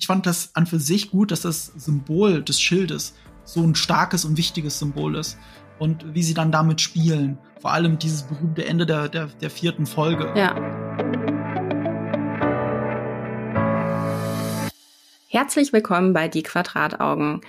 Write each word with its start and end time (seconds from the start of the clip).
ich 0.00 0.06
fand 0.06 0.24
das 0.24 0.50
an 0.54 0.66
für 0.66 0.80
sich 0.80 1.10
gut, 1.10 1.30
dass 1.30 1.42
das 1.42 1.66
Symbol 1.76 2.42
des 2.42 2.58
Schildes 2.58 3.14
so 3.44 3.62
ein 3.62 3.74
starkes 3.74 4.24
und 4.24 4.38
wichtiges 4.38 4.78
Symbol 4.78 5.14
ist. 5.14 5.36
Und 5.78 6.14
wie 6.14 6.22
sie 6.22 6.32
dann 6.32 6.50
damit 6.50 6.80
spielen. 6.80 7.38
Vor 7.60 7.72
allem 7.72 7.98
dieses 7.98 8.22
berühmte 8.22 8.64
Ende 8.64 8.86
der, 8.86 9.10
der, 9.10 9.26
der 9.26 9.50
vierten 9.50 9.84
Folge. 9.84 10.32
Ja. 10.34 10.54
Herzlich 15.28 15.72
willkommen 15.74 16.14
bei 16.14 16.28
Die 16.28 16.42
Quadrataugen. 16.42 17.42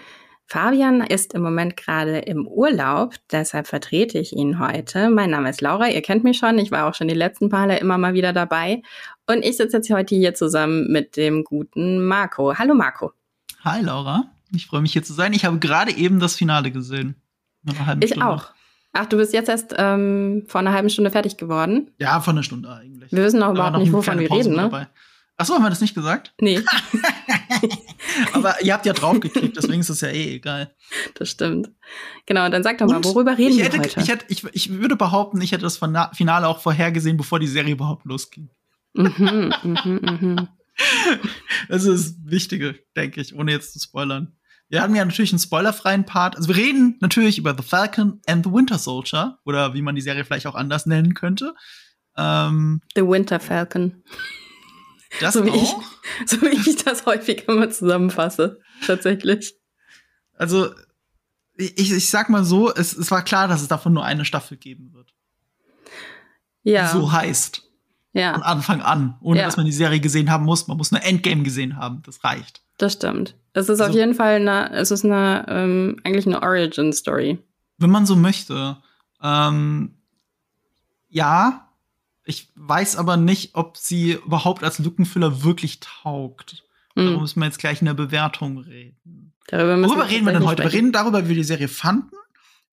Fabian 0.47 1.01
ist 1.01 1.33
im 1.33 1.43
Moment 1.43 1.77
gerade 1.77 2.19
im 2.19 2.45
Urlaub, 2.45 3.15
deshalb 3.31 3.67
vertrete 3.67 4.19
ich 4.19 4.33
ihn 4.33 4.59
heute. 4.59 5.09
Mein 5.09 5.29
Name 5.29 5.49
ist 5.49 5.61
Laura, 5.61 5.87
ihr 5.87 6.01
kennt 6.01 6.25
mich 6.25 6.37
schon, 6.37 6.59
ich 6.59 6.71
war 6.71 6.89
auch 6.89 6.93
schon 6.93 7.07
die 7.07 7.13
letzten 7.13 7.47
Male 7.47 7.79
immer 7.79 7.97
mal 7.97 8.13
wieder 8.13 8.33
dabei. 8.33 8.81
Und 9.27 9.45
ich 9.45 9.57
sitze 9.57 9.77
jetzt 9.77 9.89
heute 9.89 10.15
hier 10.15 10.33
zusammen 10.33 10.91
mit 10.91 11.15
dem 11.15 11.45
guten 11.45 12.05
Marco. 12.05 12.57
Hallo 12.57 12.73
Marco. 12.73 13.13
Hi 13.63 13.81
Laura, 13.81 14.25
ich 14.53 14.67
freue 14.67 14.81
mich 14.81 14.91
hier 14.91 15.03
zu 15.03 15.13
sein. 15.13 15.31
Ich 15.31 15.45
habe 15.45 15.59
gerade 15.59 15.95
eben 15.95 16.19
das 16.19 16.35
Finale 16.35 16.71
gesehen. 16.71 17.15
ich 18.01 18.09
Stunde. 18.09 18.27
auch. 18.27 18.51
Ach, 18.93 19.05
du 19.05 19.15
bist 19.17 19.33
jetzt 19.33 19.47
erst 19.47 19.73
ähm, 19.77 20.43
vor 20.47 20.59
einer 20.59 20.73
halben 20.73 20.89
Stunde 20.89 21.11
fertig 21.11 21.37
geworden? 21.37 21.91
Ja, 21.97 22.19
vor 22.19 22.33
einer 22.33 22.43
Stunde 22.43 22.69
eigentlich. 22.69 23.11
Wir 23.11 23.23
wissen 23.23 23.41
auch 23.41 23.53
überhaupt 23.53 23.77
nicht, 23.77 23.93
wovon 23.93 24.19
wir 24.19 24.29
reden, 24.29 24.51
ne? 24.51 24.63
Dabei. 24.63 24.87
Achso, 25.41 25.55
haben 25.55 25.63
wir 25.63 25.69
das 25.71 25.81
nicht 25.81 25.95
gesagt? 25.95 26.33
Nee. 26.39 26.61
Aber 28.33 28.61
ihr 28.61 28.73
habt 28.73 28.85
ja 28.85 28.93
draufgeklickt, 28.93 29.57
deswegen 29.57 29.81
ist 29.81 29.89
es 29.89 30.01
ja 30.01 30.09
eh 30.09 30.35
egal. 30.35 30.75
Das 31.15 31.29
stimmt. 31.29 31.71
Genau, 32.27 32.47
dann 32.49 32.61
sag 32.61 32.77
doch 32.77 32.85
mal, 32.85 33.03
worüber 33.03 33.37
reden 33.37 33.57
hätte, 33.57 33.77
wir 33.77 33.79
heute? 33.79 33.99
Ich, 34.01 34.07
hätte, 34.07 34.25
ich, 34.27 34.43
ich 34.53 34.69
würde 34.69 34.95
behaupten, 34.95 35.41
ich 35.41 35.51
hätte 35.51 35.63
das 35.63 35.79
Finale 36.13 36.47
auch 36.47 36.59
vorhergesehen, 36.59 37.17
bevor 37.17 37.39
die 37.39 37.47
Serie 37.47 37.73
überhaupt 37.73 38.05
losging. 38.05 38.51
Mhm, 38.93 39.51
mhm, 39.63 39.77
mhm. 40.19 40.47
Das 41.69 41.85
ist 41.85 42.17
das 42.19 42.31
Wichtige, 42.31 42.75
denke 42.95 43.19
ich, 43.19 43.33
ohne 43.35 43.51
jetzt 43.51 43.73
zu 43.73 43.79
spoilern. 43.79 44.35
Wir 44.69 44.83
haben 44.83 44.95
ja 44.95 45.03
natürlich 45.03 45.31
einen 45.31 45.39
spoilerfreien 45.39 46.05
Part. 46.05 46.37
Also 46.37 46.49
wir 46.49 46.55
reden 46.55 46.97
natürlich 47.01 47.39
über 47.39 47.55
The 47.57 47.63
Falcon 47.63 48.21
and 48.27 48.45
the 48.45 48.51
Winter 48.51 48.77
Soldier 48.77 49.39
oder 49.43 49.73
wie 49.73 49.81
man 49.81 49.95
die 49.95 50.01
Serie 50.01 50.23
vielleicht 50.23 50.45
auch 50.45 50.55
anders 50.55 50.85
nennen 50.85 51.13
könnte. 51.15 51.55
Ähm, 52.15 52.81
the 52.95 53.01
Winter 53.01 53.39
Falcon. 53.39 54.03
Das 55.19 55.33
so 55.33 55.45
wie, 55.45 55.49
ich, 55.49 55.75
so 56.25 56.41
wie 56.41 56.69
ich 56.69 56.83
das 56.83 57.05
häufig 57.05 57.47
immer 57.47 57.69
zusammenfasse, 57.69 58.59
tatsächlich. 58.85 59.55
Also, 60.37 60.73
ich, 61.57 61.91
ich 61.91 62.09
sag 62.09 62.29
mal 62.29 62.43
so, 62.43 62.73
es, 62.73 62.95
es 62.95 63.11
war 63.11 63.23
klar, 63.23 63.47
dass 63.47 63.61
es 63.61 63.67
davon 63.67 63.93
nur 63.93 64.05
eine 64.05 64.25
Staffel 64.25 64.57
geben 64.57 64.93
wird. 64.93 65.13
Ja. 66.63 66.87
So 66.89 67.11
heißt. 67.11 67.63
Ja. 68.13 68.33
Von 68.33 68.43
Anfang 68.43 68.81
an. 68.81 69.17
Ohne 69.21 69.39
ja. 69.39 69.45
dass 69.45 69.57
man 69.57 69.65
die 69.65 69.71
Serie 69.71 69.99
gesehen 69.99 70.29
haben 70.29 70.45
muss. 70.45 70.67
Man 70.67 70.77
muss 70.77 70.91
eine 70.91 71.03
Endgame 71.03 71.43
gesehen 71.43 71.77
haben. 71.77 72.01
Das 72.05 72.23
reicht. 72.23 72.61
Das 72.77 72.93
stimmt. 72.93 73.35
Es 73.53 73.69
ist 73.69 73.79
also, 73.79 73.91
auf 73.91 73.95
jeden 73.95 74.15
Fall 74.15 74.35
eine, 74.35 74.71
es 74.71 74.91
ist 74.91 75.05
eine, 75.05 75.45
ähm, 75.47 75.99
eigentlich 76.03 76.25
eine 76.25 76.41
Origin-Story. 76.41 77.39
Wenn 77.77 77.89
man 77.89 78.05
so 78.05 78.15
möchte. 78.15 78.77
Ähm, 79.21 79.95
ja, 81.09 81.70
ich 82.23 82.51
weiß 82.55 82.95
aber 82.97 83.17
nicht, 83.17 83.55
ob 83.55 83.77
sie 83.77 84.13
überhaupt 84.13 84.63
als 84.63 84.79
Lückenfüller 84.79 85.43
wirklich 85.43 85.79
taugt. 85.79 86.63
Mhm. 86.95 87.05
Darüber 87.05 87.21
müssen 87.21 87.39
wir 87.39 87.45
jetzt 87.45 87.59
gleich 87.59 87.81
in 87.81 87.85
der 87.85 87.93
Bewertung 87.93 88.59
reden. 88.59 89.33
Darüber 89.47 89.81
Worüber 89.87 90.09
reden 90.09 90.25
wir 90.25 90.33
denn 90.33 90.43
heute? 90.43 90.61
Sprechen. 90.61 90.71
Wir 90.71 90.77
reden 90.77 90.91
darüber, 90.91 91.25
wie 91.25 91.29
wir 91.29 91.35
die 91.35 91.43
Serie 91.43 91.67
fanden. 91.67 92.15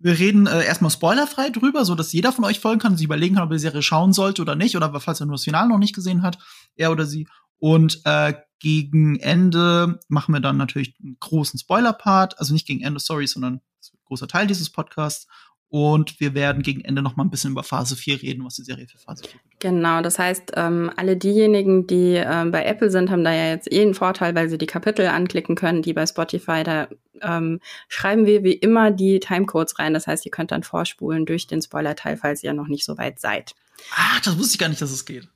Wir 0.01 0.19
reden 0.19 0.47
äh, 0.47 0.65
erstmal 0.65 0.93
spoilerfrei 0.93 1.51
drüber, 1.51 1.85
so 1.85 1.95
dass 1.97 2.13
jeder 2.13 2.31
von 2.33 2.45
euch 2.45 2.61
folgen 2.61 2.81
kann 2.81 2.93
und 2.93 2.99
sich 2.99 3.07
überlegen 3.07 3.35
kann, 3.35 3.45
ob 3.45 3.51
er 3.51 3.57
die 3.57 3.63
Serie 3.63 3.83
schauen 3.83 4.13
sollte 4.13 4.43
oder 4.43 4.55
nicht, 4.55 4.77
oder 4.77 4.99
falls 5.01 5.21
er 5.21 5.27
nur 5.27 5.35
das 5.35 5.45
Finale 5.45 5.69
noch 5.69 5.79
nicht 5.79 5.95
gesehen 5.95 6.23
hat, 6.23 6.39
er 6.77 6.93
oder 6.93 7.05
sie. 7.05 7.27
Und 7.59 8.03
äh, 8.05 8.35
gegen 8.61 9.19
Ende 9.19 9.99
machen 10.09 10.33
wir 10.35 10.41
dann 10.41 10.57
natürlich 10.57 10.95
einen 11.03 11.17
großen 11.19 11.59
Spoiler-Part, 11.59 12.39
also 12.39 12.53
nicht 12.53 12.67
gegen 12.67 12.83
Ende, 12.83 13.01
sorry, 13.01 13.27
sondern 13.27 13.55
ein 13.55 13.61
großer 14.05 14.29
Teil 14.29 14.47
dieses 14.47 14.71
Podcasts. 14.71 15.27
Und 15.70 16.19
wir 16.19 16.33
werden 16.34 16.62
gegen 16.62 16.80
Ende 16.80 17.02
noch 17.02 17.16
mal 17.16 17.24
ein 17.24 17.30
bisschen 17.30 17.52
über 17.52 17.62
Phase 17.62 17.95
4 17.95 18.23
reden, 18.23 18.45
was 18.45 18.55
die 18.55 18.62
Serie 18.62 18.86
für 18.89 18.96
Phase 18.96 19.24
4 19.24 19.33
bedeutet. 19.33 19.61
Genau, 19.61 20.01
das 20.01 20.18
heißt, 20.18 20.52
ähm, 20.56 20.90
alle 20.96 21.17
diejenigen, 21.17 21.86
die 21.86 22.14
ähm, 22.14 22.51
bei 22.51 22.64
Apple 22.64 22.90
sind, 22.90 23.11
haben 23.11 23.23
da 23.23 23.33
ja 23.33 23.51
jetzt 23.51 23.70
eh 23.70 23.83
einen 23.83 23.92
Vorteil, 23.92 24.34
weil 24.34 24.48
sie 24.48 24.57
die 24.57 24.67
Kapitel 24.67 25.07
anklicken 25.07 25.57
können, 25.57 25.83
die 25.83 25.92
bei 25.92 26.07
Spotify, 26.07 26.62
da 26.64 26.89
ähm, 27.20 27.61
schreiben 27.89 28.24
wir 28.24 28.45
wie 28.45 28.52
immer 28.52 28.90
die 28.90 29.20
Timecodes 29.20 29.78
rein. 29.78 29.92
Das 29.92 30.07
heißt, 30.07 30.24
ihr 30.24 30.30
könnt 30.30 30.52
dann 30.52 30.62
vorspulen 30.62 31.27
durch 31.27 31.46
den 31.46 31.61
Spoiler-Teil, 31.61 32.17
falls 32.17 32.42
ihr 32.42 32.55
noch 32.55 32.68
nicht 32.68 32.84
so 32.86 32.96
weit 32.96 33.20
seid. 33.20 33.55
Ah, 33.95 34.18
das 34.24 34.39
wusste 34.39 34.55
ich 34.55 34.58
gar 34.58 34.68
nicht, 34.68 34.80
dass 34.80 34.90
es 34.90 35.05
geht. 35.05 35.28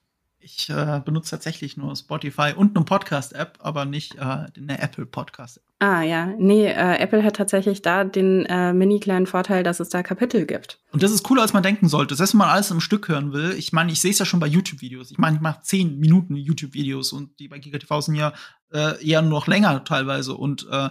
Ich 0.44 0.68
äh, 0.70 1.00
benutze 1.04 1.30
tatsächlich 1.30 1.76
nur 1.76 1.94
Spotify 1.94 2.52
und 2.56 2.76
eine 2.76 2.84
Podcast-App, 2.84 3.58
aber 3.60 3.84
nicht 3.84 4.16
äh, 4.16 4.20
eine 4.20 4.80
Apple 4.80 5.06
Podcast-App. 5.06 5.62
Ah 5.78 6.02
ja, 6.02 6.26
nee, 6.38 6.66
äh, 6.66 6.96
Apple 6.98 7.22
hat 7.22 7.36
tatsächlich 7.36 7.80
da 7.80 8.02
den 8.02 8.44
äh, 8.46 8.72
mini 8.72 8.98
kleinen 8.98 9.26
Vorteil, 9.26 9.62
dass 9.62 9.78
es 9.78 9.88
da 9.88 10.02
Kapitel 10.02 10.44
gibt. 10.44 10.80
Und 10.90 11.02
das 11.02 11.12
ist 11.12 11.22
cooler, 11.22 11.42
als 11.42 11.52
man 11.52 11.62
denken 11.62 11.88
sollte. 11.88 12.16
Selbst 12.16 12.34
wenn 12.34 12.38
man 12.38 12.48
alles 12.48 12.72
im 12.72 12.80
Stück 12.80 13.08
hören 13.08 13.32
will. 13.32 13.54
Ich 13.56 13.72
meine, 13.72 13.92
ich 13.92 14.00
sehe 14.00 14.10
es 14.10 14.18
ja 14.18 14.24
schon 14.24 14.40
bei 14.40 14.48
YouTube-Videos. 14.48 15.12
Ich 15.12 15.18
meine, 15.18 15.36
ich 15.36 15.42
mache 15.42 15.62
zehn 15.62 15.98
Minuten 16.00 16.34
YouTube-Videos 16.34 17.12
und 17.12 17.38
die 17.38 17.46
bei 17.46 17.58
GigaTV 17.58 18.00
sind 18.00 18.16
ja 18.16 18.32
äh, 18.72 19.04
eher 19.04 19.22
nur 19.22 19.30
noch 19.30 19.46
länger 19.46 19.84
teilweise. 19.84 20.34
Und 20.34 20.66
äh, 20.70 20.90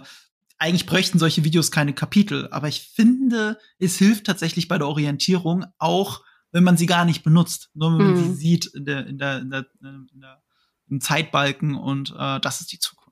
eigentlich 0.58 0.86
bräuchten 0.86 1.18
solche 1.18 1.44
Videos 1.44 1.70
keine 1.70 1.92
Kapitel. 1.92 2.48
Aber 2.50 2.68
ich 2.68 2.90
finde, 2.94 3.58
es 3.78 3.98
hilft 3.98 4.24
tatsächlich 4.26 4.68
bei 4.68 4.78
der 4.78 4.88
Orientierung 4.88 5.66
auch 5.78 6.22
wenn 6.52 6.64
man 6.64 6.76
sie 6.76 6.86
gar 6.86 7.04
nicht 7.04 7.24
benutzt, 7.24 7.70
nur 7.74 7.92
wenn 7.92 8.06
man 8.06 8.14
mhm. 8.14 8.24
sie 8.24 8.34
sieht 8.34 8.66
in 8.66 8.84
der, 8.84 9.06
in 9.06 9.18
der, 9.18 9.38
in 9.40 9.50
der, 9.50 9.66
in 9.82 10.20
der 10.20 10.42
im 10.90 11.00
Zeitbalken 11.00 11.74
und 11.74 12.14
äh, 12.16 12.38
das 12.40 12.60
ist 12.60 12.72
die 12.72 12.78
Zukunft. 12.78 13.02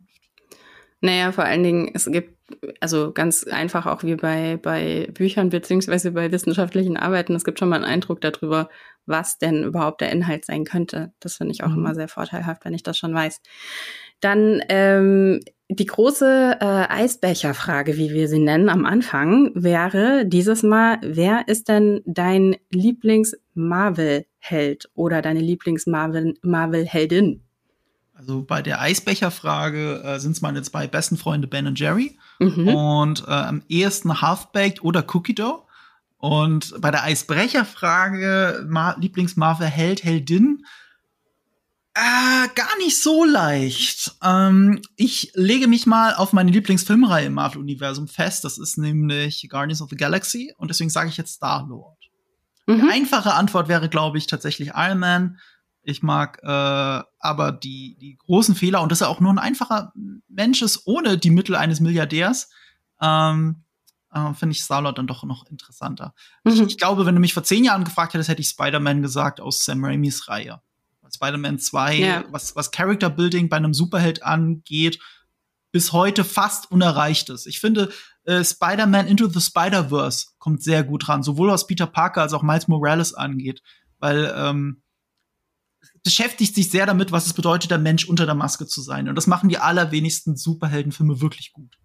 Naja, 1.00 1.32
vor 1.32 1.44
allen 1.44 1.62
Dingen, 1.62 1.90
es 1.94 2.04
gibt, 2.04 2.36
also 2.80 3.12
ganz 3.12 3.44
einfach 3.44 3.86
auch 3.86 4.02
wie 4.02 4.16
bei, 4.16 4.58
bei 4.58 5.08
Büchern 5.14 5.48
beziehungsweise 5.48 6.12
bei 6.12 6.30
wissenschaftlichen 6.30 6.98
Arbeiten, 6.98 7.34
es 7.34 7.44
gibt 7.44 7.58
schon 7.58 7.70
mal 7.70 7.76
einen 7.76 7.86
Eindruck 7.86 8.20
darüber, 8.20 8.68
was 9.06 9.38
denn 9.38 9.64
überhaupt 9.64 10.02
der 10.02 10.12
Inhalt 10.12 10.44
sein 10.44 10.64
könnte. 10.64 11.14
Das 11.20 11.36
finde 11.36 11.52
ich 11.52 11.64
auch 11.64 11.70
mhm. 11.70 11.78
immer 11.78 11.94
sehr 11.94 12.08
vorteilhaft, 12.08 12.66
wenn 12.66 12.74
ich 12.74 12.82
das 12.82 12.98
schon 12.98 13.14
weiß. 13.14 13.40
Dann 14.20 14.62
ähm, 14.68 15.40
die 15.72 15.86
große 15.86 16.58
äh, 16.60 16.64
Eisbecherfrage, 16.64 17.96
wie 17.96 18.10
wir 18.10 18.26
sie 18.26 18.40
nennen 18.40 18.68
am 18.68 18.84
Anfang, 18.84 19.52
wäre 19.54 20.26
dieses 20.26 20.64
Mal, 20.64 20.98
wer 21.02 21.46
ist 21.46 21.68
denn 21.68 22.00
dein 22.06 22.56
Lieblings-Marvel-Held 22.70 24.90
oder 24.94 25.22
deine 25.22 25.38
Lieblings-Marvel-Heldin? 25.38 27.44
Also 28.14 28.42
bei 28.42 28.62
der 28.62 28.80
Eisbecherfrage 28.80 30.02
äh, 30.04 30.18
sind 30.18 30.32
es 30.32 30.42
meine 30.42 30.62
zwei 30.62 30.88
besten 30.88 31.16
Freunde 31.16 31.46
Ben 31.46 31.68
und 31.68 31.78
Jerry 31.78 32.18
mhm. 32.40 32.66
und 32.68 33.22
äh, 33.28 33.30
am 33.30 33.62
ehesten 33.68 34.20
Half-Baked 34.20 34.82
oder 34.82 35.04
Cookie 35.14 35.36
Dough. 35.36 35.68
Und 36.18 36.74
bei 36.80 36.90
der 36.90 37.04
Eisbrecherfrage 37.04 38.68
Lieblings-Marvel-Held, 38.98 40.02
Heldin, 40.02 40.64
äh, 41.94 42.48
gar 42.54 42.76
nicht 42.78 43.02
so 43.02 43.24
leicht. 43.24 44.16
Ähm, 44.22 44.80
ich 44.96 45.32
lege 45.34 45.66
mich 45.66 45.86
mal 45.86 46.14
auf 46.14 46.32
meine 46.32 46.52
Lieblingsfilmreihe 46.52 47.26
im 47.26 47.34
Marvel-Universum 47.34 48.06
fest. 48.06 48.44
Das 48.44 48.58
ist 48.58 48.78
nämlich 48.78 49.48
Guardians 49.48 49.82
of 49.82 49.90
the 49.90 49.96
Galaxy. 49.96 50.54
Und 50.56 50.68
deswegen 50.68 50.90
sage 50.90 51.08
ich 51.08 51.16
jetzt 51.16 51.34
Star-Lord. 51.34 51.98
Mhm. 52.66 52.82
Die 52.82 52.92
einfache 52.92 53.34
Antwort 53.34 53.68
wäre, 53.68 53.88
glaube 53.88 54.18
ich, 54.18 54.26
tatsächlich 54.26 54.72
Iron 54.74 54.98
Man. 54.98 55.38
Ich 55.82 56.02
mag 56.02 56.38
äh, 56.42 56.46
aber 56.46 57.52
die, 57.52 57.96
die 58.00 58.16
großen 58.18 58.54
Fehler 58.54 58.82
und 58.82 58.92
dass 58.92 59.00
er 59.00 59.08
auch 59.08 59.20
nur 59.20 59.32
ein 59.32 59.38
einfacher 59.38 59.92
Mensch 60.28 60.62
ist, 60.62 60.86
ohne 60.86 61.18
die 61.18 61.30
Mittel 61.30 61.56
eines 61.56 61.80
Milliardärs, 61.80 62.50
ähm, 63.00 63.64
äh, 64.12 64.34
finde 64.34 64.52
ich 64.52 64.62
Star-Lord 64.62 64.98
dann 64.98 65.06
doch 65.06 65.24
noch 65.24 65.46
interessanter. 65.46 66.14
Mhm. 66.44 66.52
Ich, 66.52 66.60
ich, 66.60 66.78
glaube, 66.78 67.06
wenn 67.06 67.14
du 67.14 67.20
mich 67.20 67.34
vor 67.34 67.42
zehn 67.42 67.64
Jahren 67.64 67.84
gefragt 67.84 68.14
hättest, 68.14 68.28
hätte 68.28 68.42
ich 68.42 68.48
Spider-Man 68.48 69.02
gesagt 69.02 69.40
aus 69.40 69.64
Sam 69.64 69.84
Raimis 69.84 70.28
Reihe. 70.28 70.60
Spider-Man 71.10 71.58
2, 71.58 71.94
ja. 71.96 72.24
was, 72.30 72.56
was 72.56 72.70
Character 72.70 73.10
Building 73.10 73.48
bei 73.48 73.56
einem 73.56 73.74
Superheld 73.74 74.22
angeht, 74.22 74.98
bis 75.72 75.92
heute 75.92 76.24
fast 76.24 76.70
unerreicht 76.70 77.30
ist. 77.30 77.46
Ich 77.46 77.60
finde, 77.60 77.90
äh, 78.24 78.44
Spider-Man 78.44 79.06
Into 79.06 79.28
the 79.28 79.40
Spider-Verse 79.40 80.28
kommt 80.38 80.62
sehr 80.62 80.82
gut 80.82 81.08
ran, 81.08 81.22
sowohl 81.22 81.48
was 81.48 81.66
Peter 81.66 81.86
Parker 81.86 82.22
als 82.22 82.32
auch 82.32 82.42
Miles 82.42 82.68
Morales 82.68 83.14
angeht, 83.14 83.62
weil 83.98 84.32
ähm, 84.36 84.82
beschäftigt 86.02 86.54
sich 86.54 86.70
sehr 86.70 86.86
damit, 86.86 87.12
was 87.12 87.26
es 87.26 87.34
bedeutet, 87.34 87.70
der 87.70 87.78
Mensch 87.78 88.08
unter 88.08 88.26
der 88.26 88.34
Maske 88.34 88.66
zu 88.66 88.80
sein. 88.80 89.08
Und 89.08 89.14
das 89.14 89.26
machen 89.26 89.48
die 89.48 89.58
allerwenigsten 89.58 90.36
Superheldenfilme 90.36 91.20
wirklich 91.20 91.52
gut. 91.52 91.76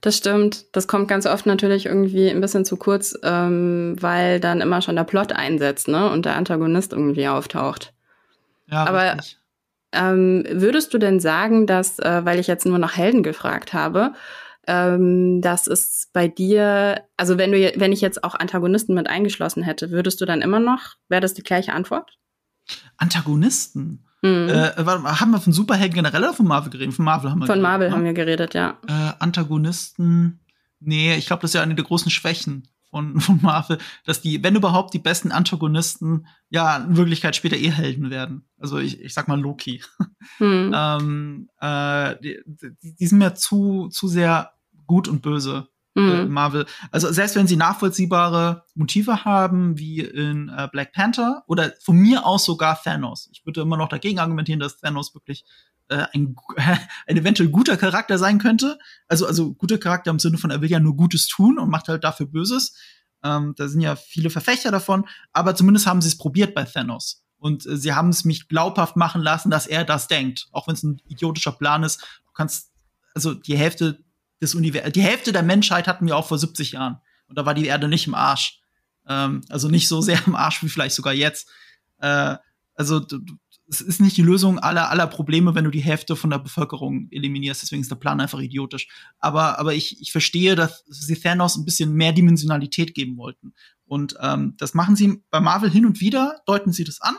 Das 0.00 0.16
stimmt. 0.16 0.66
Das 0.72 0.86
kommt 0.86 1.08
ganz 1.08 1.26
oft 1.26 1.46
natürlich 1.46 1.86
irgendwie 1.86 2.30
ein 2.30 2.40
bisschen 2.40 2.64
zu 2.64 2.76
kurz, 2.76 3.18
ähm, 3.22 3.96
weil 4.00 4.40
dann 4.40 4.60
immer 4.60 4.82
schon 4.82 4.96
der 4.96 5.04
Plot 5.04 5.32
einsetzt, 5.32 5.88
ne? 5.88 6.10
Und 6.10 6.26
der 6.26 6.36
Antagonist 6.36 6.92
irgendwie 6.92 7.28
auftaucht. 7.28 7.94
Ja, 8.68 8.84
aber 8.84 9.16
ähm, 9.92 10.44
würdest 10.50 10.92
du 10.92 10.98
denn 10.98 11.20
sagen, 11.20 11.66
dass, 11.66 11.98
äh, 11.98 12.24
weil 12.24 12.38
ich 12.38 12.46
jetzt 12.46 12.66
nur 12.66 12.78
nach 12.78 12.96
Helden 12.96 13.22
gefragt 13.22 13.72
habe, 13.72 14.12
ähm, 14.66 15.40
dass 15.40 15.66
es 15.66 16.10
bei 16.12 16.28
dir, 16.28 17.02
also 17.16 17.38
wenn 17.38 17.52
du, 17.52 17.72
wenn 17.76 17.92
ich 17.92 18.00
jetzt 18.00 18.24
auch 18.24 18.34
Antagonisten 18.34 18.94
mit 18.94 19.08
eingeschlossen 19.08 19.62
hätte, 19.62 19.90
würdest 19.90 20.20
du 20.20 20.24
dann 20.24 20.42
immer 20.42 20.60
noch, 20.60 20.96
wäre 21.08 21.20
das 21.20 21.34
die 21.34 21.42
gleiche 21.42 21.72
Antwort? 21.72 22.18
Antagonisten? 22.96 24.04
Mhm. 24.22 24.48
Äh, 24.48 24.72
haben 24.76 25.30
wir 25.30 25.40
von 25.40 25.52
Superhelden 25.52 25.94
generell 25.94 26.22
oder 26.22 26.34
von 26.34 26.46
Marvel 26.46 26.70
geredet? 26.70 26.94
Von 26.94 27.04
Marvel 27.04 27.30
haben 27.30 27.40
wir 27.40 27.46
Von 27.46 27.60
geredet, 27.60 27.70
Marvel 27.70 27.88
ne? 27.88 27.94
haben 27.94 28.04
wir 28.04 28.12
geredet, 28.12 28.54
ja. 28.54 28.78
Äh, 28.88 29.12
Antagonisten. 29.20 30.40
Nee, 30.80 31.14
ich 31.16 31.26
glaube, 31.26 31.42
das 31.42 31.50
ist 31.50 31.54
ja 31.54 31.62
eine 31.62 31.74
der 31.74 31.84
großen 31.84 32.10
Schwächen 32.10 32.68
von, 32.96 33.20
von 33.20 33.40
Marvel, 33.42 33.78
dass 34.04 34.22
die, 34.22 34.42
wenn 34.42 34.56
überhaupt, 34.56 34.94
die 34.94 34.98
besten 34.98 35.32
Antagonisten 35.32 36.26
ja 36.48 36.78
in 36.78 36.96
Wirklichkeit 36.96 37.36
später 37.36 37.56
eh 37.56 37.70
Helden 37.70 38.10
werden. 38.10 38.48
Also 38.58 38.78
ich, 38.78 39.00
ich 39.00 39.12
sag 39.12 39.28
mal 39.28 39.38
Loki. 39.38 39.82
Mhm. 40.38 40.72
ähm, 40.74 41.50
äh, 41.60 42.16
die, 42.20 42.40
die 42.80 43.06
sind 43.06 43.18
mir 43.18 43.34
zu, 43.34 43.88
zu 43.88 44.08
sehr 44.08 44.52
gut 44.86 45.08
und 45.08 45.20
böse. 45.20 45.68
Äh, 45.94 46.24
mhm. 46.24 46.30
Marvel. 46.30 46.66
Also 46.90 47.10
selbst 47.10 47.36
wenn 47.36 47.46
sie 47.46 47.56
nachvollziehbare 47.56 48.64
Motive 48.74 49.24
haben, 49.24 49.78
wie 49.78 50.00
in 50.00 50.50
äh, 50.50 50.68
Black 50.70 50.92
Panther 50.92 51.42
oder 51.46 51.72
von 51.82 51.96
mir 51.96 52.26
aus 52.26 52.44
sogar 52.44 52.78
Thanos. 52.82 53.30
Ich 53.32 53.46
würde 53.46 53.62
immer 53.62 53.78
noch 53.78 53.88
dagegen 53.88 54.18
argumentieren, 54.18 54.60
dass 54.60 54.78
Thanos 54.78 55.14
wirklich 55.14 55.44
äh, 55.88 56.06
ein, 56.12 56.36
ein 57.06 57.16
eventuell 57.16 57.48
guter 57.48 57.76
Charakter 57.76 58.18
sein 58.18 58.38
könnte. 58.38 58.78
Also, 59.08 59.26
also 59.26 59.54
guter 59.54 59.78
Charakter 59.78 60.10
im 60.10 60.18
Sinne 60.18 60.38
von, 60.38 60.50
er 60.50 60.60
will 60.60 60.70
ja 60.70 60.80
nur 60.80 60.96
Gutes 60.96 61.26
tun 61.26 61.58
und 61.58 61.70
macht 61.70 61.88
halt 61.88 62.04
dafür 62.04 62.26
Böses. 62.26 62.76
Ähm, 63.22 63.54
da 63.56 63.68
sind 63.68 63.80
ja 63.80 63.96
viele 63.96 64.30
Verfechter 64.30 64.70
davon, 64.70 65.06
aber 65.32 65.54
zumindest 65.54 65.86
haben 65.86 66.02
sie 66.02 66.08
es 66.08 66.18
probiert 66.18 66.54
bei 66.54 66.64
Thanos. 66.64 67.24
Und 67.38 67.66
äh, 67.66 67.76
sie 67.76 67.92
haben 67.92 68.10
es 68.10 68.24
mich 68.24 68.48
glaubhaft 68.48 68.96
machen 68.96 69.22
lassen, 69.22 69.50
dass 69.50 69.66
er 69.66 69.84
das 69.84 70.08
denkt. 70.08 70.48
Auch 70.52 70.68
wenn 70.68 70.74
es 70.74 70.82
ein 70.82 71.00
idiotischer 71.08 71.52
Plan 71.52 71.82
ist. 71.82 72.00
Du 72.26 72.32
kannst, 72.32 72.72
also 73.14 73.34
die 73.34 73.56
Hälfte 73.56 74.04
des 74.40 74.54
Universums. 74.54 74.92
Die 74.92 75.02
Hälfte 75.02 75.32
der 75.32 75.42
Menschheit 75.42 75.88
hatten 75.88 76.06
wir 76.06 76.16
auch 76.16 76.26
vor 76.26 76.38
70 76.38 76.72
Jahren. 76.72 77.00
Und 77.28 77.38
da 77.38 77.46
war 77.46 77.54
die 77.54 77.66
Erde 77.66 77.88
nicht 77.88 78.06
im 78.06 78.14
Arsch. 78.14 78.60
Ähm, 79.08 79.42
also 79.48 79.68
nicht 79.68 79.88
so 79.88 80.00
sehr 80.00 80.20
im 80.26 80.34
Arsch 80.34 80.62
wie 80.62 80.68
vielleicht 80.68 80.94
sogar 80.94 81.12
jetzt. 81.12 81.48
Äh, 81.98 82.36
also 82.74 83.00
es 83.68 83.80
ist 83.80 84.00
nicht 84.00 84.16
die 84.16 84.22
Lösung 84.22 84.58
aller 84.58 84.90
aller 84.90 85.06
Probleme, 85.06 85.54
wenn 85.54 85.64
du 85.64 85.70
die 85.70 85.80
Hälfte 85.80 86.16
von 86.16 86.30
der 86.30 86.38
Bevölkerung 86.38 87.08
eliminierst. 87.10 87.62
Deswegen 87.62 87.82
ist 87.82 87.90
der 87.90 87.96
Plan 87.96 88.20
einfach 88.20 88.40
idiotisch. 88.40 88.88
Aber 89.18 89.58
aber 89.58 89.74
ich, 89.74 90.00
ich 90.00 90.12
verstehe, 90.12 90.54
dass 90.54 90.84
sie 90.88 91.16
Thanos 91.16 91.56
ein 91.56 91.64
bisschen 91.64 91.92
mehr 91.92 92.12
Dimensionalität 92.12 92.94
geben 92.94 93.16
wollten. 93.16 93.54
Und 93.84 94.16
ähm, 94.20 94.54
das 94.58 94.74
machen 94.74 94.96
sie 94.96 95.22
bei 95.30 95.40
Marvel 95.40 95.70
hin 95.70 95.86
und 95.86 96.00
wieder, 96.00 96.40
deuten 96.46 96.72
sie 96.72 96.84
das 96.84 97.00
an 97.00 97.16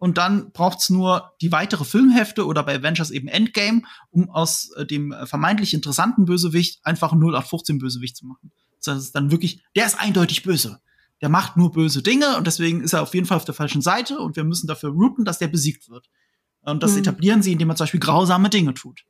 und 0.00 0.16
dann 0.16 0.50
braucht's 0.52 0.88
nur 0.88 1.34
die 1.42 1.52
weitere 1.52 1.84
Filmhefte 1.84 2.46
oder 2.46 2.62
bei 2.62 2.74
Avengers 2.74 3.10
eben 3.10 3.28
Endgame, 3.28 3.82
um 4.10 4.30
aus 4.30 4.70
äh, 4.76 4.86
dem 4.86 5.12
äh, 5.12 5.26
vermeintlich 5.26 5.74
interessanten 5.74 6.24
Bösewicht 6.24 6.80
einfach 6.84 7.12
einen 7.12 7.20
0815 7.20 7.78
Bösewicht 7.78 8.16
zu 8.16 8.26
machen. 8.26 8.50
Das 8.82 8.96
ist 8.96 9.14
dann 9.14 9.30
wirklich, 9.30 9.62
der 9.76 9.84
ist 9.84 10.00
eindeutig 10.00 10.42
böse. 10.42 10.80
Der 11.20 11.28
macht 11.28 11.56
nur 11.56 11.72
böse 11.72 12.02
Dinge 12.02 12.36
und 12.36 12.46
deswegen 12.46 12.80
ist 12.80 12.92
er 12.92 13.02
auf 13.02 13.14
jeden 13.14 13.26
Fall 13.26 13.36
auf 13.36 13.44
der 13.44 13.54
falschen 13.54 13.82
Seite 13.82 14.18
und 14.18 14.36
wir 14.36 14.44
müssen 14.44 14.66
dafür 14.66 14.90
routen, 14.90 15.24
dass 15.24 15.38
der 15.38 15.48
besiegt 15.48 15.88
wird. 15.90 16.08
Und 16.62 16.82
das 16.82 16.92
mhm. 16.92 16.98
etablieren 16.98 17.42
sie, 17.42 17.52
indem 17.52 17.68
man 17.68 17.76
zum 17.76 17.84
Beispiel 17.84 18.00
grausame 18.00 18.48
Dinge 18.48 18.74
tut. 18.74 19.04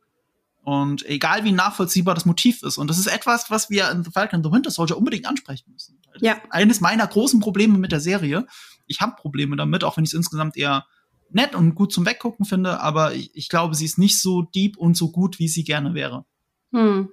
Und 0.63 1.07
egal 1.07 1.45
wie 1.45 1.53
nachvollziehbar 1.53 2.15
das 2.15 2.27
Motiv 2.27 2.63
ist. 2.63 2.79
Und 2.79 2.89
das 2.89 2.99
ist 2.99 3.07
etwas, 3.07 3.51
was 3.51 3.71
wir 3.71 3.91
in 3.91 4.05
The 4.05 4.11
Falcon 4.11 4.39
and 4.39 4.47
the 4.47 4.53
Winter 4.53 4.71
Soldier 4.71 4.99
unbedingt 4.99 5.27
ansprechen 5.27 5.73
müssen. 5.73 5.99
Ja. 6.21 6.37
Eines 6.51 6.81
meiner 6.81 7.07
großen 7.07 7.41
Probleme 7.41 7.79
mit 7.79 7.93
der 7.93 8.01
Serie 8.01 8.47
ich 8.91 9.01
habe 9.01 9.15
Probleme 9.17 9.57
damit, 9.57 9.85
auch 9.85 9.97
wenn 9.97 10.05
ich 10.05 10.11
es 10.11 10.15
insgesamt 10.15 10.57
eher 10.57 10.85
nett 11.31 11.55
und 11.55 11.77
gut 11.77 11.93
zum 11.93 12.05
Weggucken 12.05 12.45
finde, 12.45 12.81
aber 12.81 13.15
ich, 13.15 13.31
ich, 13.35 13.49
glaube, 13.49 13.77
sie 13.77 13.85
ist 13.85 13.99
nicht 13.99 14.21
so 14.21 14.43
deep 14.43 14.77
und 14.77 14.97
so 14.97 15.13
gut, 15.13 15.39
wie 15.39 15.47
sie 15.47 15.63
gerne 15.63 15.95
wäre. 15.95 16.25
Hm. 16.73 17.09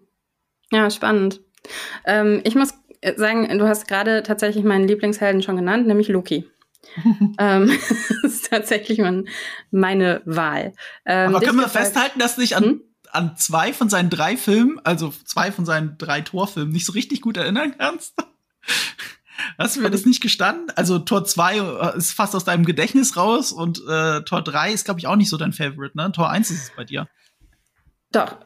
Ja, 0.71 0.89
spannend. 0.89 1.39
Ähm, 2.03 2.41
ich 2.43 2.55
muss 2.55 2.73
sagen, 3.15 3.57
du 3.57 3.67
hast 3.67 3.87
gerade 3.87 4.23
tatsächlich 4.23 4.63
meinen 4.63 4.87
Lieblingshelden 4.87 5.41
schon 5.41 5.55
genannt, 5.55 5.87
nämlich 5.87 6.07
Loki. 6.07 6.49
ähm, 7.39 7.67
das 8.21 8.33
ist 8.33 8.49
tatsächlich 8.49 8.99
mein, 8.99 9.27
meine 9.71 10.21
Wahl. 10.25 10.73
Ähm, 11.05 11.35
aber 11.35 11.45
können 11.45 11.59
wir 11.59 11.69
festhalten, 11.69 12.19
dass 12.19 12.35
du 12.35 12.41
dich 12.41 12.55
an, 12.55 12.63
hm? 12.63 12.81
an 13.11 13.37
zwei 13.37 13.73
von 13.73 13.89
seinen 13.89 14.09
drei 14.09 14.37
Filmen, 14.37 14.79
also 14.83 15.13
zwei 15.25 15.51
von 15.51 15.65
seinen 15.65 15.97
drei 15.97 16.21
Torfilmen, 16.21 16.73
nicht 16.73 16.85
so 16.85 16.93
richtig 16.93 17.21
gut 17.21 17.37
erinnern 17.37 17.75
kannst? 17.77 18.15
Hast 19.57 19.75
du 19.75 19.81
mir 19.81 19.91
das 19.91 20.05
nicht 20.05 20.21
gestanden? 20.21 20.71
Also 20.75 20.99
Tor 20.99 21.23
2 21.23 21.57
äh, 21.57 21.97
ist 21.97 22.11
fast 22.11 22.35
aus 22.35 22.43
deinem 22.43 22.65
Gedächtnis 22.65 23.17
raus 23.17 23.51
und 23.51 23.79
äh, 23.87 24.21
Tor 24.21 24.43
3 24.43 24.73
ist, 24.73 24.85
glaube 24.85 24.99
ich, 24.99 25.07
auch 25.07 25.15
nicht 25.15 25.29
so 25.29 25.37
dein 25.37 25.53
Favorite, 25.53 25.95
ne? 25.95 26.11
Tor 26.11 26.29
1 26.29 26.49
ist 26.49 26.63
es 26.63 26.75
bei 26.75 26.83
dir. 26.83 27.07
Doch, 28.11 28.37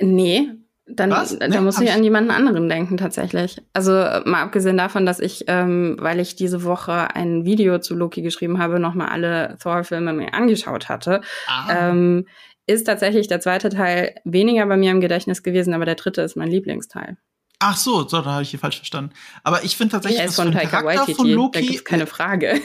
nee. 0.00 0.52
Dann, 0.88 1.10
Was? 1.10 1.36
dann 1.36 1.50
nee, 1.50 1.60
muss 1.60 1.80
ich 1.80 1.90
an 1.90 2.04
jemanden 2.04 2.30
anderen 2.30 2.68
denken, 2.68 2.96
tatsächlich. 2.96 3.60
Also 3.72 3.90
mal 3.90 4.42
abgesehen 4.42 4.76
davon, 4.76 5.04
dass 5.04 5.18
ich, 5.18 5.44
ähm, 5.48 5.96
weil 5.98 6.20
ich 6.20 6.36
diese 6.36 6.62
Woche 6.62 7.14
ein 7.14 7.44
Video 7.44 7.80
zu 7.80 7.96
Loki 7.96 8.22
geschrieben 8.22 8.58
habe, 8.58 8.78
nochmal 8.78 9.08
alle 9.08 9.58
Thor-Filme 9.60 10.12
mir 10.12 10.32
angeschaut 10.32 10.88
hatte, 10.88 11.22
ah. 11.48 11.90
ähm, 11.90 12.26
ist 12.68 12.84
tatsächlich 12.84 13.26
der 13.26 13.40
zweite 13.40 13.68
Teil 13.68 14.14
weniger 14.24 14.64
bei 14.66 14.76
mir 14.76 14.92
im 14.92 15.00
Gedächtnis 15.00 15.42
gewesen, 15.42 15.74
aber 15.74 15.86
der 15.86 15.96
dritte 15.96 16.22
ist 16.22 16.36
mein 16.36 16.50
Lieblingsteil. 16.50 17.16
Ach 17.58 17.76
so, 17.76 18.06
so, 18.06 18.20
da 18.20 18.32
habe 18.32 18.42
ich 18.42 18.50
hier 18.50 18.60
falsch 18.60 18.76
verstanden. 18.76 19.12
Aber 19.42 19.64
ich 19.64 19.76
finde 19.76 19.92
tatsächlich, 19.92 20.22
dass 20.22 20.36
von 20.36 20.52
Taika 20.52 20.84
Waititi, 20.84 21.14
von 21.14 21.28
Loki, 21.28 21.76
da 21.76 21.82
keine 21.82 22.06
Frage. 22.06 22.60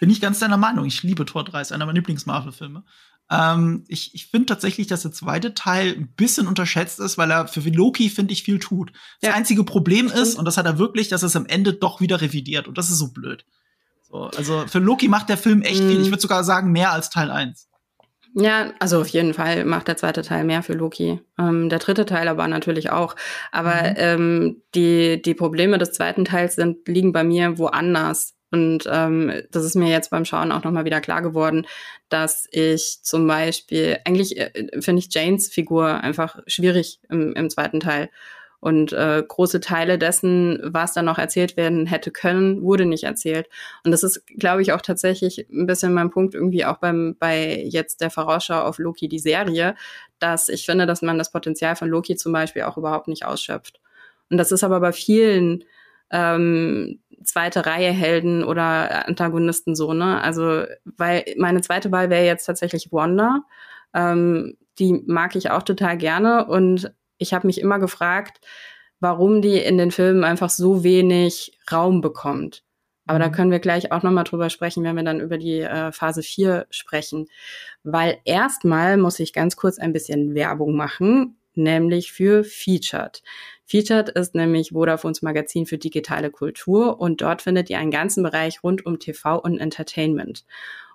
Bin 0.00 0.10
ich 0.10 0.20
ganz 0.20 0.40
deiner 0.40 0.56
Meinung. 0.56 0.84
Ich 0.84 1.04
liebe 1.04 1.24
Tor 1.24 1.44
3, 1.44 1.60
ist 1.60 1.72
einer 1.72 1.86
meiner 1.86 1.94
Lieblings-Marvel-Filme. 1.96 2.82
Ähm, 3.32 3.84
ich 3.88 4.14
ich 4.14 4.26
finde 4.26 4.46
tatsächlich, 4.46 4.86
dass 4.88 5.02
der 5.02 5.12
zweite 5.12 5.54
Teil 5.54 5.94
ein 5.96 6.12
bisschen 6.14 6.46
unterschätzt 6.46 7.00
ist, 7.00 7.16
weil 7.16 7.30
er 7.30 7.48
für 7.48 7.60
Loki, 7.60 8.10
finde 8.10 8.32
ich, 8.32 8.42
viel 8.42 8.58
tut. 8.58 8.92
Das 9.20 9.30
ja. 9.30 9.34
einzige 9.36 9.64
Problem 9.64 10.08
ist, 10.08 10.34
und 10.34 10.44
das 10.44 10.58
hat 10.58 10.66
er 10.66 10.78
wirklich, 10.78 11.08
dass 11.08 11.22
er 11.22 11.28
es 11.28 11.36
am 11.36 11.46
Ende 11.46 11.72
doch 11.72 12.00
wieder 12.00 12.20
revidiert. 12.20 12.68
Und 12.68 12.76
das 12.76 12.90
ist 12.90 12.98
so 12.98 13.12
blöd. 13.12 13.46
So, 14.02 14.24
also 14.36 14.64
für 14.66 14.80
Loki 14.80 15.08
macht 15.08 15.30
der 15.30 15.38
Film 15.38 15.62
echt 15.62 15.82
mm. 15.82 15.88
viel. 15.88 16.02
Ich 16.02 16.08
würde 16.08 16.20
sogar 16.20 16.44
sagen, 16.44 16.72
mehr 16.72 16.92
als 16.92 17.08
Teil 17.08 17.30
1. 17.30 17.68
Ja, 18.34 18.72
also 18.78 19.00
auf 19.00 19.08
jeden 19.08 19.34
Fall 19.34 19.64
macht 19.64 19.88
der 19.88 19.96
zweite 19.96 20.22
Teil 20.22 20.44
mehr 20.44 20.62
für 20.62 20.72
Loki. 20.72 21.20
Ähm, 21.38 21.68
der 21.68 21.78
dritte 21.78 22.06
Teil 22.06 22.28
aber 22.28 22.48
natürlich 22.48 22.90
auch. 22.90 23.14
Aber 23.50 23.74
mhm. 23.74 23.94
ähm, 23.96 24.62
die, 24.74 25.20
die 25.20 25.34
Probleme 25.34 25.78
des 25.78 25.92
zweiten 25.92 26.24
Teils 26.24 26.56
sind, 26.56 26.86
liegen 26.88 27.12
bei 27.12 27.24
mir 27.24 27.58
woanders. 27.58 28.34
Und 28.52 28.84
ähm, 28.86 29.32
das 29.50 29.64
ist 29.64 29.76
mir 29.76 29.88
jetzt 29.88 30.10
beim 30.10 30.26
Schauen 30.26 30.52
auch 30.52 30.62
nochmal 30.62 30.84
wieder 30.84 31.00
klar 31.00 31.22
geworden, 31.22 31.66
dass 32.10 32.46
ich 32.52 32.98
zum 33.02 33.26
Beispiel, 33.26 33.98
eigentlich 34.04 34.36
äh, 34.38 34.52
finde 34.80 35.00
ich 35.00 35.12
Janes 35.12 35.48
Figur 35.48 35.88
einfach 35.88 36.38
schwierig 36.46 37.00
im, 37.08 37.32
im 37.32 37.48
zweiten 37.48 37.80
Teil. 37.80 38.10
Und 38.60 38.92
äh, 38.92 39.24
große 39.26 39.58
Teile 39.60 39.98
dessen, 39.98 40.60
was 40.62 40.92
dann 40.92 41.06
noch 41.06 41.18
erzählt 41.18 41.56
werden 41.56 41.86
hätte 41.86 42.12
können, 42.12 42.62
wurde 42.62 42.84
nicht 42.84 43.04
erzählt. 43.04 43.48
Und 43.84 43.90
das 43.90 44.04
ist, 44.04 44.24
glaube 44.26 44.62
ich, 44.62 44.72
auch 44.72 44.82
tatsächlich 44.82 45.48
ein 45.50 45.66
bisschen 45.66 45.94
mein 45.94 46.10
Punkt 46.10 46.34
irgendwie 46.34 46.64
auch 46.64 46.76
beim 46.76 47.16
bei 47.18 47.60
jetzt 47.64 48.02
der 48.02 48.10
Vorausschau 48.10 48.60
auf 48.60 48.78
Loki 48.78 49.08
die 49.08 49.18
Serie, 49.18 49.74
dass 50.20 50.48
ich 50.48 50.66
finde, 50.66 50.86
dass 50.86 51.02
man 51.02 51.18
das 51.18 51.32
Potenzial 51.32 51.74
von 51.74 51.88
Loki 51.88 52.14
zum 52.14 52.32
Beispiel 52.32 52.62
auch 52.62 52.76
überhaupt 52.76 53.08
nicht 53.08 53.24
ausschöpft. 53.24 53.80
Und 54.30 54.36
das 54.36 54.52
ist 54.52 54.62
aber 54.62 54.78
bei 54.78 54.92
vielen 54.92 55.64
ähm, 56.12 57.00
zweite 57.24 57.66
Reihe 57.66 57.90
Helden 57.90 58.44
oder 58.44 59.08
Antagonisten 59.08 59.74
so, 59.74 59.92
ne? 59.92 60.20
Also, 60.20 60.64
weil 60.84 61.24
meine 61.36 61.60
zweite 61.60 61.92
Wahl 61.92 62.10
wäre 62.10 62.24
jetzt 62.24 62.46
tatsächlich 62.46 62.92
Wanda. 62.92 63.42
Ähm, 63.94 64.56
die 64.78 65.02
mag 65.06 65.36
ich 65.36 65.50
auch 65.50 65.62
total 65.62 65.96
gerne 65.98 66.46
und 66.46 66.92
ich 67.18 67.34
habe 67.34 67.46
mich 67.46 67.60
immer 67.60 67.78
gefragt, 67.78 68.40
warum 69.00 69.42
die 69.42 69.58
in 69.58 69.78
den 69.78 69.90
Filmen 69.90 70.24
einfach 70.24 70.50
so 70.50 70.84
wenig 70.84 71.58
Raum 71.70 72.00
bekommt. 72.00 72.62
Aber 73.06 73.18
da 73.18 73.28
mhm. 73.28 73.32
können 73.32 73.50
wir 73.50 73.58
gleich 73.58 73.90
auch 73.92 74.02
nochmal 74.02 74.24
drüber 74.24 74.48
sprechen, 74.48 74.84
wenn 74.84 74.96
wir 74.96 75.02
dann 75.02 75.20
über 75.20 75.38
die 75.38 75.60
äh, 75.60 75.92
Phase 75.92 76.22
4 76.22 76.66
sprechen. 76.70 77.28
Weil 77.82 78.18
erstmal 78.24 78.96
muss 78.96 79.18
ich 79.18 79.32
ganz 79.32 79.56
kurz 79.56 79.78
ein 79.78 79.92
bisschen 79.92 80.34
Werbung 80.34 80.76
machen, 80.76 81.36
nämlich 81.56 82.12
für 82.12 82.44
Featured. 82.44 83.22
Featured 83.64 84.10
ist 84.10 84.34
nämlich 84.34 84.74
Vodafones 84.74 85.22
Magazin 85.22 85.66
für 85.66 85.78
digitale 85.78 86.30
Kultur 86.30 87.00
und 87.00 87.22
dort 87.22 87.42
findet 87.42 87.70
ihr 87.70 87.78
einen 87.78 87.90
ganzen 87.90 88.22
Bereich 88.22 88.62
rund 88.62 88.84
um 88.84 88.98
TV 88.98 89.40
und 89.40 89.58
Entertainment. 89.58 90.44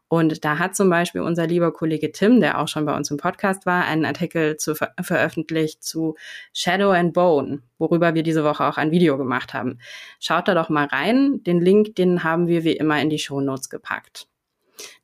Und 0.09 0.45
da 0.45 0.57
hat 0.57 0.75
zum 0.75 0.89
Beispiel 0.89 1.21
unser 1.21 1.47
lieber 1.47 1.73
Kollege 1.73 2.11
Tim, 2.11 2.39
der 2.39 2.59
auch 2.59 2.67
schon 2.67 2.85
bei 2.85 2.95
uns 2.95 3.11
im 3.11 3.17
Podcast 3.17 3.65
war, 3.65 3.83
einen 3.85 4.05
Artikel 4.05 4.55
zu 4.55 4.73
ver 4.73 4.93
veröffentlicht 5.01 5.83
zu 5.83 6.15
Shadow 6.53 6.91
and 6.91 7.13
Bone, 7.13 7.61
worüber 7.77 8.13
wir 8.15 8.23
diese 8.23 8.43
Woche 8.45 8.65
auch 8.65 8.77
ein 8.77 8.91
Video 8.91 9.17
gemacht 9.17 9.53
haben. 9.53 9.79
Schaut 10.19 10.47
da 10.47 10.53
doch 10.53 10.69
mal 10.69 10.85
rein. 10.85 11.43
Den 11.43 11.59
Link, 11.59 11.95
den 11.95 12.23
haben 12.23 12.47
wir 12.47 12.63
wie 12.63 12.77
immer 12.77 13.01
in 13.01 13.09
die 13.09 13.19
Show 13.19 13.41
Notes 13.41 13.69
gepackt. 13.69 14.27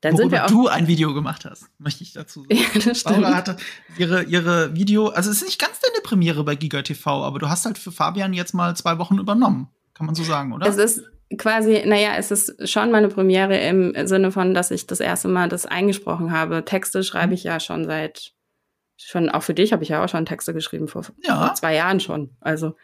Dann 0.01 0.13
Worüber 0.13 0.23
sind 0.23 0.31
wir 0.31 0.45
auch 0.45 0.47
du 0.47 0.67
ein 0.67 0.87
Video 0.87 1.13
gemacht 1.13 1.45
hast, 1.45 1.69
möchte 1.77 2.03
ich 2.03 2.13
dazu 2.13 2.41
sagen. 2.49 2.55
Ja, 2.55 2.81
das 2.81 2.99
stimmt. 2.99 3.21
Laura 3.21 3.35
hatte 3.35 3.57
ihre, 3.97 4.23
ihre 4.23 4.75
Video, 4.75 5.07
also 5.07 5.29
es 5.29 5.37
ist 5.37 5.45
nicht 5.45 5.59
ganz 5.59 5.79
deine 5.79 6.01
Premiere 6.03 6.43
bei 6.43 6.55
Giga 6.55 6.81
TV, 6.81 7.23
aber 7.23 7.39
du 7.39 7.49
hast 7.49 7.65
halt 7.65 7.77
für 7.77 7.91
Fabian 7.91 8.33
jetzt 8.33 8.53
mal 8.53 8.75
zwei 8.75 8.97
Wochen 8.97 9.17
übernommen. 9.17 9.69
Kann 9.93 10.05
man 10.05 10.15
so 10.15 10.23
sagen, 10.23 10.53
oder? 10.53 10.67
Es 10.67 10.77
ist 10.77 11.03
quasi, 11.37 11.83
naja, 11.85 12.15
es 12.17 12.31
ist 12.31 12.69
schon 12.69 12.91
meine 12.91 13.09
Premiere 13.09 13.57
im 13.57 13.93
Sinne 14.07 14.31
von, 14.31 14.53
dass 14.53 14.71
ich 14.71 14.87
das 14.87 14.99
erste 14.99 15.27
Mal 15.27 15.49
das 15.49 15.65
eingesprochen 15.65 16.31
habe. 16.31 16.65
Texte 16.65 17.03
schreibe 17.03 17.27
mhm. 17.27 17.33
ich 17.33 17.43
ja 17.43 17.59
schon 17.59 17.85
seit, 17.85 18.33
schon 18.97 19.29
auch 19.29 19.43
für 19.43 19.53
dich 19.53 19.73
habe 19.73 19.83
ich 19.83 19.89
ja 19.89 20.03
auch 20.03 20.09
schon 20.09 20.25
Texte 20.25 20.53
geschrieben 20.53 20.87
vor, 20.87 21.05
ja. 21.23 21.37
vor 21.37 21.55
zwei 21.55 21.75
Jahren 21.75 21.99
schon. 21.99 22.35
Also 22.41 22.75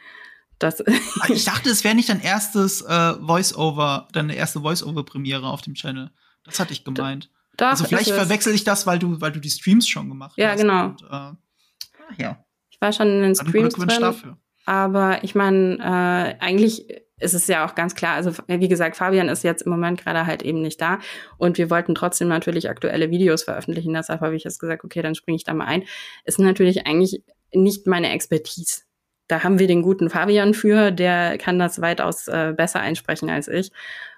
das. 0.60 0.84
Ich 1.30 1.46
dachte, 1.46 1.70
es 1.70 1.84
wäre 1.84 1.96
nicht 1.96 2.10
dein 2.10 2.22
erstes 2.22 2.82
äh, 2.82 3.14
Voice-Over, 3.16 4.08
deine 4.12 4.36
erste 4.36 4.62
Voice-Over-Premiere 4.62 5.48
auf 5.48 5.62
dem 5.62 5.74
Channel. 5.74 6.12
Das 6.44 6.60
hatte 6.60 6.74
ich 6.74 6.84
gemeint. 6.84 7.30
Doch, 7.58 7.68
also 7.68 7.84
vielleicht 7.84 8.12
verwechsel 8.12 8.56
ich 8.56 8.64
das, 8.64 8.88
weil 8.88 9.00
du, 9.00 9.20
weil 9.20 9.32
du 9.32 9.40
die 9.40 9.50
Streams 9.50 9.88
schon 9.88 10.08
gemacht 10.08 10.34
ja, 10.38 10.52
hast. 10.52 10.62
Genau. 10.62 10.86
Und, 10.86 11.04
äh, 11.04 12.24
ja. 12.24 12.46
Ich 12.70 12.80
war 12.80 12.94
schon 12.94 13.08
in 13.08 13.22
den 13.22 13.36
Streams 13.36 13.74
drin, 13.74 13.90
dafür. 14.00 14.38
aber 14.66 15.24
ich 15.24 15.36
meine, 15.36 15.78
äh, 15.78 16.44
eigentlich 16.44 16.88
ist 17.20 17.34
es 17.34 17.48
ja 17.48 17.66
auch 17.66 17.76
ganz 17.76 17.96
klar, 17.96 18.16
also 18.16 18.32
wie 18.48 18.68
gesagt, 18.70 18.96
Fabian 18.96 19.28
ist 19.28 19.44
jetzt 19.44 19.64
im 19.64 19.72
Moment 19.72 20.02
gerade 20.02 20.26
halt 20.26 20.42
eben 20.42 20.62
nicht 20.62 20.80
da 20.80 21.00
und 21.38 21.58
wir 21.58 21.70
wollten 21.70 21.96
trotzdem 21.96 22.30
natürlich 22.30 22.70
aktuelle 22.70 23.12
Videos 23.12 23.44
veröffentlichen, 23.44 23.94
deshalb 23.94 24.22
habe 24.22 24.38
ich 24.38 24.46
jetzt 24.46 24.60
gesagt, 24.60 24.86
okay, 24.86 25.02
dann 25.02 25.16
springe 25.16 25.36
ich 25.36 25.44
da 25.44 25.54
mal 25.54 25.66
ein. 25.66 25.84
Ist 26.24 26.40
natürlich 26.40 26.88
eigentlich 26.88 27.22
nicht 27.54 27.88
meine 27.88 28.12
Expertise. 28.12 28.84
Da 29.28 29.44
haben 29.44 29.60
wir 29.60 29.68
den 29.68 29.82
guten 29.82 30.10
Fabian 30.10 30.54
für, 30.54 30.92
der 30.92 31.38
kann 31.38 31.60
das 31.60 31.82
weitaus 31.82 32.28
äh, 32.28 32.54
besser 32.56 32.80
einsprechen 32.80 33.30
als 33.30 33.48
ich. 33.48 33.72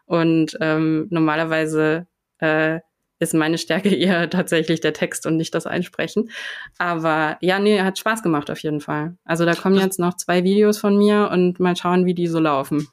Und 0.05 0.57
ähm, 0.61 1.07
normalerweise 1.09 2.07
äh, 2.41 2.79
ist 3.19 3.33
meine 3.33 3.57
Stärke 3.57 3.89
eher 3.95 4.29
tatsächlich 4.29 4.81
der 4.81 4.93
Text 4.93 5.25
und 5.25 5.37
nicht 5.37 5.53
das 5.55 5.65
Einsprechen. 5.65 6.29
Aber 6.77 7.37
ja, 7.41 7.59
nee, 7.59 7.81
hat 7.81 7.97
Spaß 7.97 8.23
gemacht 8.23 8.49
auf 8.49 8.59
jeden 8.59 8.81
Fall. 8.81 9.17
Also 9.23 9.45
da 9.45 9.53
kommen 9.53 9.79
jetzt 9.79 9.99
noch 9.99 10.15
zwei 10.15 10.43
Videos 10.43 10.77
von 10.77 10.97
mir 10.97 11.29
und 11.31 11.59
mal 11.59 11.75
schauen, 11.75 12.05
wie 12.05 12.15
die 12.15 12.27
so 12.27 12.39
laufen. 12.39 12.87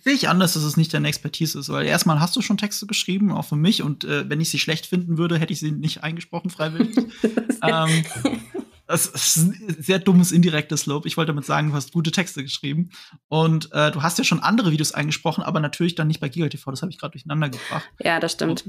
Sehe 0.00 0.14
ich 0.14 0.28
anders, 0.28 0.54
dass 0.54 0.62
es 0.62 0.76
nicht 0.76 0.94
deine 0.94 1.08
Expertise 1.08 1.58
ist, 1.58 1.70
weil 1.70 1.84
erstmal 1.84 2.20
hast 2.20 2.36
du 2.36 2.40
schon 2.40 2.56
Texte 2.56 2.86
geschrieben, 2.86 3.32
auch 3.32 3.44
für 3.44 3.56
mich, 3.56 3.82
und 3.82 4.04
äh, 4.04 4.28
wenn 4.30 4.40
ich 4.40 4.48
sie 4.48 4.60
schlecht 4.60 4.86
finden 4.86 5.18
würde, 5.18 5.38
hätte 5.38 5.52
ich 5.52 5.58
sie 5.58 5.72
nicht 5.72 6.04
eingesprochen 6.04 6.50
freiwillig. 6.50 6.96
ähm, 7.62 8.04
das 8.88 9.06
ist 9.06 9.36
ein 9.36 9.76
sehr 9.78 9.98
dummes 9.98 10.32
indirektes 10.32 10.86
Lob. 10.86 11.04
Ich 11.04 11.18
wollte 11.18 11.32
damit 11.32 11.44
sagen, 11.44 11.68
du 11.68 11.74
hast 11.74 11.92
gute 11.92 12.10
Texte 12.10 12.42
geschrieben. 12.42 12.88
Und 13.28 13.70
äh, 13.72 13.90
du 13.90 14.02
hast 14.02 14.16
ja 14.16 14.24
schon 14.24 14.40
andere 14.40 14.72
Videos 14.72 14.92
eingesprochen, 14.92 15.44
aber 15.44 15.60
natürlich 15.60 15.94
dann 15.94 16.08
nicht 16.08 16.20
bei 16.20 16.30
GigaTV. 16.30 16.70
Das 16.70 16.80
habe 16.80 16.90
ich 16.90 16.98
gerade 16.98 17.12
durcheinander 17.12 17.50
gebracht. 17.50 17.88
Ja, 18.00 18.18
das 18.18 18.32
stimmt. 18.32 18.64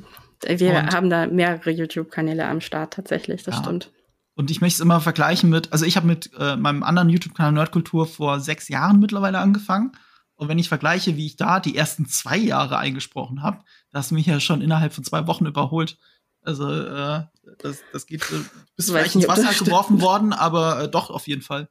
Wir 0.45 0.75
und, 0.75 0.93
haben 0.93 1.09
da 1.09 1.25
mehrere 1.25 1.71
YouTube-Kanäle 1.71 2.45
am 2.45 2.59
Start 2.59 2.93
tatsächlich, 2.93 3.43
das 3.43 3.55
ja. 3.55 3.63
stimmt. 3.63 3.91
Und 4.35 4.51
ich 4.51 4.59
möchte 4.59 4.75
es 4.75 4.81
immer 4.81 4.99
vergleichen 4.99 5.49
mit, 5.49 5.71
also 5.71 5.85
ich 5.85 5.95
habe 5.95 6.07
mit 6.07 6.31
äh, 6.37 6.57
meinem 6.57 6.83
anderen 6.83 7.09
YouTube-Kanal 7.09 7.53
Nerdkultur 7.53 8.05
vor 8.05 8.41
sechs 8.41 8.67
Jahren 8.67 8.99
mittlerweile 8.99 9.39
angefangen. 9.39 9.93
Und 10.35 10.49
wenn 10.49 10.59
ich 10.59 10.67
vergleiche, 10.67 11.15
wie 11.15 11.25
ich 11.25 11.37
da 11.37 11.61
die 11.61 11.77
ersten 11.77 12.05
zwei 12.07 12.37
Jahre 12.37 12.77
eingesprochen 12.77 13.41
habe, 13.41 13.59
da 13.91 13.99
hast 13.99 14.11
du 14.11 14.15
mich 14.15 14.25
ja 14.25 14.39
schon 14.41 14.61
innerhalb 14.61 14.93
von 14.93 15.03
zwei 15.05 15.27
Wochen 15.27 15.45
überholt. 15.45 15.97
Also 16.41 16.71
äh, 16.71 17.23
das, 17.59 17.79
das 17.91 18.05
geht 18.05 18.21
äh, 18.31 18.41
bis 18.75 18.89
vielleicht 18.89 19.15
ins 19.15 19.27
Wasser 19.27 19.53
geworfen 19.63 20.01
worden, 20.01 20.33
aber 20.33 20.83
äh, 20.83 20.89
doch 20.89 21.09
auf 21.09 21.27
jeden 21.27 21.41
Fall. 21.41 21.69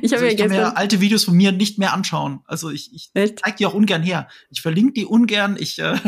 Ich, 0.00 0.12
also, 0.12 0.24
ich 0.24 0.36
kann 0.36 0.48
mir 0.48 0.76
alte 0.76 1.00
Videos 1.00 1.24
von 1.24 1.36
mir 1.36 1.52
nicht 1.52 1.78
mehr 1.78 1.92
anschauen. 1.92 2.40
Also 2.46 2.70
ich, 2.70 2.94
ich 2.94 3.10
zeig 3.12 3.56
die 3.56 3.66
auch 3.66 3.74
ungern 3.74 4.02
her. 4.02 4.28
Ich 4.50 4.62
verlinke 4.62 4.94
die 4.94 5.04
ungern. 5.04 5.56
Ich 5.58 5.78
äh, 5.78 5.98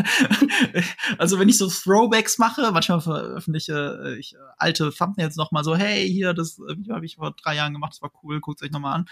also 1.17 1.39
wenn 1.39 1.49
ich 1.49 1.57
so 1.57 1.67
Throwbacks 1.67 2.37
mache, 2.37 2.71
manchmal 2.71 3.01
veröffentliche 3.01 4.01
äh, 4.03 4.19
ich 4.19 4.33
äh, 4.33 4.37
alte 4.57 4.91
Thumbnails 4.91 5.35
noch 5.35 5.51
mal 5.51 5.63
so, 5.63 5.75
hey, 5.75 6.09
hier 6.09 6.33
das 6.33 6.59
Video 6.59 6.95
habe 6.95 7.05
ich 7.05 7.15
vor 7.15 7.35
drei 7.41 7.55
Jahren 7.55 7.73
gemacht, 7.73 7.93
das 7.93 8.01
war 8.01 8.11
cool, 8.23 8.39
guckt 8.39 8.63
euch 8.63 8.71
noch 8.71 8.79
mal 8.79 8.93
an. 8.93 9.05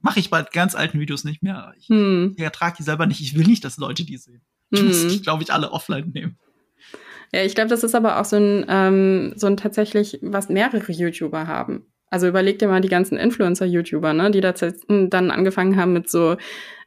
Mache 0.00 0.18
ich 0.18 0.30
bei 0.30 0.42
ganz 0.42 0.74
alten 0.74 0.98
Videos 0.98 1.24
nicht 1.24 1.42
mehr. 1.42 1.74
Ich, 1.78 1.88
hm. 1.88 2.34
ich 2.36 2.42
ertrage 2.42 2.76
die 2.78 2.82
selber 2.82 3.06
nicht. 3.06 3.20
Ich 3.20 3.36
will 3.36 3.46
nicht, 3.46 3.64
dass 3.64 3.76
Leute 3.76 4.04
die 4.04 4.16
sehen. 4.16 4.40
Ich 4.70 4.80
hm. 4.80 4.88
muss 4.88 5.06
die, 5.08 5.20
glaube 5.20 5.42
ich, 5.42 5.52
alle 5.52 5.72
offline 5.72 6.10
nehmen. 6.10 6.38
Ja, 7.32 7.44
ich 7.44 7.54
glaube, 7.54 7.70
das 7.70 7.84
ist 7.84 7.94
aber 7.94 8.20
auch 8.20 8.24
so 8.24 8.36
ein, 8.36 8.66
ähm, 8.68 9.32
so 9.36 9.46
ein 9.46 9.56
tatsächlich, 9.56 10.18
was 10.22 10.48
mehrere 10.48 10.90
YouTuber 10.90 11.46
haben. 11.46 11.86
Also 12.10 12.26
überleg 12.26 12.58
dir 12.58 12.66
mal 12.66 12.80
die 12.80 12.88
ganzen 12.88 13.16
Influencer-YouTuber, 13.16 14.12
ne, 14.12 14.32
die 14.32 14.40
da 14.40 14.52
dann 14.88 15.30
angefangen 15.30 15.76
haben 15.76 15.92
mit 15.92 16.10
so, 16.10 16.36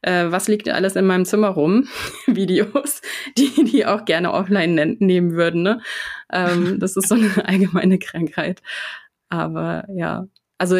äh, 0.02 0.26
was 0.28 0.50
liegt 0.50 0.68
alles 0.68 0.98
in 0.98 1.06
meinem 1.06 1.24
Zimmer 1.24 1.48
rum, 1.48 1.88
Videos, 2.28 3.02
die 3.38 3.64
die 3.64 3.86
auch 3.86 4.04
gerne 4.04 4.34
offline 4.34 4.76
ne 4.76 4.98
nehmen 5.00 5.32
würden, 5.34 5.64
ne? 5.64 5.80
Ähm, 6.32 6.78
das 6.80 6.98
ist 6.98 7.08
so 7.08 7.16
eine 7.16 7.32
allgemeine 7.46 8.00
Krankheit. 8.00 8.62
Aber 9.30 9.86
ja, 9.96 10.28
also 10.58 10.78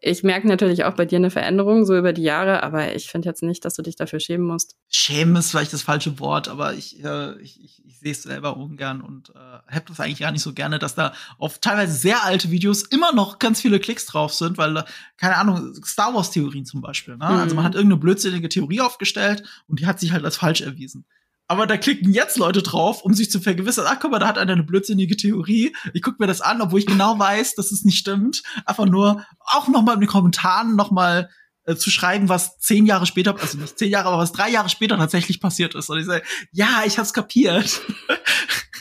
ich 0.00 0.22
merke 0.22 0.48
natürlich 0.48 0.84
auch 0.84 0.94
bei 0.94 1.04
dir 1.04 1.16
eine 1.16 1.30
Veränderung 1.30 1.84
so 1.84 1.96
über 1.96 2.12
die 2.12 2.22
Jahre, 2.22 2.62
aber 2.62 2.94
ich 2.94 3.10
finde 3.10 3.28
jetzt 3.28 3.42
nicht, 3.42 3.64
dass 3.64 3.74
du 3.74 3.82
dich 3.82 3.96
dafür 3.96 4.20
schämen 4.20 4.46
musst. 4.46 4.76
Schämen 4.88 5.36
ist 5.36 5.50
vielleicht 5.50 5.72
das 5.72 5.82
falsche 5.82 6.18
Wort, 6.18 6.48
aber 6.48 6.74
ich, 6.74 7.02
äh, 7.04 7.38
ich, 7.40 7.62
ich, 7.62 7.84
ich 7.84 7.98
sehe 7.98 8.12
es 8.12 8.22
selber 8.22 8.56
ungern 8.56 9.00
und 9.00 9.30
äh, 9.30 9.74
habe 9.74 9.84
das 9.88 10.00
eigentlich 10.00 10.20
gar 10.20 10.32
nicht 10.32 10.42
so 10.42 10.52
gerne, 10.52 10.78
dass 10.78 10.94
da 10.94 11.12
auf 11.38 11.58
teilweise 11.58 11.92
sehr 11.92 12.24
alte 12.24 12.50
Videos 12.50 12.82
immer 12.82 13.12
noch 13.12 13.38
ganz 13.38 13.60
viele 13.60 13.80
Klicks 13.80 14.06
drauf 14.06 14.32
sind, 14.34 14.58
weil, 14.58 14.84
keine 15.16 15.36
Ahnung, 15.36 15.74
Star 15.84 16.14
Wars-Theorien 16.14 16.64
zum 16.64 16.80
Beispiel. 16.80 17.16
Ne? 17.16 17.24
Mhm. 17.24 17.38
Also 17.38 17.54
man 17.54 17.64
hat 17.64 17.74
irgendeine 17.74 18.00
blödsinnige 18.00 18.48
Theorie 18.48 18.80
aufgestellt 18.80 19.42
und 19.68 19.80
die 19.80 19.86
hat 19.86 20.00
sich 20.00 20.12
halt 20.12 20.24
als 20.24 20.36
falsch 20.36 20.60
erwiesen. 20.60 21.04
Aber 21.52 21.66
da 21.66 21.76
klicken 21.76 22.14
jetzt 22.14 22.38
Leute 22.38 22.62
drauf, 22.62 23.02
um 23.02 23.12
sich 23.12 23.30
zu 23.30 23.38
vergewissern, 23.38 23.84
ach 23.86 23.98
guck 24.00 24.10
mal, 24.10 24.18
da 24.18 24.26
hat 24.26 24.38
einer 24.38 24.54
eine 24.54 24.62
blödsinnige 24.62 25.18
Theorie. 25.18 25.76
Ich 25.92 26.00
gucke 26.00 26.16
mir 26.18 26.26
das 26.26 26.40
an, 26.40 26.62
obwohl 26.62 26.78
ich 26.78 26.86
genau 26.86 27.18
weiß, 27.18 27.56
dass 27.56 27.72
es 27.72 27.84
nicht 27.84 27.98
stimmt. 27.98 28.42
Einfach 28.64 28.86
nur 28.86 29.26
auch 29.38 29.68
noch 29.68 29.82
mal 29.82 29.92
in 29.92 30.00
den 30.00 30.08
Kommentaren 30.08 30.76
noch 30.76 30.90
mal 30.90 31.28
äh, 31.64 31.76
zu 31.76 31.90
schreiben, 31.90 32.30
was 32.30 32.58
zehn 32.58 32.86
Jahre 32.86 33.04
später, 33.04 33.38
also 33.38 33.58
nicht 33.58 33.78
zehn 33.78 33.90
Jahre, 33.90 34.08
aber 34.08 34.16
was 34.16 34.32
drei 34.32 34.48
Jahre 34.48 34.70
später 34.70 34.96
tatsächlich 34.96 35.42
passiert 35.42 35.74
ist. 35.74 35.90
Und 35.90 35.98
ich 35.98 36.06
sage, 36.06 36.24
ja, 36.52 36.84
ich 36.86 36.98
hab's 36.98 37.12
kapiert. 37.12 37.82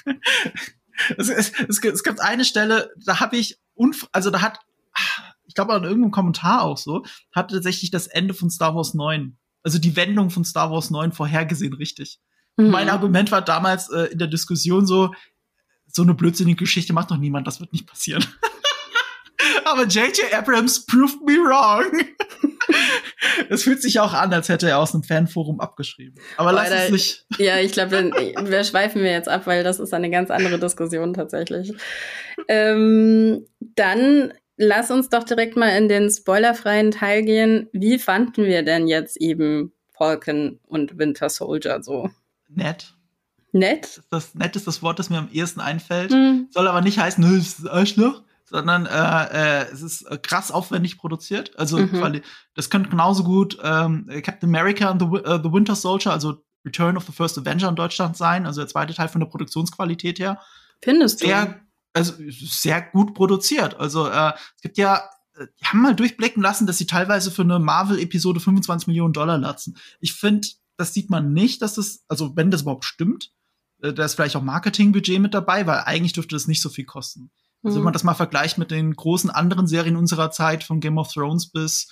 es, 1.17 1.27
es, 1.27 1.51
es, 1.67 1.83
es 1.83 2.03
gibt 2.03 2.21
eine 2.21 2.45
Stelle, 2.45 2.89
da 3.05 3.19
habe 3.19 3.35
ich, 3.35 3.59
also 4.13 4.29
da 4.29 4.41
hat, 4.41 4.59
ich 5.45 5.55
glaube 5.55 5.73
an 5.73 5.83
irgendeinem 5.83 6.11
Kommentar 6.11 6.61
auch 6.61 6.77
so, 6.77 7.03
hat 7.35 7.51
tatsächlich 7.51 7.91
das 7.91 8.07
Ende 8.07 8.33
von 8.33 8.49
Star 8.49 8.73
Wars 8.75 8.93
9, 8.93 9.37
also 9.61 9.77
die 9.77 9.97
Wendung 9.97 10.29
von 10.29 10.45
Star 10.45 10.71
Wars 10.71 10.89
9 10.89 11.11
vorhergesehen, 11.11 11.73
richtig. 11.73 12.21
Mhm. 12.57 12.69
Mein 12.69 12.89
Argument 12.89 13.31
war 13.31 13.41
damals 13.41 13.89
äh, 13.89 14.05
in 14.05 14.19
der 14.19 14.27
Diskussion 14.27 14.85
so, 14.85 15.13
so 15.87 16.03
eine 16.03 16.13
blödsinnige 16.13 16.59
Geschichte 16.59 16.93
macht 16.93 17.11
doch 17.11 17.17
niemand, 17.17 17.47
das 17.47 17.59
wird 17.59 17.73
nicht 17.73 17.87
passieren. 17.87 18.25
Aber 19.65 19.85
J.J. 19.85 20.33
Abrams 20.33 20.85
proved 20.85 21.21
me 21.25 21.33
wrong. 21.33 21.85
Es 23.49 23.63
fühlt 23.63 23.81
sich 23.81 23.99
auch 23.99 24.13
an, 24.13 24.33
als 24.33 24.49
hätte 24.49 24.69
er 24.69 24.79
aus 24.79 24.93
einem 24.93 25.03
Fanforum 25.03 25.59
abgeschrieben. 25.59 26.15
Aber 26.37 26.51
lass 26.51 26.69
es 26.69 26.89
nicht. 26.89 27.25
Ja, 27.37 27.59
ich 27.59 27.71
glaube, 27.71 28.11
wir 28.11 28.63
schweifen 28.63 29.01
wir 29.01 29.11
jetzt 29.11 29.29
ab, 29.29 29.45
weil 29.45 29.63
das 29.63 29.79
ist 29.79 29.93
eine 29.93 30.09
ganz 30.09 30.31
andere 30.31 30.59
Diskussion 30.59 31.13
tatsächlich. 31.13 31.73
Ähm, 32.47 33.45
dann 33.59 34.33
lass 34.57 34.91
uns 34.91 35.09
doch 35.09 35.23
direkt 35.23 35.57
mal 35.57 35.69
in 35.69 35.89
den 35.89 36.09
spoilerfreien 36.09 36.91
Teil 36.91 37.23
gehen. 37.23 37.67
Wie 37.73 37.99
fanden 37.99 38.45
wir 38.45 38.63
denn 38.63 38.87
jetzt 38.87 39.17
eben 39.17 39.73
Falcon 39.91 40.59
und 40.67 40.97
Winter 40.97 41.29
Soldier 41.29 41.81
so? 41.83 42.09
Nett. 42.55 42.93
Nett? 43.53 44.01
Das, 44.09 44.33
nett 44.33 44.55
ist 44.55 44.67
das 44.67 44.81
Wort, 44.81 44.99
das 44.99 45.09
mir 45.09 45.17
am 45.17 45.29
ehesten 45.31 45.59
einfällt. 45.59 46.11
Mhm. 46.11 46.47
Soll 46.51 46.67
aber 46.67 46.81
nicht 46.81 46.99
heißen, 46.99 47.23
nö, 47.23 47.37
es 47.37 47.59
ist 47.59 47.67
Arschloch, 47.67 48.23
sondern 48.45 48.85
äh, 48.85 49.61
äh, 49.61 49.71
es 49.71 49.81
ist 49.81 50.05
krass 50.23 50.51
aufwendig 50.51 50.97
produziert. 50.97 51.57
Also 51.57 51.77
mhm. 51.77 52.21
das 52.55 52.69
könnte 52.69 52.89
genauso 52.89 53.23
gut 53.23 53.57
ähm, 53.61 54.07
Captain 54.23 54.49
America 54.49 54.89
and 54.89 55.01
the, 55.01 55.07
uh, 55.07 55.37
the 55.41 55.51
Winter 55.51 55.75
Soldier, 55.75 56.11
also 56.11 56.43
Return 56.65 56.97
of 56.97 57.05
the 57.05 57.11
First 57.11 57.37
Avenger 57.37 57.69
in 57.69 57.75
Deutschland 57.75 58.15
sein, 58.15 58.45
also 58.45 58.61
der 58.61 58.67
zweite 58.67 58.93
Teil 58.93 59.07
von 59.07 59.19
der 59.19 59.27
Produktionsqualität 59.27 60.19
her. 60.19 60.39
Findest 60.81 61.21
du? 61.21 61.27
Sehr, 61.27 61.59
also 61.93 62.13
sehr 62.29 62.81
gut 62.81 63.13
produziert. 63.13 63.79
Also 63.79 64.07
äh, 64.07 64.33
es 64.55 64.61
gibt 64.61 64.77
ja 64.77 65.01
äh, 65.35 65.47
die 65.59 65.65
haben 65.65 65.81
mal 65.81 65.95
durchblicken 65.95 66.41
lassen, 66.41 66.67
dass 66.67 66.77
sie 66.77 66.85
teilweise 66.85 67.31
für 67.31 67.41
eine 67.41 67.59
Marvel-Episode 67.59 68.39
25 68.39 68.87
Millionen 68.87 69.13
Dollar 69.13 69.37
latzen. 69.37 69.77
Ich 69.99 70.13
finde, 70.13 70.47
das 70.81 70.93
sieht 70.93 71.09
man 71.09 71.33
nicht, 71.33 71.61
dass 71.61 71.75
das, 71.75 72.03
also 72.07 72.35
wenn 72.35 72.51
das 72.51 72.63
überhaupt 72.63 72.85
stimmt, 72.85 73.31
äh, 73.81 73.93
da 73.93 74.03
ist 74.05 74.15
vielleicht 74.15 74.35
auch 74.35 74.41
Marketingbudget 74.41 75.21
mit 75.21 75.33
dabei, 75.33 75.65
weil 75.67 75.79
eigentlich 75.85 76.13
dürfte 76.13 76.35
das 76.35 76.47
nicht 76.47 76.61
so 76.61 76.69
viel 76.69 76.85
kosten. 76.85 77.31
Also 77.63 77.77
wenn 77.77 77.83
man 77.83 77.91
mhm. 77.91 77.93
das 77.93 78.03
mal 78.03 78.15
vergleicht 78.15 78.57
mit 78.57 78.71
den 78.71 78.95
großen 78.95 79.29
anderen 79.29 79.67
Serien 79.67 79.95
unserer 79.95 80.31
Zeit, 80.31 80.63
von 80.63 80.79
Game 80.79 80.97
of 80.97 81.13
Thrones 81.13 81.51
bis 81.51 81.87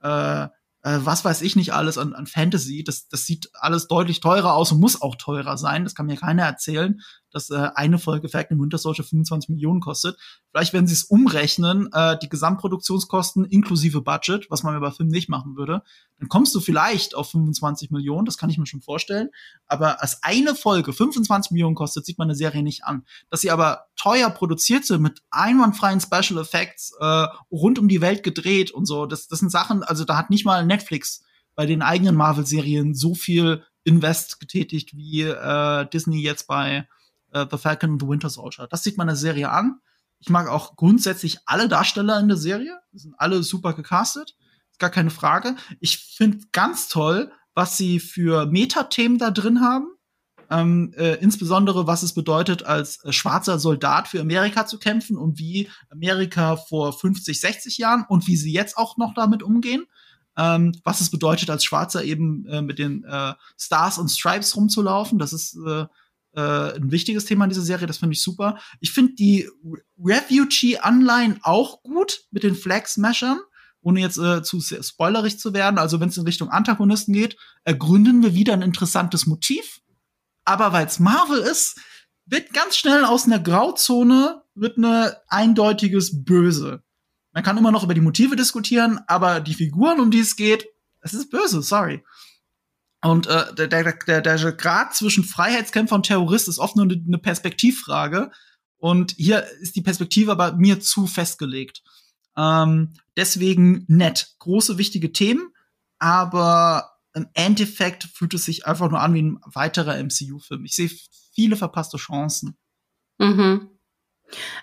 äh, 0.00 0.48
äh, 0.82 0.98
was 1.04 1.24
weiß 1.24 1.42
ich 1.42 1.56
nicht 1.56 1.72
alles 1.72 1.96
an, 1.96 2.12
an 2.12 2.26
Fantasy, 2.26 2.84
das, 2.84 3.08
das 3.08 3.24
sieht 3.24 3.48
alles 3.54 3.86
deutlich 3.86 4.20
teurer 4.20 4.54
aus 4.54 4.72
und 4.72 4.80
muss 4.80 5.00
auch 5.00 5.16
teurer 5.16 5.56
sein. 5.56 5.84
Das 5.84 5.94
kann 5.94 6.06
mir 6.06 6.16
keiner 6.16 6.44
erzählen 6.44 7.00
dass 7.32 7.50
äh, 7.50 7.70
eine 7.74 7.98
Folge 7.98 8.28
Falcon 8.28 8.60
Winter 8.60 8.78
Soldier 8.78 9.04
25 9.04 9.50
Millionen 9.50 9.80
kostet. 9.80 10.16
Vielleicht 10.50 10.72
werden 10.72 10.86
sie 10.86 10.94
es 10.94 11.04
umrechnen, 11.04 11.88
äh, 11.92 12.18
die 12.18 12.28
Gesamtproduktionskosten 12.28 13.44
inklusive 13.44 14.00
Budget, 14.02 14.50
was 14.50 14.62
man 14.62 14.80
bei 14.80 14.90
Film 14.90 15.08
nicht 15.08 15.28
machen 15.28 15.56
würde, 15.56 15.82
dann 16.18 16.28
kommst 16.28 16.54
du 16.54 16.60
vielleicht 16.60 17.16
auf 17.16 17.30
25 17.30 17.90
Millionen, 17.90 18.26
das 18.26 18.38
kann 18.38 18.48
ich 18.48 18.56
mir 18.56 18.66
schon 18.66 18.80
vorstellen. 18.80 19.30
Aber 19.66 20.00
als 20.02 20.22
eine 20.22 20.54
Folge 20.54 20.92
25 20.92 21.50
Millionen 21.50 21.74
kostet, 21.74 22.06
sieht 22.06 22.18
man 22.18 22.26
eine 22.26 22.36
Serie 22.36 22.62
nicht 22.62 22.84
an. 22.84 23.04
Dass 23.28 23.40
sie 23.40 23.50
aber 23.50 23.86
teuer 23.96 24.30
produziert 24.30 24.84
sind 24.84 25.02
mit 25.02 25.20
einwandfreien 25.30 26.00
Special 26.00 26.40
Effects, 26.40 26.92
äh, 27.00 27.26
rund 27.50 27.78
um 27.78 27.88
die 27.88 28.00
Welt 28.00 28.22
gedreht 28.22 28.70
und 28.70 28.86
so, 28.86 29.06
das, 29.06 29.26
das 29.26 29.40
sind 29.40 29.50
Sachen, 29.50 29.82
also 29.82 30.04
da 30.04 30.16
hat 30.16 30.30
nicht 30.30 30.44
mal 30.44 30.64
Netflix 30.64 31.24
bei 31.54 31.66
den 31.66 31.82
eigenen 31.82 32.14
Marvel-Serien 32.14 32.94
so 32.94 33.14
viel 33.14 33.64
Invest 33.84 34.40
getätigt 34.40 34.96
wie 34.96 35.22
äh, 35.22 35.86
Disney 35.92 36.20
jetzt 36.20 36.46
bei 36.46 36.86
äh, 37.32 37.46
The 37.50 37.58
Falcon 37.58 37.92
and 37.92 38.02
the 38.02 38.08
Winter 38.08 38.30
Soldier. 38.30 38.66
Das 38.68 38.82
sieht 38.82 38.96
man 38.96 39.06
der 39.06 39.16
Serie 39.16 39.50
an. 39.50 39.80
Ich 40.20 40.30
mag 40.30 40.48
auch 40.48 40.76
grundsätzlich 40.76 41.38
alle 41.46 41.68
Darsteller 41.68 42.20
in 42.20 42.28
der 42.28 42.36
Serie. 42.36 42.78
Die 42.92 42.98
sind 42.98 43.14
alle 43.18 43.42
super 43.42 43.72
gecastet. 43.72 44.36
Ist 44.70 44.78
gar 44.78 44.90
keine 44.90 45.10
Frage. 45.10 45.56
Ich 45.80 45.98
finde 45.98 46.38
ganz 46.52 46.88
toll, 46.88 47.32
was 47.54 47.76
sie 47.76 47.98
für 48.00 48.46
Metathemen 48.46 49.18
da 49.18 49.30
drin 49.30 49.60
haben. 49.60 49.88
ähm, 50.50 50.92
äh, 50.96 51.14
insbesondere 51.14 51.86
was 51.86 52.02
es 52.02 52.12
bedeutet, 52.14 52.62
als 52.64 53.02
äh, 53.04 53.12
schwarzer 53.12 53.58
Soldat 53.58 54.06
für 54.08 54.20
Amerika 54.20 54.66
zu 54.66 54.78
kämpfen 54.78 55.16
und 55.16 55.38
wie 55.38 55.70
Amerika 55.90 56.56
vor 56.56 56.92
50, 56.92 57.40
60 57.40 57.78
Jahren 57.78 58.04
und 58.08 58.26
wie 58.26 58.36
sie 58.36 58.52
jetzt 58.52 58.76
auch 58.76 58.98
noch 58.98 59.14
damit 59.14 59.42
umgehen. 59.42 59.86
Ähm, 60.36 60.72
was 60.84 61.00
es 61.00 61.10
bedeutet, 61.10 61.50
als 61.50 61.64
Schwarzer 61.64 62.04
eben 62.04 62.46
äh, 62.46 62.62
mit 62.62 62.78
den 62.78 63.04
äh, 63.04 63.34
Stars 63.58 63.98
und 63.98 64.08
Stripes 64.10 64.54
rumzulaufen. 64.56 65.18
Das 65.18 65.32
ist 65.32 65.56
äh, 66.34 66.74
ein 66.76 66.90
wichtiges 66.90 67.24
Thema 67.24 67.44
in 67.44 67.50
dieser 67.50 67.62
Serie, 67.62 67.86
das 67.86 67.98
finde 67.98 68.14
ich 68.14 68.22
super. 68.22 68.58
Ich 68.80 68.92
finde 68.92 69.14
die 69.14 69.48
Refugee-Anleihen 69.98 71.40
auch 71.42 71.82
gut 71.82 72.24
mit 72.30 72.42
den 72.42 72.54
Flag-Smashern 72.54 73.38
ohne 73.82 74.00
jetzt 74.00 74.16
äh, 74.16 74.42
zu 74.42 74.60
spoilerig 74.60 75.38
zu 75.38 75.52
werden, 75.52 75.78
also 75.78 76.00
wenn 76.00 76.08
es 76.08 76.16
in 76.16 76.24
Richtung 76.24 76.50
Antagonisten 76.50 77.12
geht, 77.12 77.36
ergründen 77.64 78.22
wir 78.22 78.34
wieder 78.34 78.52
ein 78.52 78.62
interessantes 78.62 79.26
Motiv. 79.26 79.80
Aber 80.44 80.72
weil 80.72 80.86
es 80.86 81.00
Marvel 81.00 81.40
ist, 81.40 81.80
wird 82.26 82.52
ganz 82.52 82.76
schnell 82.76 83.04
aus 83.04 83.26
einer 83.26 83.40
Grauzone 83.40 84.42
wird 84.54 84.78
eine 84.78 85.16
eindeutiges 85.28 86.24
Böse. 86.24 86.82
Man 87.32 87.42
kann 87.42 87.58
immer 87.58 87.72
noch 87.72 87.84
über 87.84 87.94
die 87.94 88.00
Motive 88.00 88.36
diskutieren, 88.36 89.00
aber 89.06 89.40
die 89.40 89.54
Figuren, 89.54 90.00
um 90.00 90.10
die 90.10 90.20
es 90.20 90.36
geht, 90.36 90.66
es 91.00 91.14
ist 91.14 91.30
böse, 91.30 91.62
sorry. 91.62 92.04
Und 93.02 93.26
äh, 93.26 93.54
der, 93.54 93.68
der, 93.68 93.92
der, 93.92 94.20
der 94.20 94.52
Grad 94.52 94.94
zwischen 94.94 95.24
Freiheitskämpfer 95.24 95.96
und 95.96 96.06
Terrorist 96.06 96.48
ist 96.48 96.58
oft 96.58 96.76
nur 96.76 96.86
eine 96.86 97.18
Perspektivfrage. 97.18 98.30
Und 98.78 99.12
hier 99.16 99.44
ist 99.60 99.76
die 99.76 99.82
Perspektive 99.82 100.32
aber 100.32 100.54
mir 100.54 100.80
zu 100.80 101.06
festgelegt. 101.06 101.82
Ähm, 102.36 102.94
deswegen 103.16 103.84
nett. 103.88 104.34
Große, 104.38 104.78
wichtige 104.78 105.12
Themen, 105.12 105.52
aber 105.98 106.92
im 107.14 107.28
Endeffekt 107.34 108.04
fühlt 108.04 108.34
es 108.34 108.44
sich 108.44 108.66
einfach 108.66 108.90
nur 108.90 109.00
an 109.00 109.14
wie 109.14 109.22
ein 109.22 109.40
weiterer 109.44 110.02
MCU-Film. 110.02 110.64
Ich 110.64 110.74
sehe 110.74 110.90
viele 111.34 111.56
verpasste 111.56 111.96
Chancen. 111.98 112.56
Mhm. 113.18 113.68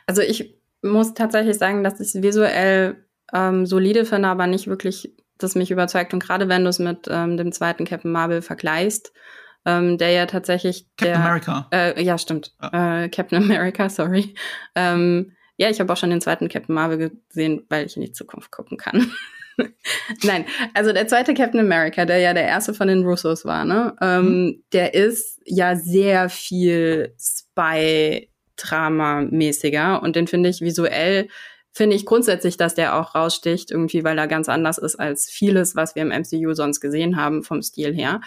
Also 0.05 0.21
ich 0.21 0.55
muss 0.81 1.13
tatsächlich 1.13 1.57
sagen, 1.57 1.83
dass 1.83 1.99
ich 1.99 2.15
es 2.15 2.21
visuell 2.21 3.05
ähm, 3.33 3.65
solide 3.65 4.05
finde, 4.05 4.29
aber 4.29 4.47
nicht 4.47 4.67
wirklich, 4.67 5.15
das 5.39 5.55
mich 5.55 5.71
überzeugt. 5.71 6.13
Und 6.13 6.21
gerade 6.21 6.47
wenn 6.47 6.63
du 6.63 6.69
es 6.69 6.79
mit 6.79 7.07
ähm, 7.09 7.37
dem 7.37 7.51
zweiten 7.51 7.85
Captain 7.85 8.11
Marvel 8.11 8.41
vergleichst, 8.41 9.11
ähm, 9.65 9.97
der 9.97 10.11
ja 10.11 10.25
tatsächlich 10.25 10.85
Captain 10.97 11.15
der, 11.15 11.25
America. 11.25 11.67
Äh, 11.71 12.03
ja, 12.03 12.17
stimmt. 12.17 12.53
Ja. 12.61 13.03
Äh, 13.03 13.09
Captain 13.09 13.43
America, 13.43 13.89
sorry. 13.89 14.33
Ähm, 14.75 15.33
ja, 15.57 15.69
ich 15.69 15.79
habe 15.79 15.91
auch 15.91 15.97
schon 15.97 16.11
den 16.11 16.21
zweiten 16.21 16.47
Captain 16.47 16.73
Marvel 16.73 17.11
gesehen, 17.27 17.65
weil 17.69 17.85
ich 17.85 17.97
in 17.97 18.03
die 18.03 18.13
Zukunft 18.13 18.51
gucken 18.51 18.77
kann. 18.77 19.11
Nein, 20.23 20.45
also 20.73 20.93
der 20.93 21.07
zweite 21.07 21.33
Captain 21.33 21.59
America, 21.59 22.05
der 22.05 22.19
ja 22.19 22.33
der 22.33 22.47
erste 22.47 22.73
von 22.73 22.87
den 22.87 23.03
Russos 23.03 23.43
war, 23.43 23.65
ne? 23.65 23.93
Ähm, 24.01 24.25
mhm. 24.25 24.63
Der 24.71 24.93
ist 24.93 25.41
ja 25.45 25.75
sehr 25.75 26.29
viel 26.29 27.13
Spy-Drama-mäßiger 27.19 30.01
und 30.01 30.15
den 30.15 30.27
finde 30.27 30.47
ich 30.47 30.61
visuell 30.61 31.27
finde 31.71 31.95
ich 31.95 32.05
grundsätzlich, 32.05 32.57
dass 32.57 32.75
der 32.75 32.95
auch 32.95 33.15
raussticht, 33.15 33.71
irgendwie, 33.71 34.03
weil 34.03 34.17
er 34.17 34.27
ganz 34.27 34.49
anders 34.49 34.77
ist 34.77 34.95
als 34.95 35.29
vieles, 35.29 35.75
was 35.75 35.95
wir 35.95 36.01
im 36.01 36.09
MCU 36.09 36.53
sonst 36.53 36.79
gesehen 36.79 37.15
haben, 37.15 37.43
vom 37.43 37.61
Stil 37.61 37.93
her. 37.93 38.21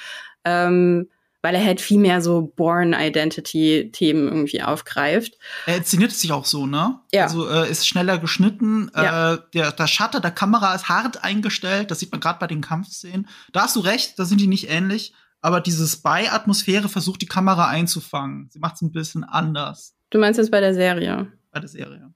Ähm, 0.44 1.08
weil 1.42 1.56
er 1.56 1.64
halt 1.64 1.80
viel 1.80 1.98
mehr 1.98 2.22
so 2.22 2.52
Born 2.54 2.94
Identity 2.94 3.90
Themen 3.92 4.28
irgendwie 4.28 4.62
aufgreift. 4.62 5.36
Er 5.66 5.76
inszeniert 5.76 6.12
sich 6.12 6.30
auch 6.30 6.44
so, 6.44 6.66
ne? 6.66 7.00
Ja. 7.12 7.24
Also 7.24 7.48
äh, 7.48 7.68
ist 7.68 7.86
schneller 7.86 8.18
geschnitten. 8.18 8.90
Ja. 8.94 9.34
Äh, 9.34 9.38
der, 9.52 9.72
der 9.72 9.86
Shutter 9.88 10.20
der 10.20 10.30
Kamera 10.30 10.72
ist 10.74 10.88
hart 10.88 11.24
eingestellt. 11.24 11.90
Das 11.90 11.98
sieht 11.98 12.12
man 12.12 12.20
gerade 12.20 12.38
bei 12.38 12.46
den 12.46 12.60
Kampfszenen. 12.60 13.28
Da 13.52 13.62
hast 13.62 13.74
du 13.74 13.80
recht, 13.80 14.18
da 14.20 14.24
sind 14.24 14.40
die 14.40 14.46
nicht 14.46 14.70
ähnlich. 14.70 15.14
Aber 15.40 15.60
diese 15.60 15.88
Spy-Atmosphäre 15.88 16.88
versucht 16.88 17.20
die 17.20 17.26
Kamera 17.26 17.66
einzufangen. 17.66 18.48
Sie 18.52 18.60
macht 18.60 18.76
es 18.76 18.82
ein 18.82 18.92
bisschen 18.92 19.24
anders. 19.24 19.96
Du 20.10 20.18
meinst 20.18 20.38
jetzt 20.38 20.52
bei 20.52 20.60
der 20.60 20.74
Serie? 20.74 21.32
Bei 21.50 21.58
der 21.58 21.68
Serie. 21.68 22.12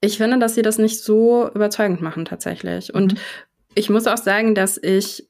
Ich 0.00 0.18
finde, 0.18 0.38
dass 0.38 0.54
sie 0.54 0.62
das 0.62 0.78
nicht 0.78 1.02
so 1.02 1.50
überzeugend 1.54 2.00
machen 2.00 2.24
tatsächlich. 2.24 2.94
Und 2.94 3.14
mhm. 3.14 3.18
ich 3.74 3.90
muss 3.90 4.06
auch 4.06 4.16
sagen, 4.16 4.54
dass 4.54 4.78
ich 4.80 5.26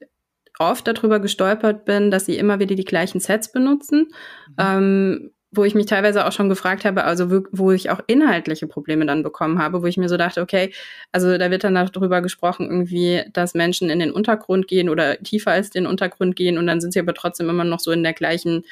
oft 0.58 0.86
darüber 0.86 1.20
gestolpert 1.20 1.84
bin, 1.84 2.10
dass 2.10 2.26
sie 2.26 2.36
immer 2.36 2.58
wieder 2.58 2.74
die 2.74 2.84
gleichen 2.84 3.20
Sets 3.20 3.52
benutzen. 3.52 4.08
Mhm. 4.48 4.54
Ähm, 4.58 5.30
wo 5.50 5.64
ich 5.64 5.74
mich 5.74 5.86
teilweise 5.86 6.26
auch 6.26 6.32
schon 6.32 6.50
gefragt 6.50 6.84
habe, 6.84 7.04
also 7.04 7.30
wo, 7.30 7.42
wo, 7.52 7.72
ich 7.72 7.88
auch 7.90 8.00
inhaltliche 8.06 8.66
Probleme 8.66 9.06
dann 9.06 9.22
bekommen 9.22 9.58
habe, 9.58 9.82
wo 9.82 9.86
ich 9.86 9.96
mir 9.96 10.08
so 10.08 10.18
dachte, 10.18 10.42
okay, 10.42 10.72
also 11.10 11.38
da 11.38 11.50
wird 11.50 11.64
dann 11.64 11.74
darüber 11.74 12.20
gesprochen, 12.20 12.66
irgendwie, 12.66 13.22
dass 13.32 13.54
Menschen 13.54 13.88
in 13.88 13.98
den 13.98 14.12
Untergrund 14.12 14.68
gehen 14.68 14.90
oder 14.90 15.16
tiefer 15.22 15.52
als 15.52 15.70
den 15.70 15.86
Untergrund 15.86 16.36
gehen 16.36 16.58
und 16.58 16.66
dann 16.66 16.80
sind 16.80 16.92
sie 16.92 17.00
aber 17.00 17.14
trotzdem 17.14 17.48
immer 17.48 17.64
noch 17.64 17.80
so 17.80 17.92
in 17.92 18.02
der 18.02 18.12
gleichen, 18.12 18.64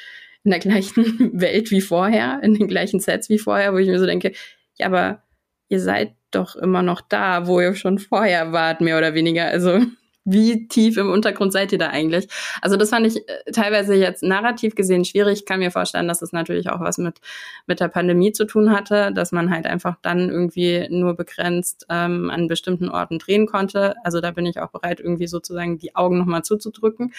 in 0.43 0.51
der 0.51 0.59
gleichen 0.59 1.31
Welt 1.41 1.71
wie 1.71 1.81
vorher, 1.81 2.41
in 2.43 2.53
den 2.53 2.67
gleichen 2.67 2.99
Sets 2.99 3.27
wie 3.29 3.39
vorher, 3.39 3.73
wo 3.73 3.77
ich 3.77 3.87
mir 3.87 3.99
so 3.99 4.05
denke, 4.05 4.33
ja, 4.77 4.85
aber 4.85 5.23
ihr 5.69 5.79
seid 5.79 6.13
doch 6.31 6.55
immer 6.55 6.81
noch 6.81 7.01
da, 7.01 7.47
wo 7.47 7.59
ihr 7.61 7.75
schon 7.75 7.99
vorher 7.99 8.51
wart, 8.51 8.81
mehr 8.81 8.97
oder 8.97 9.13
weniger. 9.13 9.45
Also 9.45 9.79
wie 10.29 10.67
tief 10.67 10.97
im 10.97 11.09
Untergrund 11.09 11.53
seid 11.53 11.71
ihr 11.71 11.77
da 11.77 11.87
eigentlich? 11.87 12.27
Also 12.61 12.75
das 12.75 12.89
fand 12.89 13.07
ich 13.07 13.17
äh, 13.29 13.51
teilweise 13.53 13.95
jetzt 13.95 14.23
narrativ 14.23 14.75
gesehen 14.75 15.05
schwierig. 15.05 15.39
Ich 15.39 15.45
kann 15.45 15.59
mir 15.59 15.71
vorstellen, 15.71 16.07
dass 16.09 16.21
es 16.21 16.33
natürlich 16.33 16.69
auch 16.69 16.81
was 16.81 16.97
mit, 16.97 17.21
mit 17.65 17.79
der 17.79 17.87
Pandemie 17.87 18.33
zu 18.33 18.45
tun 18.45 18.71
hatte, 18.71 19.13
dass 19.13 19.31
man 19.31 19.49
halt 19.49 19.65
einfach 19.65 19.95
dann 20.01 20.29
irgendwie 20.29 20.87
nur 20.89 21.15
begrenzt 21.15 21.85
ähm, 21.89 22.29
an 22.29 22.47
bestimmten 22.47 22.89
Orten 22.89 23.19
drehen 23.19 23.47
konnte. 23.47 23.95
Also 24.03 24.19
da 24.19 24.31
bin 24.31 24.45
ich 24.45 24.59
auch 24.59 24.71
bereit, 24.71 24.99
irgendwie 24.99 25.27
sozusagen 25.27 25.77
die 25.77 25.95
Augen 25.95 26.17
nochmal 26.17 26.43
zuzudrücken. 26.43 27.13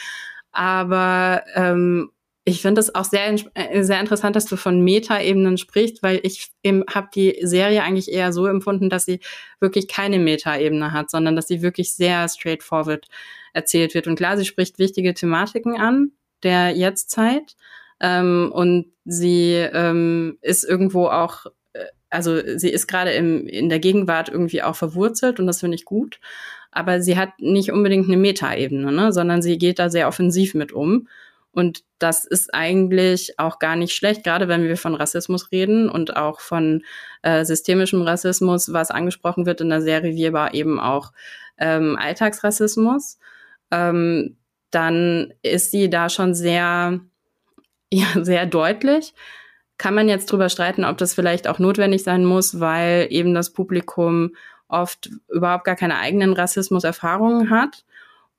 Aber 0.52 1.44
ähm, 1.54 2.10
ich 2.48 2.62
finde 2.62 2.80
es 2.80 2.94
auch 2.94 3.04
sehr, 3.04 3.34
äh, 3.54 3.82
sehr 3.82 4.00
interessant, 4.00 4.34
dass 4.34 4.46
du 4.46 4.56
von 4.56 4.82
Meta-Ebenen 4.82 5.58
sprichst, 5.58 6.02
weil 6.02 6.20
ich 6.22 6.50
habe 6.92 7.08
die 7.14 7.38
Serie 7.42 7.82
eigentlich 7.82 8.10
eher 8.10 8.32
so 8.32 8.46
empfunden, 8.46 8.88
dass 8.88 9.04
sie 9.04 9.20
wirklich 9.60 9.86
keine 9.86 10.18
Meta-Ebene 10.18 10.92
hat, 10.92 11.10
sondern 11.10 11.36
dass 11.36 11.46
sie 11.46 11.62
wirklich 11.62 11.94
sehr 11.94 12.28
straightforward 12.28 13.06
erzählt 13.52 13.94
wird. 13.94 14.06
Und 14.06 14.16
klar, 14.16 14.36
sie 14.36 14.46
spricht 14.46 14.78
wichtige 14.78 15.14
Thematiken 15.14 15.76
an 15.76 16.12
der 16.42 16.70
Jetztzeit 16.70 17.56
ähm, 18.00 18.50
und 18.52 18.86
sie 19.04 19.52
ähm, 19.54 20.38
ist 20.40 20.64
irgendwo 20.64 21.06
auch, 21.06 21.46
äh, 21.74 21.84
also 22.08 22.40
sie 22.56 22.70
ist 22.70 22.86
gerade 22.86 23.10
in 23.10 23.68
der 23.68 23.78
Gegenwart 23.78 24.28
irgendwie 24.28 24.62
auch 24.62 24.76
verwurzelt 24.76 25.38
und 25.38 25.46
das 25.46 25.60
finde 25.60 25.74
ich 25.74 25.84
gut. 25.84 26.18
Aber 26.70 27.02
sie 27.02 27.16
hat 27.16 27.30
nicht 27.38 27.72
unbedingt 27.72 28.06
eine 28.06 28.16
Meta-Ebene, 28.16 28.92
ne? 28.92 29.12
sondern 29.12 29.42
sie 29.42 29.58
geht 29.58 29.78
da 29.78 29.90
sehr 29.90 30.08
offensiv 30.08 30.54
mit 30.54 30.72
um. 30.72 31.08
Und 31.58 31.82
das 31.98 32.24
ist 32.24 32.54
eigentlich 32.54 33.36
auch 33.40 33.58
gar 33.58 33.74
nicht 33.74 33.92
schlecht, 33.92 34.22
gerade 34.22 34.46
wenn 34.46 34.62
wir 34.62 34.76
von 34.76 34.94
Rassismus 34.94 35.50
reden 35.50 35.90
und 35.90 36.16
auch 36.16 36.38
von 36.38 36.84
äh, 37.22 37.44
systemischem 37.44 38.00
Rassismus, 38.02 38.72
was 38.72 38.92
angesprochen 38.92 39.44
wird 39.44 39.60
in 39.60 39.68
der 39.68 39.82
Serie, 39.82 40.14
wie 40.14 40.28
aber 40.28 40.54
eben 40.54 40.78
auch 40.78 41.10
ähm, 41.58 41.98
Alltagsrassismus. 42.00 43.18
Ähm, 43.72 44.36
dann 44.70 45.34
ist 45.42 45.72
sie 45.72 45.90
da 45.90 46.08
schon 46.08 46.32
sehr, 46.32 47.00
ja, 47.92 48.06
sehr 48.22 48.46
deutlich. 48.46 49.12
Kann 49.78 49.94
man 49.94 50.08
jetzt 50.08 50.30
drüber 50.30 50.50
streiten, 50.50 50.84
ob 50.84 50.96
das 50.98 51.12
vielleicht 51.12 51.48
auch 51.48 51.58
notwendig 51.58 52.04
sein 52.04 52.24
muss, 52.24 52.60
weil 52.60 53.08
eben 53.10 53.34
das 53.34 53.52
Publikum 53.52 54.36
oft 54.68 55.10
überhaupt 55.28 55.64
gar 55.64 55.74
keine 55.74 55.98
eigenen 55.98 56.34
Rassismuserfahrungen 56.34 57.50
hat 57.50 57.84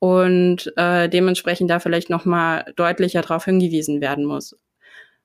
und 0.00 0.72
äh, 0.76 1.08
dementsprechend 1.08 1.70
da 1.70 1.78
vielleicht 1.78 2.10
noch 2.10 2.24
mal 2.24 2.72
deutlicher 2.74 3.20
darauf 3.20 3.44
hingewiesen 3.44 4.00
werden 4.00 4.24
muss. 4.24 4.56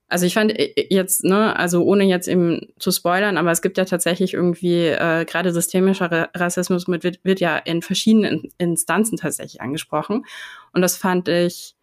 Also 0.07 0.25
ich 0.25 0.35
fand 0.35 0.51
äh, 0.51 0.88
jetzt, 0.89 1.23
ne, 1.23 1.57
also 1.57 1.83
ohne 1.83 2.03
jetzt 2.03 2.27
eben 2.27 2.67
zu 2.77 2.91
spoilern, 2.91 3.38
aber 3.38 3.51
es 3.51 3.61
gibt 3.61 3.77
ja 3.77 3.85
tatsächlich 3.85 4.33
irgendwie 4.33 4.85
äh, 4.85 5.25
gerade 5.25 5.51
systemischer 5.51 6.29
Rassismus 6.35 6.88
mit, 6.88 7.03
wird, 7.03 7.23
wird 7.23 7.39
ja 7.39 7.57
in 7.57 7.81
verschiedenen 7.81 8.51
Instanzen 8.57 9.17
tatsächlich 9.17 9.61
angesprochen 9.61 10.25
und 10.73 10.81
das 10.81 10.97
fand 10.97 11.27
ich 11.29 11.75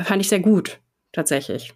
fand 0.00 0.22
ich 0.22 0.28
sehr 0.28 0.40
gut 0.40 0.80
tatsächlich. 1.12 1.74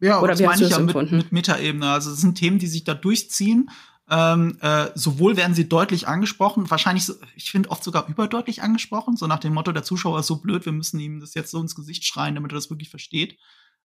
Ja, 0.00 0.20
Oder 0.20 0.32
das 0.32 0.42
meine 0.42 0.62
ich 0.62 0.70
ja 0.70 0.78
mit, 0.78 1.12
mit 1.12 1.32
Metaebene. 1.32 1.86
Also 1.86 2.10
es 2.10 2.20
sind 2.20 2.36
Themen, 2.36 2.58
die 2.58 2.66
sich 2.66 2.84
da 2.84 2.94
durchziehen 2.94 3.70
ähm, 4.10 4.58
äh, 4.60 4.88
sowohl 4.94 5.36
werden 5.36 5.54
sie 5.54 5.68
deutlich 5.68 6.06
angesprochen, 6.06 6.70
wahrscheinlich, 6.70 7.06
so, 7.06 7.14
ich 7.34 7.50
finde 7.50 7.70
oft 7.70 7.82
sogar 7.82 8.08
überdeutlich 8.08 8.62
angesprochen, 8.62 9.16
so 9.16 9.26
nach 9.26 9.38
dem 9.38 9.54
Motto, 9.54 9.72
der 9.72 9.82
Zuschauer 9.82 10.20
ist 10.20 10.26
so 10.26 10.36
blöd, 10.36 10.66
wir 10.66 10.72
müssen 10.72 11.00
ihm 11.00 11.20
das 11.20 11.34
jetzt 11.34 11.50
so 11.50 11.60
ins 11.60 11.74
Gesicht 11.74 12.04
schreien, 12.04 12.34
damit 12.34 12.52
er 12.52 12.56
das 12.56 12.70
wirklich 12.70 12.90
versteht. 12.90 13.38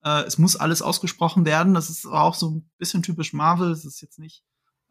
Äh, 0.04 0.24
es 0.24 0.38
muss 0.38 0.56
alles 0.56 0.82
ausgesprochen 0.82 1.46
werden. 1.46 1.74
Das 1.74 1.90
ist 1.90 2.06
auch 2.06 2.36
so 2.36 2.50
ein 2.50 2.70
bisschen 2.78 3.04
typisch 3.04 3.34
Marvel. 3.34 3.72
Es 3.72 3.86
ist 3.86 4.02
jetzt 4.02 4.20
nicht 4.20 4.44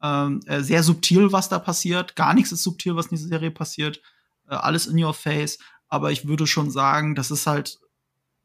ähm, 0.02 0.40
äh, 0.46 0.62
sehr 0.62 0.83
subtil, 0.83 1.33
was 1.33 1.48
da 1.48 1.59
passiert. 1.59 2.16
Gar 2.16 2.35
nichts 2.35 2.52
ist 2.52 2.62
subtil, 2.62 2.96
was 2.96 3.06
in 3.06 3.16
dieser 3.16 3.28
Serie 3.28 3.50
passiert. 3.50 4.00
Äh, 4.48 4.54
alles 4.54 4.87
in 4.87 5.02
your 5.02 5.14
face. 5.14 5.59
Aber 5.88 6.12
ich 6.12 6.26
würde 6.26 6.46
schon 6.46 6.70
sagen, 6.70 7.14
das 7.14 7.30
ist 7.30 7.46
halt 7.46 7.78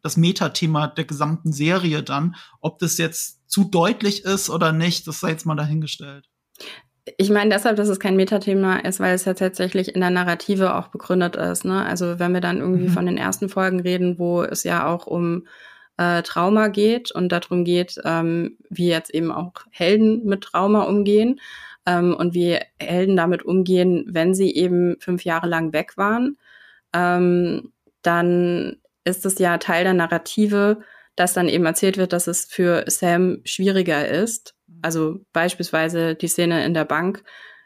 das 0.01 0.17
Metathema 0.17 0.87
der 0.87 1.05
gesamten 1.05 1.53
Serie 1.53 2.03
dann. 2.03 2.35
Ob 2.61 2.79
das 2.79 2.97
jetzt 2.97 3.49
zu 3.49 3.65
deutlich 3.65 4.23
ist 4.23 4.49
oder 4.49 4.71
nicht, 4.71 5.07
das 5.07 5.19
sei 5.19 5.29
jetzt 5.29 5.45
mal 5.45 5.55
dahingestellt. 5.55 6.29
Ich 7.17 7.29
meine 7.29 7.51
deshalb, 7.51 7.77
dass 7.77 7.87
es 7.87 7.99
kein 7.99 8.15
Metathema 8.15 8.77
ist, 8.77 8.99
weil 8.99 9.13
es 9.13 9.25
ja 9.25 9.35
tatsächlich 9.35 9.93
in 9.93 10.01
der 10.01 10.09
Narrative 10.09 10.75
auch 10.75 10.87
begründet 10.87 11.35
ist. 11.35 11.63
Ne? 11.63 11.85
Also 11.85 12.17
wenn 12.19 12.33
wir 12.33 12.41
dann 12.41 12.59
irgendwie 12.59 12.87
mhm. 12.87 12.93
von 12.93 13.05
den 13.05 13.17
ersten 13.17 13.47
Folgen 13.47 13.79
reden, 13.79 14.17
wo 14.17 14.41
es 14.41 14.63
ja 14.63 14.87
auch 14.87 15.05
um 15.05 15.47
äh, 15.97 16.23
Trauma 16.23 16.67
geht 16.67 17.11
und 17.11 17.31
darum 17.31 17.63
geht, 17.63 18.01
ähm, 18.03 18.57
wie 18.69 18.87
jetzt 18.87 19.13
eben 19.13 19.31
auch 19.31 19.53
Helden 19.69 20.25
mit 20.25 20.41
Trauma 20.41 20.83
umgehen 20.83 21.39
ähm, 21.85 22.15
und 22.15 22.33
wie 22.33 22.59
Helden 22.79 23.15
damit 23.15 23.43
umgehen, 23.43 24.05
wenn 24.09 24.33
sie 24.33 24.53
eben 24.55 24.97
fünf 24.99 25.23
Jahre 25.25 25.47
lang 25.47 25.73
weg 25.73 25.97
waren. 25.97 26.37
Ähm, 26.93 27.71
dann 28.01 28.77
ist 29.03 29.25
es 29.25 29.39
ja 29.39 29.57
Teil 29.57 29.83
der 29.83 29.93
Narrative, 29.93 30.79
dass 31.15 31.33
dann 31.33 31.47
eben 31.47 31.65
erzählt 31.65 31.97
wird, 31.97 32.13
dass 32.13 32.27
es 32.27 32.45
für 32.45 32.83
Sam 32.87 33.41
schwieriger 33.45 34.07
ist. 34.07 34.54
Also 34.81 35.19
beispielsweise 35.33 36.15
die 36.15 36.27
Szene 36.27 36.65
in 36.65 36.73
der 36.73 36.85
Bank. 36.85 37.23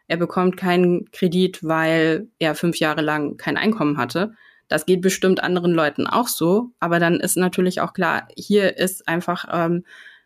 Er 0.08 0.18
bekommt 0.18 0.58
keinen 0.58 1.10
Kredit, 1.12 1.64
weil 1.64 2.28
er 2.40 2.56
fünf 2.56 2.78
Jahre 2.78 3.02
lang 3.02 3.38
kein 3.38 3.58
Einkommen 3.58 3.98
hatte. 3.98 4.34
Das 4.68 4.86
geht 4.86 5.02
bestimmt 5.02 5.42
anderen 5.42 5.74
Leuten 5.74 6.08
auch 6.08 6.28
so, 6.28 6.72
aber 6.80 7.00
dann 7.00 7.20
ist 7.20 7.38
natürlich 7.38 7.82
auch 7.82 7.94
klar, 7.94 8.28
hier 8.36 8.78
ist 8.78 9.08
einfach 9.08 9.46
ähm, 9.52 9.84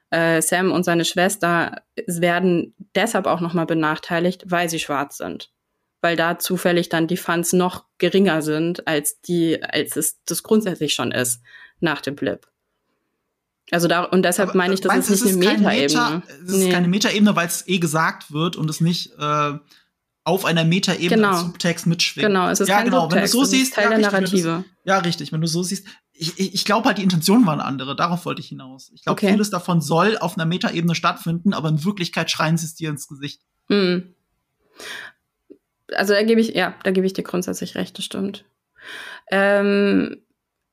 äh, 0.10 0.42
Sam 0.42 0.72
und 0.72 0.84
seine 0.84 1.06
Schwester 1.06 1.82
werden 2.06 2.76
deshalb 2.94 3.26
auch 3.26 3.40
nochmal 3.40 3.66
benachteiligt, 3.66 4.44
weil 4.46 4.70
sie 4.70 4.80
schwarz 4.80 5.18
sind. 5.18 5.52
Weil 6.02 6.18
da 6.18 6.38
zufällig 6.38 6.90
dann 6.90 7.08
die 7.08 7.18
Funds 7.18 7.54
noch 7.54 7.86
geringer 7.98 8.42
sind, 8.42 8.86
als 8.86 9.22
die, 9.22 9.64
als 9.64 9.96
es 9.96 10.22
das 10.26 10.44
grundsätzlich 10.44 10.94
schon 10.94 11.12
ist 11.12 11.42
nach 11.80 12.02
dem 12.02 12.16
Blip. 12.16 12.48
Also 13.72 13.88
da, 13.88 14.04
und 14.04 14.24
deshalb 14.24 14.50
Aber, 14.50 14.58
meine 14.58 14.74
ich, 14.74 14.82
das 14.82 15.10
ist 15.10 15.24
nicht 15.24 15.48
eine 15.48 15.58
Metaebene. 15.60 15.78
Meta, 15.82 16.24
es 16.46 16.54
ist 16.54 16.72
keine 16.72 16.88
Metaebene, 16.88 17.36
weil 17.36 17.48
es 17.48 17.68
eh 17.68 17.80
gesagt 17.80 18.32
wird 18.32 18.56
und 18.56 18.70
es 18.70 18.82
nicht 18.82 19.12
äh, 19.18 19.54
auf 20.26 20.46
einer 20.46 20.64
Metaebene 20.64 21.10
genau. 21.10 21.30
als 21.30 21.42
Subtext 21.42 21.88
mitschwingt. 21.88 22.28
Genau, 22.28 22.50
es 22.50 22.60
ist 22.60 22.68
ja, 22.68 22.78
kein 22.78 22.86
genau. 22.86 23.02
Subtext, 23.02 23.34
wenn 23.34 23.40
du 23.40 23.46
so 23.46 23.52
siehst, 23.52 23.74
Teil 23.74 23.84
ja, 23.86 23.90
der 23.90 23.98
richtig, 24.00 24.14
Narrative. 24.44 24.66
Ja, 24.86 24.98
richtig. 25.00 25.32
Wenn 25.32 25.42
du 25.42 25.48
so 25.48 25.64
siehst, 25.64 25.88
ich, 26.14 26.54
ich, 26.54 26.66
glaube 26.66 26.88
halt, 26.88 26.98
die 26.98 27.04
Intentionen 27.04 27.46
waren 27.46 27.60
andere. 27.60 27.96
Darauf 27.96 28.26
wollte 28.26 28.42
ich 28.42 28.48
hinaus. 28.48 28.92
Ich 28.94 29.04
glaube, 29.04 29.18
Okay. 29.18 29.32
vieles 29.32 29.50
davon 29.50 29.82
soll 29.82 30.18
auf 30.18 30.38
einer 30.38 30.46
Metaebene 30.46 30.96
stattfinden, 30.96 31.54
aber 31.54 31.70
in 31.70 31.84
Wirklichkeit 31.84 32.30
schreien 32.30 32.58
sie 32.58 32.66
es 32.66 32.76
dir 32.76 32.90
ins 32.90 33.08
Gesicht. 33.08 33.42
Hm. 33.68 34.14
Also 35.94 36.14
da 36.14 36.24
gebe 36.24 36.40
ich, 36.40 36.50
ja, 36.50 36.76
da 36.84 36.92
gebe 36.92 37.06
ich 37.06 37.14
dir 37.14 37.24
grundsätzlich 37.24 37.76
recht, 37.76 37.98
das 37.98 38.06
stimmt. 38.06 38.46
Ähm, 39.32 40.23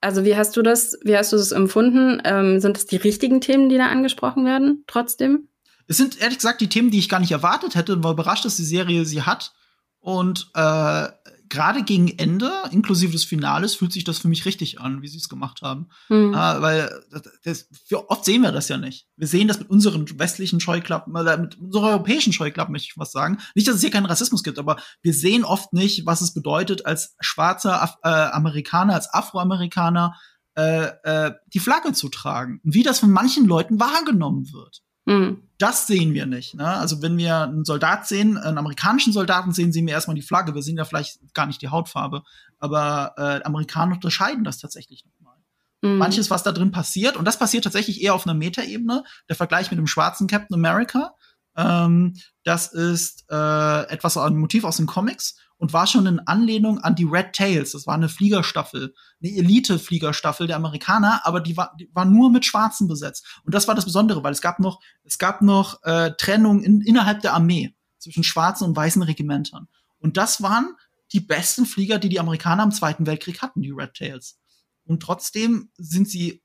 also 0.01 0.25
wie 0.25 0.37
hast 0.37 0.57
du 0.57 0.63
das, 0.63 0.99
wie 1.03 1.17
hast 1.17 1.33
du 1.33 1.37
das 1.37 1.53
empfunden? 1.53 2.21
Ähm, 2.25 2.61
sind 2.61 2.77
es 2.77 2.87
die 2.87 2.97
richtigen 2.97 3.41
Themen, 3.41 3.69
die 3.69 3.77
da 3.77 3.87
angesprochen 3.87 4.45
werden, 4.45 4.85
trotzdem? 4.87 5.49
Es 5.87 5.97
sind 5.97 6.21
ehrlich 6.21 6.39
gesagt 6.39 6.61
die 6.61 6.69
Themen, 6.69 6.91
die 6.91 6.99
ich 6.99 7.09
gar 7.09 7.21
nicht 7.21 7.33
erwartet 7.33 7.75
hätte 7.75 7.93
und 7.93 8.05
war 8.05 8.13
überrascht, 8.13 8.45
dass 8.45 8.57
die 8.57 8.65
Serie 8.65 9.05
sie 9.05 9.23
hat. 9.23 9.53
Und 9.99 10.51
äh, 10.55 11.09
gerade 11.51 11.83
gegen 11.83 12.09
Ende, 12.19 12.51
inklusive 12.71 13.13
des 13.13 13.25
Finales, 13.25 13.75
fühlt 13.75 13.93
sich 13.93 14.05
das 14.05 14.19
für 14.19 14.29
mich 14.29 14.47
richtig 14.47 14.81
an, 14.81 15.03
wie 15.03 15.09
sie 15.09 15.19
es 15.19 15.29
gemacht 15.29 15.61
haben. 15.63 15.89
Hm. 16.07 16.33
Äh, 16.33 16.37
weil 16.37 17.05
das, 17.11 17.69
das, 17.69 17.69
oft 18.09 18.25
sehen 18.25 18.43
wir 18.43 18.53
das 18.53 18.69
ja 18.69 18.79
nicht. 18.79 19.07
Wir 19.17 19.27
sehen 19.27 19.49
das 19.49 19.59
mit 19.59 19.69
unseren 19.69 20.07
westlichen 20.19 20.61
Scheuklappen, 20.61 21.15
oder 21.15 21.37
mit 21.37 21.59
unserer 21.59 21.89
europäischen 21.89 22.33
Scheuklappen, 22.33 22.73
möchte 22.73 22.89
ich 22.91 22.99
was 22.99 23.13
sagen. 23.13 23.39
Nicht, 23.55 23.69
dass 23.69 23.75
es 23.75 23.83
hier 23.83 23.91
keinen 23.91 24.07
Rassismus 24.07 24.43
gibt, 24.43 24.59
aber 24.59 24.77
wir 25.03 25.13
sehen 25.13 25.45
oft 25.45 25.73
nicht, 25.73 26.07
was 26.07 26.23
es 26.23 26.33
bedeutet, 26.33 26.87
als 26.87 27.17
schwarzer 27.21 27.83
Af 27.83 27.97
äh, 28.03 28.09
Amerikaner, 28.09 28.95
als 28.95 29.13
Afroamerikaner 29.13 30.15
äh, 30.57 30.87
äh, 31.05 31.33
die 31.53 31.61
Flagge 31.61 31.93
zu 31.93 32.09
tragen. 32.09 32.61
Und 32.65 32.75
wie 32.75 32.83
das 32.83 33.01
von 33.01 33.11
manchen 33.11 33.45
Leuten 33.47 33.81
wahrgenommen 33.81 34.53
wird. 34.53 34.83
Hm. 35.11 35.43
Das 35.59 35.89
sehen 35.89 36.15
wir 36.15 36.25
nicht. 36.25 36.55
Ne? 36.55 36.67
Also 36.67 37.03
wenn 37.03 37.19
wir 37.19 37.43
einen 37.43 37.65
Soldat 37.65 38.07
sehen, 38.07 38.39
einen 38.39 38.59
amerikanischen 38.59 39.13
Soldaten 39.13 39.53
sehen, 39.53 39.73
sehen 39.73 39.87
wir 39.87 39.93
erstmal 39.93 40.15
die 40.15 40.23
Flagge. 40.23 40.55
Wir 40.55 40.63
sehen 40.63 40.77
ja 40.77 40.85
vielleicht 40.85 41.19
gar 41.35 41.47
nicht 41.47 41.61
die 41.61 41.69
Hautfarbe. 41.69 42.23
Aber 42.61 43.15
äh, 43.19 43.43
Amerikaner 43.43 43.95
unterscheiden 43.95 44.45
das 44.45 44.59
tatsächlich 44.59 45.05
nochmal. 45.05 45.37
Hm. 45.83 45.99
Manches, 45.99 46.31
was 46.31 46.45
da 46.45 46.53
drin 46.53 46.71
passiert, 46.71 47.17
und 47.17 47.25
das 47.25 47.39
passiert 47.39 47.65
tatsächlich 47.65 48.03
eher 48.03 48.15
auf 48.15 48.25
einer 48.25 48.35
Metaebene, 48.35 49.03
der 49.29 49.37
Vergleich 49.37 49.71
mit 49.71 49.79
dem 49.79 49.89
schwarzen 49.89 50.29
Captain 50.29 50.55
America, 50.55 51.15
ähm, 51.57 52.17
das 52.45 52.73
ist 52.73 53.25
äh, 53.31 53.83
etwas 53.89 54.17
ein 54.17 54.37
Motiv 54.37 54.65
aus 54.65 54.77
den 54.77 54.87
Comics 54.87 55.37
und 55.61 55.75
war 55.75 55.87
schon 55.87 56.07
in 56.07 56.21
Anlehnung 56.21 56.79
an 56.79 56.95
die 56.95 57.05
Red 57.05 57.35
Tails. 57.35 57.73
Das 57.73 57.87
war 57.87 57.95
eine 57.95 58.09
Fliegerstaffel, 58.09 58.95
eine 59.23 59.33
Elite-Fliegerstaffel 59.33 60.47
der 60.47 60.57
Amerikaner, 60.57 61.21
aber 61.25 61.41
die 61.41 61.55
war, 61.57 61.77
die 61.79 61.89
war 61.93 62.07
nur 62.07 62.31
mit 62.31 62.47
Schwarzen 62.47 62.89
besetzt. 62.89 63.41
Und 63.45 63.55
das 63.55 63.69
war 63.69 63.75
das 63.75 63.85
Besondere, 63.85 64.25
weil 64.25 64.33
es 64.33 64.41
gab 64.41 64.59
noch, 64.59 64.81
es 65.05 65.19
gab 65.19 65.43
noch 65.43 65.83
äh, 65.83 66.13
Trennung 66.17 66.63
in, 66.63 66.81
innerhalb 66.81 67.21
der 67.21 67.35
Armee 67.35 67.75
zwischen 67.99 68.25
schwarzen 68.25 68.65
und 68.65 68.75
weißen 68.75 69.03
Regimentern. 69.03 69.69
Und 69.99 70.17
das 70.17 70.43
waren 70.43 70.77
die 71.13 71.21
besten 71.21 71.67
Flieger, 71.67 71.99
die 71.99 72.09
die 72.09 72.21
Amerikaner 72.21 72.63
im 72.63 72.73
Zweiten 72.73 73.05
Weltkrieg 73.05 73.43
hatten, 73.43 73.61
die 73.61 73.71
Red 73.71 73.93
Tails. 73.93 74.39
Und 74.87 75.03
trotzdem 75.03 75.71
sind 75.77 76.09
sie 76.09 76.43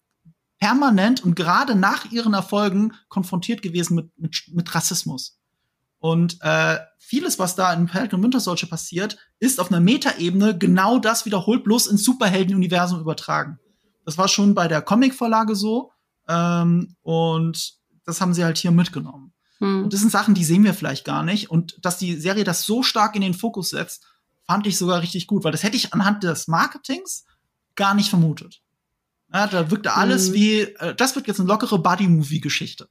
permanent 0.60 1.24
und 1.24 1.36
gerade 1.36 1.76
nach 1.76 2.12
ihren 2.12 2.34
Erfolgen 2.34 2.94
konfrontiert 3.08 3.62
gewesen 3.62 3.96
mit, 3.96 4.18
mit, 4.18 4.44
mit 4.52 4.76
Rassismus. 4.76 5.40
Und 6.00 6.38
äh, 6.42 6.78
vieles, 7.00 7.40
was 7.40 7.56
da 7.56 7.74
in 7.74 7.88
Falcon 7.88 8.22
Winter 8.22 8.40
Soldier 8.40 8.68
passiert, 8.70 9.18
ist 9.40 9.60
auf 9.60 9.72
einer 9.72 9.80
Metaebene 9.80 10.58
genau 10.58 11.00
das 11.00 11.26
wiederholt, 11.26 11.64
bloß 11.64 11.88
ins 11.88 12.04
Superhelden-Universum 12.04 13.00
übertragen. 13.00 13.60
Das 14.06 14.18
war 14.18 14.28
schon 14.28 14.54
bei 14.54 14.68
der 14.68 14.82
Comic-Vorlage 14.82 15.56
so. 15.56 15.92
Ähm, 16.28 16.96
und 17.02 17.74
das 18.06 18.22
haben 18.22 18.34
sie 18.34 18.44
halt 18.44 18.58
hier 18.58 18.72
mitgenommen. 18.72 19.34
Hm. 19.60 19.86
Und 19.86 19.94
das 19.94 20.02
sind 20.02 20.12
Sachen, 20.12 20.36
die 20.36 20.44
sehen 20.44 20.64
wir 20.64 20.74
vielleicht 20.74 21.06
gar 21.06 21.24
nicht. 21.24 21.50
Und 21.50 21.78
dass 21.82 21.98
die 21.98 22.16
Serie 22.16 22.44
das 22.44 22.64
so 22.64 22.84
stark 22.84 23.16
in 23.16 23.22
den 23.22 23.34
Fokus 23.34 23.70
setzt, 23.70 24.06
fand 24.46 24.68
ich 24.68 24.78
sogar 24.78 25.02
richtig 25.02 25.26
gut, 25.28 25.44
weil 25.44 25.52
das 25.52 25.64
hätte 25.64 25.78
ich 25.78 25.94
anhand 25.94 26.24
des 26.24 26.48
Marketings 26.48 27.26
gar 27.76 27.96
nicht 27.96 28.10
vermutet. 28.10 28.62
Ja, 29.34 29.48
da 29.48 29.72
wirkte 29.72 29.94
alles 29.94 30.30
Mhm. 30.30 30.34
wie, 30.34 30.60
äh, 30.62 30.94
das 30.96 31.16
wird 31.16 31.28
jetzt 31.28 31.40
eine 31.40 31.50
lockere 31.50 31.80
Buddy-Movie-Geschichte. 31.80 32.90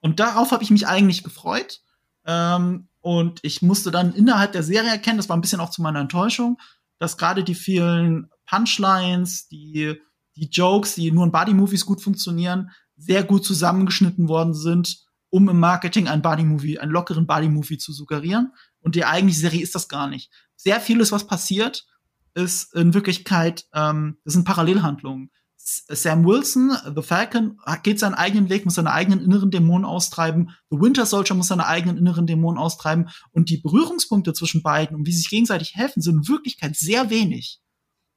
Und 0.00 0.20
darauf 0.20 0.50
habe 0.52 0.62
ich 0.62 0.70
mich 0.70 0.86
eigentlich 0.86 1.24
gefreut. 1.24 1.80
Ähm, 2.26 2.88
und 3.00 3.38
ich 3.42 3.62
musste 3.62 3.90
dann 3.90 4.12
innerhalb 4.14 4.52
der 4.52 4.62
Serie 4.62 4.90
erkennen, 4.90 5.16
das 5.16 5.28
war 5.28 5.36
ein 5.36 5.40
bisschen 5.40 5.60
auch 5.60 5.70
zu 5.70 5.80
meiner 5.80 6.00
Enttäuschung, 6.00 6.58
dass 6.98 7.16
gerade 7.16 7.44
die 7.44 7.54
vielen 7.54 8.28
Punchlines, 8.46 9.48
die, 9.48 9.94
die 10.36 10.48
Jokes, 10.50 10.94
die 10.94 11.10
nur 11.10 11.24
in 11.24 11.32
Buddy-Movies 11.32 11.86
gut 11.86 12.02
funktionieren, 12.02 12.70
sehr 12.96 13.22
gut 13.22 13.44
zusammengeschnitten 13.44 14.28
worden 14.28 14.54
sind, 14.54 15.04
um 15.30 15.48
im 15.48 15.60
Marketing 15.60 16.08
ein 16.08 16.22
Buddy-Movie, 16.22 16.78
einen 16.78 16.92
lockeren 16.92 17.26
Buddy-Movie 17.26 17.78
zu 17.78 17.92
suggerieren. 17.92 18.52
Und 18.80 18.94
die 18.94 19.04
eigentliche 19.04 19.40
Serie 19.40 19.62
ist 19.62 19.74
das 19.74 19.88
gar 19.88 20.08
nicht. 20.08 20.30
Sehr 20.56 20.80
vieles, 20.80 21.12
was 21.12 21.26
passiert, 21.26 21.86
ist 22.34 22.74
in 22.74 22.94
Wirklichkeit, 22.94 23.66
ähm, 23.74 24.18
das 24.24 24.34
sind 24.34 24.44
Parallelhandlungen. 24.44 25.30
Sam 25.68 26.24
Wilson, 26.24 26.76
The 26.94 27.02
Falcon, 27.02 27.58
geht 27.82 27.98
seinen 27.98 28.14
eigenen 28.14 28.48
Weg, 28.48 28.64
muss 28.64 28.76
seine 28.76 28.92
eigenen 28.92 29.20
inneren 29.20 29.50
Dämonen 29.50 29.84
austreiben. 29.84 30.50
The 30.70 30.78
Winter 30.78 31.06
Soldier 31.06 31.34
muss 31.34 31.48
seine 31.48 31.66
eigenen 31.66 31.96
inneren 31.96 32.26
Dämonen 32.26 32.58
austreiben. 32.58 33.08
Und 33.32 33.50
die 33.50 33.56
Berührungspunkte 33.56 34.32
zwischen 34.32 34.62
beiden 34.62 34.96
und 34.96 35.06
wie 35.06 35.12
sie 35.12 35.18
sich 35.18 35.30
gegenseitig 35.30 35.74
helfen, 35.74 36.02
sind 36.02 36.18
in 36.18 36.28
Wirklichkeit 36.28 36.76
sehr 36.76 37.10
wenig. 37.10 37.60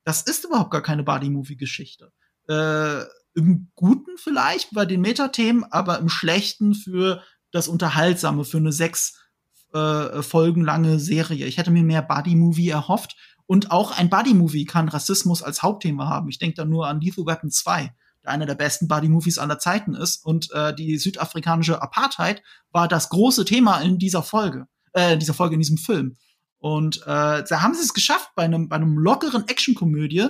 Das 0.03 0.21
ist 0.21 0.45
überhaupt 0.45 0.69
gar 0.69 0.83
keine 0.83 1.03
Buddy-Movie-Geschichte. 1.03 2.11
Äh, 2.47 3.01
Im 3.33 3.71
Guten 3.73 4.17
vielleicht 4.17 4.71
bei 4.71 4.85
den 4.85 5.01
Metathemen, 5.01 5.63
aber 5.63 5.97
im 5.97 6.09
Schlechten 6.09 6.75
für 6.75 7.23
das 7.51 7.67
Unterhaltsame, 7.67 8.45
für 8.45 8.57
eine 8.57 8.71
sechs 8.71 9.19
äh, 9.73 10.21
Folgen 10.21 10.63
lange 10.63 10.99
Serie. 10.99 11.47
Ich 11.47 11.57
hätte 11.57 11.71
mir 11.71 11.83
mehr 11.83 12.03
Buddy-Movie 12.03 12.69
erhofft. 12.69 13.15
Und 13.49 13.71
auch 13.71 13.97
ein 13.97 14.11
Buddy-Movie 14.11 14.65
kann 14.65 14.89
Rassismus 14.89 15.41
als 15.41 15.63
Hauptthema 15.63 16.07
haben. 16.07 16.29
Ich 16.29 16.37
denke 16.37 16.53
da 16.57 16.65
nur 16.65 16.87
an 16.87 17.01
Lethal 17.01 17.25
Weapon 17.25 17.49
2, 17.49 17.91
der 18.23 18.31
einer 18.31 18.45
der 18.45 18.53
besten 18.53 18.87
Buddy-Movies 18.87 19.39
aller 19.39 19.57
Zeiten 19.57 19.95
ist. 19.95 20.23
Und 20.23 20.51
äh, 20.51 20.71
die 20.75 20.99
südafrikanische 20.99 21.81
Apartheid 21.81 22.43
war 22.71 22.87
das 22.87 23.09
große 23.09 23.45
Thema 23.45 23.79
in 23.81 23.97
dieser 23.97 24.21
Folge, 24.21 24.67
äh, 24.93 25.13
in 25.13 25.19
dieser 25.19 25.33
Folge, 25.33 25.55
in 25.55 25.61
diesem 25.61 25.79
Film. 25.79 26.15
Und 26.59 26.97
äh, 27.07 27.43
da 27.43 27.61
haben 27.63 27.73
sie 27.73 27.81
es 27.81 27.95
geschafft, 27.95 28.29
bei 28.35 28.43
einem, 28.43 28.69
bei 28.69 28.75
einem 28.75 28.99
lockeren 28.99 29.47
Actionkomödie 29.47 30.27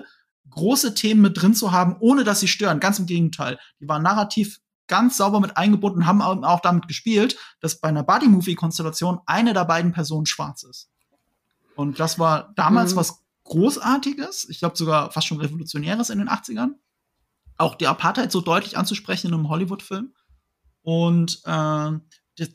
große 0.49 0.93
Themen 0.93 1.19
mit 1.19 1.41
drin 1.41 1.53
zu 1.53 1.73
haben, 1.73 1.97
ohne 1.99 2.23
dass 2.23 2.39
sie 2.39 2.47
stören. 2.47 2.79
Ganz 2.79 2.99
im 2.99 3.05
Gegenteil. 3.05 3.59
Die 3.81 3.87
waren 3.89 4.01
narrativ 4.01 4.59
ganz 4.87 5.17
sauber 5.17 5.41
mit 5.41 5.57
eingebunden, 5.57 6.05
haben 6.05 6.21
au- 6.21 6.41
auch 6.43 6.61
damit 6.61 6.87
gespielt, 6.87 7.35
dass 7.59 7.81
bei 7.81 7.89
einer 7.89 8.03
Buddy-Movie-Konstellation 8.03 9.19
eine 9.25 9.53
der 9.53 9.65
beiden 9.65 9.91
Personen 9.91 10.25
schwarz 10.25 10.63
ist. 10.63 10.89
Und 11.79 11.97
das 11.97 12.19
war 12.19 12.51
damals 12.57 12.91
Mhm. 12.91 12.97
was 12.97 13.23
Großartiges, 13.45 14.49
ich 14.49 14.59
glaube 14.59 14.75
sogar 14.77 15.11
fast 15.11 15.27
schon 15.27 15.39
Revolutionäres 15.39 16.09
in 16.09 16.19
den 16.19 16.27
80ern. 16.27 16.73
Auch 17.57 17.75
die 17.75 17.87
Apartheid 17.87 18.31
so 18.33 18.41
deutlich 18.41 18.77
anzusprechen 18.77 19.27
in 19.27 19.33
einem 19.33 19.47
Hollywood-Film. 19.47 20.13
Und 20.81 21.41
äh, 21.45 21.91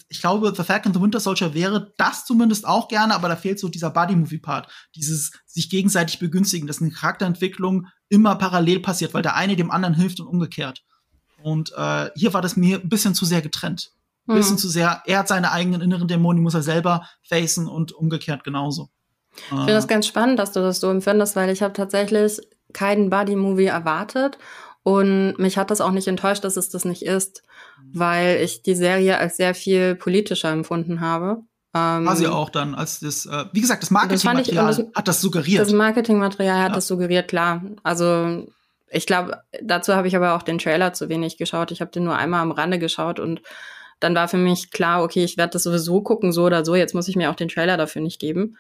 ich 0.09 0.21
glaube, 0.21 0.53
The 0.55 0.63
Falcon 0.63 0.87
and 0.91 0.97
the 0.97 1.01
Winter 1.03 1.21
Soldier 1.21 1.55
wäre 1.55 1.95
das 1.97 2.27
zumindest 2.27 2.67
auch 2.67 2.89
gerne, 2.89 3.15
aber 3.15 3.29
da 3.29 3.37
fehlt 3.37 3.59
so 3.59 3.69
dieser 3.69 3.91
Buddy-Movie-Part. 3.91 4.71
Dieses 4.95 5.33
sich 5.47 5.71
gegenseitig 5.71 6.19
begünstigen, 6.19 6.67
dass 6.67 6.83
eine 6.83 6.91
Charakterentwicklung 6.91 7.87
immer 8.11 8.35
parallel 8.37 8.81
passiert, 8.81 9.15
weil 9.15 9.23
der 9.23 9.37
eine 9.37 9.57
dem 9.57 9.71
anderen 9.71 9.95
hilft 9.95 10.21
und 10.21 10.27
umgekehrt. 10.27 10.85
Und 11.43 11.73
äh, 11.77 12.11
hier 12.15 12.33
war 12.35 12.43
das 12.43 12.57
mir 12.57 12.79
ein 12.81 12.89
bisschen 12.91 13.15
zu 13.15 13.25
sehr 13.25 13.41
getrennt. 13.43 13.91
Ein 14.27 14.37
bisschen 14.37 14.53
Hm. 14.57 14.59
zu 14.59 14.69
sehr, 14.69 15.03
er 15.07 15.19
hat 15.19 15.29
seine 15.29 15.51
eigenen 15.53 15.81
inneren 15.83 16.09
Dämonen, 16.09 16.39
die 16.39 16.43
muss 16.43 16.55
er 16.55 16.63
selber 16.63 17.07
facen 17.29 17.69
und 17.69 17.93
umgekehrt 17.93 18.45
genauso. 18.45 18.91
Ich 19.37 19.49
finde 19.49 19.73
das 19.75 19.89
ganz 19.89 20.07
spannend, 20.07 20.39
dass 20.39 20.53
du 20.53 20.61
das 20.61 20.81
so 20.81 20.91
empfindest, 20.91 21.37
weil 21.37 21.51
ich 21.51 21.63
habe 21.63 21.73
tatsächlich 21.73 22.41
keinen 22.73 23.11
Buddy-Movie 23.11 23.67
erwartet 23.67 24.39
Und 24.85 25.39
mich 25.39 25.57
hat 25.57 25.71
das 25.71 25.81
auch 25.81 25.91
nicht 25.91 26.09
enttäuscht, 26.09 26.45
dass 26.45 26.59
es 26.59 26.69
das 26.69 26.85
nicht 26.85 27.03
ist, 27.03 27.43
mhm. 27.83 27.99
weil 27.99 28.37
ich 28.43 28.63
die 28.63 28.75
Serie 28.75 29.19
als 29.19 29.39
sehr 29.39 29.55
viel 29.55 29.95
politischer 29.95 30.51
empfunden 30.51 31.01
habe. 31.01 31.39
Ähm, 31.75 32.05
War 32.05 32.17
sie 32.17 32.29
auch 32.29 32.51
dann, 32.51 32.75
als 32.75 33.01
das, 33.01 33.25
äh, 33.25 33.47
wie 33.53 33.63
gesagt, 33.63 33.83
das 33.83 33.91
Marketingmaterial 33.91 34.91
hat 34.95 35.09
das 35.09 35.23
suggeriert. 35.23 35.61
Das 35.61 35.73
Marketingmaterial 35.73 36.59
hat 36.59 36.69
ja. 36.69 36.75
das 36.75 36.87
suggeriert, 36.87 37.29
klar. 37.29 37.63
Also 37.83 38.47
ich 38.91 39.07
glaube, 39.07 39.39
dazu 39.63 39.95
habe 39.95 40.07
ich 40.07 40.15
aber 40.15 40.35
auch 40.37 40.43
den 40.43 40.59
Trailer 40.59 40.93
zu 40.93 41.09
wenig 41.09 41.39
geschaut. 41.39 41.73
Ich 41.73 41.81
habe 41.81 41.91
den 41.91 42.05
nur 42.05 42.17
einmal 42.17 42.43
am 42.43 42.53
Rande 42.53 42.79
geschaut 42.79 43.19
und 43.19 43.41
dann 44.01 44.15
war 44.15 44.29
für 44.29 44.37
mich 44.37 44.71
klar, 44.71 45.03
okay, 45.03 45.25
ich 45.25 45.39
werde 45.39 45.53
das 45.55 45.63
sowieso 45.63 46.03
gucken, 46.03 46.31
so 46.31 46.45
oder 46.45 46.63
so. 46.63 46.75
Jetzt 46.75 46.95
muss 46.95 47.09
ich 47.09 47.17
mir 47.17 47.31
auch 47.31 47.37
den 47.37 47.49
Trailer 47.49 47.79
dafür 47.79 48.03
nicht 48.03 48.21
geben. 48.21 48.59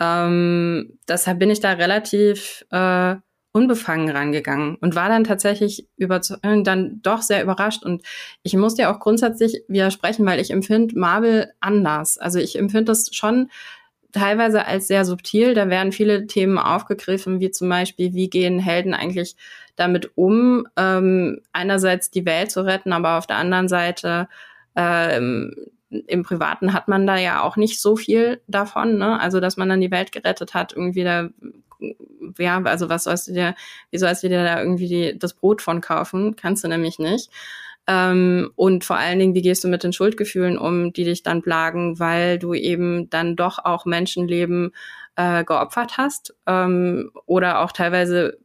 Ähm, 0.00 0.98
deshalb 1.08 1.38
bin 1.38 1.50
ich 1.50 1.60
da 1.60 1.72
relativ 1.72 2.64
äh, 2.70 3.16
unbefangen 3.52 4.10
rangegangen 4.10 4.76
und 4.76 4.94
war 4.94 5.08
dann 5.08 5.24
tatsächlich 5.24 5.88
dann 5.96 7.00
doch 7.02 7.22
sehr 7.22 7.42
überrascht 7.42 7.82
und 7.82 8.02
ich 8.42 8.54
muss 8.54 8.74
dir 8.74 8.90
auch 8.90 9.00
grundsätzlich 9.00 9.62
widersprechen, 9.68 10.26
weil 10.26 10.38
ich 10.38 10.50
empfinde 10.50 10.98
Marvel 10.98 11.52
anders. 11.60 12.18
Also 12.18 12.38
ich 12.38 12.58
empfinde 12.58 12.84
das 12.86 13.08
schon 13.12 13.50
teilweise 14.12 14.66
als 14.66 14.86
sehr 14.86 15.04
subtil. 15.04 15.54
Da 15.54 15.68
werden 15.68 15.92
viele 15.92 16.26
Themen 16.26 16.58
aufgegriffen, 16.58 17.40
wie 17.40 17.50
zum 17.50 17.68
Beispiel, 17.68 18.14
wie 18.14 18.30
gehen 18.30 18.58
Helden 18.58 18.94
eigentlich 18.94 19.36
damit 19.76 20.12
um, 20.16 20.66
ähm, 20.76 21.40
einerseits 21.52 22.10
die 22.10 22.26
Welt 22.26 22.50
zu 22.50 22.64
retten, 22.64 22.92
aber 22.92 23.18
auf 23.18 23.26
der 23.26 23.36
anderen 23.36 23.68
Seite 23.68 24.28
ähm, 24.76 25.54
im 25.90 26.22
Privaten 26.22 26.72
hat 26.72 26.88
man 26.88 27.06
da 27.06 27.16
ja 27.16 27.42
auch 27.42 27.56
nicht 27.56 27.80
so 27.80 27.96
viel 27.96 28.40
davon, 28.46 28.98
ne? 28.98 29.18
Also 29.20 29.40
dass 29.40 29.56
man 29.56 29.68
dann 29.68 29.80
die 29.80 29.90
Welt 29.90 30.12
gerettet 30.12 30.54
hat, 30.54 30.72
irgendwie 30.72 31.04
da 31.04 31.30
ja, 32.38 32.60
also 32.62 32.88
was 32.88 33.04
sollst 33.04 33.28
du 33.28 33.32
dir, 33.32 33.54
wie 33.90 33.98
sollst 33.98 34.22
du 34.22 34.28
dir 34.28 34.42
da 34.42 34.60
irgendwie 34.60 34.88
die, 34.88 35.18
das 35.18 35.34
Brot 35.34 35.62
von 35.62 35.80
kaufen? 35.80 36.36
Kannst 36.36 36.64
du 36.64 36.68
nämlich 36.68 36.98
nicht. 36.98 37.30
Ähm, 37.86 38.50
und 38.56 38.84
vor 38.84 38.96
allen 38.96 39.18
Dingen, 39.18 39.34
wie 39.34 39.42
gehst 39.42 39.64
du 39.64 39.68
mit 39.68 39.82
den 39.82 39.92
Schuldgefühlen 39.92 40.58
um, 40.58 40.92
die 40.92 41.04
dich 41.04 41.22
dann 41.22 41.42
plagen, 41.42 41.98
weil 41.98 42.38
du 42.38 42.52
eben 42.54 43.08
dann 43.10 43.36
doch 43.36 43.64
auch 43.64 43.86
Menschenleben 43.86 44.72
äh, 45.16 45.44
geopfert 45.44 45.96
hast 45.96 46.34
ähm, 46.46 47.10
oder 47.26 47.60
auch 47.60 47.72
teilweise 47.72 48.38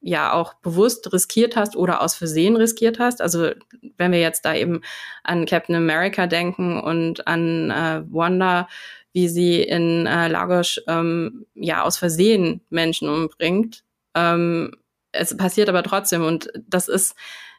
ja 0.00 0.32
auch 0.32 0.54
bewusst 0.54 1.12
riskiert 1.12 1.56
hast 1.56 1.76
oder 1.76 2.00
aus 2.00 2.14
Versehen 2.14 2.56
riskiert 2.56 2.98
hast. 2.98 3.20
Also 3.20 3.50
wenn 3.96 4.12
wir 4.12 4.20
jetzt 4.20 4.44
da 4.44 4.54
eben 4.54 4.80
an 5.22 5.46
Captain 5.46 5.74
America 5.74 6.26
denken 6.26 6.80
und 6.80 7.26
an 7.26 7.70
äh, 7.70 8.02
Wanda, 8.10 8.68
wie 9.12 9.28
sie 9.28 9.62
in 9.62 10.06
äh, 10.06 10.28
Lagos 10.28 10.80
ähm, 10.86 11.46
ja 11.54 11.82
aus 11.82 11.98
Versehen 11.98 12.62
Menschen 12.70 13.08
umbringt. 13.08 13.84
Ähm, 14.14 14.72
es 15.12 15.36
passiert 15.36 15.68
aber 15.68 15.82
trotzdem 15.82 16.24
und 16.24 16.50
das 16.68 16.88
ist 16.88 17.14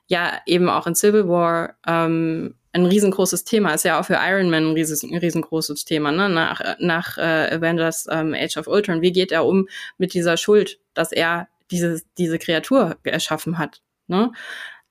ja 0.08 0.40
eben 0.46 0.70
auch 0.70 0.88
in 0.88 0.96
Civil 0.96 1.28
War 1.28 1.76
ähm, 1.86 2.56
ein 2.74 2.86
riesengroßes 2.86 3.44
Thema. 3.44 3.74
Ist 3.74 3.86
ja 3.86 4.00
auch 4.00 4.06
für 4.06 4.20
Iron 4.22 4.50
Man 4.50 4.70
ein, 4.70 4.74
rieses, 4.74 5.04
ein 5.04 5.18
riesengroßes 5.18 5.86
Thema, 5.86 6.12
ne? 6.12 6.30
Nach, 6.30 6.78
nach 6.80 7.18
äh, 7.18 7.56
Avengers 7.56 8.08
ähm, 8.10 8.34
Age 8.34 8.58
of 8.58 8.68
Ultron. 8.68 9.02
Wie 9.02 9.12
geht 9.12 9.32
er 9.32 9.46
um 9.46 9.68
mit 9.98 10.14
dieser 10.14 10.38
Schuld, 10.38 10.80
dass 10.94 11.12
er 11.12 11.48
diese, 11.72 12.02
diese 12.18 12.40
Kreatur 12.40 12.98
erschaffen 13.04 13.58
hat? 13.58 13.82
Ne? 14.08 14.32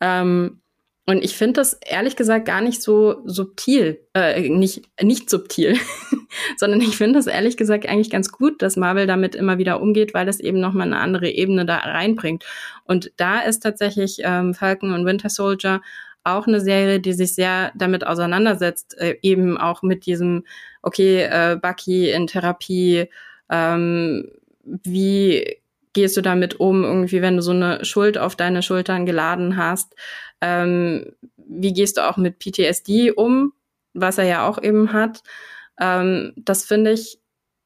Ähm, 0.00 0.60
und 1.06 1.24
ich 1.24 1.36
finde 1.36 1.54
das 1.54 1.74
ehrlich 1.74 2.14
gesagt 2.14 2.44
gar 2.44 2.60
nicht 2.60 2.82
so 2.82 3.22
subtil, 3.24 4.06
äh, 4.14 4.48
nicht, 4.48 4.82
nicht 5.02 5.28
subtil, 5.28 5.76
sondern 6.56 6.80
ich 6.80 6.96
finde 6.96 7.18
das 7.18 7.26
ehrlich 7.26 7.56
gesagt 7.56 7.88
eigentlich 7.88 8.10
ganz 8.10 8.30
gut, 8.30 8.62
dass 8.62 8.76
Marvel 8.76 9.08
damit 9.08 9.34
immer 9.34 9.58
wieder 9.58 9.80
umgeht, 9.80 10.14
weil 10.14 10.28
es 10.28 10.38
eben 10.38 10.60
nochmal 10.60 10.86
eine 10.86 11.00
andere 11.00 11.28
Ebene 11.28 11.66
da 11.66 11.78
reinbringt. 11.78 12.44
Und 12.84 13.10
da 13.16 13.40
ist 13.40 13.60
tatsächlich 13.60 14.18
ähm, 14.22 14.54
Falcon 14.54 14.92
und 14.92 15.04
Winter 15.04 15.30
Soldier 15.30 15.80
auch 16.22 16.46
eine 16.46 16.60
Serie, 16.60 17.00
die 17.00 17.12
sich 17.12 17.34
sehr 17.34 17.72
damit 17.74 18.06
auseinandersetzt, 18.06 18.96
äh, 18.98 19.16
eben 19.22 19.58
auch 19.58 19.82
mit 19.82 20.06
diesem, 20.06 20.44
okay, 20.82 21.22
äh, 21.22 21.58
Bucky 21.60 22.10
in 22.10 22.28
Therapie, 22.28 23.08
ähm, 23.50 24.30
wie 24.62 25.59
gehst 25.92 26.16
du 26.16 26.22
damit 26.22 26.60
um, 26.60 26.84
irgendwie, 26.84 27.22
wenn 27.22 27.36
du 27.36 27.42
so 27.42 27.52
eine 27.52 27.84
Schuld 27.84 28.18
auf 28.18 28.36
deine 28.36 28.62
Schultern 28.62 29.06
geladen 29.06 29.56
hast? 29.56 29.94
Ähm, 30.40 31.12
wie 31.36 31.72
gehst 31.72 31.96
du 31.96 32.08
auch 32.08 32.16
mit 32.16 32.38
PTSD 32.38 33.12
um, 33.12 33.52
was 33.92 34.18
er 34.18 34.24
ja 34.24 34.48
auch 34.48 34.62
eben 34.62 34.92
hat? 34.92 35.22
Ähm, 35.80 36.32
das 36.36 36.64
finde 36.64 36.92
ich 36.92 37.18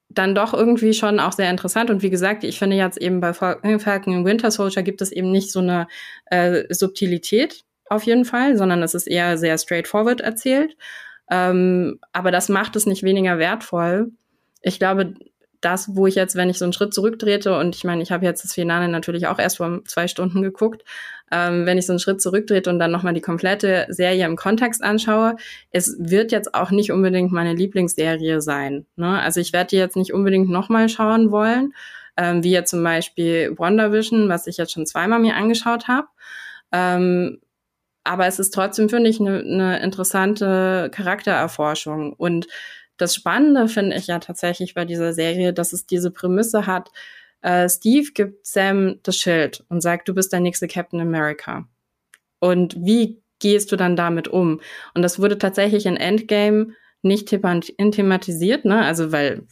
dann 0.09 0.35
doch 0.35 0.55
irgendwie 0.55 0.95
schon 0.95 1.19
auch 1.21 1.33
sehr 1.33 1.51
interessant. 1.51 1.91
Und 1.91 2.03
wie 2.03 2.11
gesagt, 2.11 2.45
ich 2.45 2.59
finde 2.59 2.77
jetzt 2.77 2.99
eben 2.99 3.21
bei 3.21 3.33
Falcon 3.33 4.17
und 4.17 4.25
Winter 4.25 4.51
Soldier 4.51 4.83
gibt 4.83 5.03
es 5.03 5.13
eben 5.13 5.31
nicht 5.31 5.51
so 5.51 5.61
eine 5.61 5.89
äh, 6.27 6.65
Subtilität 6.73 7.65
auf 7.89 8.05
jeden 8.05 8.25
Fall, 8.25 8.57
sondern 8.57 8.83
es 8.83 8.95
ist 8.95 9.07
eher 9.07 9.37
sehr 9.39 9.59
straightforward 9.59 10.21
erzählt. 10.21 10.77
Ähm, 11.31 11.99
aber 12.13 12.31
das 12.31 12.49
macht 12.49 12.77
es 12.77 12.87
nicht 12.87 13.03
weniger 13.03 13.39
wertvoll. 13.39 14.13
Ich 14.63 14.79
glaube, 14.79 15.15
das, 15.65 15.95
wo 15.95 16.07
ich 16.07 16.15
jetzt, 16.15 16.37
wenn 16.37 16.51
ich 16.51 16.59
so 16.59 16.65
einen 16.65 16.73
Schritt 16.73 16.95
zurücktrete, 16.95 17.59
und 17.59 17.75
ich 17.75 17.85
meine, 17.85 18.03
ich 18.03 18.13
habe 18.13 18.25
jetzt 18.25 18.45
das 18.45 18.53
Finale 18.53 18.89
natürlich 18.89 19.27
auch 19.27 19.39
erst 19.39 19.59
vor 19.59 19.81
zwei 19.87 20.09
Stunden 20.09 20.43
geguckt, 20.43 20.85
ähm, 21.31 21.67
wenn 21.67 21.79
ich 21.79 21.87
so 21.87 21.93
einen 21.93 22.01
Schritt 22.01 22.21
zurücktrete 22.21 22.71
und 22.71 22.79
dann 22.79 22.91
nochmal 22.91 23.15
die 23.15 23.21
komplette 23.21 23.87
Serie 23.89 24.27
im 24.27 24.37
Kontext 24.37 24.83
anschaue, 24.83 25.37
es 25.71 25.97
wird 25.99 26.33
jetzt 26.33 26.55
auch 26.55 26.71
nicht 26.71 26.93
unbedingt 26.93 27.33
meine 27.33 27.55
Lieblingsserie 27.55 28.41
sein. 28.41 28.87
Ne? 28.97 29.21
Also 29.21 29.41
ich 29.41 29.53
werde 29.53 29.71
die 29.71 29.77
jetzt 29.77 29.97
nicht 29.97 30.13
unbedingt 30.13 30.51
nochmal 30.51 30.89
schauen 30.89 31.31
wollen, 31.31 31.75
ähm, 32.17 32.43
wie 32.45 32.53
jetzt 32.53 32.71
zum 32.71 32.85
Beispiel 32.85 33.55
WandaVision, 33.57 34.29
was 34.29 34.47
ich 34.47 34.59
jetzt 34.59 34.73
schon 34.73 34.87
zweimal 34.87 35.19
mir 35.19 35.35
angeschaut 35.35 35.89
habe. 35.89 36.09
Ähm, 36.73 37.41
aber 38.05 38.27
es 38.27 38.39
ist 38.39 38.53
trotzdem, 38.53 38.89
finde 38.91 39.09
ich, 39.09 39.19
eine 39.19 39.43
ne 39.43 39.83
interessante 39.83 40.91
Charaktererforschung 40.93 42.13
und 42.13 42.47
das 42.97 43.15
Spannende 43.15 43.69
finde 43.69 43.97
ich 43.97 44.07
ja 44.07 44.19
tatsächlich 44.19 44.75
bei 44.75 44.85
dieser 44.85 45.13
Serie, 45.13 45.53
dass 45.53 45.73
es 45.73 45.87
diese 45.87 46.11
Prämisse 46.11 46.67
hat, 46.67 46.91
äh, 47.43 47.69
Steve 47.69 48.11
gibt 48.15 48.47
Sam 48.47 49.01
das 49.03 49.17
Schild 49.17 49.65
und 49.69 49.81
sagt, 49.83 50.09
du 50.09 50.15
bist 50.15 50.33
der 50.33 50.41
nächste 50.41 50.67
Captain 50.67 51.01
America. 51.01 51.69
Und 52.41 52.75
wie 52.79 53.23
gehst 53.39 53.71
du 53.73 53.77
dann 53.77 53.97
damit 53.97 54.29
um? 54.29 54.61
Und 54.95 55.03
das 55.03 55.19
wurde 55.19 55.39
tatsächlich 55.39 55.87
in 55.87 55.97
Endgame 55.97 56.69
nicht 57.03 57.29
thematisiert, 57.29 58.65
ne? 58.65 58.83
Also 58.83 59.13
weil 59.13 59.47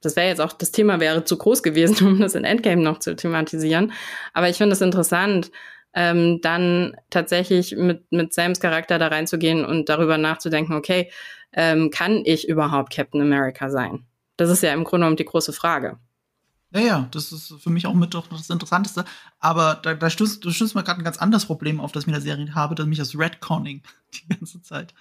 das 0.00 0.16
wäre 0.16 0.26
jetzt 0.26 0.40
auch, 0.40 0.52
das 0.52 0.72
Thema 0.72 0.98
wäre 0.98 1.24
zu 1.24 1.38
groß 1.38 1.62
gewesen, 1.62 2.06
um 2.06 2.20
das 2.20 2.34
in 2.34 2.44
Endgame 2.44 2.82
noch 2.82 2.98
zu 2.98 3.14
thematisieren. 3.14 3.92
Aber 4.32 4.48
ich 4.48 4.56
finde 4.56 4.72
es 4.72 4.80
interessant, 4.80 5.52
ähm, 5.94 6.40
dann 6.40 6.96
tatsächlich 7.10 7.76
mit, 7.76 8.10
mit 8.10 8.32
Sams 8.32 8.60
Charakter 8.60 8.98
da 8.98 9.08
reinzugehen 9.08 9.64
und 9.64 9.88
darüber 9.88 10.18
nachzudenken, 10.18 10.74
okay, 10.74 11.10
ähm, 11.52 11.90
kann 11.90 12.22
ich 12.24 12.48
überhaupt 12.48 12.92
Captain 12.92 13.20
America 13.20 13.70
sein? 13.70 14.04
Das 14.36 14.50
ist 14.50 14.62
ja 14.62 14.72
im 14.72 14.84
Grunde 14.84 15.04
genommen 15.04 15.16
die 15.16 15.24
große 15.24 15.52
Frage. 15.52 15.98
Ja, 16.74 16.80
ja, 16.80 17.08
das 17.10 17.32
ist 17.32 17.52
für 17.60 17.70
mich 17.70 17.86
auch 17.86 17.94
mit 17.94 18.14
doch 18.14 18.26
das 18.28 18.48
Interessanteste. 18.48 19.04
Aber 19.38 19.74
da, 19.82 19.94
da 19.94 20.08
stößt, 20.08 20.42
du 20.42 20.50
stößt 20.50 20.74
mal 20.74 20.82
gerade 20.82 21.00
ein 21.00 21.04
ganz 21.04 21.18
anderes 21.18 21.44
Problem 21.44 21.80
auf, 21.80 21.92
das 21.92 22.04
ich 22.04 22.06
mit 22.06 22.14
der 22.14 22.22
Serie 22.22 22.54
habe, 22.54 22.74
nämlich 22.80 22.98
das 22.98 23.18
Redconning 23.18 23.82
die 24.14 24.28
ganze 24.28 24.62
Zeit. 24.62 24.94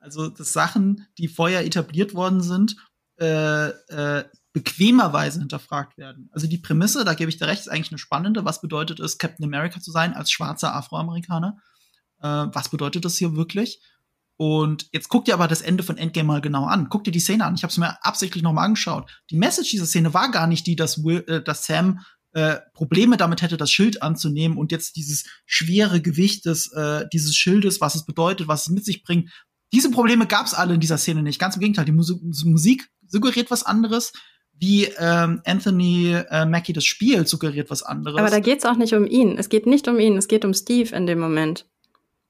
Also, 0.00 0.28
dass 0.28 0.52
Sachen, 0.52 1.06
die 1.16 1.28
vorher 1.28 1.64
etabliert 1.64 2.14
worden 2.14 2.42
sind, 2.42 2.76
äh, 3.18 3.68
äh, 3.68 4.24
bequemerweise 4.52 5.40
hinterfragt 5.40 5.96
werden. 5.98 6.30
Also 6.32 6.46
die 6.46 6.58
Prämisse, 6.58 7.04
da 7.04 7.14
gebe 7.14 7.28
ich 7.28 7.38
dir 7.38 7.48
recht, 7.48 7.62
ist 7.62 7.68
eigentlich 7.68 7.90
eine 7.90 7.98
spannende. 7.98 8.44
Was 8.44 8.60
bedeutet 8.60 9.00
es, 9.00 9.18
Captain 9.18 9.44
America 9.44 9.80
zu 9.80 9.90
sein 9.90 10.14
als 10.14 10.30
schwarzer 10.30 10.74
Afroamerikaner? 10.74 11.58
Äh, 12.20 12.26
was 12.26 12.68
bedeutet 12.68 13.04
das 13.04 13.16
hier 13.16 13.34
wirklich? 13.34 13.80
Und 14.36 14.88
jetzt 14.92 15.08
guck 15.08 15.24
dir 15.24 15.34
aber 15.34 15.46
das 15.46 15.60
Ende 15.60 15.84
von 15.84 15.96
Endgame 15.96 16.26
mal 16.26 16.40
genau 16.40 16.64
an. 16.64 16.88
Guck 16.88 17.04
dir 17.04 17.12
die 17.12 17.20
Szene 17.20 17.44
an. 17.44 17.54
Ich 17.54 17.62
habe 17.62 17.70
es 17.70 17.78
mir 17.78 18.04
absichtlich 18.04 18.42
nochmal 18.42 18.64
angeschaut. 18.64 19.10
Die 19.30 19.36
Message 19.36 19.70
dieser 19.70 19.86
Szene 19.86 20.12
war 20.12 20.30
gar 20.30 20.46
nicht 20.46 20.66
die, 20.66 20.74
dass, 20.76 21.04
Will, 21.04 21.24
äh, 21.28 21.42
dass 21.42 21.66
Sam 21.66 22.00
äh, 22.32 22.56
Probleme 22.72 23.16
damit 23.16 23.42
hätte, 23.42 23.56
das 23.56 23.70
Schild 23.70 24.02
anzunehmen 24.02 24.58
und 24.58 24.72
jetzt 24.72 24.96
dieses 24.96 25.24
schwere 25.46 26.00
Gewicht 26.00 26.46
des, 26.46 26.72
äh, 26.72 27.06
dieses 27.12 27.36
Schildes, 27.36 27.80
was 27.80 27.94
es 27.94 28.04
bedeutet, 28.04 28.48
was 28.48 28.62
es 28.62 28.70
mit 28.70 28.84
sich 28.84 29.04
bringt. 29.04 29.30
Diese 29.72 29.90
Probleme 29.90 30.26
gab 30.26 30.46
es 30.46 30.54
alle 30.54 30.74
in 30.74 30.80
dieser 30.80 30.98
Szene 30.98 31.22
nicht. 31.22 31.38
Ganz 31.38 31.54
im 31.54 31.60
Gegenteil, 31.60 31.84
die 31.84 31.92
Musik, 31.92 32.20
Musik 32.44 32.88
suggeriert 33.06 33.52
was 33.52 33.62
anderes. 33.62 34.12
Wie 34.52 34.84
ähm, 34.98 35.42
Anthony 35.44 36.12
äh, 36.12 36.44
Mackie 36.44 36.72
das 36.72 36.84
Spiel 36.84 37.26
suggeriert 37.26 37.70
was 37.70 37.82
anderes. 37.82 38.18
Aber 38.18 38.30
da 38.30 38.38
geht's 38.40 38.64
auch 38.64 38.76
nicht 38.76 38.94
um 38.94 39.06
ihn. 39.06 39.36
Es 39.36 39.48
geht 39.48 39.66
nicht 39.66 39.86
um 39.88 39.98
ihn, 39.98 40.16
es 40.16 40.28
geht 40.28 40.44
um 40.44 40.54
Steve 40.54 40.94
in 40.94 41.06
dem 41.06 41.18
Moment. 41.18 41.66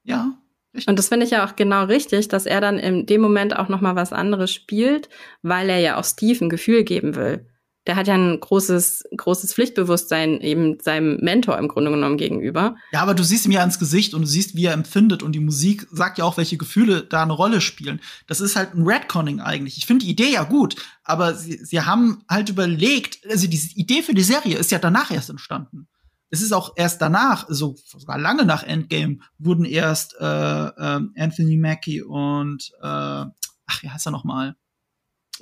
Ja. 0.04 0.38
Und 0.86 0.98
das 0.98 1.08
finde 1.08 1.24
ich 1.24 1.32
ja 1.32 1.46
auch 1.46 1.56
genau 1.56 1.84
richtig, 1.84 2.28
dass 2.28 2.46
er 2.46 2.60
dann 2.60 2.78
in 2.78 3.06
dem 3.06 3.20
Moment 3.20 3.56
auch 3.56 3.68
noch 3.68 3.80
mal 3.80 3.94
was 3.94 4.12
anderes 4.12 4.52
spielt, 4.52 5.08
weil 5.42 5.68
er 5.68 5.78
ja 5.78 5.96
auch 5.98 6.04
Steve 6.04 6.44
ein 6.44 6.50
Gefühl 6.50 6.84
geben 6.84 7.14
will. 7.14 7.46
Der 7.86 7.96
hat 7.96 8.08
ja 8.08 8.14
ein 8.14 8.40
großes, 8.40 9.04
großes 9.14 9.52
Pflichtbewusstsein 9.52 10.40
eben 10.40 10.78
seinem 10.80 11.18
Mentor 11.20 11.58
im 11.58 11.68
Grunde 11.68 11.90
genommen 11.90 12.16
gegenüber. 12.16 12.76
Ja, 12.92 13.02
aber 13.02 13.12
du 13.12 13.22
siehst 13.22 13.44
ihm 13.44 13.52
ja 13.52 13.60
ans 13.60 13.78
Gesicht 13.78 14.14
und 14.14 14.22
du 14.22 14.26
siehst, 14.26 14.56
wie 14.56 14.64
er 14.64 14.72
empfindet 14.72 15.22
und 15.22 15.32
die 15.32 15.40
Musik 15.40 15.86
sagt 15.92 16.16
ja 16.16 16.24
auch, 16.24 16.38
welche 16.38 16.56
Gefühle 16.56 17.02
da 17.02 17.22
eine 17.22 17.34
Rolle 17.34 17.60
spielen. 17.60 18.00
Das 18.26 18.40
ist 18.40 18.56
halt 18.56 18.74
ein 18.74 18.86
Redconning 18.86 19.40
eigentlich. 19.40 19.76
Ich 19.76 19.84
finde 19.84 20.06
die 20.06 20.10
Idee 20.10 20.32
ja 20.32 20.44
gut, 20.44 20.76
aber 21.04 21.34
sie, 21.34 21.62
sie 21.62 21.82
haben 21.82 22.24
halt 22.28 22.48
überlegt, 22.48 23.18
also 23.30 23.46
diese 23.46 23.76
Idee 23.76 24.02
für 24.02 24.14
die 24.14 24.22
Serie 24.22 24.56
ist 24.56 24.70
ja 24.70 24.78
danach 24.78 25.10
erst 25.10 25.28
entstanden 25.28 25.86
es 26.34 26.42
ist 26.42 26.52
auch 26.52 26.72
erst 26.76 27.00
danach, 27.00 27.46
so 27.48 27.76
sogar 27.86 28.18
lange 28.18 28.44
nach 28.44 28.64
Endgame, 28.64 29.18
wurden 29.38 29.64
erst 29.64 30.16
äh, 30.20 30.24
äh, 30.24 31.00
Anthony 31.16 31.56
Mackie 31.56 32.02
und 32.02 32.72
äh, 32.82 32.86
ach, 32.86 33.82
wie 33.82 33.88
heißt 33.88 34.06
er 34.06 34.12
noch 34.12 34.24
mal? 34.24 34.56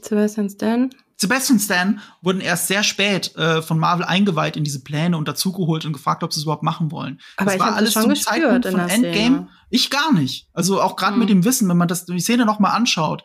Sebastian 0.00 0.50
Stan. 0.50 0.90
Sebastian 1.16 1.61
Stan 1.61 2.00
wurden 2.20 2.40
erst 2.40 2.68
sehr 2.68 2.83
spät 2.83 3.35
äh, 3.37 3.62
von 3.62 3.78
Marvel 3.78 4.05
eingeweiht 4.05 4.57
in 4.57 4.64
diese 4.64 4.83
Pläne 4.83 5.16
und 5.16 5.28
dazugeholt 5.28 5.85
und 5.87 5.92
gefragt, 5.92 6.22
ob 6.24 6.33
sie 6.33 6.40
es 6.40 6.44
überhaupt 6.44 6.62
machen 6.62 6.90
wollen. 6.90 7.20
Aber 7.37 7.52
das 7.52 7.61
war 7.61 7.74
alles 7.74 7.92
zum 7.94 8.14
Zeitpunkt 8.14 8.66
von 8.66 8.81
Endgame. 8.81 9.12
Szene. 9.12 9.48
Ich 9.70 9.88
gar 9.88 10.12
nicht. 10.12 10.48
Also 10.52 10.83
auch 10.83 10.96
gerade 10.96 11.14
mhm. 11.14 11.20
mit 11.20 11.28
dem 11.31 11.44
Wissen, 11.44 11.68
wenn 11.68 11.76
man 11.76 11.88
das 11.88 12.05
die 12.05 12.20
Szene 12.20 12.44
noch 12.44 12.59
mal 12.59 12.70
anschaut, 12.70 13.22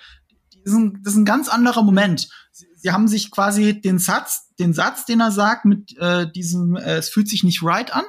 das 0.64 0.74
ist 0.74 0.80
ein, 0.80 1.02
das 1.04 1.14
ist 1.14 1.20
ein 1.20 1.26
ganz 1.26 1.50
anderer 1.50 1.84
Moment. 1.84 2.30
Sie, 2.52 2.68
sie, 2.76 2.92
haben 2.92 3.08
sich 3.08 3.32
quasi 3.32 3.82
den 3.82 4.00
Satz, 4.00 4.47
den 4.60 4.74
Satz, 4.74 5.06
den 5.06 5.20
er 5.20 5.32
sagt, 5.32 5.66
mit 5.66 5.98
äh, 5.98 6.30
diesem, 6.32 6.76
äh, 6.76 6.96
es 6.96 7.10
fühlt 7.10 7.30
sich 7.30 7.44
nicht 7.44 7.64
right 7.64 7.94
an, 7.94 8.04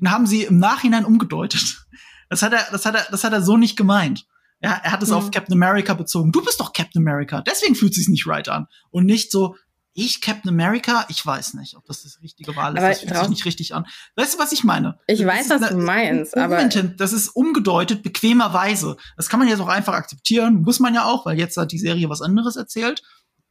den 0.00 0.10
haben 0.10 0.26
sie 0.26 0.44
im 0.44 0.58
Nachhinein 0.58 1.04
umgedeutet. 1.04 1.78
Das 2.28 2.40
hat 2.40 2.54
er, 2.54 2.66
das 2.72 2.86
hat 2.86 2.94
er, 2.94 3.06
das 3.10 3.24
hat 3.24 3.34
er 3.34 3.42
so 3.42 3.58
nicht 3.58 3.76
gemeint. 3.76 4.24
Ja, 4.62 4.80
er 4.82 4.92
hat 4.92 5.02
es 5.02 5.10
mhm. 5.10 5.16
auf 5.16 5.30
Captain 5.32 5.52
America 5.52 5.92
bezogen. 5.92 6.32
Du 6.32 6.42
bist 6.42 6.58
doch 6.60 6.72
Captain 6.72 7.02
America, 7.02 7.42
deswegen 7.42 7.74
fühlt 7.74 7.92
es 7.92 7.98
sich 7.98 8.08
nicht 8.08 8.26
right 8.26 8.48
an. 8.48 8.68
Und 8.90 9.04
nicht 9.04 9.30
so, 9.30 9.54
ich 9.92 10.22
Captain 10.22 10.48
America, 10.48 11.04
ich 11.10 11.26
weiß 11.26 11.52
nicht, 11.52 11.76
ob 11.76 11.84
das 11.84 12.04
das 12.04 12.22
richtige 12.22 12.56
Wahl 12.56 12.72
ist. 12.72 12.78
Aber 12.78 12.88
das 12.88 13.00
fühlt 13.00 13.16
sich 13.16 13.28
nicht 13.28 13.44
richtig 13.44 13.74
an. 13.74 13.84
Weißt 14.16 14.32
du, 14.32 14.38
was 14.38 14.52
ich 14.52 14.64
meine? 14.64 14.98
Ich 15.06 15.18
das 15.18 15.28
weiß, 15.28 15.50
was 15.50 15.62
eine, 15.62 15.70
du 15.72 15.84
meinst, 15.84 16.34
aber 16.34 16.64
das 16.64 17.12
ist 17.12 17.28
umgedeutet 17.28 18.02
bequemerweise. 18.02 18.96
Das 19.18 19.28
kann 19.28 19.38
man 19.38 19.48
jetzt 19.48 19.60
auch 19.60 19.68
einfach 19.68 19.92
akzeptieren, 19.92 20.62
muss 20.62 20.80
man 20.80 20.94
ja 20.94 21.04
auch, 21.04 21.26
weil 21.26 21.38
jetzt 21.38 21.58
hat 21.58 21.70
die 21.70 21.78
Serie 21.78 22.08
was 22.08 22.22
anderes 22.22 22.56
erzählt 22.56 23.02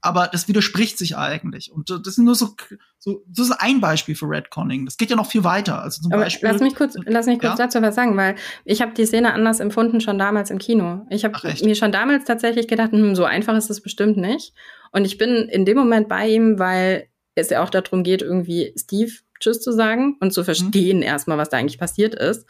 aber 0.01 0.27
das 0.31 0.47
widerspricht 0.47 0.97
sich 0.97 1.15
eigentlich. 1.15 1.71
Und 1.71 1.89
das 1.89 1.99
ist 2.05 2.17
nur 2.17 2.33
so, 2.33 2.55
so, 2.97 3.23
das 3.27 3.49
ist 3.49 3.51
ein 3.59 3.81
Beispiel 3.81 4.15
für 4.15 4.27
Redconning. 4.27 4.85
Das 4.85 4.97
geht 4.97 5.11
ja 5.11 5.15
noch 5.15 5.27
viel 5.27 5.43
weiter. 5.43 5.81
Also 5.81 6.01
zum 6.01 6.11
aber 6.11 6.23
Beispiel, 6.23 6.49
lass 6.49 6.61
mich 6.61 6.75
kurz, 6.75 6.95
lass 7.05 7.27
mich 7.27 7.39
kurz 7.39 7.59
ja? 7.59 7.65
dazu 7.65 7.81
was 7.81 7.95
sagen, 7.95 8.17
weil 8.17 8.35
ich 8.65 8.81
habe 8.81 8.93
die 8.93 9.05
Szene 9.05 9.33
anders 9.33 9.59
empfunden 9.59 10.01
schon 10.01 10.17
damals 10.17 10.49
im 10.49 10.57
Kino. 10.57 11.05
Ich 11.09 11.23
habe 11.23 11.37
mir 11.63 11.75
schon 11.75 11.91
damals 11.91 12.25
tatsächlich 12.25 12.67
gedacht, 12.67 12.91
hm, 12.91 13.15
so 13.15 13.25
einfach 13.25 13.55
ist 13.55 13.69
es 13.69 13.81
bestimmt 13.81 14.17
nicht. 14.17 14.53
Und 14.91 15.05
ich 15.05 15.17
bin 15.17 15.47
in 15.49 15.65
dem 15.65 15.77
Moment 15.77 16.09
bei 16.09 16.27
ihm, 16.27 16.57
weil 16.57 17.07
es 17.35 17.49
ja 17.49 17.63
auch 17.63 17.69
darum 17.69 18.03
geht, 18.03 18.23
irgendwie 18.23 18.73
Steve 18.77 19.11
Tschüss 19.41 19.61
zu 19.61 19.73
sagen 19.73 20.15
und 20.21 20.31
zu 20.31 20.41
mhm. 20.41 20.45
verstehen 20.45 20.97
mhm. 20.97 21.03
erstmal, 21.03 21.37
was 21.37 21.49
da 21.49 21.57
eigentlich 21.57 21.79
passiert 21.79 22.15
ist. 22.15 22.47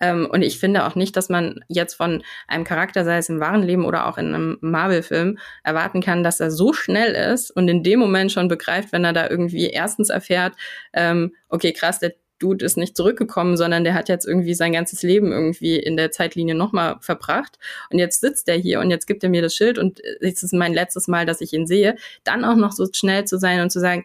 Ähm, 0.00 0.28
und 0.30 0.42
ich 0.42 0.58
finde 0.58 0.86
auch 0.86 0.94
nicht, 0.94 1.16
dass 1.16 1.28
man 1.28 1.64
jetzt 1.68 1.94
von 1.94 2.22
einem 2.46 2.64
Charakter, 2.64 3.04
sei 3.04 3.18
es 3.18 3.28
im 3.28 3.40
wahren 3.40 3.62
Leben 3.62 3.84
oder 3.84 4.06
auch 4.06 4.18
in 4.18 4.34
einem 4.34 4.58
Marvel-Film, 4.60 5.38
erwarten 5.62 6.00
kann, 6.00 6.24
dass 6.24 6.40
er 6.40 6.50
so 6.50 6.72
schnell 6.72 7.12
ist 7.32 7.50
und 7.50 7.68
in 7.68 7.82
dem 7.82 8.00
Moment 8.00 8.32
schon 8.32 8.48
begreift, 8.48 8.92
wenn 8.92 9.04
er 9.04 9.12
da 9.12 9.28
irgendwie 9.28 9.66
erstens 9.66 10.10
erfährt, 10.10 10.54
ähm, 10.92 11.34
okay, 11.48 11.72
krass, 11.72 11.98
der 11.98 12.14
Dude 12.40 12.64
ist 12.64 12.76
nicht 12.76 12.96
zurückgekommen, 12.96 13.56
sondern 13.56 13.84
der 13.84 13.94
hat 13.94 14.08
jetzt 14.08 14.26
irgendwie 14.26 14.54
sein 14.54 14.72
ganzes 14.72 15.02
Leben 15.02 15.32
irgendwie 15.32 15.76
in 15.78 15.96
der 15.96 16.10
Zeitlinie 16.10 16.54
nochmal 16.54 16.96
verbracht. 17.00 17.58
Und 17.90 17.98
jetzt 17.98 18.20
sitzt 18.20 18.48
er 18.48 18.56
hier 18.56 18.80
und 18.80 18.90
jetzt 18.90 19.06
gibt 19.06 19.22
er 19.22 19.30
mir 19.30 19.40
das 19.40 19.54
Schild 19.54 19.78
und 19.78 20.00
es 20.20 20.42
ist 20.42 20.52
mein 20.52 20.74
letztes 20.74 21.06
Mal, 21.08 21.26
dass 21.26 21.40
ich 21.40 21.52
ihn 21.52 21.66
sehe. 21.66 21.96
Dann 22.24 22.44
auch 22.44 22.56
noch 22.56 22.72
so 22.72 22.86
schnell 22.92 23.24
zu 23.24 23.38
sein 23.38 23.60
und 23.60 23.70
zu 23.70 23.80
sagen, 23.80 24.04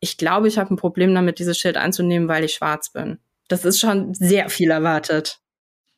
ich 0.00 0.16
glaube, 0.16 0.48
ich 0.48 0.58
habe 0.58 0.72
ein 0.72 0.76
Problem 0.76 1.14
damit, 1.14 1.38
dieses 1.38 1.58
Schild 1.58 1.76
anzunehmen, 1.76 2.28
weil 2.28 2.44
ich 2.44 2.54
schwarz 2.54 2.90
bin. 2.90 3.18
Das 3.48 3.64
ist 3.64 3.80
schon 3.80 4.14
sehr 4.14 4.50
viel 4.50 4.70
erwartet. 4.70 5.40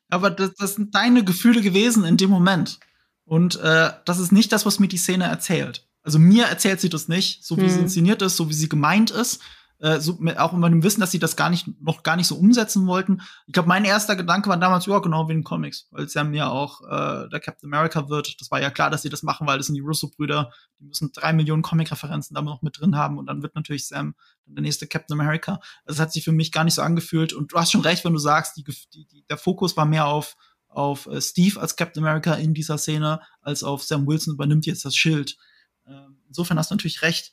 Aber 0.08 0.30
das, 0.30 0.54
das 0.54 0.74
sind 0.74 0.94
deine 0.94 1.24
Gefühle 1.24 1.60
gewesen 1.60 2.04
in 2.04 2.16
dem 2.16 2.30
Moment. 2.30 2.78
Und 3.24 3.60
äh, 3.60 3.90
das 4.04 4.18
ist 4.18 4.32
nicht 4.32 4.52
das, 4.52 4.66
was 4.66 4.78
mir 4.78 4.88
die 4.88 4.96
Szene 4.96 5.24
erzählt. 5.24 5.86
Also 6.02 6.18
mir 6.18 6.46
erzählt 6.46 6.80
sie 6.80 6.88
das 6.88 7.08
nicht, 7.08 7.44
so 7.44 7.56
wie 7.58 7.62
hm. 7.62 7.70
sie 7.70 7.80
inszeniert 7.80 8.22
ist, 8.22 8.36
so 8.36 8.48
wie 8.48 8.54
sie 8.54 8.68
gemeint 8.68 9.10
ist 9.10 9.40
äh, 9.80 9.98
so, 10.00 10.16
mit, 10.18 10.38
auch 10.38 10.52
mit 10.52 10.70
dem 10.70 10.82
Wissen, 10.82 11.00
dass 11.00 11.10
sie 11.10 11.18
das 11.18 11.36
gar 11.36 11.50
nicht, 11.50 11.66
noch 11.80 12.02
gar 12.02 12.16
nicht 12.16 12.26
so 12.26 12.36
umsetzen 12.36 12.86
wollten. 12.86 13.22
Ich 13.46 13.52
glaube, 13.52 13.68
mein 13.68 13.84
erster 13.84 14.16
Gedanke 14.16 14.48
war 14.48 14.56
damals, 14.56 14.86
ja, 14.86 14.98
genau 14.98 15.28
wie 15.28 15.32
in 15.32 15.44
Comics, 15.44 15.88
weil 15.90 16.04
es 16.04 16.14
ja 16.14 16.48
auch 16.50 16.82
äh, 16.82 17.28
der 17.28 17.40
Captain 17.40 17.72
America 17.72 18.08
wird. 18.08 18.40
Das 18.40 18.50
war 18.50 18.60
ja 18.60 18.70
klar, 18.70 18.90
dass 18.90 19.02
sie 19.02 19.08
das 19.08 19.22
machen, 19.22 19.46
weil 19.46 19.58
das 19.58 19.66
sind 19.66 19.74
die 19.74 19.80
Russo-Brüder, 19.80 20.52
die 20.78 20.84
müssen 20.84 21.10
drei 21.12 21.32
Millionen 21.32 21.62
Comic-Referenzen 21.62 22.34
da 22.34 22.42
noch 22.42 22.62
mit 22.62 22.78
drin 22.78 22.96
haben 22.96 23.18
und 23.18 23.26
dann 23.26 23.42
wird 23.42 23.54
natürlich 23.54 23.88
Sam 23.88 24.14
der 24.46 24.62
nächste 24.62 24.86
Captain 24.86 25.18
America. 25.18 25.60
Das 25.84 25.98
hat 26.00 26.12
sich 26.12 26.24
für 26.24 26.32
mich 26.32 26.52
gar 26.52 26.64
nicht 26.64 26.74
so 26.74 26.82
angefühlt. 26.82 27.32
Und 27.32 27.52
du 27.52 27.56
hast 27.56 27.70
schon 27.70 27.82
recht, 27.82 28.04
wenn 28.04 28.12
du 28.12 28.18
sagst, 28.18 28.56
die, 28.56 28.64
die, 28.64 29.06
die, 29.06 29.24
der 29.28 29.38
Fokus 29.38 29.76
war 29.76 29.86
mehr 29.86 30.06
auf 30.06 30.36
auf 30.70 31.06
äh, 31.06 31.20
Steve 31.20 31.60
als 31.60 31.74
Captain 31.74 32.04
America 32.04 32.34
in 32.34 32.54
dieser 32.54 32.78
Szene, 32.78 33.20
als 33.40 33.64
auf 33.64 33.82
Sam 33.82 34.06
Wilson 34.06 34.34
übernimmt 34.34 34.66
jetzt 34.66 34.84
das 34.84 34.94
Schild. 34.94 35.36
Ähm, 35.84 36.20
insofern 36.28 36.58
hast 36.58 36.70
du 36.70 36.74
natürlich 36.74 37.02
recht. 37.02 37.32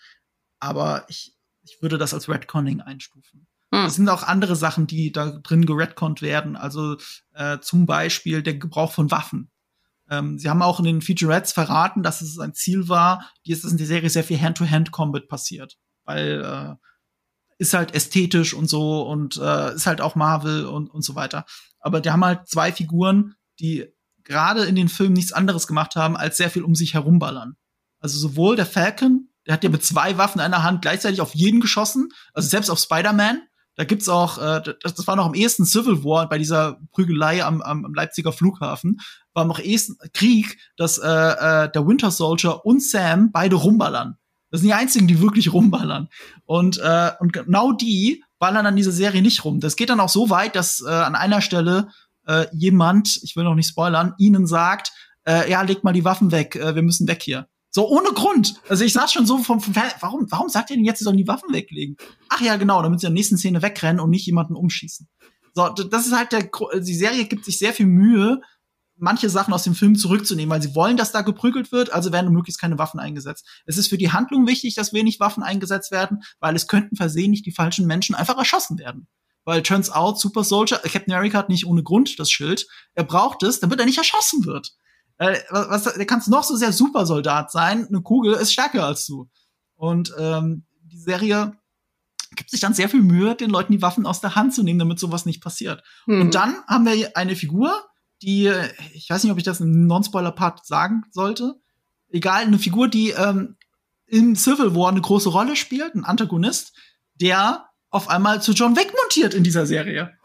Aber 0.59 1.05
ich, 1.07 1.36
ich 1.69 1.81
würde 1.81 1.97
das 1.97 2.13
als 2.13 2.29
Redconning 2.29 2.81
einstufen. 2.81 3.47
Hm. 3.73 3.85
Es 3.85 3.95
sind 3.95 4.09
auch 4.09 4.23
andere 4.23 4.55
Sachen, 4.55 4.87
die 4.87 5.11
da 5.11 5.31
drin 5.43 5.65
geredconnt 5.65 6.21
werden. 6.21 6.55
Also 6.55 6.97
äh, 7.33 7.59
zum 7.59 7.85
Beispiel 7.85 8.41
der 8.41 8.55
Gebrauch 8.55 8.91
von 8.91 9.11
Waffen. 9.11 9.51
Ähm, 10.09 10.39
sie 10.39 10.49
haben 10.49 10.61
auch 10.61 10.79
in 10.79 10.85
den 10.85 11.01
Featurettes 11.01 11.51
verraten, 11.51 12.01
dass 12.01 12.21
es 12.21 12.39
ein 12.39 12.53
Ziel 12.53 12.87
war, 12.87 13.29
die 13.45 13.51
ist 13.51 13.65
in 13.65 13.77
der 13.77 13.87
Serie 13.87 14.09
sehr 14.09 14.23
viel 14.23 14.39
Hand-to-Hand-Combat 14.39 15.27
passiert. 15.27 15.77
Weil 16.05 16.43
äh, 16.43 16.75
ist 17.57 17.73
halt 17.73 17.93
ästhetisch 17.93 18.53
und 18.53 18.69
so 18.69 19.01
und 19.01 19.37
äh, 19.37 19.73
ist 19.73 19.87
halt 19.87 19.99
auch 19.99 20.15
Marvel 20.15 20.65
und, 20.65 20.89
und 20.89 21.01
so 21.01 21.15
weiter. 21.15 21.45
Aber 21.79 22.01
die 22.01 22.11
haben 22.11 22.23
halt 22.23 22.47
zwei 22.47 22.71
Figuren, 22.71 23.35
die 23.59 23.87
gerade 24.23 24.65
in 24.65 24.75
den 24.75 24.89
Filmen 24.89 25.13
nichts 25.13 25.33
anderes 25.33 25.67
gemacht 25.67 25.95
haben, 25.95 26.15
als 26.15 26.37
sehr 26.37 26.49
viel 26.49 26.63
um 26.63 26.75
sich 26.75 26.93
herumballern. 26.93 27.57
Also 27.99 28.19
sowohl 28.19 28.55
der 28.55 28.65
Falcon 28.65 29.29
der 29.47 29.53
hat 29.53 29.63
ja 29.63 29.69
mit 29.69 29.83
zwei 29.83 30.17
Waffen 30.17 30.39
in 30.39 30.45
einer 30.45 30.63
Hand 30.63 30.81
gleichzeitig 30.81 31.21
auf 31.21 31.33
jeden 31.33 31.61
geschossen, 31.61 32.09
also 32.33 32.47
selbst 32.47 32.69
auf 32.69 32.79
Spider-Man. 32.79 33.41
Da 33.75 33.83
gibt's 33.85 34.09
auch, 34.09 34.39
äh, 34.39 34.61
das, 34.81 34.95
das 34.95 35.07
war 35.07 35.15
noch 35.15 35.27
im 35.27 35.33
ersten 35.33 35.65
Civil 35.65 36.03
War 36.03 36.27
bei 36.27 36.37
dieser 36.37 36.79
Prügelei 36.91 37.43
am, 37.43 37.61
am, 37.61 37.85
am 37.85 37.93
Leipziger 37.93 38.33
Flughafen, 38.33 38.99
war 39.33 39.45
noch 39.45 39.59
ersten 39.59 39.97
Krieg, 40.13 40.57
dass 40.77 40.97
äh, 40.97 41.07
äh, 41.07 41.71
der 41.71 41.87
Winter 41.87 42.11
Soldier 42.11 42.65
und 42.65 42.83
Sam 42.83 43.31
beide 43.31 43.55
rumballern. 43.55 44.17
Das 44.49 44.61
sind 44.61 44.67
die 44.67 44.73
einzigen, 44.73 45.07
die 45.07 45.21
wirklich 45.21 45.53
rumballern. 45.53 46.09
Und, 46.45 46.79
äh, 46.79 47.11
und 47.19 47.33
genau 47.33 47.71
die 47.71 48.23
ballern 48.39 48.65
an 48.65 48.75
dieser 48.75 48.91
Serie 48.91 49.21
nicht 49.21 49.45
rum. 49.45 49.59
Das 49.59 49.75
geht 49.75 49.89
dann 49.89 49.99
auch 49.99 50.09
so 50.09 50.29
weit, 50.29 50.55
dass 50.55 50.81
äh, 50.81 50.89
an 50.89 51.15
einer 51.15 51.41
Stelle 51.41 51.89
äh, 52.25 52.47
jemand, 52.53 53.19
ich 53.23 53.35
will 53.35 53.43
noch 53.43 53.55
nicht 53.55 53.69
spoilern, 53.69 54.13
ihnen 54.17 54.47
sagt, 54.47 54.91
äh, 55.27 55.49
ja, 55.49 55.61
leg 55.61 55.83
mal 55.83 55.93
die 55.93 56.05
Waffen 56.05 56.31
weg, 56.31 56.55
äh, 56.55 56.75
wir 56.75 56.81
müssen 56.81 57.07
weg 57.07 57.21
hier. 57.21 57.47
So 57.77 57.87
ohne 57.87 58.09
Grund. 58.09 58.55
Also 58.69 58.83
ich 58.83 58.93
saß 58.93 59.13
schon 59.13 59.27
so 59.27 59.37
vom, 59.37 59.61
vom 59.61 59.75
warum, 59.75 60.25
warum 60.31 60.49
sagt 60.49 60.71
ihr 60.71 60.77
denn 60.77 60.83
jetzt, 60.83 60.97
sie 60.97 61.03
sollen 61.03 61.17
die 61.17 61.27
Waffen 61.27 61.53
weglegen? 61.53 61.95
Ach 62.27 62.41
ja, 62.41 62.55
genau, 62.55 62.81
damit 62.81 63.01
sie 63.01 63.05
in 63.05 63.13
der 63.13 63.19
nächsten 63.19 63.37
Szene 63.37 63.61
wegrennen 63.61 63.99
und 63.99 64.09
nicht 64.09 64.25
jemanden 64.25 64.55
umschießen. 64.55 65.07
So, 65.53 65.69
das 65.69 66.07
ist 66.07 66.17
halt 66.17 66.31
der, 66.31 66.49
die 66.79 66.95
Serie 66.95 67.25
gibt 67.25 67.45
sich 67.45 67.59
sehr 67.59 67.73
viel 67.73 67.85
Mühe, 67.85 68.41
manche 68.95 69.29
Sachen 69.29 69.53
aus 69.53 69.61
dem 69.61 69.75
Film 69.75 69.95
zurückzunehmen, 69.95 70.49
weil 70.49 70.63
sie 70.63 70.73
wollen, 70.73 70.97
dass 70.97 71.11
da 71.11 71.21
geprügelt 71.21 71.71
wird, 71.71 71.93
also 71.93 72.11
werden 72.11 72.33
möglichst 72.33 72.59
keine 72.59 72.79
Waffen 72.79 72.99
eingesetzt. 72.99 73.45
Es 73.67 73.77
ist 73.77 73.89
für 73.89 73.99
die 73.99 74.11
Handlung 74.11 74.47
wichtig, 74.47 74.73
dass 74.73 74.91
wenig 74.91 75.19
Waffen 75.19 75.43
eingesetzt 75.43 75.91
werden, 75.91 76.23
weil 76.39 76.55
es 76.55 76.65
könnten 76.65 76.95
versehentlich 76.95 77.43
die 77.43 77.51
falschen 77.51 77.85
Menschen 77.85 78.15
einfach 78.15 78.39
erschossen 78.39 78.79
werden. 78.79 79.07
Weil 79.45 79.61
turns 79.61 79.91
out, 79.91 80.19
Super 80.19 80.43
Soldier, 80.43 80.79
Captain 80.79 81.13
America 81.13 81.37
hat 81.37 81.49
nicht 81.49 81.67
ohne 81.67 81.83
Grund 81.83 82.17
das 82.17 82.31
Schild. 82.31 82.65
Er 82.95 83.03
braucht 83.03 83.43
es, 83.43 83.59
damit 83.59 83.79
er 83.79 83.85
nicht 83.85 83.99
erschossen 83.99 84.47
wird. 84.47 84.71
Äh, 85.17 85.37
was, 85.49 85.83
der 85.83 86.05
kannst 86.05 86.29
noch 86.29 86.43
so 86.43 86.55
sehr 86.55 86.71
Supersoldat 86.71 87.51
sein, 87.51 87.87
eine 87.87 88.01
Kugel 88.01 88.33
ist 88.33 88.53
stärker 88.53 88.85
als 88.85 89.05
du. 89.05 89.29
Und 89.75 90.13
ähm, 90.17 90.65
die 90.83 90.99
Serie 90.99 91.57
gibt 92.35 92.51
sich 92.51 92.59
dann 92.59 92.73
sehr 92.73 92.89
viel 92.89 93.01
Mühe, 93.01 93.35
den 93.35 93.49
Leuten 93.49 93.71
die 93.71 93.81
Waffen 93.81 94.05
aus 94.05 94.21
der 94.21 94.35
Hand 94.35 94.53
zu 94.53 94.63
nehmen, 94.63 94.79
damit 94.79 94.99
sowas 94.99 95.25
nicht 95.25 95.41
passiert. 95.41 95.83
Mhm. 96.05 96.21
Und 96.21 96.35
dann 96.35 96.55
haben 96.67 96.85
wir 96.85 97.15
eine 97.15 97.35
Figur, 97.35 97.73
die, 98.21 98.51
ich 98.93 99.09
weiß 99.09 99.23
nicht, 99.23 99.31
ob 99.31 99.37
ich 99.37 99.43
das 99.43 99.59
im 99.59 99.87
Non-Spoiler-Part 99.87 100.65
sagen 100.65 101.03
sollte. 101.11 101.55
Egal, 102.09 102.43
eine 102.43 102.59
Figur, 102.59 102.87
die 102.87 103.11
ähm, 103.11 103.57
in 104.05 104.35
Civil 104.35 104.75
War 104.75 104.89
eine 104.89 105.01
große 105.01 105.29
Rolle 105.29 105.55
spielt, 105.55 105.95
ein 105.95 106.05
Antagonist, 106.05 106.73
der 107.15 107.67
auf 107.89 108.09
einmal 108.09 108.41
zu 108.41 108.53
John 108.53 108.75
Wick 108.75 108.93
montiert 109.01 109.33
in 109.33 109.43
dieser 109.43 109.65
Serie. 109.65 110.17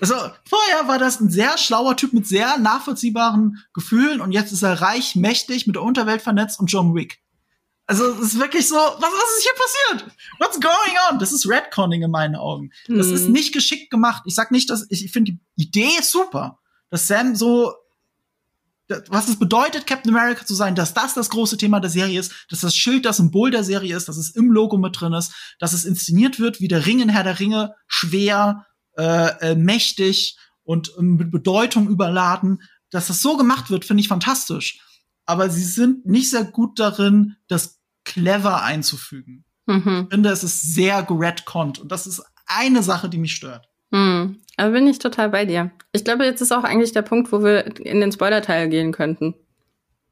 Also 0.00 0.14
vorher 0.48 0.88
war 0.88 0.98
das 0.98 1.20
ein 1.20 1.30
sehr 1.30 1.56
schlauer 1.58 1.96
Typ 1.96 2.12
mit 2.12 2.26
sehr 2.26 2.58
nachvollziehbaren 2.58 3.64
Gefühlen 3.72 4.20
und 4.20 4.32
jetzt 4.32 4.52
ist 4.52 4.62
er 4.62 4.80
reich, 4.80 5.14
mächtig, 5.14 5.66
mit 5.66 5.76
der 5.76 5.82
Unterwelt 5.82 6.22
vernetzt 6.22 6.58
und 6.58 6.66
John 6.66 6.94
Wick. 6.94 7.20
Also 7.86 8.04
es 8.04 8.32
ist 8.32 8.40
wirklich 8.40 8.66
so, 8.66 8.74
was, 8.74 9.00
was 9.00 9.36
ist 9.38 9.44
hier 9.44 9.98
passiert? 9.98 10.16
What's 10.38 10.60
going 10.60 10.96
on? 11.08 11.20
Das 11.20 11.32
ist 11.32 11.48
Redconning 11.48 12.02
in 12.02 12.10
meinen 12.10 12.34
Augen. 12.34 12.72
Das 12.88 13.06
ist 13.06 13.26
mhm. 13.26 13.32
nicht 13.32 13.54
geschickt 13.54 13.90
gemacht. 13.90 14.24
Ich 14.26 14.34
sag 14.34 14.50
nicht, 14.50 14.70
dass 14.70 14.86
ich, 14.90 15.04
ich 15.04 15.12
finde 15.12 15.32
die 15.32 15.40
Idee 15.62 16.02
super, 16.02 16.58
dass 16.90 17.06
Sam 17.06 17.36
so 17.36 17.72
was 19.08 19.28
es 19.28 19.38
bedeutet, 19.38 19.86
Captain 19.86 20.14
America 20.14 20.46
zu 20.46 20.54
sein, 20.54 20.76
dass 20.76 20.94
das 20.94 21.14
das 21.14 21.30
große 21.30 21.56
Thema 21.56 21.80
der 21.80 21.90
Serie 21.90 22.20
ist, 22.20 22.46
dass 22.48 22.60
das 22.60 22.76
Schild 22.76 23.04
das 23.04 23.16
Symbol 23.16 23.50
der 23.50 23.64
Serie 23.64 23.96
ist, 23.96 24.08
dass 24.08 24.16
es 24.16 24.30
im 24.30 24.50
Logo 24.50 24.76
mit 24.76 25.00
drin 25.00 25.12
ist, 25.12 25.32
dass 25.58 25.72
es 25.72 25.84
inszeniert 25.84 26.38
wird 26.38 26.60
wie 26.60 26.68
der 26.68 26.86
Ring 26.86 27.00
in 27.00 27.08
Herr 27.08 27.24
der 27.24 27.40
Ringe, 27.40 27.74
schwer, 27.88 28.64
äh, 28.96 29.52
äh, 29.52 29.54
mächtig 29.54 30.38
und 30.62 30.92
ähm, 30.98 31.16
mit 31.16 31.30
Bedeutung 31.30 31.88
überladen. 31.88 32.62
Dass 32.90 33.08
das 33.08 33.20
so 33.20 33.36
gemacht 33.36 33.70
wird, 33.70 33.84
finde 33.84 34.00
ich 34.00 34.08
fantastisch. 34.08 34.80
Aber 35.24 35.50
sie 35.50 35.64
sind 35.64 36.06
nicht 36.06 36.30
sehr 36.30 36.44
gut 36.44 36.78
darin, 36.78 37.36
das 37.48 37.80
clever 38.04 38.62
einzufügen. 38.62 39.44
Mhm. 39.66 40.02
Ich 40.04 40.14
finde, 40.14 40.30
es 40.30 40.44
ist 40.44 40.74
sehr 40.74 41.02
geredconnt 41.02 41.80
und 41.80 41.90
das 41.90 42.06
ist 42.06 42.22
eine 42.46 42.82
Sache, 42.82 43.08
die 43.08 43.18
mich 43.18 43.34
stört. 43.34 43.68
Hm. 43.92 44.40
Aber 44.56 44.70
bin 44.70 44.86
ich 44.86 44.98
total 44.98 45.30
bei 45.30 45.44
dir. 45.44 45.70
Ich 45.92 46.04
glaube, 46.04 46.24
jetzt 46.24 46.40
ist 46.40 46.52
auch 46.52 46.64
eigentlich 46.64 46.92
der 46.92 47.02
Punkt, 47.02 47.30
wo 47.32 47.42
wir 47.42 47.66
in 47.80 48.00
den 48.00 48.12
Spoiler-Teil 48.12 48.68
gehen 48.68 48.92
könnten. 48.92 49.34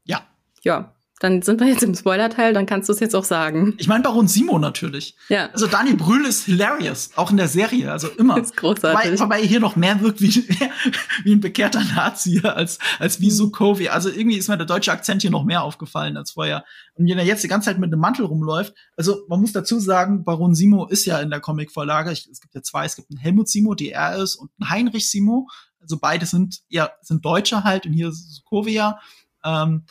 Ja. 0.05 0.27
Ja. 0.63 0.95
Dann 1.21 1.43
sind 1.43 1.61
wir 1.61 1.69
jetzt 1.69 1.83
im 1.85 1.95
Spoiler-Teil, 1.95 2.55
dann 2.55 2.67
kannst 2.67 2.89
du 2.89 2.93
es 2.93 2.99
jetzt 2.99 3.15
auch 3.15 3.25
sagen. 3.25 3.75
Ich 3.79 3.87
meine 3.87 4.03
Baron 4.03 4.27
Simo 4.27 4.59
natürlich. 4.59 5.17
Ja. 5.29 5.49
Also 5.53 5.69
Daniel 5.69 5.97
Brühl 5.97 6.27
ist 6.27 6.45
hilarious, 6.45 7.11
auch 7.15 7.31
in 7.31 7.37
der 7.37 7.47
Serie, 7.47 7.93
also 7.93 8.09
immer. 8.09 8.35
Das 8.35 8.49
ist 8.49 8.57
großartig. 8.57 9.13
Wobei, 9.13 9.21
wobei 9.21 9.41
er 9.41 9.47
hier 9.47 9.61
noch 9.61 9.77
mehr 9.77 10.01
wirkt 10.01 10.21
wie, 10.21 10.35
wie 11.25 11.33
ein 11.33 11.41
bekehrter 11.41 11.85
Nazi 11.95 12.41
als, 12.43 12.81
als 12.99 13.21
wie 13.21 13.31
Sukovi. 13.31 13.89
Also 13.89 14.11
irgendwie 14.11 14.37
ist 14.37 14.49
mir 14.49 14.57
der 14.57 14.67
deutsche 14.67 14.91
Akzent 14.91 15.23
hier 15.23 15.31
noch 15.31 15.45
mehr 15.45 15.63
aufgefallen 15.63 16.17
als 16.17 16.33
vorher. 16.33 16.65
Und 16.95 17.09
wenn 17.09 17.19
er 17.19 17.25
jetzt 17.25 17.45
die 17.45 17.49
ganze 17.49 17.67
Zeit 17.67 17.79
mit 17.79 17.93
einem 17.93 18.01
Mantel 18.01 18.25
rumläuft, 18.25 18.75
also 18.97 19.25
man 19.29 19.41
muss 19.41 19.53
dazu 19.53 19.79
sagen, 19.79 20.25
Baron 20.25 20.57
Simo 20.57 20.87
ist 20.87 21.05
ja 21.05 21.21
in 21.21 21.31
der 21.31 21.41
Comicvorlage, 21.41 22.11
es 22.11 22.41
gibt 22.41 22.55
ja 22.55 22.63
zwei, 22.63 22.87
es 22.87 22.97
gibt 22.97 23.11
einen 23.11 23.21
Helmut 23.21 23.49
Simo, 23.49 23.75
der 23.75 23.95
er 23.95 24.17
ist, 24.17 24.35
und 24.35 24.51
einen 24.59 24.71
Heinrich 24.71 25.09
Simo. 25.09 25.49
Also 25.81 25.97
beide 25.99 26.27
sind 26.27 26.63
ja 26.69 26.91
sind 27.03 27.25
Deutsche 27.25 27.63
halt 27.63 27.87
und 27.87 27.93
hier 27.93 28.09
ist 28.09 28.35
Sokovia. 28.35 28.99
Ähm, 29.45 29.85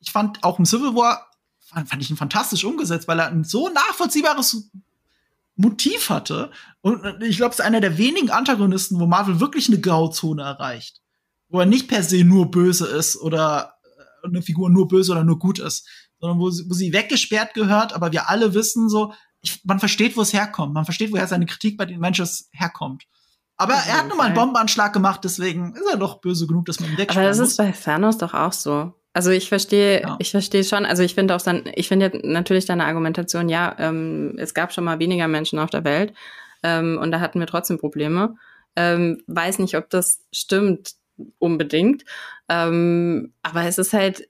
ich 0.00 0.10
fand 0.10 0.42
auch 0.42 0.58
im 0.58 0.66
Civil 0.66 0.94
War 0.94 1.30
fand, 1.70 1.88
fand 1.88 2.02
ich 2.02 2.10
ihn 2.10 2.16
fantastisch 2.16 2.64
umgesetzt, 2.64 3.08
weil 3.08 3.18
er 3.18 3.28
ein 3.28 3.44
so 3.44 3.68
nachvollziehbares 3.68 4.70
Motiv 5.56 6.10
hatte. 6.10 6.50
Und 6.80 7.22
ich 7.22 7.36
glaube, 7.36 7.52
es 7.52 7.58
ist 7.58 7.64
einer 7.64 7.80
der 7.80 7.98
wenigen 7.98 8.30
Antagonisten, 8.30 8.98
wo 8.98 9.06
Marvel 9.06 9.40
wirklich 9.40 9.68
eine 9.68 9.80
Grauzone 9.80 10.42
erreicht. 10.42 11.00
Wo 11.48 11.60
er 11.60 11.66
nicht 11.66 11.88
per 11.88 12.02
se 12.02 12.24
nur 12.24 12.50
böse 12.50 12.86
ist 12.86 13.16
oder 13.16 13.74
äh, 14.22 14.28
eine 14.28 14.42
Figur 14.42 14.70
nur 14.70 14.88
böse 14.88 15.12
oder 15.12 15.24
nur 15.24 15.38
gut 15.38 15.58
ist, 15.58 15.86
sondern 16.18 16.38
wo 16.38 16.50
sie, 16.50 16.68
wo 16.68 16.74
sie 16.74 16.92
weggesperrt 16.92 17.54
gehört, 17.54 17.92
aber 17.92 18.12
wir 18.12 18.28
alle 18.28 18.54
wissen 18.54 18.88
so, 18.88 19.12
ich, 19.42 19.64
man 19.64 19.80
versteht, 19.80 20.16
wo 20.16 20.20
es 20.20 20.32
herkommt. 20.32 20.74
Man 20.74 20.84
versteht, 20.84 21.12
woher 21.12 21.26
seine 21.26 21.46
Kritik 21.46 21.76
bei 21.76 21.86
den 21.86 21.98
Menschen 21.98 22.28
herkommt. 22.52 23.04
Aber 23.56 23.74
er 23.74 23.98
hat 23.98 24.08
nun 24.08 24.16
mal 24.16 24.24
einen 24.24 24.34
Bombenanschlag 24.34 24.92
gemacht, 24.92 25.20
deswegen 25.24 25.74
ist 25.74 25.86
er 25.90 25.98
doch 25.98 26.20
böse 26.20 26.46
genug, 26.46 26.64
dass 26.66 26.80
man 26.80 26.90
ihn 26.90 26.98
wegsperren 26.98 27.28
Aber 27.28 27.36
das 27.36 27.46
ist 27.46 27.56
bei 27.58 27.72
Thanos 27.72 28.16
doch 28.16 28.32
auch 28.32 28.52
so. 28.52 28.94
Also 29.12 29.30
ich 29.30 29.48
verstehe, 29.48 30.02
ja. 30.02 30.16
ich 30.20 30.30
verstehe 30.30 30.62
schon. 30.64 30.86
Also 30.86 31.02
ich 31.02 31.14
finde 31.14 31.34
auch 31.34 31.42
dann, 31.42 31.64
ich 31.74 31.88
finde 31.88 32.12
natürlich 32.22 32.66
deine 32.66 32.84
Argumentation, 32.84 33.48
ja, 33.48 33.74
ähm, 33.78 34.36
es 34.38 34.54
gab 34.54 34.72
schon 34.72 34.84
mal 34.84 34.98
weniger 35.00 35.26
Menschen 35.26 35.58
auf 35.58 35.70
der 35.70 35.84
Welt 35.84 36.12
ähm, 36.62 36.98
und 37.00 37.10
da 37.10 37.20
hatten 37.20 37.40
wir 37.40 37.46
trotzdem 37.46 37.78
Probleme. 37.78 38.36
Ähm, 38.76 39.22
weiß 39.26 39.58
nicht, 39.58 39.76
ob 39.76 39.90
das 39.90 40.24
stimmt 40.32 40.92
unbedingt, 41.38 42.04
ähm, 42.48 43.32
aber 43.42 43.64
es 43.64 43.78
ist 43.78 43.92
halt, 43.92 44.28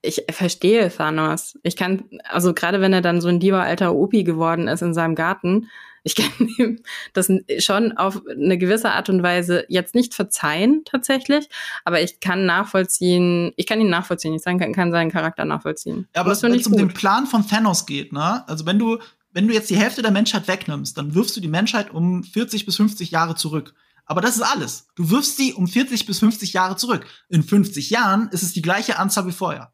ich 0.00 0.24
verstehe 0.30 0.90
Thanos. 0.90 1.58
Ich 1.62 1.76
kann, 1.76 2.04
also 2.24 2.54
gerade 2.54 2.80
wenn 2.80 2.92
er 2.92 3.02
dann 3.02 3.20
so 3.20 3.28
ein 3.28 3.38
lieber 3.38 3.62
alter 3.62 3.94
Opi 3.94 4.24
geworden 4.24 4.66
ist 4.66 4.82
in 4.82 4.94
seinem 4.94 5.14
Garten, 5.14 5.68
ich 6.04 6.14
kann 6.16 6.48
ihm 6.58 6.80
das 7.12 7.30
schon 7.58 7.96
auf 7.96 8.22
eine 8.28 8.58
gewisse 8.58 8.90
Art 8.90 9.08
und 9.08 9.22
Weise 9.22 9.64
jetzt 9.68 9.94
nicht 9.94 10.14
verzeihen 10.14 10.82
tatsächlich, 10.84 11.48
aber 11.84 12.02
ich 12.02 12.20
kann 12.20 12.46
nachvollziehen, 12.46 13.52
ich 13.56 13.66
kann 13.66 13.80
ihn 13.80 13.90
nachvollziehen, 13.90 14.34
ich 14.34 14.42
kann, 14.42 14.58
kann 14.72 14.92
seinen 14.92 15.10
Charakter 15.10 15.44
nachvollziehen. 15.44 16.08
Ja, 16.14 16.22
aber 16.22 16.40
wenn 16.42 16.54
es 16.54 16.66
um 16.66 16.76
den 16.76 16.92
Plan 16.92 17.26
von 17.26 17.46
Thanos 17.46 17.86
geht, 17.86 18.12
ne? 18.12 18.46
Also 18.48 18.66
wenn 18.66 18.78
du, 18.78 18.98
wenn 19.32 19.48
du 19.48 19.54
jetzt 19.54 19.70
die 19.70 19.76
Hälfte 19.76 20.02
der 20.02 20.10
Menschheit 20.10 20.48
wegnimmst, 20.48 20.96
dann 20.98 21.14
wirfst 21.14 21.36
du 21.36 21.40
die 21.40 21.48
Menschheit 21.48 21.90
um 21.90 22.24
40 22.24 22.66
bis 22.66 22.76
50 22.76 23.10
Jahre 23.10 23.34
zurück. 23.34 23.74
Aber 24.04 24.20
das 24.20 24.36
ist 24.36 24.42
alles. 24.42 24.88
Du 24.94 25.10
wirfst 25.10 25.36
sie 25.36 25.54
um 25.54 25.68
40 25.68 26.06
bis 26.06 26.18
50 26.18 26.52
Jahre 26.52 26.76
zurück. 26.76 27.06
In 27.28 27.42
50 27.42 27.90
Jahren 27.90 28.28
ist 28.30 28.42
es 28.42 28.52
die 28.52 28.62
gleiche 28.62 28.98
Anzahl 28.98 29.26
wie 29.26 29.32
vorher. 29.32 29.72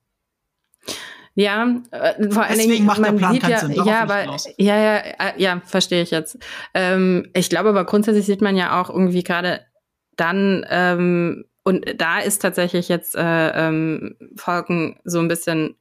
Ja, 1.39 1.69
äh, 1.93 2.31
vor 2.31 2.43
allen 2.43 2.59
Dingen, 2.59 2.85
macht 2.85 2.99
der 2.99 3.13
Plan 3.13 3.35
sieht 3.35 3.47
ja, 3.47 3.59
Sinn. 3.61 3.73
Ja, 3.85 4.03
aber, 4.03 4.25
ja, 4.57 4.77
ja, 4.77 4.97
äh, 4.97 5.33
ja, 5.37 5.63
verstehe 5.65 6.03
ich 6.03 6.11
jetzt. 6.11 6.37
Ähm, 6.75 7.31
ich 7.33 7.49
glaube 7.49 7.69
aber 7.69 7.85
grundsätzlich 7.85 8.27
sieht 8.27 8.43
man 8.43 8.57
ja 8.57 8.81
auch 8.81 8.91
irgendwie 8.91 9.23
gerade 9.23 9.61
dann, 10.17 10.67
ähm, 10.69 11.45
und 11.63 11.85
da 11.97 12.19
ist 12.19 12.41
tatsächlich 12.43 12.89
jetzt 12.89 13.15
äh, 13.15 13.51
ähm, 13.51 14.17
Falcon 14.35 14.99
so 15.05 15.21
ein 15.21 15.29
bisschen 15.29 15.77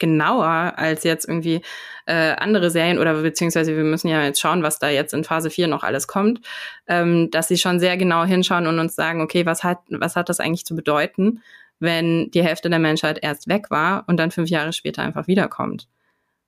genauer 0.00 0.74
als 0.76 1.04
jetzt 1.04 1.28
irgendwie 1.28 1.60
äh, 2.06 2.32
andere 2.32 2.68
Serien 2.68 2.98
oder 2.98 3.14
beziehungsweise 3.22 3.76
wir 3.76 3.84
müssen 3.84 4.08
ja 4.08 4.24
jetzt 4.24 4.40
schauen, 4.40 4.64
was 4.64 4.80
da 4.80 4.88
jetzt 4.88 5.14
in 5.14 5.22
Phase 5.22 5.50
4 5.50 5.68
noch 5.68 5.84
alles 5.84 6.08
kommt, 6.08 6.40
ähm, 6.88 7.30
dass 7.30 7.46
sie 7.46 7.58
schon 7.58 7.78
sehr 7.78 7.96
genau 7.96 8.24
hinschauen 8.24 8.66
und 8.66 8.80
uns 8.80 8.96
sagen, 8.96 9.20
okay, 9.20 9.46
was 9.46 9.62
hat, 9.62 9.78
was 9.90 10.16
hat 10.16 10.28
das 10.28 10.40
eigentlich 10.40 10.66
zu 10.66 10.74
bedeuten? 10.74 11.40
Wenn 11.80 12.30
die 12.30 12.42
Hälfte 12.42 12.70
der 12.70 12.78
Menschheit 12.78 13.18
erst 13.22 13.48
weg 13.48 13.70
war 13.70 14.04
und 14.06 14.16
dann 14.18 14.30
fünf 14.30 14.48
Jahre 14.48 14.72
später 14.72 15.02
einfach 15.02 15.26
wiederkommt. 15.26 15.88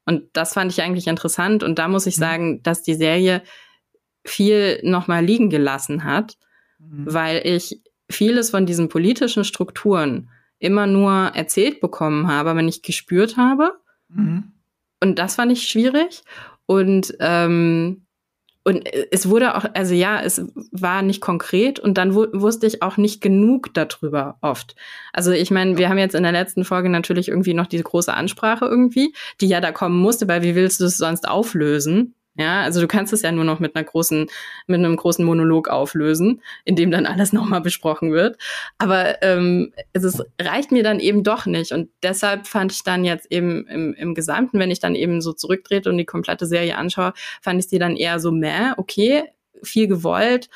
Und 0.06 0.24
das 0.32 0.54
fand 0.54 0.72
ich 0.72 0.82
eigentlich 0.82 1.06
interessant. 1.06 1.62
Und 1.62 1.78
da 1.78 1.88
muss 1.88 2.06
ich 2.06 2.16
mhm. 2.16 2.20
sagen, 2.20 2.62
dass 2.62 2.82
die 2.82 2.94
Serie 2.94 3.42
viel 4.24 4.80
nochmal 4.82 5.24
liegen 5.24 5.50
gelassen 5.50 6.04
hat, 6.04 6.36
mhm. 6.78 7.04
weil 7.06 7.46
ich 7.46 7.80
vieles 8.10 8.50
von 8.50 8.66
diesen 8.66 8.88
politischen 8.88 9.44
Strukturen 9.44 10.30
immer 10.58 10.86
nur 10.86 11.12
erzählt 11.12 11.80
bekommen 11.80 12.28
habe, 12.28 12.50
aber 12.50 12.62
nicht 12.62 12.84
gespürt 12.84 13.36
habe. 13.36 13.72
Mhm. 14.08 14.52
Und 15.00 15.18
das 15.18 15.36
fand 15.36 15.52
ich 15.52 15.68
schwierig. 15.68 16.22
Und 16.66 17.14
ähm, 17.20 18.06
und 18.62 18.86
es 19.10 19.28
wurde 19.28 19.56
auch, 19.56 19.64
also 19.74 19.94
ja, 19.94 20.20
es 20.20 20.44
war 20.70 21.02
nicht 21.02 21.20
konkret 21.20 21.78
und 21.80 21.96
dann 21.96 22.14
wusste 22.14 22.66
ich 22.66 22.82
auch 22.82 22.98
nicht 22.98 23.22
genug 23.22 23.72
darüber 23.72 24.36
oft. 24.42 24.76
Also 25.12 25.32
ich 25.32 25.50
meine, 25.50 25.78
wir 25.78 25.88
haben 25.88 25.98
jetzt 25.98 26.14
in 26.14 26.22
der 26.22 26.32
letzten 26.32 26.64
Folge 26.64 26.90
natürlich 26.90 27.28
irgendwie 27.28 27.54
noch 27.54 27.66
diese 27.66 27.84
große 27.84 28.12
Ansprache 28.12 28.66
irgendwie, 28.66 29.14
die 29.40 29.48
ja 29.48 29.60
da 29.60 29.72
kommen 29.72 29.98
musste, 29.98 30.28
weil 30.28 30.42
wie 30.42 30.54
willst 30.54 30.80
du 30.80 30.84
es 30.84 30.98
sonst 30.98 31.26
auflösen? 31.26 32.14
Ja, 32.36 32.62
also 32.62 32.80
du 32.80 32.86
kannst 32.86 33.12
es 33.12 33.22
ja 33.22 33.32
nur 33.32 33.44
noch 33.44 33.58
mit 33.58 33.74
einer 33.74 33.84
großen, 33.84 34.26
mit 34.66 34.78
einem 34.78 34.96
großen 34.96 35.24
Monolog 35.24 35.68
auflösen, 35.68 36.42
in 36.64 36.76
dem 36.76 36.90
dann 36.90 37.04
alles 37.04 37.32
nochmal 37.34 37.60
besprochen 37.60 38.12
wird. 38.12 38.38
Aber 38.78 39.22
ähm, 39.22 39.72
es 39.92 40.22
reicht 40.40 40.70
mir 40.72 40.82
dann 40.82 41.00
eben 41.00 41.24
doch 41.24 41.46
nicht. 41.46 41.72
Und 41.72 41.90
deshalb 42.02 42.46
fand 42.46 42.72
ich 42.72 42.84
dann 42.84 43.04
jetzt 43.04 43.30
eben 43.30 43.66
im, 43.66 43.94
im 43.94 44.14
Gesamten, 44.14 44.58
wenn 44.58 44.70
ich 44.70 44.78
dann 44.78 44.94
eben 44.94 45.20
so 45.20 45.32
zurücktrete 45.32 45.90
und 45.90 45.98
die 45.98 46.04
komplette 46.04 46.46
Serie 46.46 46.76
anschaue, 46.76 47.12
fand 47.42 47.60
ich 47.60 47.68
sie 47.68 47.78
dann 47.78 47.96
eher 47.96 48.20
so 48.20 48.30
meh, 48.30 48.72
okay, 48.76 49.24
viel 49.62 49.88
gewollt, 49.88 50.48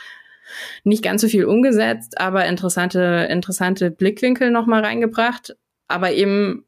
nicht 0.85 1.03
ganz 1.03 1.23
so 1.23 1.29
viel 1.29 1.45
umgesetzt, 1.45 2.19
aber 2.21 2.47
interessante, 2.47 3.27
interessante 3.31 3.91
Blickwinkel 3.91 4.51
nochmal 4.51 4.85
reingebracht, 4.85 5.57
aber 5.89 6.13
eben 6.13 6.65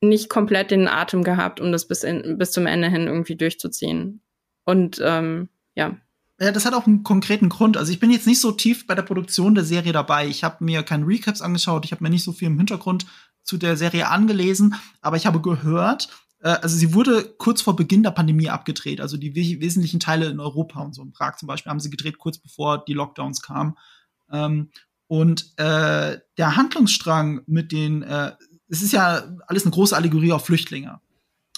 nicht 0.00 0.28
komplett 0.28 0.70
den 0.70 0.88
Atem 0.88 1.24
gehabt, 1.24 1.60
um 1.60 1.72
das 1.72 1.86
bis, 1.86 2.04
in, 2.04 2.38
bis 2.38 2.52
zum 2.52 2.66
Ende 2.66 2.88
hin 2.88 3.06
irgendwie 3.06 3.36
durchzuziehen. 3.36 4.20
Und 4.66 5.00
ähm, 5.02 5.48
ja. 5.74 5.96
Ja, 6.38 6.52
das 6.52 6.66
hat 6.66 6.74
auch 6.74 6.86
einen 6.86 7.02
konkreten 7.02 7.48
Grund. 7.48 7.78
Also 7.78 7.90
ich 7.92 8.00
bin 8.00 8.10
jetzt 8.10 8.26
nicht 8.26 8.42
so 8.42 8.52
tief 8.52 8.86
bei 8.86 8.94
der 8.94 9.02
Produktion 9.02 9.54
der 9.54 9.64
Serie 9.64 9.92
dabei. 9.92 10.28
Ich 10.28 10.44
habe 10.44 10.62
mir 10.62 10.82
keine 10.82 11.06
Recaps 11.06 11.40
angeschaut, 11.40 11.86
ich 11.86 11.92
habe 11.92 12.04
mir 12.04 12.10
nicht 12.10 12.24
so 12.24 12.32
viel 12.32 12.48
im 12.48 12.58
Hintergrund 12.58 13.06
zu 13.42 13.56
der 13.56 13.78
Serie 13.78 14.08
angelesen, 14.10 14.74
aber 15.00 15.16
ich 15.16 15.24
habe 15.24 15.40
gehört, 15.40 16.10
äh, 16.40 16.48
also 16.48 16.76
sie 16.76 16.92
wurde 16.92 17.24
kurz 17.38 17.62
vor 17.62 17.74
Beginn 17.74 18.02
der 18.02 18.10
Pandemie 18.10 18.50
abgedreht. 18.50 19.00
Also 19.00 19.16
die 19.16 19.34
wesentlichen 19.34 20.00
Teile 20.00 20.26
in 20.26 20.40
Europa 20.40 20.80
und 20.80 20.94
so 20.94 21.02
in 21.02 21.12
Prag 21.12 21.36
zum 21.36 21.46
Beispiel 21.46 21.70
haben 21.70 21.80
sie 21.80 21.90
gedreht, 21.90 22.18
kurz 22.18 22.36
bevor 22.36 22.84
die 22.84 22.94
Lockdowns 22.94 23.40
kamen. 23.40 23.78
Ähm, 24.30 24.70
und 25.06 25.52
äh, 25.56 26.18
der 26.36 26.56
Handlungsstrang 26.56 27.42
mit 27.46 27.72
den, 27.72 28.02
äh, 28.02 28.32
es 28.68 28.82
ist 28.82 28.92
ja 28.92 29.22
alles 29.46 29.64
eine 29.64 29.72
große 29.72 29.96
Allegorie 29.96 30.32
auf 30.32 30.44
Flüchtlinge 30.44 31.00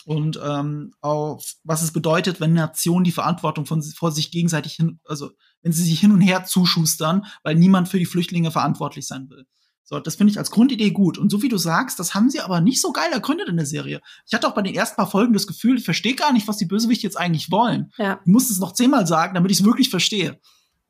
und 0.09 0.41
ähm, 0.43 0.95
auf 1.03 1.57
was 1.65 1.83
es 1.83 1.93
bedeutet, 1.93 2.41
wenn 2.41 2.55
Nationen 2.55 3.05
die 3.05 3.13
Verantwortung 3.13 3.67
von 3.67 3.83
vor 3.83 4.11
sich 4.11 4.31
gegenseitig 4.31 4.73
hin, 4.73 5.01
also 5.05 5.33
wenn 5.61 5.73
sie 5.73 5.83
sich 5.83 6.01
hin 6.01 6.13
und 6.13 6.23
her 6.23 6.47
zuschustern, 6.47 7.27
weil 7.43 7.57
niemand 7.57 7.91
für 7.91 7.99
die 7.99 8.07
Flüchtlinge 8.07 8.51
verantwortlich 8.51 9.07
sein 9.07 9.29
will. 9.29 9.45
So, 9.85 10.01
das 10.01 10.15
finde 10.17 10.31
ich 10.31 10.39
als 10.39 10.51
Grundidee 10.51 10.93
gut. 10.93 11.19
Und 11.19 11.31
so 11.31 11.43
wie 11.43 11.51
du 11.51 11.59
sagst, 11.59 11.99
das 11.99 12.15
haben 12.15 12.31
sie 12.31 12.41
aber 12.41 12.63
nicht 12.63 12.81
so 12.81 12.91
geil 12.91 13.13
ergründet 13.13 13.51
in 13.51 13.59
der 13.59 13.67
Serie. 13.67 14.01
Ich 14.27 14.33
hatte 14.33 14.49
auch 14.49 14.55
bei 14.55 14.63
den 14.63 14.75
ersten 14.75 14.97
paar 14.97 15.11
Folgen 15.11 15.35
das 15.35 15.47
Gefühl, 15.47 15.77
ich 15.77 15.85
verstehe 15.85 16.15
gar 16.15 16.33
nicht, 16.33 16.49
was 16.49 16.57
die 16.57 16.65
Bösewichte 16.65 17.07
jetzt 17.07 17.19
eigentlich 17.19 17.51
wollen. 17.51 17.93
Ja. 17.99 18.19
Ich 18.25 18.33
muss 18.33 18.49
es 18.49 18.61
noch 18.61 18.73
zehnmal 18.73 19.07
sagen, 19.07 19.35
damit 19.35 19.51
ich 19.51 19.61
es 19.61 19.67
wirklich 19.67 19.91
verstehe. 19.91 20.41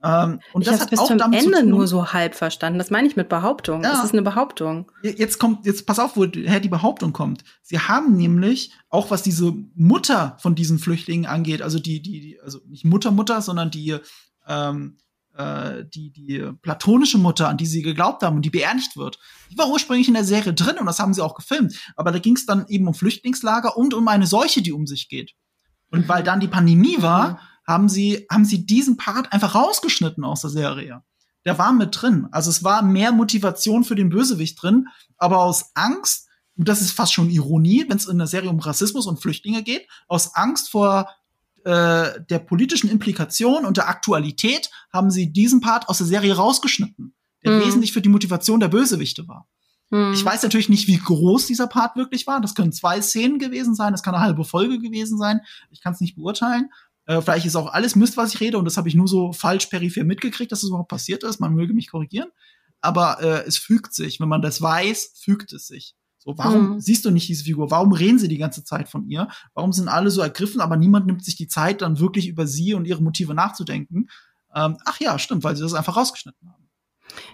Ähm, 0.02 0.40
und 0.52 0.62
ich 0.62 0.68
das 0.68 0.80
hat 0.80 0.90
bis 0.90 1.00
auch 1.00 1.08
zum 1.08 1.18
damit 1.18 1.44
Ende 1.44 1.64
nur 1.64 1.88
so 1.88 2.12
halb 2.12 2.34
verstanden. 2.34 2.78
Das 2.78 2.90
meine 2.90 3.08
ich 3.08 3.16
mit 3.16 3.28
Behauptung. 3.28 3.82
Ja. 3.82 3.90
Das 3.90 4.04
ist 4.04 4.12
eine 4.12 4.22
Behauptung. 4.22 4.90
Jetzt 5.02 5.38
kommt, 5.38 5.66
jetzt 5.66 5.86
pass 5.86 5.98
auf, 5.98 6.16
woher 6.16 6.60
die 6.60 6.68
Behauptung 6.68 7.12
kommt. 7.12 7.42
Sie 7.62 7.78
haben 7.78 8.16
nämlich 8.16 8.72
auch 8.90 9.10
was 9.10 9.22
diese 9.22 9.52
Mutter 9.74 10.36
von 10.40 10.54
diesen 10.54 10.78
Flüchtlingen 10.78 11.26
angeht, 11.26 11.62
also 11.62 11.80
die, 11.80 12.00
die, 12.00 12.20
die 12.20 12.40
also 12.40 12.60
nicht 12.68 12.84
Mutter, 12.84 13.10
Mutter, 13.10 13.42
sondern 13.42 13.72
die, 13.72 13.96
ähm, 14.46 14.98
äh, 15.34 15.84
die, 15.92 16.12
die 16.12 16.48
platonische 16.62 17.18
Mutter, 17.18 17.48
an 17.48 17.56
die 17.56 17.66
sie 17.66 17.82
geglaubt 17.82 18.22
haben 18.22 18.36
und 18.36 18.44
die 18.44 18.50
beerdigt 18.50 18.96
wird. 18.96 19.18
Die 19.50 19.58
war 19.58 19.68
ursprünglich 19.68 20.06
in 20.06 20.14
der 20.14 20.24
Serie 20.24 20.54
drin 20.54 20.78
und 20.78 20.86
das 20.86 21.00
haben 21.00 21.12
sie 21.12 21.24
auch 21.24 21.34
gefilmt. 21.34 21.74
Aber 21.96 22.12
da 22.12 22.20
ging 22.20 22.36
es 22.36 22.46
dann 22.46 22.66
eben 22.68 22.86
um 22.86 22.94
Flüchtlingslager 22.94 23.76
und 23.76 23.94
um 23.94 24.06
eine 24.06 24.28
Seuche, 24.28 24.62
die 24.62 24.72
um 24.72 24.86
sich 24.86 25.08
geht. 25.08 25.32
Und 25.90 26.08
weil 26.08 26.22
dann 26.22 26.38
die 26.38 26.48
Pandemie 26.48 27.02
war, 27.02 27.32
mhm 27.32 27.38
haben 27.68 27.90
sie, 27.90 28.26
haben 28.30 28.46
sie 28.46 28.64
diesen 28.64 28.96
Part 28.96 29.32
einfach 29.32 29.54
rausgeschnitten 29.54 30.24
aus 30.24 30.40
der 30.40 30.50
Serie. 30.50 31.02
Der 31.44 31.58
war 31.58 31.72
mit 31.72 32.00
drin. 32.00 32.26
Also 32.32 32.48
es 32.48 32.64
war 32.64 32.82
mehr 32.82 33.12
Motivation 33.12 33.84
für 33.84 33.94
den 33.94 34.08
Bösewicht 34.08 34.60
drin, 34.60 34.88
aber 35.18 35.42
aus 35.42 35.72
Angst, 35.74 36.28
und 36.56 36.66
das 36.66 36.80
ist 36.80 36.92
fast 36.92 37.12
schon 37.12 37.28
Ironie, 37.28 37.84
wenn 37.86 37.98
es 37.98 38.06
in 38.06 38.18
der 38.18 38.26
Serie 38.26 38.48
um 38.48 38.58
Rassismus 38.58 39.06
und 39.06 39.20
Flüchtlinge 39.20 39.62
geht, 39.62 39.86
aus 40.08 40.34
Angst 40.34 40.70
vor 40.70 41.10
äh, 41.64 42.20
der 42.30 42.38
politischen 42.38 42.90
Implikation 42.90 43.66
und 43.66 43.76
der 43.76 43.88
Aktualität 43.88 44.70
haben 44.90 45.10
sie 45.10 45.30
diesen 45.30 45.60
Part 45.60 45.88
aus 45.90 45.98
der 45.98 46.06
Serie 46.06 46.36
rausgeschnitten, 46.36 47.14
der 47.44 47.52
mhm. 47.52 47.66
wesentlich 47.66 47.92
für 47.92 48.00
die 48.00 48.08
Motivation 48.08 48.60
der 48.60 48.68
Bösewichte 48.68 49.28
war. 49.28 49.46
Mhm. 49.90 50.12
Ich 50.14 50.24
weiß 50.24 50.42
natürlich 50.42 50.70
nicht, 50.70 50.86
wie 50.86 50.98
groß 50.98 51.46
dieser 51.46 51.66
Part 51.66 51.96
wirklich 51.96 52.26
war. 52.26 52.40
Das 52.40 52.54
können 52.54 52.72
zwei 52.72 53.02
Szenen 53.02 53.38
gewesen 53.38 53.74
sein, 53.74 53.92
das 53.92 54.02
kann 54.02 54.14
eine 54.14 54.24
halbe 54.24 54.44
Folge 54.44 54.78
gewesen 54.78 55.18
sein. 55.18 55.40
Ich 55.70 55.82
kann 55.82 55.92
es 55.92 56.00
nicht 56.00 56.16
beurteilen. 56.16 56.70
Äh, 57.08 57.22
vielleicht 57.22 57.46
ist 57.46 57.56
auch 57.56 57.72
alles 57.72 57.96
Mist, 57.96 58.18
was 58.18 58.34
ich 58.34 58.40
rede, 58.40 58.58
und 58.58 58.66
das 58.66 58.76
habe 58.76 58.88
ich 58.88 58.94
nur 58.94 59.08
so 59.08 59.32
falsch 59.32 59.66
peripher 59.66 60.04
mitgekriegt, 60.04 60.52
dass 60.52 60.58
es 60.58 60.64
das 60.64 60.68
überhaupt 60.68 60.90
passiert 60.90 61.24
ist. 61.24 61.40
Man 61.40 61.54
möge 61.54 61.72
mich 61.72 61.90
korrigieren. 61.90 62.28
Aber 62.82 63.20
äh, 63.20 63.46
es 63.46 63.56
fügt 63.56 63.94
sich. 63.94 64.20
Wenn 64.20 64.28
man 64.28 64.42
das 64.42 64.60
weiß, 64.60 65.14
fügt 65.16 65.52
es 65.54 65.66
sich. 65.66 65.96
So, 66.18 66.36
warum 66.36 66.74
mhm. 66.74 66.80
siehst 66.80 67.06
du 67.06 67.10
nicht 67.10 67.26
diese 67.26 67.44
Figur? 67.44 67.70
Warum 67.70 67.92
reden 67.92 68.18
sie 68.18 68.28
die 68.28 68.36
ganze 68.36 68.62
Zeit 68.62 68.90
von 68.90 69.08
ihr? 69.08 69.28
Warum 69.54 69.72
sind 69.72 69.88
alle 69.88 70.10
so 70.10 70.20
ergriffen, 70.20 70.60
aber 70.60 70.76
niemand 70.76 71.06
nimmt 71.06 71.24
sich 71.24 71.36
die 71.36 71.48
Zeit, 71.48 71.80
dann 71.80 71.98
wirklich 71.98 72.28
über 72.28 72.46
sie 72.46 72.74
und 72.74 72.84
ihre 72.84 73.02
Motive 73.02 73.32
nachzudenken? 73.32 74.10
Ähm, 74.54 74.76
ach 74.84 75.00
ja, 75.00 75.18
stimmt, 75.18 75.44
weil 75.44 75.56
sie 75.56 75.62
das 75.62 75.72
einfach 75.72 75.96
rausgeschnitten 75.96 76.46
haben. 76.50 76.57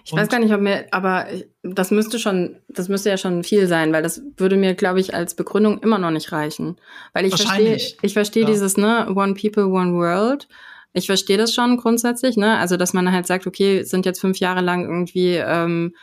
Ich 0.03 0.13
und 0.13 0.19
weiß 0.19 0.29
gar 0.29 0.39
nicht, 0.39 0.53
ob 0.53 0.61
mir, 0.61 0.85
aber 0.91 1.27
das 1.63 1.91
müsste 1.91 2.19
schon, 2.19 2.57
das 2.67 2.89
müsste 2.89 3.09
ja 3.09 3.17
schon 3.17 3.43
viel 3.43 3.67
sein, 3.67 3.91
weil 3.93 4.03
das 4.03 4.21
würde 4.37 4.57
mir, 4.57 4.75
glaube 4.75 4.99
ich, 4.99 5.13
als 5.13 5.35
Begründung 5.35 5.79
immer 5.79 5.97
noch 5.97 6.11
nicht 6.11 6.31
reichen. 6.31 6.77
Weil 7.13 7.25
ich 7.25 7.35
verstehe, 7.35 7.77
ich 8.01 8.13
verstehe 8.13 8.43
ja. 8.43 8.49
dieses, 8.49 8.77
ne, 8.77 9.07
One 9.15 9.33
People, 9.33 9.67
One 9.67 9.93
World. 9.93 10.47
Ich 10.93 11.07
verstehe 11.07 11.37
das 11.37 11.53
schon 11.53 11.77
grundsätzlich, 11.77 12.37
ne? 12.37 12.57
Also, 12.57 12.77
dass 12.77 12.93
man 12.93 13.11
halt 13.11 13.27
sagt, 13.27 13.47
okay, 13.47 13.83
sind 13.83 14.05
jetzt 14.05 14.21
fünf 14.21 14.39
Jahre 14.39 14.61
lang 14.61 14.85
irgendwie 14.85 15.35
ähm, 15.35 15.93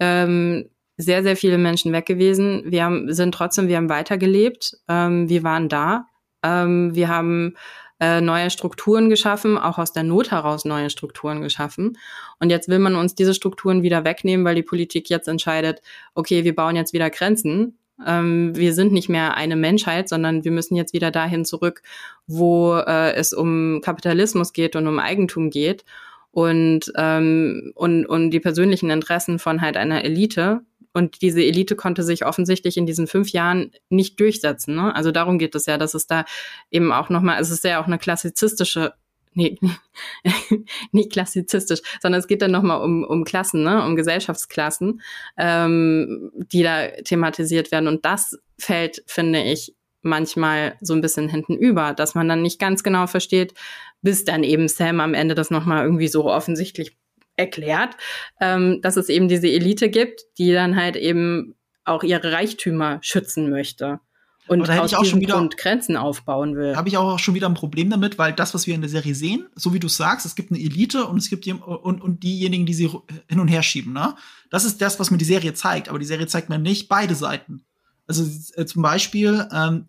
ähm, 0.00 0.70
sehr, 0.96 1.22
sehr 1.22 1.36
viele 1.36 1.58
Menschen 1.58 1.92
weg 1.92 2.06
gewesen. 2.06 2.62
Wir 2.66 2.84
haben, 2.84 3.12
sind 3.12 3.32
trotzdem, 3.34 3.68
wir 3.68 3.76
haben 3.76 3.88
weitergelebt. 3.88 4.78
Ähm, 4.88 5.28
wir 5.28 5.42
waren 5.42 5.68
da. 5.68 6.06
Ähm, 6.42 6.94
wir 6.94 7.08
haben 7.08 7.54
äh, 8.00 8.20
neue 8.20 8.50
Strukturen 8.50 9.10
geschaffen, 9.10 9.58
auch 9.58 9.78
aus 9.78 9.92
der 9.92 10.02
Not 10.02 10.30
heraus 10.30 10.64
neue 10.64 10.90
Strukturen 10.90 11.42
geschaffen. 11.42 11.98
Und 12.38 12.50
jetzt 12.50 12.68
will 12.68 12.78
man 12.78 12.96
uns 12.96 13.14
diese 13.14 13.34
Strukturen 13.34 13.82
wieder 13.82 14.04
wegnehmen, 14.04 14.44
weil 14.44 14.54
die 14.54 14.62
Politik 14.62 15.10
jetzt 15.10 15.28
entscheidet, 15.28 15.82
okay, 16.14 16.44
wir 16.44 16.54
bauen 16.54 16.76
jetzt 16.76 16.92
wieder 16.92 17.10
Grenzen. 17.10 17.78
Ähm, 18.06 18.56
wir 18.56 18.72
sind 18.72 18.92
nicht 18.92 19.08
mehr 19.08 19.34
eine 19.34 19.56
Menschheit, 19.56 20.08
sondern 20.08 20.44
wir 20.44 20.50
müssen 20.50 20.76
jetzt 20.76 20.94
wieder 20.94 21.10
dahin 21.10 21.44
zurück, 21.44 21.82
wo 22.26 22.74
äh, 22.74 23.12
es 23.12 23.32
um 23.32 23.80
Kapitalismus 23.82 24.52
geht 24.52 24.76
und 24.76 24.86
um 24.86 24.98
Eigentum 24.98 25.50
geht 25.50 25.84
und, 26.32 26.92
ähm, 26.96 27.72
und, 27.74 28.06
und 28.06 28.30
die 28.30 28.40
persönlichen 28.40 28.90
Interessen 28.90 29.38
von 29.38 29.60
halt 29.60 29.76
einer 29.76 30.04
Elite, 30.04 30.62
und 30.92 31.22
diese 31.22 31.42
Elite 31.42 31.76
konnte 31.76 32.02
sich 32.02 32.26
offensichtlich 32.26 32.76
in 32.76 32.86
diesen 32.86 33.06
fünf 33.06 33.30
Jahren 33.30 33.72
nicht 33.88 34.18
durchsetzen. 34.18 34.74
Ne? 34.74 34.94
Also 34.94 35.12
darum 35.12 35.38
geht 35.38 35.54
es 35.54 35.66
ja, 35.66 35.78
dass 35.78 35.94
es 35.94 36.06
da 36.06 36.24
eben 36.70 36.92
auch 36.92 37.10
nochmal, 37.10 37.40
es 37.40 37.50
ist 37.50 37.64
ja 37.64 37.80
auch 37.80 37.86
eine 37.86 37.98
klassizistische 37.98 38.94
nee, 39.34 39.58
nicht 40.92 41.12
klassizistisch, 41.12 41.80
sondern 42.00 42.18
es 42.18 42.26
geht 42.26 42.42
dann 42.42 42.50
nochmal 42.50 42.82
um, 42.82 43.04
um 43.04 43.24
Klassen, 43.24 43.62
ne? 43.62 43.84
um 43.84 43.96
Gesellschaftsklassen, 43.96 45.00
ähm, 45.38 46.30
die 46.34 46.62
da 46.62 46.88
thematisiert 47.04 47.70
werden. 47.70 47.88
Und 47.88 48.04
das 48.04 48.38
fällt, 48.58 49.02
finde 49.06 49.42
ich, 49.42 49.74
manchmal 50.02 50.76
so 50.80 50.94
ein 50.94 51.02
bisschen 51.02 51.28
hinten 51.28 51.56
über, 51.56 51.92
dass 51.92 52.14
man 52.14 52.28
dann 52.28 52.42
nicht 52.42 52.58
ganz 52.58 52.82
genau 52.82 53.06
versteht, 53.06 53.52
bis 54.02 54.24
dann 54.24 54.44
eben 54.44 54.66
Sam 54.66 55.00
am 55.00 55.14
Ende 55.14 55.34
das 55.34 55.50
nochmal 55.50 55.84
irgendwie 55.84 56.08
so 56.08 56.24
offensichtlich 56.24 56.96
erklärt, 57.40 57.96
ähm, 58.40 58.80
dass 58.82 58.96
es 58.96 59.08
eben 59.08 59.28
diese 59.28 59.48
Elite 59.48 59.88
gibt, 59.88 60.22
die 60.38 60.52
dann 60.52 60.76
halt 60.76 60.96
eben 60.96 61.54
auch 61.84 62.02
ihre 62.02 62.32
Reichtümer 62.32 62.98
schützen 63.02 63.50
möchte 63.50 64.00
und 64.50 64.68
aus 64.68 64.94
auch 64.94 65.04
schon 65.04 65.20
wieder, 65.20 65.34
Grund 65.34 65.56
Grenzen 65.56 65.96
aufbauen 65.96 66.56
will. 66.56 66.76
Habe 66.76 66.88
ich 66.88 66.96
auch 66.96 67.18
schon 67.20 67.34
wieder 67.34 67.48
ein 67.48 67.54
Problem 67.54 67.88
damit, 67.88 68.18
weil 68.18 68.32
das, 68.32 68.52
was 68.52 68.66
wir 68.66 68.74
in 68.74 68.80
der 68.80 68.90
Serie 68.90 69.14
sehen, 69.14 69.46
so 69.54 69.72
wie 69.72 69.78
du 69.78 69.86
sagst, 69.86 70.26
es 70.26 70.34
gibt 70.34 70.50
eine 70.50 70.60
Elite 70.60 71.06
und 71.06 71.18
es 71.18 71.30
gibt 71.30 71.46
die, 71.46 71.52
und, 71.52 72.00
und 72.02 72.22
diejenigen, 72.24 72.66
die 72.66 72.74
sie 72.74 72.90
hin 73.28 73.38
und 73.38 73.46
her 73.46 73.62
schieben. 73.62 73.92
Ne? 73.92 74.14
Das 74.50 74.64
ist 74.64 74.80
das, 74.80 74.98
was 74.98 75.12
mir 75.12 75.18
die 75.18 75.24
Serie 75.24 75.54
zeigt, 75.54 75.88
aber 75.88 76.00
die 76.00 76.04
Serie 76.04 76.26
zeigt 76.26 76.48
mir 76.48 76.58
nicht 76.58 76.88
beide 76.88 77.14
Seiten. 77.14 77.64
Also 78.08 78.24
äh, 78.56 78.66
zum 78.66 78.82
Beispiel 78.82 79.46
ähm, 79.52 79.86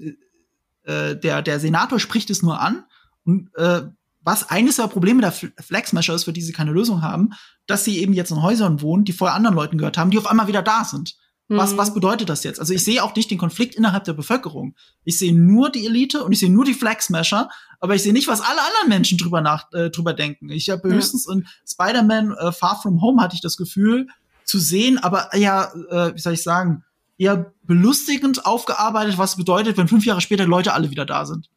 äh, 0.83 1.15
der 1.15 1.41
der 1.41 1.59
Senator 1.59 1.99
spricht 1.99 2.29
es 2.29 2.43
nur 2.43 2.59
an 2.59 2.85
und 3.25 3.49
äh, 3.55 3.81
was 4.21 4.49
eines 4.49 4.75
der 4.75 4.87
Probleme 4.87 5.21
der 5.21 5.31
Flexmasher 5.31 6.13
ist, 6.13 6.25
für 6.25 6.33
die 6.33 6.41
sie 6.41 6.53
keine 6.53 6.71
Lösung 6.71 7.01
haben, 7.01 7.31
dass 7.67 7.83
sie 7.83 7.99
eben 7.99 8.13
jetzt 8.13 8.31
in 8.31 8.41
Häusern 8.41 8.81
wohnen, 8.81 9.03
die 9.03 9.13
vorher 9.13 9.35
anderen 9.35 9.55
Leuten 9.55 9.77
gehört 9.77 9.97
haben, 9.97 10.11
die 10.11 10.17
auf 10.17 10.27
einmal 10.27 10.47
wieder 10.47 10.61
da 10.61 10.85
sind. 10.85 11.15
Mhm. 11.47 11.57
Was, 11.57 11.77
was 11.77 11.93
bedeutet 11.93 12.29
das 12.29 12.43
jetzt? 12.43 12.59
Also 12.59 12.73
ich 12.73 12.83
sehe 12.83 13.03
auch 13.03 13.15
nicht 13.15 13.31
den 13.31 13.37
Konflikt 13.37 13.75
innerhalb 13.75 14.03
der 14.03 14.13
Bevölkerung. 14.13 14.75
Ich 15.03 15.19
sehe 15.19 15.35
nur 15.35 15.69
die 15.69 15.85
Elite 15.85 16.23
und 16.23 16.31
ich 16.31 16.39
sehe 16.39 16.51
nur 16.51 16.65
die 16.65 16.73
Flexmasher, 16.73 17.49
aber 17.79 17.95
ich 17.95 18.03
sehe 18.03 18.13
nicht, 18.13 18.27
was 18.27 18.41
alle 18.41 18.61
anderen 18.61 18.89
Menschen 18.89 19.17
drüber 19.17 19.41
nach 19.41 19.71
äh, 19.73 19.89
drüber 19.89 20.13
denken. 20.13 20.49
Ich 20.49 20.69
habe 20.69 20.87
ja. 20.87 20.95
höchstens 20.95 21.27
in 21.27 21.47
Spider-Man 21.67 22.31
äh, 22.31 22.51
Far 22.51 22.79
From 22.81 23.01
Home 23.01 23.21
hatte 23.21 23.35
ich 23.35 23.41
das 23.41 23.57
Gefühl 23.57 24.07
zu 24.45 24.59
sehen, 24.59 24.97
aber 24.97 25.35
ja, 25.35 25.71
äh, 25.89 26.15
wie 26.15 26.19
soll 26.19 26.33
ich 26.33 26.43
sagen, 26.43 26.83
eher 27.17 27.53
belustigend 27.63 28.45
aufgearbeitet, 28.45 29.17
was 29.17 29.35
bedeutet, 29.35 29.77
wenn 29.77 29.87
fünf 29.87 30.05
Jahre 30.05 30.21
später 30.21 30.45
Leute 30.45 30.73
alle 30.73 30.89
wieder 30.89 31.05
da 31.05 31.25
sind. 31.25 31.49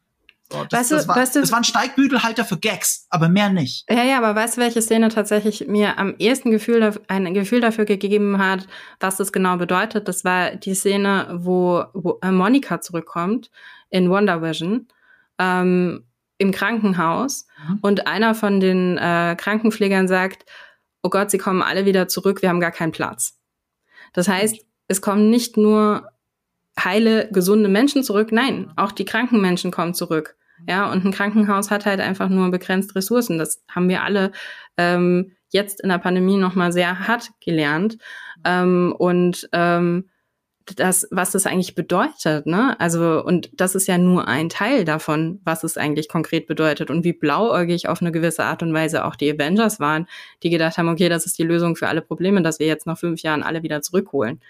So, 0.51 0.63
das, 0.63 0.79
weißt 0.79 0.91
du, 0.91 0.95
das, 0.95 1.07
war, 1.07 1.15
weißt 1.15 1.35
du, 1.35 1.41
das 1.41 1.51
war 1.51 1.57
ein 1.57 1.63
Steigbügelhalter 1.63 2.45
für 2.45 2.57
Gags, 2.57 3.07
aber 3.09 3.29
mehr 3.29 3.49
nicht. 3.49 3.85
Ja, 3.89 4.03
ja, 4.03 4.17
aber 4.17 4.35
weißt 4.35 4.57
du, 4.57 4.61
welche 4.61 4.81
Szene 4.81 5.09
tatsächlich 5.09 5.67
mir 5.67 5.97
am 5.97 6.15
ehesten 6.19 6.51
Gefühl, 6.51 6.93
ein 7.07 7.33
Gefühl 7.33 7.61
dafür 7.61 7.85
gegeben 7.85 8.37
hat, 8.37 8.67
was 8.99 9.17
das 9.17 9.31
genau 9.31 9.57
bedeutet? 9.57 10.07
Das 10.07 10.23
war 10.23 10.55
die 10.55 10.75
Szene, 10.75 11.29
wo, 11.33 11.85
wo 11.93 12.19
äh, 12.21 12.31
Monika 12.31 12.79
zurückkommt 12.79 13.49
in 13.89 14.09
Wonder 14.09 14.43
Vision 14.43 14.87
ähm, 15.39 16.03
im 16.37 16.51
Krankenhaus 16.51 17.47
mhm. 17.67 17.79
und 17.81 18.07
einer 18.07 18.35
von 18.35 18.59
den 18.59 18.97
äh, 18.97 19.35
Krankenpflegern 19.37 20.07
sagt, 20.07 20.45
oh 21.01 21.09
Gott, 21.09 21.31
sie 21.31 21.37
kommen 21.37 21.63
alle 21.63 21.85
wieder 21.85 22.07
zurück, 22.07 22.41
wir 22.41 22.49
haben 22.49 22.59
gar 22.59 22.71
keinen 22.71 22.91
Platz. 22.91 23.39
Das 24.13 24.27
heißt, 24.27 24.57
es 24.87 25.01
kommen 25.01 25.29
nicht 25.29 25.57
nur 25.57 26.09
heile, 26.83 27.29
gesunde 27.31 27.69
Menschen 27.69 28.03
zurück. 28.03 28.31
Nein, 28.31 28.71
auch 28.75 28.91
die 28.91 29.05
kranken 29.05 29.41
Menschen 29.41 29.71
kommen 29.71 29.93
zurück. 29.93 30.35
Ja, 30.67 30.91
und 30.91 31.05
ein 31.05 31.11
Krankenhaus 31.11 31.69
hat 31.69 31.85
halt 31.85 31.99
einfach 31.99 32.29
nur 32.29 32.49
begrenzt 32.49 32.95
Ressourcen. 32.95 33.37
Das 33.37 33.63
haben 33.69 33.89
wir 33.89 34.03
alle 34.03 34.31
ähm, 34.77 35.33
jetzt 35.49 35.81
in 35.81 35.89
der 35.89 35.97
Pandemie 35.97 36.37
nochmal 36.37 36.71
sehr 36.71 37.07
hart 37.07 37.31
gelernt. 37.41 37.97
Ähm, 38.43 38.95
und 38.97 39.49
ähm, 39.51 40.09
das, 40.75 41.07
was 41.11 41.31
das 41.31 41.45
eigentlich 41.45 41.75
bedeutet, 41.75 42.47
ne? 42.47 42.79
Also, 42.79 43.23
und 43.23 43.49
das 43.53 43.75
ist 43.75 43.87
ja 43.87 43.99
nur 43.99 44.27
ein 44.27 44.49
Teil 44.49 44.83
davon, 44.83 45.39
was 45.43 45.63
es 45.63 45.77
eigentlich 45.77 46.09
konkret 46.09 46.47
bedeutet 46.47 46.89
und 46.89 47.03
wie 47.03 47.13
blauäugig 47.13 47.87
auf 47.87 48.01
eine 48.01 48.11
gewisse 48.11 48.45
Art 48.45 48.63
und 48.63 48.73
Weise 48.73 49.05
auch 49.05 49.15
die 49.15 49.31
Avengers 49.31 49.79
waren, 49.79 50.07
die 50.41 50.49
gedacht 50.49 50.77
haben, 50.77 50.89
okay, 50.89 51.07
das 51.07 51.27
ist 51.27 51.37
die 51.37 51.43
Lösung 51.43 51.75
für 51.75 51.87
alle 51.87 52.01
Probleme, 52.01 52.41
dass 52.41 52.59
wir 52.59 52.65
jetzt 52.65 52.87
nach 52.87 52.97
fünf 52.97 53.21
Jahren 53.21 53.43
alle 53.43 53.61
wieder 53.61 53.81
zurückholen. 53.81 54.41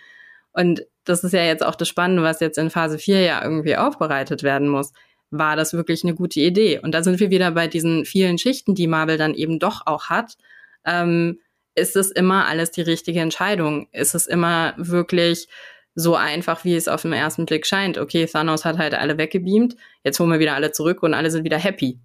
Und 0.53 0.85
das 1.05 1.23
ist 1.23 1.33
ja 1.33 1.43
jetzt 1.43 1.65
auch 1.65 1.75
das 1.75 1.87
Spannende, 1.87 2.23
was 2.23 2.39
jetzt 2.39 2.57
in 2.57 2.69
Phase 2.69 2.97
4 2.97 3.21
ja 3.21 3.43
irgendwie 3.43 3.77
aufbereitet 3.77 4.43
werden 4.43 4.67
muss. 4.67 4.91
War 5.31 5.55
das 5.55 5.73
wirklich 5.73 6.03
eine 6.03 6.15
gute 6.15 6.39
Idee? 6.39 6.79
Und 6.79 6.91
da 6.91 7.03
sind 7.03 7.19
wir 7.19 7.29
wieder 7.29 7.51
bei 7.51 7.67
diesen 7.67 8.05
vielen 8.05 8.37
Schichten, 8.37 8.75
die 8.75 8.87
Marvel 8.87 9.17
dann 9.17 9.33
eben 9.33 9.59
doch 9.59 9.85
auch 9.85 10.05
hat. 10.05 10.37
Ähm, 10.85 11.39
ist 11.75 11.95
es 11.95 12.11
immer 12.11 12.45
alles 12.47 12.71
die 12.71 12.81
richtige 12.81 13.19
Entscheidung? 13.19 13.87
Ist 13.91 14.15
es 14.15 14.27
immer 14.27 14.73
wirklich 14.77 15.47
so 15.93 16.15
einfach, 16.15 16.63
wie 16.63 16.75
es 16.75 16.87
auf 16.87 17.01
den 17.01 17.13
ersten 17.13 17.45
Blick 17.45 17.65
scheint? 17.65 17.97
Okay, 17.97 18.25
Thanos 18.25 18.65
hat 18.65 18.77
halt 18.77 18.93
alle 18.93 19.17
weggebeamt, 19.17 19.75
jetzt 20.03 20.19
holen 20.19 20.31
wir 20.31 20.39
wieder 20.39 20.55
alle 20.55 20.71
zurück 20.71 21.03
und 21.03 21.13
alle 21.13 21.31
sind 21.31 21.43
wieder 21.43 21.57
happy. 21.57 21.99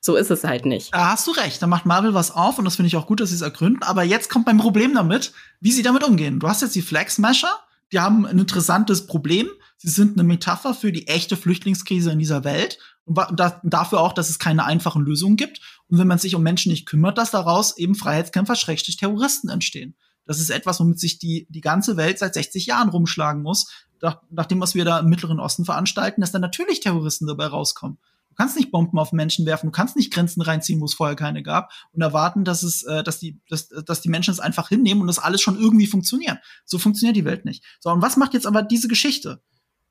So 0.00 0.16
ist 0.16 0.30
es 0.30 0.42
halt 0.42 0.66
nicht. 0.66 0.92
Da 0.92 1.12
hast 1.12 1.28
du 1.28 1.30
recht, 1.30 1.62
da 1.62 1.68
macht 1.68 1.86
Marvel 1.86 2.14
was 2.14 2.32
auf 2.32 2.58
und 2.58 2.64
das 2.64 2.74
finde 2.74 2.88
ich 2.88 2.96
auch 2.96 3.06
gut, 3.06 3.20
dass 3.20 3.28
sie 3.28 3.36
es 3.36 3.40
ergründen. 3.40 3.84
Aber 3.84 4.02
jetzt 4.02 4.30
kommt 4.30 4.46
mein 4.46 4.58
Problem 4.58 4.94
damit, 4.94 5.32
wie 5.60 5.70
sie 5.70 5.84
damit 5.84 6.02
umgehen. 6.02 6.40
Du 6.40 6.48
hast 6.48 6.62
jetzt 6.62 6.74
die 6.74 6.82
Flag 6.82 7.08
Smasher, 7.08 7.56
die 7.92 8.00
haben 8.00 8.26
ein 8.26 8.38
interessantes 8.38 9.06
Problem. 9.06 9.48
Sie 9.76 9.90
sind 9.90 10.18
eine 10.18 10.26
Metapher 10.26 10.74
für 10.74 10.92
die 10.92 11.08
echte 11.08 11.36
Flüchtlingskrise 11.36 12.10
in 12.10 12.18
dieser 12.18 12.44
Welt 12.44 12.78
und 13.04 13.18
dafür 13.64 14.00
auch, 14.00 14.12
dass 14.12 14.30
es 14.30 14.38
keine 14.38 14.64
einfachen 14.64 15.02
Lösungen 15.02 15.36
gibt. 15.36 15.60
Und 15.88 15.98
wenn 15.98 16.06
man 16.06 16.18
sich 16.18 16.34
um 16.34 16.42
Menschen 16.42 16.70
nicht 16.70 16.86
kümmert, 16.86 17.18
dass 17.18 17.30
daraus 17.30 17.76
eben 17.76 17.94
Freiheitskämpfer, 17.94 18.56
Schrägstrich 18.56 18.96
Terroristen 18.96 19.48
entstehen. 19.48 19.94
Das 20.24 20.38
ist 20.38 20.50
etwas, 20.50 20.78
womit 20.80 21.00
sich 21.00 21.18
die, 21.18 21.46
die 21.50 21.60
ganze 21.60 21.96
Welt 21.96 22.18
seit 22.18 22.34
60 22.34 22.66
Jahren 22.66 22.88
rumschlagen 22.88 23.42
muss. 23.42 23.72
Nach, 24.00 24.20
nach 24.30 24.46
dem, 24.46 24.60
was 24.60 24.74
wir 24.74 24.84
da 24.84 25.00
im 25.00 25.08
Mittleren 25.08 25.40
Osten 25.40 25.64
veranstalten, 25.64 26.20
dass 26.20 26.32
dann 26.32 26.40
natürlich 26.40 26.80
Terroristen 26.80 27.26
dabei 27.26 27.46
rauskommen. 27.46 27.98
Du 28.32 28.36
kannst 28.36 28.56
nicht 28.56 28.70
Bomben 28.70 28.98
auf 28.98 29.12
Menschen 29.12 29.44
werfen, 29.44 29.66
du 29.66 29.72
kannst 29.72 29.94
nicht 29.94 30.10
Grenzen 30.10 30.40
reinziehen, 30.40 30.80
wo 30.80 30.86
es 30.86 30.94
vorher 30.94 31.16
keine 31.16 31.42
gab 31.42 31.70
und 31.92 32.00
erwarten, 32.00 32.44
dass 32.44 32.62
es, 32.62 32.82
äh, 32.82 33.04
dass 33.04 33.18
die, 33.18 33.38
dass, 33.50 33.68
dass 33.68 34.00
die 34.00 34.08
Menschen 34.08 34.30
es 34.30 34.40
einfach 34.40 34.70
hinnehmen 34.70 35.02
und 35.02 35.06
das 35.06 35.18
alles 35.18 35.42
schon 35.42 35.58
irgendwie 35.58 35.86
funktioniert. 35.86 36.38
So 36.64 36.78
funktioniert 36.78 37.14
die 37.14 37.26
Welt 37.26 37.44
nicht. 37.44 37.62
So, 37.80 37.90
und 37.90 38.00
was 38.00 38.16
macht 38.16 38.32
jetzt 38.32 38.46
aber 38.46 38.62
diese 38.62 38.88
Geschichte? 38.88 39.42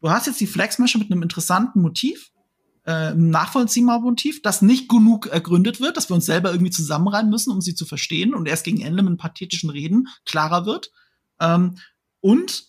Du 0.01 0.09
hast 0.09 0.25
jetzt 0.25 0.39
die 0.39 0.47
Flexmasche 0.47 0.97
mit 0.97 1.11
einem 1.11 1.21
interessanten 1.21 1.83
Motiv, 1.83 2.31
äh, 2.87 3.13
nachvollziehbaren 3.13 4.01
Motiv, 4.01 4.41
das 4.41 4.63
nicht 4.63 4.89
genug 4.89 5.27
ergründet 5.27 5.79
wird, 5.79 5.95
dass 5.95 6.09
wir 6.09 6.15
uns 6.15 6.25
selber 6.25 6.51
irgendwie 6.51 6.71
zusammenreimen 6.71 7.29
müssen, 7.29 7.53
um 7.53 7.61
sie 7.61 7.75
zu 7.75 7.85
verstehen 7.85 8.33
und 8.33 8.47
erst 8.47 8.63
gegen 8.63 8.81
Ende 8.81 9.03
mit 9.03 9.19
pathetischen 9.19 9.69
Reden 9.69 10.07
klarer 10.25 10.65
wird. 10.65 10.91
Ähm, 11.39 11.77
und 12.21 12.63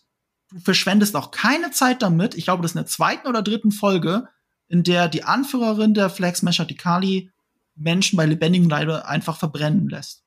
du 0.50 0.60
verschwendest 0.60 1.16
auch 1.16 1.30
keine 1.30 1.70
Zeit 1.70 2.02
damit, 2.02 2.34
ich 2.34 2.44
glaube, 2.44 2.60
das 2.60 2.72
in 2.72 2.80
der 2.80 2.86
zweiten 2.86 3.26
oder 3.26 3.40
dritten 3.40 3.72
Folge, 3.72 4.28
in 4.72 4.82
der 4.82 5.08
die 5.08 5.22
Anführerin 5.22 5.92
der 5.92 6.08
Flag 6.08 6.34
Smasher, 6.34 6.64
die 6.64 6.76
Kali, 6.76 7.30
Menschen 7.74 8.16
bei 8.16 8.24
lebendigem 8.24 8.70
Leibe 8.70 9.06
einfach 9.06 9.36
verbrennen 9.36 9.88
lässt. 9.90 10.24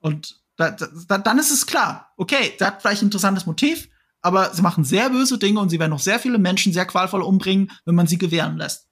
Und 0.00 0.40
da, 0.56 0.72
da, 0.72 1.18
dann 1.18 1.38
ist 1.38 1.52
es 1.52 1.64
klar, 1.64 2.12
okay, 2.16 2.52
sie 2.58 2.64
hat 2.64 2.82
vielleicht 2.82 3.02
ein 3.02 3.06
interessantes 3.06 3.46
Motiv, 3.46 3.88
aber 4.22 4.52
sie 4.52 4.62
machen 4.62 4.82
sehr 4.82 5.10
böse 5.10 5.38
Dinge 5.38 5.60
und 5.60 5.68
sie 5.68 5.78
werden 5.78 5.92
noch 5.92 6.00
sehr 6.00 6.18
viele 6.18 6.38
Menschen 6.38 6.72
sehr 6.72 6.84
qualvoll 6.84 7.22
umbringen, 7.22 7.70
wenn 7.84 7.94
man 7.94 8.08
sie 8.08 8.18
gewähren 8.18 8.56
lässt. 8.56 8.88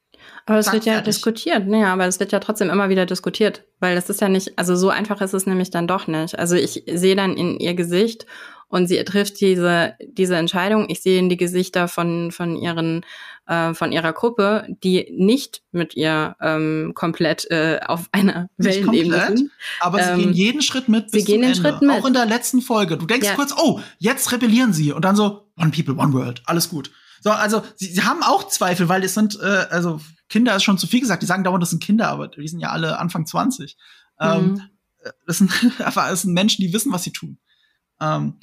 Aber 0.47 0.59
es 0.59 0.73
wird 0.73 0.87
ja 0.87 0.95
fertig. 0.95 1.15
diskutiert, 1.15 1.67
naja, 1.67 1.93
aber 1.93 2.07
es 2.07 2.21
wird 2.21 2.31
ja 2.31 2.39
trotzdem 2.39 2.71
immer 2.71 2.89
wieder 2.89 3.05
diskutiert, 3.05 3.65
weil 3.81 3.97
das 3.97 4.09
ist 4.09 4.21
ja 4.21 4.29
nicht, 4.29 4.57
also 4.57 4.77
so 4.77 4.91
einfach 4.91 5.21
ist 5.21 5.35
es 5.35 5.47
nämlich 5.47 5.71
dann 5.71 5.89
doch 5.89 6.07
nicht. 6.07 6.39
Also 6.39 6.55
ich 6.55 6.85
sehe 6.87 7.17
dann 7.17 7.37
in 7.37 7.59
ihr 7.59 7.75
Gesicht 7.75 8.27
und 8.69 8.87
sie 8.87 9.03
trifft 9.05 9.41
diese 9.41 9.95
diese 10.01 10.37
Entscheidung. 10.37 10.87
Ich 10.89 11.03
sehe 11.03 11.19
in 11.19 11.29
die 11.29 11.37
Gesichter 11.37 11.89
von 11.89 12.31
von 12.31 12.57
ihren 12.57 13.05
äh, 13.47 13.75
von 13.75 13.93
ihrer 13.93 14.13
Gruppe, 14.13 14.67
die 14.83 15.09
nicht 15.17 15.63
mit 15.73 15.95
ihr 15.95 16.37
ähm, 16.41 16.93
komplett 16.95 17.51
äh, 17.51 17.81
auf 17.85 18.09
einer 18.13 18.49
Wellenebene 18.57 19.27
sind. 19.27 19.51
Aber 19.81 20.03
sie 20.03 20.11
ähm, 20.11 20.19
gehen 20.19 20.33
jeden 20.33 20.63
Schritt 20.63 20.89
mit. 20.89 21.11
Bis 21.11 21.25
sie 21.25 21.33
gehen 21.33 21.43
den 21.43 21.53
Ende. 21.53 21.61
Schritt 21.61 21.83
mit. 21.83 21.91
Auch 21.91 22.07
in 22.07 22.13
der 22.13 22.27
letzten 22.27 22.63
Folge. 22.63 22.97
Du 22.97 23.07
denkst 23.07 23.29
ja. 23.29 23.35
kurz, 23.35 23.55
oh, 23.57 23.81
jetzt 23.99 24.33
rebellieren 24.33 24.73
sie 24.73 24.93
und 24.93 25.05
dann 25.05 25.17
so 25.17 25.49
One 25.57 25.71
People, 25.71 25.95
One 25.95 26.13
World, 26.13 26.43
alles 26.47 26.69
gut. 26.69 26.91
So, 27.21 27.31
also 27.31 27.63
sie, 27.77 27.87
sie 27.87 28.03
haben 28.03 28.23
auch 28.23 28.49
Zweifel, 28.49 28.89
weil 28.89 29.03
es 29.03 29.15
sind, 29.15 29.39
äh, 29.41 29.67
also 29.71 30.01
Kinder 30.29 30.55
ist 30.57 30.65
schon 30.65 30.79
zu 30.79 30.87
viel 30.87 31.01
gesagt. 31.01 31.23
Die 31.23 31.27
sagen 31.27 31.45
dauernd, 31.45 31.63
das 31.63 31.71
sind 31.71 31.83
Kinder, 31.83 32.09
aber 32.09 32.29
die 32.29 32.49
sind 32.49 32.61
ja 32.61 32.71
alle 32.71 32.99
Anfang 32.99 33.27
20. 33.27 33.77
Ähm, 34.21 34.43
mhm. 34.43 34.63
Ähm, 35.05 35.13
das 35.27 35.39
sind 35.39 35.53
das 35.79 36.23
sind 36.23 36.35
Menschen, 36.35 36.63
die 36.63 36.73
wissen, 36.73 36.93
was 36.93 37.05
sie 37.05 37.13
tun. 37.13 37.39
Ähm, 38.01 38.35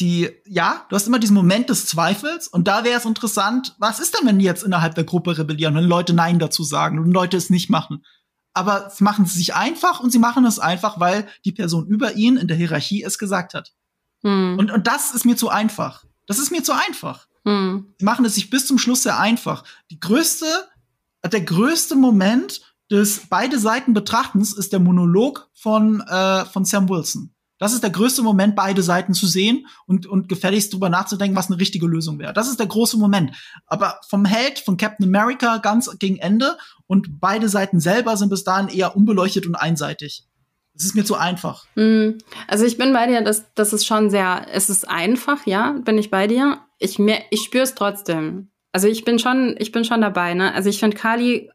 die, 0.00 0.30
ja, 0.46 0.86
du 0.88 0.96
hast 0.96 1.08
immer 1.08 1.18
diesen 1.18 1.34
Moment 1.34 1.70
des 1.70 1.86
Zweifels 1.86 2.46
und 2.46 2.68
da 2.68 2.84
wäre 2.84 2.98
es 2.98 3.04
interessant, 3.04 3.74
was 3.78 3.98
ist 3.98 4.16
denn, 4.16 4.26
wenn 4.26 4.38
die 4.38 4.44
jetzt 4.44 4.62
innerhalb 4.62 4.94
der 4.94 5.04
Gruppe 5.04 5.36
rebellieren, 5.36 5.74
wenn 5.74 5.84
Leute 5.84 6.12
Nein 6.12 6.38
dazu 6.38 6.62
sagen 6.62 6.98
und 6.98 7.10
Leute 7.10 7.36
es 7.36 7.50
nicht 7.50 7.68
machen? 7.68 8.04
Aber 8.54 8.90
sie 8.90 9.04
machen 9.04 9.24
es 9.24 9.34
sich 9.34 9.54
einfach 9.54 10.00
und 10.00 10.10
sie 10.10 10.18
machen 10.18 10.44
es 10.44 10.58
einfach, 10.58 11.00
weil 11.00 11.26
die 11.44 11.52
Person 11.52 11.86
über 11.86 12.14
ihnen 12.14 12.36
in 12.36 12.48
der 12.48 12.56
Hierarchie 12.56 13.02
es 13.02 13.18
gesagt 13.18 13.54
hat. 13.54 13.72
Mhm. 14.22 14.56
Und, 14.58 14.70
und 14.70 14.86
das 14.86 15.12
ist 15.12 15.24
mir 15.24 15.36
zu 15.36 15.48
einfach. 15.48 16.04
Das 16.26 16.38
ist 16.38 16.50
mir 16.50 16.62
zu 16.62 16.72
einfach. 16.72 17.26
Mhm. 17.44 17.94
Sie 17.98 18.04
machen 18.04 18.24
es 18.24 18.34
sich 18.34 18.50
bis 18.50 18.66
zum 18.66 18.78
Schluss 18.78 19.02
sehr 19.02 19.18
einfach. 19.18 19.64
Die 19.90 19.98
größte, 19.98 20.46
der 21.24 21.40
größte 21.40 21.96
Moment 21.96 22.60
des 22.90 23.26
beide 23.28 23.58
Seiten 23.58 23.94
Betrachtens 23.94 24.52
ist 24.52 24.72
der 24.72 24.80
Monolog 24.80 25.48
von, 25.54 26.00
äh, 26.02 26.44
von 26.46 26.64
Sam 26.64 26.88
Wilson. 26.88 27.34
Das 27.58 27.72
ist 27.72 27.82
der 27.82 27.90
größte 27.90 28.22
Moment, 28.22 28.54
beide 28.56 28.82
Seiten 28.82 29.14
zu 29.14 29.26
sehen 29.26 29.66
und, 29.86 30.06
und 30.06 30.28
gefälligst 30.28 30.72
drüber 30.72 30.88
nachzudenken, 30.88 31.36
was 31.36 31.50
eine 31.50 31.60
richtige 31.60 31.86
Lösung 31.86 32.18
wäre. 32.18 32.32
Das 32.32 32.48
ist 32.48 32.60
der 32.60 32.66
große 32.66 32.96
Moment. 32.96 33.32
Aber 33.66 34.00
vom 34.08 34.24
Held, 34.24 34.60
von 34.60 34.76
Captain 34.76 35.06
America 35.06 35.58
ganz 35.58 35.90
gegen 35.98 36.18
Ende 36.18 36.56
und 36.86 37.20
beide 37.20 37.48
Seiten 37.48 37.80
selber 37.80 38.16
sind 38.16 38.30
bis 38.30 38.44
dahin 38.44 38.68
eher 38.68 38.96
unbeleuchtet 38.96 39.46
und 39.46 39.56
einseitig. 39.56 40.24
Es 40.74 40.84
ist 40.84 40.94
mir 40.94 41.04
zu 41.04 41.16
einfach. 41.16 41.66
Hm. 41.74 42.18
Also 42.46 42.64
ich 42.64 42.78
bin 42.78 42.92
bei 42.92 43.08
dir, 43.08 43.22
das, 43.22 43.52
das 43.54 43.72
ist 43.72 43.84
schon 43.84 44.10
sehr, 44.10 44.46
es 44.52 44.70
ist 44.70 44.88
einfach, 44.88 45.44
ja, 45.44 45.72
bin 45.72 45.98
ich 45.98 46.10
bei 46.10 46.28
dir. 46.28 46.60
Ich, 46.78 47.00
mir, 47.00 47.20
ich 47.30 47.42
spüre 47.42 47.64
es 47.64 47.74
trotzdem. 47.74 48.50
Also 48.70 48.86
ich 48.86 49.04
bin 49.04 49.18
schon, 49.18 49.56
ich 49.58 49.72
bin 49.72 49.84
schon 49.84 50.00
dabei, 50.00 50.34
ne? 50.34 50.54
Also 50.54 50.68
ich 50.68 50.78
finde 50.78 50.96
Kali 50.96 51.50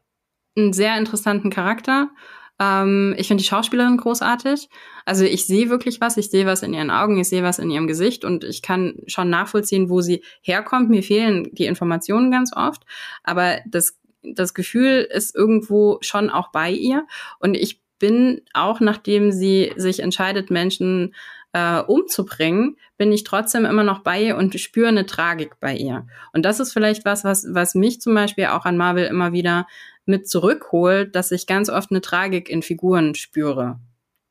einen 0.56 0.74
sehr 0.74 0.98
interessanten 0.98 1.48
Charakter. 1.48 2.10
Ähm, 2.58 3.14
ich 3.18 3.28
finde 3.28 3.42
die 3.42 3.48
Schauspielerin 3.48 3.96
großartig. 3.96 4.68
Also 5.04 5.24
ich 5.24 5.46
sehe 5.46 5.70
wirklich 5.70 6.00
was, 6.00 6.16
ich 6.16 6.30
sehe 6.30 6.46
was 6.46 6.62
in 6.62 6.72
ihren 6.72 6.90
Augen, 6.90 7.18
ich 7.18 7.28
sehe 7.28 7.42
was 7.42 7.58
in 7.58 7.70
ihrem 7.70 7.86
Gesicht 7.86 8.24
und 8.24 8.44
ich 8.44 8.62
kann 8.62 8.96
schon 9.06 9.30
nachvollziehen, 9.30 9.90
wo 9.90 10.00
sie 10.00 10.22
herkommt. 10.40 10.90
Mir 10.90 11.02
fehlen 11.02 11.50
die 11.52 11.66
Informationen 11.66 12.30
ganz 12.30 12.54
oft, 12.54 12.84
aber 13.22 13.58
das, 13.66 13.98
das 14.22 14.54
Gefühl 14.54 15.06
ist 15.10 15.34
irgendwo 15.34 15.98
schon 16.00 16.30
auch 16.30 16.52
bei 16.52 16.70
ihr. 16.70 17.06
Und 17.40 17.54
ich 17.54 17.82
bin 17.98 18.42
auch, 18.52 18.80
nachdem 18.80 19.32
sie 19.32 19.72
sich 19.76 20.00
entscheidet, 20.00 20.50
Menschen 20.50 21.14
äh, 21.52 21.80
umzubringen, 21.80 22.76
bin 22.98 23.12
ich 23.12 23.24
trotzdem 23.24 23.64
immer 23.64 23.84
noch 23.84 24.00
bei 24.00 24.22
ihr 24.22 24.36
und 24.36 24.58
spüre 24.58 24.88
eine 24.88 25.06
Tragik 25.06 25.60
bei 25.60 25.74
ihr. 25.74 26.06
Und 26.32 26.44
das 26.44 26.60
ist 26.60 26.72
vielleicht 26.72 27.04
was, 27.04 27.24
was, 27.24 27.46
was 27.48 27.74
mich 27.74 28.00
zum 28.00 28.14
Beispiel 28.14 28.46
auch 28.46 28.64
an 28.64 28.76
Marvel 28.76 29.06
immer 29.06 29.32
wieder 29.32 29.66
mit 30.06 30.28
zurückholt, 30.28 31.14
dass 31.14 31.32
ich 31.32 31.46
ganz 31.46 31.68
oft 31.70 31.90
eine 31.90 32.00
Tragik 32.00 32.48
in 32.48 32.62
Figuren 32.62 33.14
spüre. 33.14 33.78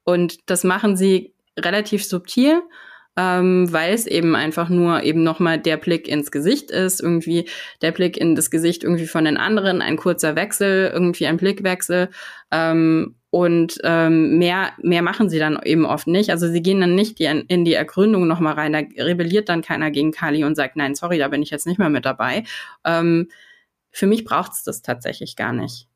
Und 0.04 0.38
das 0.50 0.64
machen 0.64 0.98
sie 0.98 1.34
relativ 1.60 2.06
subtil, 2.06 2.62
ähm, 3.16 3.72
weil 3.72 3.94
es 3.94 4.08
eben 4.08 4.36
einfach 4.36 4.70
nur 4.70 5.04
eben 5.04 5.24
nochmal 5.24 5.60
der 5.60 5.78
Blick 5.78 6.08
ins 6.08 6.32
Gesicht 6.32 6.72
ist, 6.72 7.00
irgendwie 7.00 7.48
der 7.82 7.92
Blick 7.92 8.18
in 8.18 8.36
das 8.36 8.50
Gesicht 8.50 8.84
irgendwie 8.84 9.06
von 9.06 9.26
den 9.26 9.38
anderen, 9.38 9.82
ein 9.82 9.98
kurzer 9.98 10.36
Wechsel, 10.36 10.90
irgendwie 10.92 11.28
ein 11.28 11.38
Blickwechsel. 11.38 12.10
Ähm, 12.52 13.16
und 13.30 13.80
ähm, 13.84 14.38
mehr, 14.38 14.74
mehr 14.82 15.02
machen 15.02 15.28
sie 15.28 15.40
dann 15.40 15.60
eben 15.64 15.86
oft 15.86 16.06
nicht. 16.06 16.30
Also 16.30 16.48
sie 16.48 16.62
gehen 16.62 16.82
dann 16.82 16.94
nicht 16.94 17.18
die, 17.18 17.26
in 17.26 17.66
die 17.66 17.74
Ergründung 17.74 18.28
nochmal 18.28 18.54
rein. 18.54 18.74
Da 18.74 19.04
rebelliert 19.04 19.50
dann 19.50 19.64
keiner 19.64 19.90
gegen 19.90 20.12
Kali 20.12 20.44
und 20.44 20.56
sagt, 20.56 20.76
nein, 20.76 20.94
sorry, 20.94 21.18
da 21.18 21.30
bin 21.30 21.42
ich 21.42 21.50
jetzt 21.50 21.66
nicht 21.66 21.80
mehr 21.80 21.90
mit 21.90 22.06
dabei. 22.06 22.44
Ähm, 22.86 23.30
für 23.94 24.08
mich 24.08 24.26
braucht 24.26 24.52
es 24.54 24.64
das 24.64 24.82
tatsächlich 24.82 25.36
gar 25.36 25.54
nicht. 25.54 25.88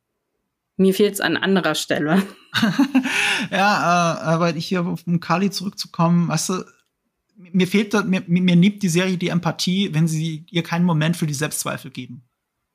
Mir 0.78 0.94
fehlt 0.94 1.16
es 1.16 1.22
an 1.22 1.36
anderer 1.36 1.76
Stelle. 1.76 2.22
ja, 3.52 4.16
äh, 4.16 4.20
aber 4.22 4.56
ich 4.56 4.68
hier 4.68 4.86
auf 4.86 5.06
um 5.06 5.20
Kali 5.20 5.50
zurückzukommen, 5.50 6.30
weißt 6.30 6.50
du, 6.50 6.64
mir 7.36 7.68
fehlt 7.68 7.94
da, 7.94 8.04
mir, 8.04 8.24
mir 8.28 8.56
nimmt 8.56 8.84
die 8.84 8.90
Serie 8.90 9.18
die 9.18 9.30
Empathie, 9.30 9.94
wenn 9.94 10.08
sie 10.08 10.46
ihr 10.50 10.64
keinen 10.64 10.86
Moment 10.86 11.18
für 11.18 11.28
die 11.28 11.34
Selbstzweifel 11.34 11.92
geben. 11.92 12.24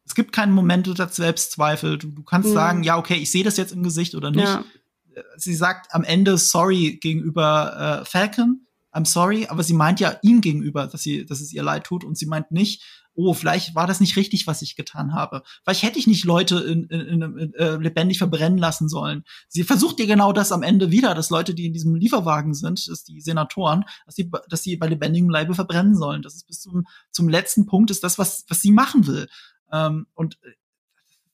Es 0.04 0.14
gibt 0.14 0.32
keinen 0.32 0.52
Moment 0.52 0.86
der 0.98 1.08
Selbstzweifel. 1.08 1.98
Du, 1.98 2.08
du 2.08 2.22
kannst 2.22 2.50
mhm. 2.50 2.54
sagen, 2.54 2.82
ja, 2.82 2.98
okay, 2.98 3.14
ich 3.14 3.30
sehe 3.30 3.44
das 3.44 3.56
jetzt 3.56 3.72
im 3.72 3.82
Gesicht 3.82 4.14
oder 4.14 4.30
nicht. 4.30 4.44
Ja. 4.44 4.64
Sie 5.36 5.54
sagt 5.54 5.94
am 5.94 6.04
Ende 6.04 6.38
sorry 6.38 6.98
gegenüber 7.00 8.02
äh, 8.02 8.04
Falcon. 8.04 8.66
I'm 8.92 9.06
sorry, 9.06 9.46
aber 9.46 9.62
sie 9.62 9.74
meint 9.74 10.00
ja 10.00 10.16
ihm 10.22 10.40
gegenüber, 10.40 10.86
dass 10.86 11.02
sie, 11.02 11.24
dass 11.24 11.40
es 11.40 11.52
ihr 11.52 11.62
leid 11.62 11.84
tut 11.84 12.04
und 12.04 12.18
sie 12.18 12.26
meint 12.26 12.50
nicht, 12.50 12.82
oh, 13.14 13.34
vielleicht 13.34 13.74
war 13.74 13.86
das 13.86 14.00
nicht 14.00 14.16
richtig, 14.16 14.46
was 14.46 14.62
ich 14.62 14.76
getan 14.76 15.12
habe. 15.12 15.42
Vielleicht 15.62 15.82
hätte 15.82 15.98
ich 15.98 16.06
nicht 16.06 16.24
Leute 16.24 16.58
in, 16.58 16.84
in, 16.84 17.22
in, 17.22 17.54
äh, 17.54 17.76
lebendig 17.76 18.18
verbrennen 18.18 18.58
lassen 18.58 18.88
sollen. 18.88 19.24
Sie 19.48 19.64
versucht 19.64 20.00
ja 20.00 20.06
genau 20.06 20.32
das 20.32 20.52
am 20.52 20.62
Ende 20.62 20.90
wieder, 20.90 21.14
dass 21.14 21.30
Leute, 21.30 21.54
die 21.54 21.66
in 21.66 21.72
diesem 21.72 21.94
Lieferwagen 21.94 22.54
sind, 22.54 22.88
dass 22.88 23.04
die 23.04 23.20
Senatoren, 23.20 23.84
dass 24.06 24.14
sie, 24.14 24.30
dass 24.48 24.62
sie 24.62 24.76
bei 24.76 24.86
lebendigem 24.86 25.30
Leibe 25.30 25.54
verbrennen 25.54 25.94
sollen. 25.94 26.22
Das 26.22 26.34
ist 26.34 26.46
bis 26.46 26.60
zum, 26.60 26.86
zum 27.10 27.28
letzten 27.28 27.66
Punkt, 27.66 27.90
ist 27.90 28.04
das, 28.04 28.18
was, 28.18 28.44
was 28.48 28.60
sie 28.60 28.72
machen 28.72 29.06
will. 29.06 29.28
Ähm, 29.70 30.06
und 30.14 30.38
äh, 30.42 30.52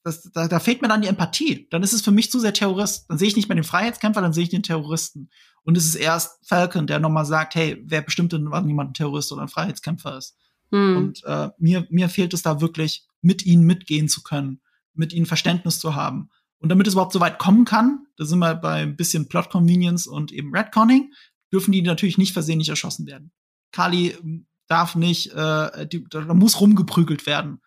das, 0.05 0.22
da, 0.33 0.49
da 0.49 0.59
fehlt 0.59 0.81
mir 0.83 0.89
dann 0.89 1.03
die 1.03 1.09
Empathie. 1.09 1.68
Dann 1.70 1.83
ist 1.83 1.93
es 1.93 2.03
für 2.03 2.11
mich 2.11 2.31
zu 2.31 2.39
sehr 2.41 2.53
Terrorist. 2.53 3.07
Dann 3.09 3.18
sehe 3.18 3.29
ich 3.29 3.37
nicht 3.37 3.49
mehr 3.49 3.57
den 3.57 3.64
Freiheitskämpfer, 3.64 4.20
dann 4.20 4.33
sehe 4.33 4.45
ich 4.45 4.49
den 4.49 4.62
Terroristen. 4.62 5.31
Und 5.64 5.76
es 5.76 5.85
ist 5.85 5.97
erst 5.97 6.47
Falcon, 6.47 6.87
der 6.87 6.99
nochmal 6.99 7.26
sagt, 7.26 7.55
hey, 7.55 7.83
wer 7.85 8.01
bestimmt 8.01 8.33
denn, 8.33 8.51
wann 8.51 8.68
jemand 8.68 8.91
ein 8.91 8.95
Terrorist 8.95 9.33
oder 9.33 9.43
ein 9.43 9.49
Freiheitskämpfer 9.49 10.16
ist? 10.16 10.37
Mhm. 10.71 10.97
Und 10.97 11.25
äh, 11.25 11.51
mir, 11.59 11.87
mir 11.91 12.09
fehlt 12.09 12.35
es 12.35 12.43
da 12.43 12.61
wirklich, 12.61 13.07
mit 13.21 13.45
ihnen 13.45 13.64
mitgehen 13.64 14.09
zu 14.09 14.23
können, 14.23 14.61
mit 14.95 15.12
ihnen 15.12 15.27
Verständnis 15.27 15.81
zu 15.81 15.95
haben. 15.95 16.31
Und 16.59 16.71
damit 16.71 16.87
es 16.87 16.95
überhaupt 16.95 17.12
so 17.12 17.21
weit 17.21 17.39
kommen 17.39 17.64
kann, 17.64 18.07
da 18.16 18.25
sind 18.25 18.39
wir 18.39 18.55
bei 18.55 18.83
ein 18.83 18.97
bisschen 18.97 19.29
Plot 19.29 19.51
Convenience 19.51 20.07
und 20.07 20.33
eben 20.33 20.55
Redconning, 20.55 21.12
dürfen 21.53 21.73
die 21.73 21.83
natürlich 21.83 22.19
nicht 22.19 22.33
versehentlich 22.33 22.69
erschossen 22.69 23.07
werden. 23.07 23.33
Kali 23.73 24.11
ähm, 24.11 24.47
darf 24.66 24.95
nicht, 24.95 25.33
äh, 25.33 25.87
die, 25.87 26.05
da 26.09 26.35
muss 26.35 26.61
rumgeprügelt 26.61 27.27
werden 27.27 27.61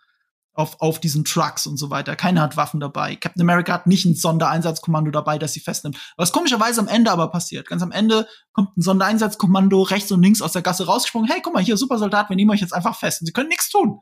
auf, 0.54 0.80
auf 0.80 1.00
diesen 1.00 1.24
Trucks 1.24 1.66
und 1.66 1.78
so 1.78 1.90
weiter. 1.90 2.16
Keiner 2.16 2.42
hat 2.42 2.58
Waffen 2.58 2.80
dabei. 2.80 3.16
Captain 3.16 3.42
America 3.42 3.74
hat 3.74 3.88
nicht 3.88 4.06
ein 4.06 4.16
Sondereinsatzkommando 4.16 5.12
dabei, 5.12 5.38
das 5.38 5.54
sie 5.54 5.60
festnimmt. 5.60 5.98
Was 6.18 6.32
komischerweise 6.32 6.82
am 6.82 6.88
Ende 6.88 7.12
aber 7.12 7.30
passiert. 7.30 7.68
Ganz 7.68 7.82
am 7.82 7.92
Ende 7.92 8.28
kommt 8.54 8.78
ein 8.78 8.82
Sondereinsatzkommando 8.82 9.82
rechts 9.82 10.12
und 10.12 10.22
links 10.22 10.42
aus 10.42 10.54
der 10.54 10.62
Gasse 10.62 10.86
rausgesprungen. 10.86 11.30
Hey, 11.30 11.42
guck 11.42 11.54
mal, 11.54 11.64
hier, 11.64 11.78
Supersoldat, 11.78 12.30
wir 12.30 12.36
nehmen 12.36 12.52
euch 12.52 12.62
jetzt 12.62 12.74
einfach 12.74 12.98
fest. 12.98 13.22
Und 13.22 13.28
sie 13.28 13.34
können 13.34 13.50
nichts 13.50 13.70
tun 13.70 14.02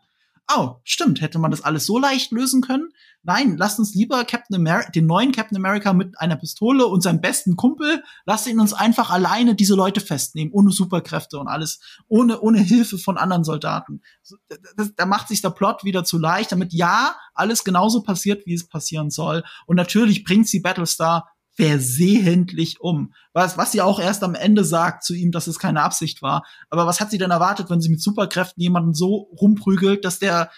oh, 0.55 0.75
stimmt, 0.83 1.21
hätte 1.21 1.39
man 1.39 1.51
das 1.51 1.61
alles 1.61 1.85
so 1.85 1.99
leicht 1.99 2.31
lösen 2.31 2.61
können? 2.61 2.89
Nein, 3.21 3.57
lasst 3.57 3.79
uns 3.79 3.93
lieber 3.93 4.23
Captain 4.23 4.55
America, 4.55 4.89
den 4.91 5.05
neuen 5.05 5.31
Captain 5.31 5.57
America 5.57 5.93
mit 5.93 6.19
einer 6.19 6.37
Pistole 6.37 6.85
und 6.87 7.01
seinem 7.01 7.21
besten 7.21 7.55
Kumpel, 7.55 8.03
lasst 8.25 8.47
ihn 8.47 8.59
uns 8.59 8.73
einfach 8.73 9.09
alleine 9.09 9.55
diese 9.55 9.75
Leute 9.75 9.99
festnehmen, 9.99 10.53
ohne 10.53 10.71
Superkräfte 10.71 11.37
und 11.37 11.47
alles, 11.47 11.79
ohne, 12.07 12.39
ohne 12.39 12.59
Hilfe 12.59 12.97
von 12.97 13.17
anderen 13.17 13.43
Soldaten. 13.43 14.01
Da 14.95 15.05
macht 15.05 15.27
sich 15.27 15.41
der 15.41 15.49
Plot 15.49 15.83
wieder 15.83 16.03
zu 16.03 16.17
leicht, 16.17 16.51
damit 16.51 16.73
ja, 16.73 17.15
alles 17.33 17.63
genauso 17.63 18.03
passiert, 18.03 18.45
wie 18.45 18.53
es 18.53 18.67
passieren 18.67 19.09
soll. 19.09 19.43
Und 19.65 19.75
natürlich 19.75 20.23
bringt 20.23 20.47
sie 20.47 20.61
Battlestar 20.61 21.29
versehentlich 21.59 22.79
um. 22.79 23.13
Was, 23.33 23.57
was 23.57 23.73
sie 23.73 23.81
auch 23.81 23.99
erst 23.99 24.23
am 24.23 24.33
Ende 24.33 24.63
sagt 24.63 25.03
zu 25.03 25.13
ihm, 25.13 25.33
dass 25.33 25.47
es 25.47 25.59
keine 25.59 25.83
Absicht 25.83 26.21
war. 26.21 26.45
Aber 26.69 26.87
was 26.87 27.01
hat 27.01 27.11
sie 27.11 27.17
denn 27.17 27.31
erwartet, 27.31 27.69
wenn 27.69 27.81
sie 27.81 27.89
mit 27.89 28.01
Superkräften 28.01 28.63
jemanden 28.63 28.93
so 28.93 29.29
rumprügelt, 29.41 30.05
dass 30.05 30.19
der 30.19 30.51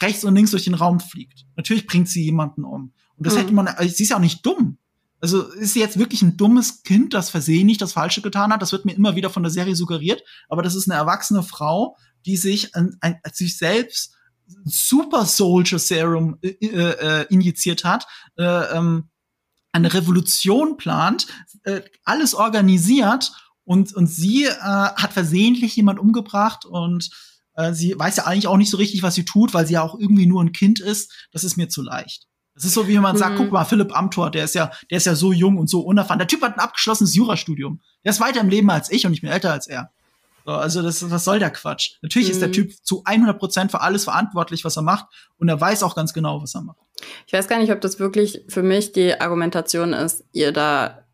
rechts 0.00 0.22
und 0.22 0.36
links 0.36 0.52
durch 0.52 0.62
den 0.62 0.74
Raum 0.74 1.00
fliegt? 1.00 1.44
Natürlich 1.56 1.88
bringt 1.88 2.08
sie 2.08 2.22
jemanden 2.22 2.62
um. 2.64 2.92
Und 3.16 3.26
das 3.26 3.34
mhm. 3.34 3.38
hätte 3.38 3.54
man, 3.54 3.68
sie 3.80 4.04
ist 4.04 4.10
ja 4.10 4.16
auch 4.16 4.20
nicht 4.20 4.46
dumm. 4.46 4.78
Also 5.20 5.42
ist 5.42 5.72
sie 5.72 5.80
jetzt 5.80 5.98
wirklich 5.98 6.22
ein 6.22 6.36
dummes 6.36 6.84
Kind, 6.84 7.14
das 7.14 7.30
versehentlich 7.30 7.78
das 7.78 7.92
Falsche 7.92 8.22
getan 8.22 8.52
hat? 8.52 8.62
Das 8.62 8.70
wird 8.70 8.84
mir 8.84 8.94
immer 8.94 9.16
wieder 9.16 9.30
von 9.30 9.42
der 9.42 9.50
Serie 9.50 9.74
suggeriert. 9.74 10.22
Aber 10.48 10.62
das 10.62 10.76
ist 10.76 10.88
eine 10.88 11.00
erwachsene 11.00 11.42
Frau, 11.42 11.96
die 12.26 12.36
sich 12.36 12.76
an, 12.76 12.96
an 13.00 13.16
sich 13.32 13.56
selbst 13.56 14.14
Super 14.64 15.24
Soldier 15.24 15.80
Serum 15.80 16.38
äh, 16.42 16.50
äh, 16.60 17.26
injiziert 17.28 17.84
hat, 17.84 18.06
äh, 18.38 18.44
ähm, 18.44 19.08
eine 19.74 19.92
Revolution 19.92 20.76
plant, 20.76 21.26
äh, 21.64 21.82
alles 22.04 22.34
organisiert 22.34 23.32
und, 23.64 23.94
und 23.94 24.06
sie 24.06 24.44
äh, 24.44 24.50
hat 24.60 25.12
versehentlich 25.12 25.74
jemand 25.76 25.98
umgebracht 25.98 26.64
und 26.64 27.10
äh, 27.56 27.72
sie 27.72 27.98
weiß 27.98 28.16
ja 28.16 28.24
eigentlich 28.24 28.46
auch 28.46 28.56
nicht 28.56 28.70
so 28.70 28.76
richtig, 28.76 29.02
was 29.02 29.14
sie 29.14 29.24
tut, 29.24 29.52
weil 29.52 29.66
sie 29.66 29.74
ja 29.74 29.82
auch 29.82 29.98
irgendwie 29.98 30.26
nur 30.26 30.42
ein 30.42 30.52
Kind 30.52 30.80
ist. 30.80 31.12
Das 31.32 31.44
ist 31.44 31.56
mir 31.56 31.68
zu 31.68 31.82
leicht. 31.82 32.26
Das 32.54 32.64
ist 32.64 32.74
so, 32.74 32.86
wie 32.86 32.98
man 32.98 33.16
sagt, 33.16 33.34
mhm. 33.34 33.38
guck 33.38 33.52
mal, 33.52 33.64
Philipp 33.64 33.96
Amthor, 33.96 34.30
der 34.30 34.44
ist 34.44 34.54
ja, 34.54 34.70
der 34.90 34.98
ist 34.98 35.06
ja 35.06 35.16
so 35.16 35.32
jung 35.32 35.58
und 35.58 35.68
so 35.68 35.80
unerfahren. 35.80 36.20
Der 36.20 36.28
Typ 36.28 36.42
hat 36.42 36.54
ein 36.54 36.60
abgeschlossenes 36.60 37.14
Jurastudium. 37.14 37.80
Der 38.04 38.10
ist 38.10 38.20
weiter 38.20 38.40
im 38.40 38.48
Leben 38.48 38.70
als 38.70 38.92
ich 38.92 39.06
und 39.06 39.12
ich 39.12 39.22
bin 39.22 39.30
älter 39.30 39.50
als 39.50 39.66
er. 39.66 39.90
So, 40.44 40.52
also 40.52 40.82
das, 40.82 41.10
was 41.10 41.24
soll 41.24 41.38
der 41.38 41.50
Quatsch? 41.50 41.92
Natürlich 42.02 42.28
mhm. 42.28 42.32
ist 42.32 42.40
der 42.40 42.48
mhm. 42.48 42.52
Typ 42.52 42.72
zu 42.84 43.02
100 43.04 43.38
Prozent 43.38 43.70
für 43.70 43.80
alles 43.80 44.04
verantwortlich, 44.04 44.64
was 44.64 44.76
er 44.76 44.82
macht 44.82 45.06
und 45.38 45.48
er 45.48 45.60
weiß 45.60 45.82
auch 45.82 45.96
ganz 45.96 46.12
genau, 46.12 46.42
was 46.42 46.54
er 46.54 46.62
macht. 46.62 46.78
Ich 47.26 47.32
weiß 47.32 47.48
gar 47.48 47.58
nicht, 47.58 47.72
ob 47.72 47.80
das 47.80 47.98
wirklich 47.98 48.42
für 48.48 48.62
mich 48.62 48.92
die 48.92 49.20
Argumentation 49.20 49.92
ist, 49.92 50.24
ihr 50.32 50.52
da 50.52 51.04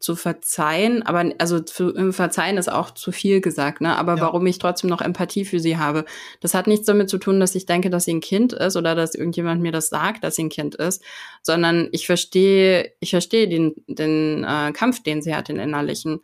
zu 0.00 0.14
verzeihen, 0.14 1.02
aber 1.02 1.32
also 1.38 1.60
zu, 1.60 2.12
verzeihen 2.12 2.56
ist 2.56 2.70
auch 2.70 2.92
zu 2.92 3.10
viel 3.10 3.40
gesagt, 3.40 3.80
ne? 3.80 3.96
Aber 3.96 4.16
ja. 4.16 4.20
warum 4.20 4.46
ich 4.46 4.58
trotzdem 4.58 4.90
noch 4.90 5.00
Empathie 5.00 5.44
für 5.44 5.58
sie 5.58 5.76
habe, 5.76 6.04
das 6.40 6.54
hat 6.54 6.66
nichts 6.66 6.86
damit 6.86 7.10
zu 7.10 7.18
tun, 7.18 7.40
dass 7.40 7.54
ich 7.54 7.66
denke, 7.66 7.90
dass 7.90 8.04
sie 8.04 8.14
ein 8.14 8.20
Kind 8.20 8.52
ist 8.52 8.76
oder 8.76 8.94
dass 8.94 9.16
irgendjemand 9.16 9.60
mir 9.60 9.72
das 9.72 9.88
sagt, 9.88 10.22
dass 10.22 10.36
sie 10.36 10.44
ein 10.44 10.50
Kind 10.50 10.76
ist, 10.76 11.02
sondern 11.42 11.88
ich 11.92 12.06
verstehe, 12.06 12.92
ich 13.00 13.10
verstehe 13.10 13.48
den 13.48 13.74
den 13.86 14.44
äh, 14.44 14.72
Kampf, 14.72 15.02
den 15.02 15.22
sie 15.22 15.34
hat, 15.34 15.48
den 15.48 15.58
innerlichen. 15.58 16.20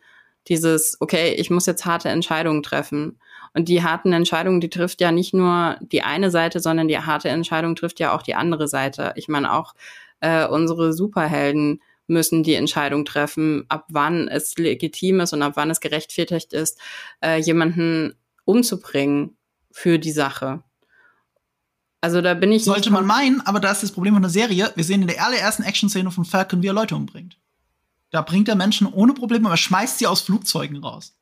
Dieses, 0.47 0.97
okay, 0.99 1.33
ich 1.33 1.49
muss 1.49 1.65
jetzt 1.65 1.85
harte 1.85 2.09
Entscheidungen 2.09 2.63
treffen. 2.63 3.19
Und 3.53 3.69
die 3.69 3.83
harten 3.83 4.13
Entscheidungen, 4.13 4.61
die 4.61 4.69
trifft 4.69 5.01
ja 5.01 5.11
nicht 5.11 5.33
nur 5.33 5.77
die 5.79 6.01
eine 6.01 6.29
Seite, 6.29 6.59
sondern 6.59 6.87
die 6.87 6.99
harte 6.99 7.29
Entscheidung 7.29 7.75
trifft 7.75 7.99
ja 7.99 8.13
auch 8.13 8.21
die 8.21 8.35
andere 8.35 8.67
Seite. 8.67 9.13
Ich 9.15 9.27
meine 9.27 9.53
auch 9.53 9.73
äh, 10.19 10.45
unsere 10.45 10.93
Superhelden 10.93 11.81
müssen 12.07 12.43
die 12.43 12.53
Entscheidung 12.53 13.05
treffen, 13.05 13.65
ab 13.69 13.87
wann 13.89 14.27
es 14.27 14.55
legitim 14.57 15.21
ist 15.21 15.33
und 15.33 15.41
ab 15.41 15.53
wann 15.55 15.71
es 15.71 15.79
gerechtfertigt 15.79 16.53
ist, 16.53 16.79
äh, 17.23 17.39
jemanden 17.39 18.13
umzubringen 18.43 19.37
für 19.71 19.97
die 19.97 20.11
Sache. 20.11 20.63
Also 22.01 22.21
da 22.21 22.35
bin 22.35 22.51
ich. 22.51 22.63
Sollte 22.63 22.91
man 22.91 23.05
meinen, 23.05 23.41
aber 23.41 23.59
da 23.59 23.71
ist 23.71 23.81
das 23.81 23.91
Problem 23.91 24.13
von 24.13 24.21
der 24.21 24.29
Serie. 24.29 24.71
Wir 24.75 24.83
sehen 24.83 25.01
in 25.01 25.07
der 25.07 25.25
allerersten 25.25 25.63
Action-Szene 25.63 26.11
von 26.11 26.23
Falcon, 26.23 26.61
wie 26.61 26.67
er 26.67 26.73
Leute 26.73 26.95
umbringt. 26.95 27.39
Da 28.15 28.21
bringt 28.21 28.47
er 28.47 28.55
Menschen 28.55 28.87
ohne 28.87 29.13
Probleme, 29.13 29.49
aber 29.49 29.57
schmeißt 29.57 29.99
sie 29.99 30.07
aus 30.07 30.21
Flugzeugen 30.21 30.81
raus. 30.81 31.17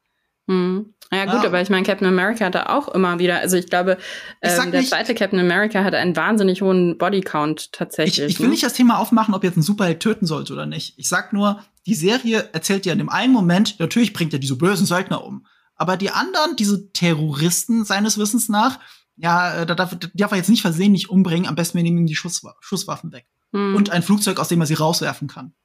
Hm. 0.48 0.94
Ja 1.12 1.26
gut, 1.26 1.42
ja. 1.42 1.46
aber 1.46 1.60
ich 1.60 1.72
meine, 1.72 1.84
Captain 1.84 2.08
America 2.08 2.46
hatte 2.46 2.70
auch 2.70 2.88
immer 2.88 3.18
wieder, 3.18 3.40
also 3.40 3.58
ich 3.58 3.66
glaube, 3.66 3.98
ähm, 4.44 4.72
der 4.72 4.82
nicht, 4.82 4.90
zweite 4.92 5.16
Captain 5.16 5.40
America 5.40 5.84
hatte 5.84 5.98
einen 5.98 6.16
wahnsinnig 6.16 6.62
hohen 6.62 7.00
Bodycount 7.00 7.72
tatsächlich. 7.72 8.20
Ich, 8.20 8.34
ich 8.34 8.40
will 8.40 8.46
ne? 8.46 8.52
nicht 8.52 8.64
das 8.64 8.74
Thema 8.74 9.00
aufmachen, 9.00 9.34
ob 9.34 9.44
jetzt 9.44 9.58
ein 9.58 9.64
Superheld 9.64 10.02
töten 10.02 10.28
sollte 10.28 10.54
oder 10.54 10.68
nicht. 10.68 10.94
Ich 11.00 11.10
sag 11.10 11.34
nur, 11.34 11.64
die 11.88 11.96
Serie 11.96 12.50
erzählt 12.54 12.86
ja 12.86 12.94
in 12.94 13.00
dem 13.00 13.10
einen 13.10 13.34
Moment, 13.34 13.80
natürlich 13.80 14.14
bringt 14.14 14.34
er 14.34 14.40
diese 14.40 14.56
bösen 14.56 14.86
Söldner 14.86 15.24
um. 15.24 15.48
Aber 15.76 15.98
die 15.98 16.12
anderen, 16.12 16.56
diese 16.58 16.92
Terroristen 16.92 17.86
seines 17.86 18.20
Wissens 18.20 18.50
nach, 18.50 18.78
ja, 19.16 19.62
äh, 19.62 19.66
da 19.66 19.74
darf, 19.74 19.98
darf 20.14 20.32
er 20.32 20.38
jetzt 20.38 20.50
nicht 20.50 20.62
versehentlich 20.62 21.10
umbringen, 21.10 21.48
am 21.48 21.56
besten 21.56 21.76
wir 21.76 21.84
nehmen 21.84 21.98
ihm 21.98 22.06
die 22.06 22.16
Schuss, 22.16 22.44
Schusswaffen 22.60 23.12
weg. 23.12 23.26
Hm. 23.52 23.76
Und 23.76 23.90
ein 23.90 24.04
Flugzeug, 24.04 24.40
aus 24.40 24.50
dem 24.50 24.62
er 24.62 24.68
sie 24.68 24.76
rauswerfen 24.76 25.28
kann 25.28 25.56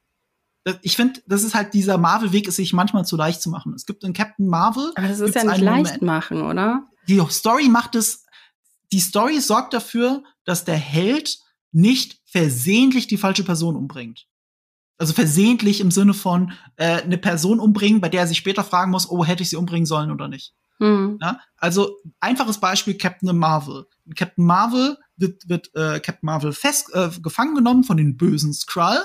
ich 0.81 0.95
finde, 0.95 1.21
das 1.25 1.43
ist 1.43 1.55
halt 1.55 1.73
dieser 1.73 1.97
Marvel-Weg, 1.97 2.47
ist 2.47 2.57
sich 2.57 2.73
manchmal 2.73 3.05
zu 3.05 3.15
leicht 3.15 3.41
zu 3.41 3.49
machen. 3.49 3.73
Es 3.73 3.85
gibt 3.85 4.03
in 4.03 4.13
Captain 4.13 4.47
Marvel. 4.47 4.91
Aber 4.95 5.07
das 5.07 5.19
ist 5.19 5.35
ja 5.35 5.43
nicht 5.43 5.61
leicht 5.61 5.85
Moment. 5.85 6.01
machen, 6.01 6.41
oder? 6.41 6.87
Die 7.07 7.19
Story 7.29 7.69
macht 7.69 7.95
es, 7.95 8.25
die 8.91 8.99
Story 8.99 9.39
sorgt 9.39 9.73
dafür, 9.73 10.23
dass 10.45 10.65
der 10.65 10.75
Held 10.75 11.39
nicht 11.71 12.19
versehentlich 12.25 13.07
die 13.07 13.17
falsche 13.17 13.43
Person 13.43 13.75
umbringt. 13.75 14.27
Also 14.97 15.13
versehentlich 15.13 15.79
im 15.79 15.91
Sinne 15.91 16.13
von 16.13 16.51
äh, 16.75 17.01
eine 17.01 17.17
Person 17.17 17.59
umbringen, 17.59 18.01
bei 18.01 18.09
der 18.09 18.21
er 18.21 18.27
sich 18.27 18.37
später 18.37 18.63
fragen 18.63 18.91
muss, 18.91 19.09
oh, 19.09 19.23
hätte 19.23 19.43
ich 19.43 19.49
sie 19.49 19.55
umbringen 19.55 19.85
sollen 19.85 20.11
oder 20.11 20.27
nicht. 20.27 20.53
Mhm. 20.79 21.19
Ja? 21.21 21.39
Also 21.57 21.97
einfaches 22.19 22.59
Beispiel 22.59 22.97
Captain 22.97 23.37
Marvel. 23.37 23.85
In 24.05 24.15
Captain 24.15 24.45
Marvel 24.45 24.97
wird, 25.15 25.47
wird 25.47 25.73
äh, 25.73 25.99
Captain 25.99 26.25
Marvel 26.25 26.51
fest 26.51 26.89
äh, 26.93 27.09
gefangen 27.21 27.55
genommen 27.55 27.83
von 27.83 27.97
den 27.97 28.17
bösen 28.17 28.53
Skrull 28.53 28.99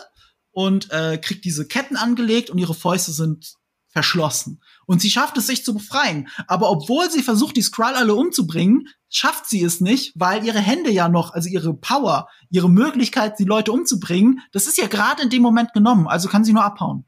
und 0.55 0.91
äh, 0.93 1.19
kriegt 1.19 1.45
diese 1.45 1.67
Ketten 1.67 1.97
angelegt 1.97 2.49
und 2.49 2.59
ihre 2.59 2.75
Fäuste 2.75 3.13
sind 3.13 3.55
verschlossen. 3.89 4.61
Und 4.87 5.01
sie 5.01 5.11
schafft 5.11 5.37
es, 5.37 5.47
sich 5.47 5.65
zu 5.65 5.75
befreien. 5.75 6.29
Aber 6.47 6.71
obwohl 6.71 7.11
sie 7.11 7.23
versucht, 7.23 7.57
die 7.57 7.63
Skrull 7.63 7.95
alle 7.95 8.15
umzubringen, 8.15 8.89
schafft 9.09 9.47
sie 9.47 9.63
es 9.63 9.81
nicht, 9.81 10.13
weil 10.17 10.45
ihre 10.45 10.59
Hände 10.59 10.91
ja 10.91 11.09
noch, 11.09 11.33
also 11.33 11.49
ihre 11.49 11.75
Power, 11.75 12.29
ihre 12.51 12.69
Möglichkeit, 12.69 13.39
die 13.39 13.45
Leute 13.45 13.73
umzubringen, 13.73 14.41
das 14.53 14.67
ist 14.67 14.79
ja 14.79 14.89
gerade 14.89 15.23
in 15.23 15.31
dem 15.31 15.43
Moment 15.43 15.73
genommen. 15.73 16.09
Also 16.09 16.29
kann 16.29 16.45
sie 16.45 16.53
nur 16.53 16.65
abhauen. 16.65 17.05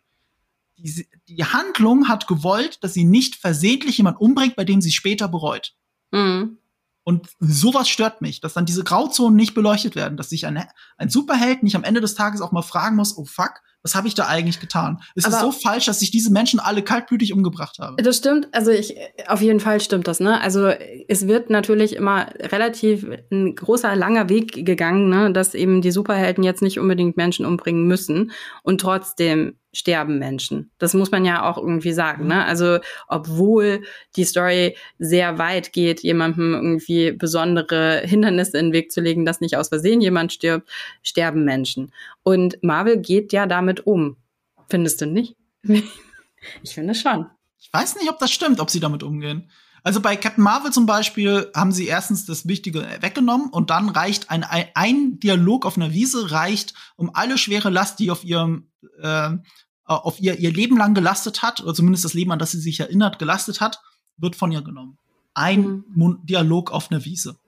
Die, 0.76 1.09
die 1.28 1.44
Handlung 1.44 2.09
hat 2.09 2.28
gewollt, 2.28 2.82
dass 2.84 2.94
sie 2.94 3.05
nicht 3.05 3.36
versehentlich 3.36 3.97
jemand 3.97 4.20
umbringt, 4.20 4.57
bei 4.57 4.64
dem 4.64 4.80
sie 4.80 4.92
später 4.92 5.26
bereut. 5.28 5.74
Mhm. 6.12 6.59
Und 7.09 7.28
sowas 7.38 7.88
stört 7.88 8.20
mich, 8.20 8.40
dass 8.40 8.54
dann 8.54 8.66
diese 8.66 8.82
Grauzonen 8.82 9.36
nicht 9.36 9.54
beleuchtet 9.54 9.94
werden, 9.94 10.16
dass 10.16 10.30
sich 10.30 10.44
ein, 10.44 10.66
ein 10.96 11.09
Superheld 11.09 11.62
nicht 11.62 11.76
am 11.76 11.84
Ende 11.84 12.00
des 12.00 12.16
Tages 12.16 12.40
auch 12.40 12.50
mal 12.50 12.62
fragen 12.62 12.96
muss, 12.96 13.16
oh 13.16 13.24
fuck, 13.24 13.62
was 13.87 13.95
habe 13.95 14.09
ich 14.09 14.16
da 14.16 14.26
eigentlich 14.26 14.59
getan? 14.59 14.99
Es 15.14 15.28
ist 15.28 15.39
so 15.39 15.53
falsch, 15.53 15.87
dass 15.87 16.03
ich 16.03 16.11
diese 16.11 16.32
Menschen 16.32 16.59
alle 16.59 16.82
kaltblütig 16.82 17.32
umgebracht 17.32 17.78
habe. 17.78 18.03
Das 18.03 18.16
stimmt, 18.16 18.49
also 18.51 18.72
ich 18.72 18.97
auf 19.28 19.41
jeden 19.41 19.61
Fall 19.61 19.80
stimmt 19.80 20.09
das, 20.09 20.18
ne? 20.18 20.41
Also 20.41 20.72
es 21.07 21.28
wird 21.28 21.51
natürlich 21.51 21.95
immer 21.95 22.26
relativ 22.41 23.07
ein 23.30 23.55
großer 23.55 23.95
langer 23.95 24.28
Weg 24.28 24.66
gegangen, 24.66 25.09
ne, 25.09 25.32
dass 25.32 25.55
eben 25.55 25.82
die 25.82 25.93
Superhelden 25.93 26.43
jetzt 26.43 26.62
nicht 26.62 26.80
unbedingt 26.80 27.16
Menschen 27.16 27.47
umbringen 27.47 27.87
müssen 27.87 28.32
und 28.64 28.80
trotzdem 28.80 29.55
sterben 29.76 30.18
Menschen. 30.18 30.70
Das 30.78 30.95
muss 30.95 31.11
man 31.11 31.24
ja 31.24 31.49
auch 31.49 31.59
irgendwie 31.59 31.93
sagen. 31.93 32.26
Ne? 32.26 32.45
Also 32.45 32.78
obwohl 33.09 33.82
die 34.16 34.24
Story 34.24 34.76
sehr 34.99 35.39
weit 35.39 35.72
geht, 35.72 36.01
jemandem 36.01 36.55
irgendwie 36.55 37.12
besondere 37.12 38.01
Hindernisse 38.05 38.57
in 38.59 38.66
den 38.66 38.72
Weg 38.72 38.91
zu 38.91 39.03
legen, 39.03 39.26
dass 39.26 39.43
nicht 39.43 39.57
aus 39.57 39.68
Versehen 39.68 40.01
jemand 40.01 40.32
stirbt, 40.32 40.68
sterben 41.03 41.45
Menschen. 41.45 41.93
Und 42.27 42.61
Marvel 42.61 43.01
geht 43.01 43.33
ja 43.33 43.47
damit 43.47 43.87
um. 43.87 44.16
Findest 44.68 45.01
du 45.01 45.07
nicht? 45.07 45.37
ich 45.62 46.74
finde 46.74 46.97
schon. 46.97 47.27
Ich 47.57 47.72
weiß 47.72 47.95
nicht, 47.95 48.11
ob 48.11 48.18
das 48.18 48.33
stimmt, 48.33 48.59
ob 48.59 48.68
sie 48.68 48.81
damit 48.81 49.05
umgehen. 49.05 49.49
Also 49.85 50.01
bei 50.01 50.16
Captain 50.16 50.43
Marvel 50.43 50.72
zum 50.72 50.87
Beispiel 50.87 51.53
haben 51.55 51.70
sie 51.70 51.87
erstens 51.87 52.27
das 52.27 52.49
Wichtige 52.49 52.85
weggenommen 53.01 53.51
und 53.51 53.70
dann 53.70 53.91
reicht 53.91 54.29
ein, 54.29 54.43
ein 54.43 55.20
Dialog 55.20 55.64
auf 55.64 55.77
einer 55.77 55.93
Wiese 55.93 56.33
reicht, 56.33 56.74
um 56.97 57.14
alle 57.14 57.39
schwere 57.39 57.70
Last, 57.70 58.01
die 58.01 58.11
auf 58.11 58.24
ihrem 58.24 58.72
äh, 59.01 59.31
auf 59.85 60.20
ihr 60.20 60.37
ihr 60.41 60.53
Leben 60.53 60.77
lang 60.77 60.95
gelastet 60.95 61.43
hat, 61.43 61.62
oder 61.62 61.74
zumindest 61.74 62.05
das 62.05 62.14
Leben, 62.14 62.33
an 62.33 62.41
das 62.41 62.51
sie 62.51 62.61
sich 62.61 62.81
erinnert, 62.81 63.20
gelastet 63.20 63.61
hat, 63.61 63.81
wird 64.16 64.35
von 64.35 64.51
ihr 64.51 64.62
genommen. 64.62 64.99
Ein 65.33 65.85
mhm. 65.95 66.18
Dialog 66.24 66.72
auf 66.72 66.91
einer 66.91 67.05
Wiese. 67.05 67.39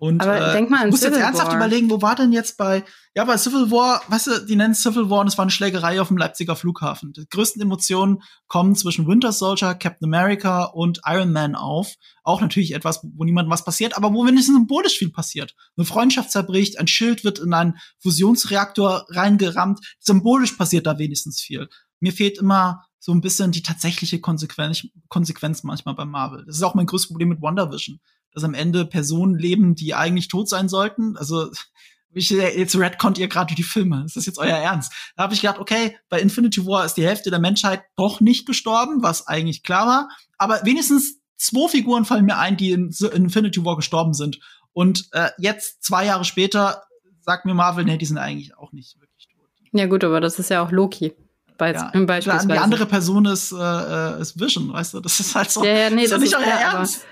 Und 0.00 0.22
Aber 0.22 0.48
äh, 0.48 0.52
denk 0.54 0.70
mal 0.70 0.78
an 0.78 0.86
ich 0.86 0.92
muss 0.92 1.00
Civil 1.00 1.18
jetzt 1.18 1.24
ernsthaft 1.24 1.50
War. 1.50 1.56
überlegen, 1.58 1.90
wo 1.90 2.00
war 2.00 2.16
denn 2.16 2.32
jetzt 2.32 2.56
bei, 2.56 2.84
ja, 3.14 3.22
bei 3.26 3.36
Civil 3.36 3.70
War, 3.70 4.00
weißt 4.08 4.26
du, 4.28 4.46
die 4.46 4.56
nennen 4.56 4.74
Civil 4.74 5.10
War 5.10 5.20
und 5.20 5.26
es 5.26 5.36
war 5.36 5.42
eine 5.42 5.50
Schlägerei 5.50 6.00
auf 6.00 6.08
dem 6.08 6.16
Leipziger 6.16 6.56
Flughafen. 6.56 7.12
Die 7.12 7.28
größten 7.28 7.60
Emotionen 7.60 8.22
kommen 8.48 8.74
zwischen 8.74 9.06
Winter 9.06 9.30
Soldier, 9.30 9.74
Captain 9.74 10.06
America 10.06 10.64
und 10.64 11.02
Iron 11.04 11.32
Man 11.32 11.54
auf. 11.54 11.96
Auch 12.22 12.40
natürlich 12.40 12.72
etwas, 12.72 13.02
wo 13.14 13.24
niemandem 13.24 13.52
was 13.52 13.62
passiert, 13.62 13.94
aber 13.94 14.10
wo 14.14 14.24
wenigstens 14.24 14.56
symbolisch 14.56 14.96
viel 14.96 15.10
passiert. 15.10 15.54
Eine 15.76 15.84
Freundschaft 15.84 16.30
zerbricht, 16.30 16.78
ein 16.78 16.86
Schild 16.86 17.22
wird 17.22 17.38
in 17.38 17.52
einen 17.52 17.76
Fusionsreaktor 17.98 19.04
reingerammt. 19.10 19.80
Symbolisch 19.98 20.52
passiert 20.52 20.86
da 20.86 20.98
wenigstens 20.98 21.42
viel. 21.42 21.68
Mir 22.00 22.14
fehlt 22.14 22.38
immer 22.38 22.86
so 22.98 23.12
ein 23.12 23.20
bisschen 23.20 23.52
die 23.52 23.62
tatsächliche 23.62 24.18
Konsequenz, 24.18 24.86
Konsequenz 25.08 25.62
manchmal 25.62 25.94
bei 25.94 26.06
Marvel. 26.06 26.46
Das 26.46 26.56
ist 26.56 26.62
auch 26.62 26.74
mein 26.74 26.86
größtes 26.86 27.08
Problem 27.08 27.28
mit 27.28 27.42
WandaVision 27.42 28.00
dass 28.32 28.44
am 28.44 28.54
Ende 28.54 28.84
Personen 28.86 29.36
leben, 29.36 29.74
die 29.74 29.94
eigentlich 29.94 30.28
tot 30.28 30.48
sein 30.48 30.68
sollten. 30.68 31.16
Also 31.16 31.50
ich, 32.12 32.30
jetzt 32.30 32.76
redconnt 32.76 33.18
ihr 33.18 33.28
gerade 33.28 33.54
die 33.54 33.62
Filme. 33.62 34.04
Ist 34.04 34.16
das 34.16 34.26
jetzt 34.26 34.38
euer 34.38 34.56
Ernst? 34.56 34.92
Da 35.16 35.22
habe 35.22 35.34
ich 35.34 35.40
gedacht, 35.40 35.58
okay, 35.58 35.96
bei 36.08 36.20
Infinity 36.20 36.66
War 36.66 36.84
ist 36.84 36.94
die 36.94 37.06
Hälfte 37.06 37.30
der 37.30 37.38
Menschheit 37.38 37.82
doch 37.96 38.20
nicht 38.20 38.46
gestorben, 38.46 39.02
was 39.02 39.26
eigentlich 39.26 39.62
klar 39.62 39.86
war. 39.86 40.08
Aber 40.36 40.60
wenigstens 40.64 41.20
zwei 41.36 41.68
Figuren 41.68 42.04
fallen 42.04 42.24
mir 42.24 42.38
ein, 42.38 42.56
die 42.56 42.72
in, 42.72 42.90
in 43.00 43.24
Infinity 43.24 43.64
War 43.64 43.76
gestorben 43.76 44.14
sind. 44.14 44.40
Und 44.72 45.08
äh, 45.12 45.30
jetzt, 45.38 45.82
zwei 45.84 46.06
Jahre 46.06 46.24
später, 46.24 46.82
sagt 47.20 47.44
mir 47.44 47.54
Marvel, 47.54 47.84
nee, 47.84 47.96
die 47.96 48.06
sind 48.06 48.18
eigentlich 48.18 48.56
auch 48.56 48.72
nicht 48.72 49.00
wirklich 49.00 49.28
tot. 49.28 49.48
Ja 49.72 49.86
gut, 49.86 50.02
aber 50.04 50.20
das 50.20 50.38
ist 50.38 50.50
ja 50.50 50.62
auch 50.62 50.70
Loki. 50.70 51.12
Bei, 51.58 51.72
ja, 51.74 51.90
beispielsweise. 51.92 52.48
Die 52.48 52.58
andere 52.58 52.86
Person 52.86 53.26
ist, 53.26 53.52
äh, 53.52 53.56
äh, 53.56 54.20
ist 54.20 54.40
Vision, 54.40 54.72
weißt 54.72 54.94
du? 54.94 55.00
Das 55.00 55.20
ist 55.20 55.34
halt 55.34 55.50
so. 55.50 55.62
Ja, 55.64 55.72
ja, 55.72 55.90
nee, 55.90 56.02
das, 56.02 56.10
das 56.12 56.22
ist 56.22 56.30
nicht 56.30 56.36
euer 56.36 56.54
Ernst. 56.54 57.04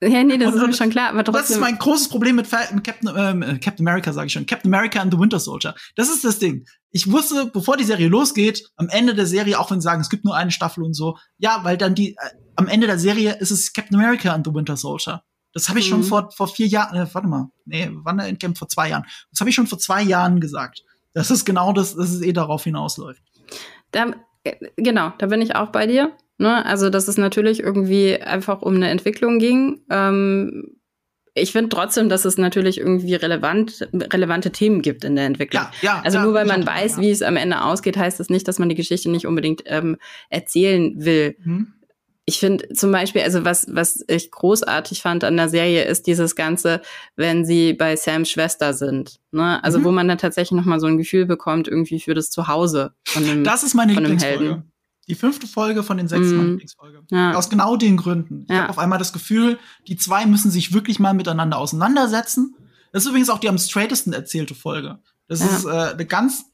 Ja, 0.00 0.22
nee, 0.22 0.38
das 0.38 0.54
und, 0.54 0.60
ist 0.60 0.66
mir 0.66 0.72
schon 0.74 0.90
klar. 0.90 1.08
Aber 1.10 1.24
trotzdem. 1.24 1.40
Das 1.40 1.50
ist 1.50 1.60
mein 1.60 1.76
großes 1.76 2.08
Problem 2.08 2.36
mit, 2.36 2.48
mit 2.72 2.84
Captain, 2.84 3.10
ähm, 3.16 3.42
äh, 3.42 3.58
Captain 3.58 3.86
America, 3.86 4.12
sage 4.12 4.28
ich 4.28 4.32
schon. 4.32 4.46
Captain 4.46 4.72
America 4.72 5.00
and 5.00 5.12
the 5.12 5.18
Winter 5.18 5.40
Soldier. 5.40 5.74
Das 5.96 6.08
ist 6.08 6.24
das 6.24 6.38
Ding. 6.38 6.66
Ich 6.92 7.10
wusste, 7.10 7.46
bevor 7.46 7.76
die 7.76 7.84
Serie 7.84 8.08
losgeht, 8.08 8.70
am 8.76 8.88
Ende 8.88 9.14
der 9.14 9.26
Serie, 9.26 9.58
auch 9.58 9.70
wenn 9.70 9.80
sie 9.80 9.84
sagen, 9.84 10.00
es 10.00 10.08
gibt 10.08 10.24
nur 10.24 10.36
eine 10.36 10.52
Staffel 10.52 10.84
und 10.84 10.94
so, 10.94 11.18
ja, 11.38 11.60
weil 11.64 11.76
dann 11.76 11.94
die, 11.94 12.12
äh, 12.12 12.16
am 12.56 12.68
Ende 12.68 12.86
der 12.86 12.98
Serie 12.98 13.36
ist 13.40 13.50
es 13.50 13.72
Captain 13.72 13.98
America 13.98 14.32
and 14.32 14.46
the 14.46 14.54
Winter 14.54 14.76
Soldier. 14.76 15.22
Das 15.52 15.68
habe 15.68 15.80
ich 15.80 15.86
mhm. 15.86 15.90
schon 15.90 16.04
vor, 16.04 16.30
vor 16.30 16.48
vier 16.48 16.66
Jahren, 16.66 16.96
äh, 16.96 17.12
warte 17.12 17.26
mal, 17.26 17.48
nee, 17.64 17.90
wann 17.92 18.18
der? 18.18 18.54
Vor 18.54 18.68
zwei 18.68 18.90
Jahren. 18.90 19.04
Das 19.30 19.40
habe 19.40 19.50
ich 19.50 19.56
schon 19.56 19.66
vor 19.66 19.78
zwei 19.78 20.02
Jahren 20.02 20.40
gesagt. 20.40 20.84
Das 21.12 21.30
ist 21.30 21.44
genau 21.44 21.72
das, 21.72 21.96
dass 21.96 22.10
es 22.10 22.22
eh 22.22 22.32
darauf 22.32 22.64
hinausläuft. 22.64 23.22
Da, 23.90 24.12
äh, 24.44 24.54
genau, 24.76 25.12
da 25.18 25.26
bin 25.26 25.42
ich 25.42 25.56
auch 25.56 25.70
bei 25.70 25.86
dir. 25.86 26.12
Ne? 26.38 26.64
Also, 26.64 26.88
dass 26.88 27.08
es 27.08 27.18
natürlich 27.18 27.60
irgendwie 27.60 28.16
einfach 28.20 28.62
um 28.62 28.76
eine 28.76 28.88
Entwicklung 28.88 29.38
ging. 29.38 29.80
Ähm, 29.90 30.78
ich 31.34 31.52
finde 31.52 31.68
trotzdem, 31.68 32.08
dass 32.08 32.24
es 32.24 32.38
natürlich 32.38 32.78
irgendwie 32.78 33.14
relevant, 33.14 33.88
relevante 33.92 34.50
Themen 34.50 34.82
gibt 34.82 35.04
in 35.04 35.16
der 35.16 35.26
Entwicklung. 35.26 35.64
Ja, 35.64 35.96
ja, 35.96 36.02
also 36.04 36.18
ja, 36.18 36.24
nur 36.24 36.34
weil 36.34 36.46
man 36.46 36.66
weiß, 36.66 36.96
ja. 36.96 37.02
wie 37.02 37.10
es 37.10 37.22
am 37.22 37.36
Ende 37.36 37.62
ausgeht, 37.62 37.96
heißt 37.96 38.18
das 38.20 38.28
nicht, 38.28 38.48
dass 38.48 38.58
man 38.58 38.68
die 38.68 38.74
Geschichte 38.74 39.10
nicht 39.10 39.26
unbedingt 39.26 39.62
ähm, 39.66 39.96
erzählen 40.30 40.94
will. 40.96 41.36
Mhm. 41.42 41.74
Ich 42.24 42.40
finde 42.40 42.68
zum 42.74 42.92
Beispiel, 42.92 43.22
also 43.22 43.44
was, 43.44 43.66
was 43.70 44.04
ich 44.06 44.30
großartig 44.30 45.00
fand 45.00 45.24
an 45.24 45.36
der 45.36 45.48
Serie, 45.48 45.84
ist 45.84 46.06
dieses 46.06 46.36
Ganze, 46.36 46.82
wenn 47.16 47.46
sie 47.46 47.72
bei 47.72 47.96
Sams 47.96 48.30
Schwester 48.30 48.74
sind. 48.74 49.18
Ne? 49.32 49.62
Also 49.64 49.78
mhm. 49.78 49.84
wo 49.84 49.90
man 49.92 50.08
dann 50.08 50.18
tatsächlich 50.18 50.56
nochmal 50.56 50.78
so 50.78 50.86
ein 50.86 50.98
Gefühl 50.98 51.24
bekommt, 51.24 51.68
irgendwie 51.68 52.00
für 52.00 52.14
das 52.14 52.30
Zuhause 52.30 52.92
von 53.06 53.24
dem 53.24 53.44
Das 53.44 53.62
ist 53.62 53.74
meine 53.74 53.94
Lieblingsfolge. 53.94 54.62
Die 55.08 55.14
fünfte 55.14 55.46
Folge 55.46 55.82
von 55.82 55.96
den 55.96 56.06
sechs 56.06 56.28
mm. 56.28 56.40
Lieblingsfolge. 56.40 57.02
Ja. 57.10 57.34
Aus 57.34 57.48
genau 57.48 57.76
den 57.76 57.96
Gründen. 57.96 58.44
Ich 58.44 58.50
ja. 58.50 58.62
habe 58.62 58.70
auf 58.70 58.78
einmal 58.78 58.98
das 58.98 59.12
Gefühl, 59.12 59.58
die 59.86 59.96
zwei 59.96 60.26
müssen 60.26 60.50
sich 60.50 60.72
wirklich 60.72 60.98
mal 60.98 61.14
miteinander 61.14 61.58
auseinandersetzen. 61.58 62.54
Das 62.92 63.04
ist 63.04 63.08
übrigens 63.08 63.30
auch 63.30 63.38
die 63.38 63.48
am 63.48 63.58
straightesten 63.58 64.12
erzählte 64.12 64.54
Folge. 64.54 64.98
Das 65.26 65.40
ja. 65.40 65.46
ist 65.46 65.64
äh, 65.64 65.92
eine 65.92 66.06
ganz 66.06 66.44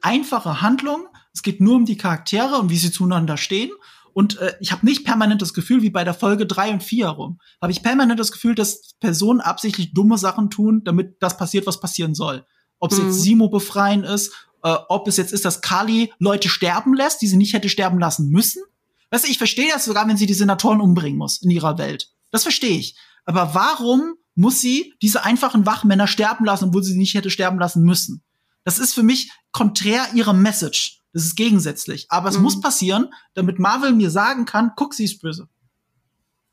einfache 0.00 0.60
Handlung. 0.60 1.06
Es 1.32 1.42
geht 1.42 1.60
nur 1.60 1.76
um 1.76 1.84
die 1.84 1.96
Charaktere 1.96 2.56
und 2.56 2.70
wie 2.70 2.76
sie 2.76 2.90
zueinander 2.90 3.36
stehen. 3.36 3.70
Und 4.12 4.38
äh, 4.38 4.54
ich 4.60 4.72
habe 4.72 4.84
nicht 4.84 5.04
permanent 5.04 5.40
das 5.40 5.54
Gefühl, 5.54 5.82
wie 5.82 5.90
bei 5.90 6.04
der 6.04 6.14
Folge 6.14 6.46
drei 6.46 6.72
und 6.72 6.82
vier 6.82 7.06
herum, 7.06 7.38
habe 7.62 7.72
ich 7.72 7.82
permanent 7.82 8.18
das 8.18 8.32
Gefühl, 8.32 8.54
dass 8.54 8.94
Personen 8.98 9.40
absichtlich 9.40 9.94
dumme 9.94 10.18
Sachen 10.18 10.50
tun, 10.50 10.82
damit 10.84 11.16
das 11.20 11.36
passiert, 11.36 11.66
was 11.66 11.80
passieren 11.80 12.14
soll. 12.14 12.44
Ob 12.78 12.92
es 12.92 12.98
mhm. 12.98 13.06
jetzt 13.06 13.22
Simo 13.22 13.48
befreien 13.48 14.04
ist 14.04 14.32
äh, 14.62 14.76
ob 14.88 15.08
es 15.08 15.16
jetzt 15.16 15.32
ist, 15.32 15.44
dass 15.44 15.60
Kali 15.60 16.12
Leute 16.18 16.48
sterben 16.48 16.94
lässt, 16.94 17.22
die 17.22 17.26
sie 17.26 17.36
nicht 17.36 17.52
hätte 17.52 17.68
sterben 17.68 17.98
lassen 17.98 18.28
müssen. 18.30 18.62
Weißt 19.10 19.26
du, 19.26 19.30
ich 19.30 19.38
verstehe 19.38 19.70
das 19.72 19.84
sogar, 19.84 20.06
wenn 20.08 20.16
sie 20.16 20.26
die 20.26 20.34
Senatoren 20.34 20.80
umbringen 20.80 21.18
muss 21.18 21.42
in 21.42 21.50
ihrer 21.50 21.78
Welt. 21.78 22.10
Das 22.30 22.44
verstehe 22.44 22.78
ich. 22.78 22.96
Aber 23.24 23.54
warum 23.54 24.14
muss 24.34 24.60
sie 24.60 24.94
diese 25.02 25.24
einfachen 25.24 25.66
Wachmänner 25.66 26.06
sterben 26.06 26.44
lassen, 26.44 26.66
obwohl 26.66 26.82
sie 26.82 26.92
sie 26.92 26.98
nicht 26.98 27.14
hätte 27.14 27.30
sterben 27.30 27.58
lassen 27.58 27.82
müssen? 27.82 28.22
Das 28.64 28.78
ist 28.78 28.94
für 28.94 29.02
mich 29.02 29.32
konträr 29.52 30.06
ihrer 30.14 30.32
Message. 30.32 31.00
Das 31.12 31.24
ist 31.24 31.36
gegensätzlich. 31.36 32.06
Aber 32.08 32.28
es 32.28 32.36
mhm. 32.36 32.44
muss 32.44 32.60
passieren, 32.60 33.12
damit 33.34 33.58
Marvel 33.58 33.92
mir 33.92 34.10
sagen 34.10 34.44
kann, 34.44 34.72
guck, 34.76 34.94
sie 34.94 35.04
ist 35.04 35.20
böse. 35.20 35.48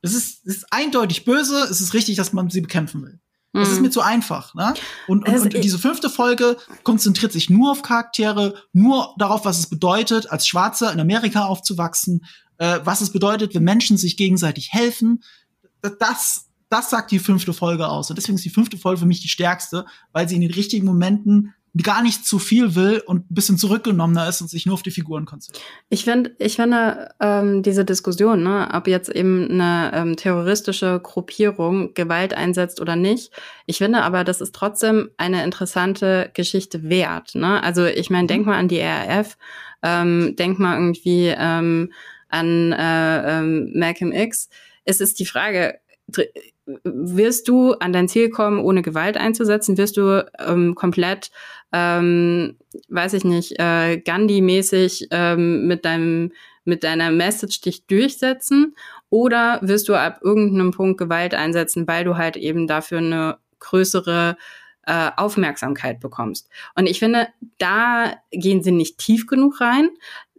Es 0.02 0.14
ist, 0.14 0.46
es 0.46 0.58
ist 0.58 0.74
eindeutig 0.74 1.26
böse, 1.26 1.64
es 1.70 1.82
ist 1.82 1.94
richtig, 1.94 2.16
dass 2.16 2.34
man 2.34 2.50
sie 2.50 2.62
bekämpfen 2.62 3.04
will. 3.04 3.20
Das 3.60 3.70
ist 3.70 3.78
mhm. 3.78 3.84
mir 3.84 3.90
zu 3.90 4.02
einfach. 4.02 4.54
Ne? 4.54 4.74
Und, 5.08 5.28
und, 5.28 5.30
also, 5.30 5.46
und 5.46 5.64
diese 5.64 5.80
fünfte 5.80 6.10
Folge 6.10 6.58
konzentriert 6.84 7.32
sich 7.32 7.50
nur 7.50 7.72
auf 7.72 7.82
Charaktere, 7.82 8.56
nur 8.74 9.14
darauf, 9.18 9.46
was 9.46 9.60
es 9.60 9.68
bedeutet, 9.68 10.32
als 10.32 10.48
Schwarzer 10.48 10.92
in 10.92 11.00
Amerika 11.00 11.46
aufzuwachsen, 11.46 12.26
äh, 12.58 12.80
was 12.84 13.02
es 13.02 13.12
bedeutet, 13.12 13.56
wenn 13.56 13.64
Menschen 13.64 13.98
sich 13.98 14.18
gegenseitig 14.18 14.74
helfen. 14.74 15.24
Das, 16.00 16.48
das 16.70 16.90
sagt 16.90 17.12
die 17.12 17.20
fünfte 17.20 17.54
Folge 17.54 17.88
aus. 17.88 18.10
Und 18.10 18.18
deswegen 18.18 18.36
ist 18.36 18.46
die 18.46 18.50
fünfte 18.50 18.78
Folge 18.78 19.02
für 19.02 19.06
mich 19.06 19.22
die 19.22 19.30
stärkste, 19.30 19.86
weil 20.12 20.28
sie 20.28 20.36
in 20.36 20.42
den 20.42 20.54
richtigen 20.54 20.86
Momenten 20.86 21.54
gar 21.84 22.02
nicht 22.02 22.26
zu 22.26 22.40
viel 22.40 22.76
will 22.76 23.02
und 23.06 23.30
ein 23.30 23.34
bisschen 23.34 23.58
zurückgenommener 23.58 24.28
ist 24.28 24.42
und 24.42 24.50
sich 24.50 24.66
nur 24.66 24.74
auf 24.74 24.84
die 24.84 24.92
Figuren 24.92 25.26
konzentriert. 25.26 25.66
Ich 25.90 26.04
finde, 26.06 26.36
ich 26.40 26.56
finde 26.56 27.10
ähm, 27.20 27.64
diese 27.64 27.86
Diskussion, 27.86 28.44
ne, 28.44 28.70
ob 28.74 28.88
jetzt 28.88 29.10
eben 29.10 29.50
eine 29.50 29.92
ähm, 29.94 30.16
terroristische 30.16 31.00
Gruppierung 31.02 31.94
Gewalt 31.94 32.34
einsetzt 32.34 32.82
oder 32.82 32.96
nicht, 32.96 33.32
ich 33.66 33.78
finde 33.78 34.02
aber, 34.04 34.24
das 34.24 34.42
ist 34.42 34.56
trotzdem 34.56 35.10
eine 35.18 35.44
interessante 35.44 36.32
Geschichte 36.34 36.90
wert. 36.90 37.36
Ne? 37.36 37.62
Also 37.62 37.86
ich 37.86 38.10
meine, 38.10 38.28
denk 38.28 38.46
mhm. 38.46 38.52
mal 38.52 38.60
an 38.60 38.68
die 38.68 38.80
RAF, 38.80 39.38
ähm, 39.84 40.36
denk 40.38 40.60
mal 40.60 40.76
irgendwie 40.76 41.34
ähm, 41.38 41.92
an 42.30 42.72
äh, 42.72 43.40
ähm, 43.40 43.72
Malcolm 43.76 44.12
X. 44.12 44.50
Es 44.86 45.02
ist 45.02 45.20
die 45.20 45.26
Frage, 45.26 45.80
wirst 46.84 47.48
du 47.48 47.74
an 47.74 47.94
dein 47.94 48.08
Ziel 48.08 48.30
kommen, 48.30 48.60
ohne 48.60 48.82
Gewalt 48.82 49.18
einzusetzen? 49.18 49.78
Wirst 49.78 49.98
du 49.98 50.26
ähm, 50.40 50.76
komplett, 50.76 51.32
ähm, 51.72 52.58
weiß 52.90 53.14
ich 53.14 53.24
nicht, 53.24 53.60
äh, 53.60 53.98
Gandhi-mäßig 53.98 55.08
ähm, 55.12 55.68
mit 55.68 55.86
deinem 55.86 56.32
mit 56.66 56.84
deiner 56.84 57.12
Message 57.12 57.62
dich 57.62 57.88
durchsetzen? 57.88 58.76
Oder 59.10 59.60
wirst 59.62 59.88
du 59.88 59.96
ab 59.96 60.20
irgendeinem 60.22 60.72
Punkt 60.72 60.98
Gewalt 60.98 61.34
einsetzen, 61.34 61.88
weil 61.88 62.04
du 62.04 62.18
halt 62.18 62.36
eben 62.36 62.68
dafür 62.68 62.98
eine 62.98 63.38
größere 63.60 64.36
äh, 64.88 65.12
Aufmerksamkeit 65.18 66.00
bekommst. 66.00 66.50
Und 66.76 66.88
ich 66.88 67.00
finde, 67.00 67.28
da 67.58 68.14
gehen 68.32 68.64
sie 68.64 68.72
nicht 68.72 68.98
tief 68.98 69.28
genug 69.28 69.60
rein 69.60 69.90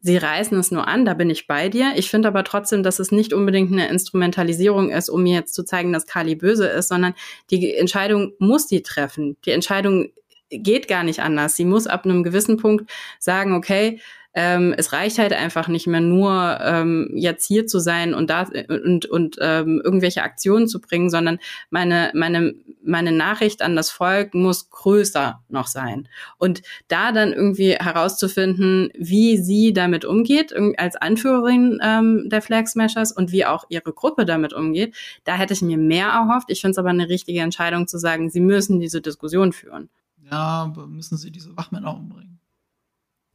sie 0.00 0.16
reißen 0.16 0.58
es 0.58 0.70
nur 0.70 0.86
an, 0.86 1.04
da 1.04 1.14
bin 1.14 1.30
ich 1.30 1.46
bei 1.46 1.68
dir. 1.68 1.92
Ich 1.96 2.10
finde 2.10 2.28
aber 2.28 2.44
trotzdem, 2.44 2.82
dass 2.82 2.98
es 2.98 3.10
nicht 3.10 3.32
unbedingt 3.32 3.72
eine 3.72 3.88
Instrumentalisierung 3.88 4.90
ist, 4.90 5.08
um 5.08 5.22
mir 5.22 5.34
jetzt 5.34 5.54
zu 5.54 5.64
zeigen, 5.64 5.92
dass 5.92 6.06
Kali 6.06 6.34
böse 6.34 6.66
ist, 6.66 6.88
sondern 6.88 7.14
die 7.50 7.74
Entscheidung 7.74 8.32
muss 8.38 8.66
die 8.66 8.82
treffen. 8.82 9.36
Die 9.44 9.50
Entscheidung 9.50 10.10
geht 10.50 10.88
gar 10.88 11.04
nicht 11.04 11.20
anders. 11.20 11.56
Sie 11.56 11.64
muss 11.64 11.86
ab 11.86 12.04
einem 12.04 12.22
gewissen 12.22 12.56
Punkt 12.56 12.90
sagen, 13.18 13.54
okay, 13.54 14.00
ähm, 14.34 14.74
es 14.76 14.92
reicht 14.92 15.18
halt 15.18 15.32
einfach 15.32 15.68
nicht 15.68 15.86
mehr 15.86 16.00
nur 16.00 16.58
ähm, 16.60 17.10
jetzt 17.14 17.46
hier 17.46 17.66
zu 17.66 17.78
sein 17.78 18.14
und 18.14 18.30
da 18.30 18.46
und 18.68 19.06
und 19.06 19.36
ähm, 19.40 19.80
irgendwelche 19.82 20.22
Aktionen 20.22 20.68
zu 20.68 20.80
bringen, 20.80 21.10
sondern 21.10 21.38
meine 21.70 22.10
meine 22.14 22.54
meine 22.84 23.12
Nachricht 23.12 23.62
an 23.62 23.74
das 23.74 23.90
Volk 23.90 24.34
muss 24.34 24.70
größer 24.70 25.42
noch 25.48 25.66
sein 25.66 26.08
und 26.38 26.62
da 26.88 27.12
dann 27.12 27.32
irgendwie 27.32 27.72
herauszufinden, 27.72 28.90
wie 28.96 29.38
sie 29.38 29.72
damit 29.72 30.04
umgeht 30.04 30.54
als 30.76 30.96
Anführerin 30.96 31.80
ähm, 31.82 32.28
der 32.28 32.42
Flag 32.42 32.66
Smashers 32.66 33.12
und 33.12 33.32
wie 33.32 33.44
auch 33.44 33.64
ihre 33.70 33.92
Gruppe 33.92 34.24
damit 34.24 34.52
umgeht, 34.52 34.94
da 35.24 35.34
hätte 35.36 35.54
ich 35.54 35.62
mir 35.62 35.78
mehr 35.78 36.08
erhofft. 36.08 36.50
Ich 36.50 36.60
finde 36.60 36.72
es 36.72 36.78
aber 36.78 36.90
eine 36.90 37.08
richtige 37.08 37.40
Entscheidung 37.40 37.88
zu 37.88 37.98
sagen, 37.98 38.30
sie 38.30 38.40
müssen 38.40 38.78
diese 38.78 39.00
Diskussion 39.00 39.52
führen. 39.52 39.88
Ja, 40.30 40.72
müssen 40.86 41.16
sie 41.16 41.30
diese 41.30 41.56
Wachmänner 41.56 41.94
umbringen. 41.94 42.37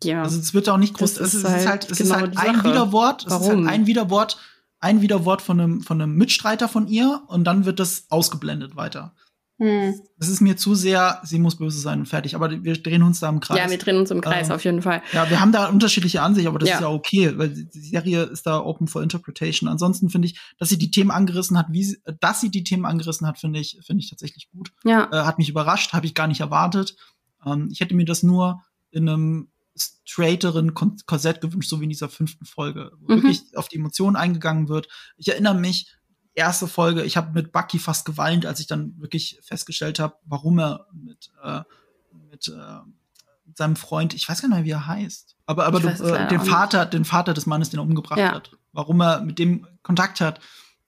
Ja. 0.03 0.23
Also 0.23 0.39
es 0.39 0.53
wird 0.53 0.69
auch 0.69 0.77
nicht 0.77 0.93
groß. 0.93 1.19
Es 1.19 1.33
ist, 1.33 1.45
halt, 1.45 1.67
halt, 1.67 1.91
es 1.91 1.97
genau 1.97 2.15
ist 2.15 2.21
halt 2.21 2.37
ein 2.37 2.63
Widerwort. 2.63 3.25
Warum? 3.27 3.41
Es 3.41 3.47
ist 3.47 3.55
halt 3.55 3.67
ein 3.67 3.87
Widerwort, 3.87 4.37
ein 4.79 5.01
Widerwort 5.01 5.41
von 5.41 5.59
einem, 5.59 5.81
von 5.81 6.01
einem 6.01 6.15
Mitstreiter 6.15 6.67
von 6.67 6.87
ihr 6.87 7.23
und 7.27 7.43
dann 7.45 7.65
wird 7.65 7.79
das 7.79 8.05
ausgeblendet 8.09 8.75
weiter. 8.75 9.13
Hm. 9.59 10.01
Das 10.17 10.29
ist 10.29 10.41
mir 10.41 10.57
zu 10.57 10.73
sehr, 10.73 11.21
sie 11.23 11.37
muss 11.37 11.57
böse 11.57 11.79
sein 11.79 11.99
und 11.99 12.05
fertig. 12.07 12.35
Aber 12.35 12.51
wir 12.51 12.73
drehen 12.73 13.03
uns 13.03 13.19
da 13.19 13.29
im 13.29 13.39
Kreis. 13.39 13.57
Ja, 13.57 13.69
wir 13.69 13.77
drehen 13.77 13.97
uns 13.97 14.09
im 14.09 14.19
Kreis, 14.19 14.49
ähm, 14.49 14.55
auf 14.55 14.63
jeden 14.63 14.81
Fall. 14.81 15.03
Ja, 15.13 15.29
wir 15.29 15.39
haben 15.39 15.51
da 15.51 15.67
unterschiedliche 15.67 16.21
Ansichten, 16.21 16.47
aber 16.47 16.59
das 16.59 16.69
ja. 16.69 16.75
ist 16.75 16.81
ja 16.81 16.89
okay, 16.89 17.37
weil 17.37 17.49
die 17.49 17.79
Serie 17.79 18.23
ist 18.23 18.47
da 18.47 18.59
open 18.59 18.87
for 18.87 19.03
interpretation. 19.03 19.69
Ansonsten 19.69 20.09
finde 20.09 20.27
ich, 20.27 20.39
dass 20.57 20.69
sie 20.69 20.77
die 20.77 20.91
Themen 20.91 21.11
angerissen 21.11 21.57
hat, 21.57 21.67
wie 21.69 21.83
sie, 21.83 21.97
dass 22.19 22.41
sie 22.41 22.49
die 22.49 22.63
Themen 22.63 22.85
angerissen 22.85 23.27
hat, 23.27 23.37
finde 23.37 23.59
ich, 23.59 23.79
finde 23.85 24.01
ich 24.01 24.09
tatsächlich 24.09 24.49
gut. 24.49 24.71
Ja. 24.83 25.07
Äh, 25.11 25.23
hat 25.23 25.37
mich 25.37 25.49
überrascht, 25.49 25.93
habe 25.93 26.07
ich 26.07 26.15
gar 26.15 26.27
nicht 26.27 26.41
erwartet. 26.41 26.95
Ähm, 27.45 27.69
ich 27.71 27.79
hätte 27.79 27.95
mir 27.95 28.05
das 28.05 28.23
nur 28.23 28.63
in 28.89 29.07
einem 29.07 29.47
straighteren 29.75 30.73
Korsett 30.73 31.41
gewünscht, 31.41 31.69
so 31.69 31.79
wie 31.79 31.85
in 31.85 31.89
dieser 31.89 32.09
fünften 32.09 32.45
Folge, 32.45 32.91
wo 32.99 33.13
mhm. 33.13 33.17
wirklich 33.17 33.57
auf 33.57 33.67
die 33.67 33.77
Emotionen 33.77 34.15
eingegangen 34.15 34.69
wird. 34.69 34.87
Ich 35.17 35.29
erinnere 35.29 35.55
mich, 35.55 35.91
erste 36.35 36.67
Folge, 36.67 37.03
ich 37.03 37.17
habe 37.17 37.31
mit 37.33 37.51
Bucky 37.51 37.79
fast 37.79 38.05
geweint, 38.05 38.45
als 38.45 38.59
ich 38.59 38.67
dann 38.67 38.99
wirklich 38.99 39.39
festgestellt 39.41 39.99
habe, 39.99 40.15
warum 40.25 40.59
er 40.59 40.87
mit, 40.93 41.31
äh, 41.43 41.61
mit, 42.29 42.47
äh, 42.47 42.79
seinem 43.55 43.75
Freund, 43.75 44.13
ich 44.13 44.27
weiß 44.27 44.41
gar 44.41 44.49
nicht 44.49 44.57
mehr, 44.57 44.65
wie 44.65 44.71
er 44.71 44.87
heißt, 44.87 45.35
aber, 45.45 45.65
aber 45.65 45.79
du, 45.79 45.87
äh, 45.89 46.27
den 46.27 46.41
Vater, 46.41 46.85
den 46.85 47.05
Vater 47.05 47.33
des 47.33 47.45
Mannes, 47.45 47.69
den 47.69 47.79
er 47.79 47.83
umgebracht 47.83 48.19
ja. 48.19 48.33
hat, 48.33 48.51
warum 48.71 49.01
er 49.01 49.21
mit 49.21 49.37
dem 49.37 49.67
Kontakt 49.83 50.21
hat, 50.21 50.39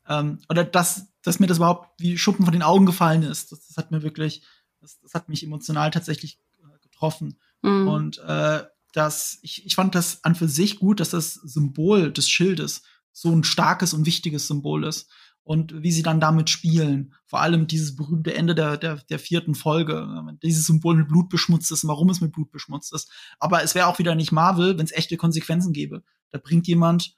ähm, 0.08 0.40
oder 0.50 0.64
dass, 0.64 1.08
dass 1.22 1.40
mir 1.40 1.48
das 1.48 1.58
überhaupt 1.58 1.90
wie 2.00 2.18
Schuppen 2.18 2.46
von 2.46 2.54
den 2.54 2.64
Augen 2.64 2.86
gefallen 2.86 3.24
ist, 3.24 3.52
das, 3.52 3.68
das 3.68 3.78
hat 3.78 3.92
mir 3.92 4.04
wirklich, 4.04 4.44
das, 4.82 5.00
das 5.00 5.14
hat 5.14 5.30
mich 5.30 5.44
emotional 5.44 5.92
tatsächlich 5.92 6.40
äh, 6.64 6.80
getroffen. 6.82 7.40
Mhm. 7.62 7.88
Und 7.88 8.18
äh, 8.20 8.64
dass 8.96 9.39
ich, 9.41 9.66
ich 9.66 9.76
fand 9.76 9.93
das 9.93 10.24
an 10.24 10.36
für 10.36 10.48
sich 10.48 10.80
gut, 10.80 11.00
dass 11.00 11.10
das 11.10 11.34
Symbol 11.34 12.14
des 12.14 12.30
Schildes 12.30 12.84
so 13.12 13.32
ein 13.32 13.43
starkes 13.43 13.93
und 13.93 14.06
wichtiges 14.06 14.48
Symbol 14.48 14.86
ist. 14.86 15.12
Und 15.43 15.84
wie 15.84 15.91
sie 15.91 16.02
dann 16.02 16.20
damit 16.20 16.50
spielen. 16.50 17.14
Vor 17.28 17.39
allem 17.39 17.68
dieses 17.68 17.96
berühmte 17.96 18.34
Ende 18.34 18.56
der, 18.56 18.78
der, 18.78 18.96
der 18.96 19.20
vierten 19.20 19.54
Folge. 19.54 20.08
Dieses 20.41 20.66
Symbol 20.66 20.96
mit 20.96 21.08
Blut 21.08 21.30
beschmutzt 21.30 21.72
ist, 21.72 21.88
warum 21.88 22.10
es 22.10 22.20
mit 22.20 22.32
Blut 22.32 22.50
beschmutzt 22.50 22.91
ist. 22.93 23.12
Aber 23.38 23.62
es 23.62 23.76
wäre 23.76 23.86
auch 23.86 24.00
wieder 24.00 24.16
nicht 24.16 24.32
Marvel, 24.32 24.76
wenn 24.78 24.86
es 24.86 24.91
echte 24.91 25.18
Konsequenzen 25.18 25.72
gäbe. 25.72 26.04
Da 26.32 26.39
bringt 26.39 26.66
jemand, 26.66 27.16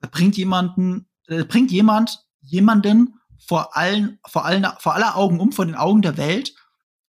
da 0.00 0.08
bringt 0.08 0.36
jemanden, 0.36 1.08
da 1.28 1.42
bringt 1.44 1.70
jemand 1.70 2.26
jemanden 2.40 3.14
vor 3.38 3.74
allen, 3.74 4.18
vor 4.26 4.44
allen, 4.44 4.66
vor 4.78 4.94
aller 4.94 5.16
Augen 5.16 5.40
um, 5.40 5.52
vor 5.52 5.64
den 5.64 5.76
Augen 5.76 6.02
der 6.02 6.18
Welt 6.18 6.54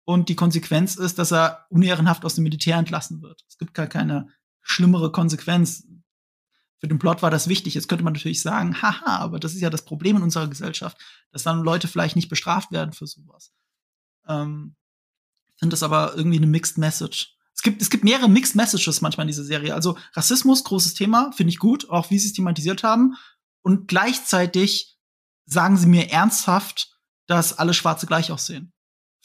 und 0.07 0.29
die 0.29 0.37
Konsequenz 0.37 0.95
ist, 0.95 1.19
dass 1.19 1.33
er 1.33 1.65
unehrenhaft 1.69 2.23
aus 2.23 2.35
dem 2.35 2.45
Militär 2.45 2.77
entlassen 2.77 3.21
wird. 3.21 3.43
Es 3.49 3.57
gibt 3.57 3.73
gar 3.73 3.87
keine 3.87 4.29
schlimmere 4.61 5.11
Konsequenz. 5.11 5.85
Für 6.79 6.87
den 6.87 6.97
Plot 6.97 7.21
war 7.21 7.29
das 7.29 7.49
wichtig. 7.49 7.73
Jetzt 7.73 7.89
könnte 7.89 8.05
man 8.05 8.13
natürlich 8.13 8.41
sagen, 8.41 8.81
haha, 8.81 9.17
aber 9.17 9.37
das 9.37 9.53
ist 9.53 9.59
ja 9.59 9.69
das 9.69 9.83
Problem 9.83 10.15
in 10.15 10.23
unserer 10.23 10.47
Gesellschaft, 10.47 10.97
dass 11.31 11.43
dann 11.43 11.61
Leute 11.61 11.89
vielleicht 11.89 12.15
nicht 12.15 12.29
bestraft 12.29 12.71
werden 12.71 12.93
für 12.93 13.05
sowas. 13.05 13.51
Ähm, 14.29 14.77
finde 15.59 15.73
das 15.73 15.83
aber 15.83 16.15
irgendwie 16.15 16.37
eine 16.37 16.47
Mixed 16.47 16.77
Message. 16.77 17.35
Es 17.53 17.61
gibt, 17.61 17.81
es 17.81 17.89
gibt 17.89 18.05
mehrere 18.05 18.29
Mixed 18.29 18.55
Messages 18.55 19.01
manchmal 19.01 19.25
in 19.25 19.29
dieser 19.29 19.43
Serie. 19.43 19.75
Also 19.75 19.97
Rassismus, 20.13 20.63
großes 20.63 20.93
Thema, 20.93 21.33
finde 21.33 21.49
ich 21.49 21.59
gut, 21.59 21.89
auch 21.89 22.11
wie 22.11 22.19
sie 22.19 22.27
es 22.27 22.33
thematisiert 22.33 22.83
haben. 22.83 23.17
Und 23.61 23.89
gleichzeitig 23.89 24.97
sagen 25.45 25.75
sie 25.75 25.87
mir 25.87 26.11
ernsthaft, 26.11 26.97
dass 27.25 27.57
alle 27.57 27.73
Schwarze 27.73 28.05
gleich 28.05 28.31
aussehen. 28.31 28.71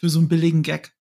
Für 0.02 0.10
so 0.10 0.18
einen 0.18 0.26
billigen 0.26 0.62
Gag. 0.62 0.96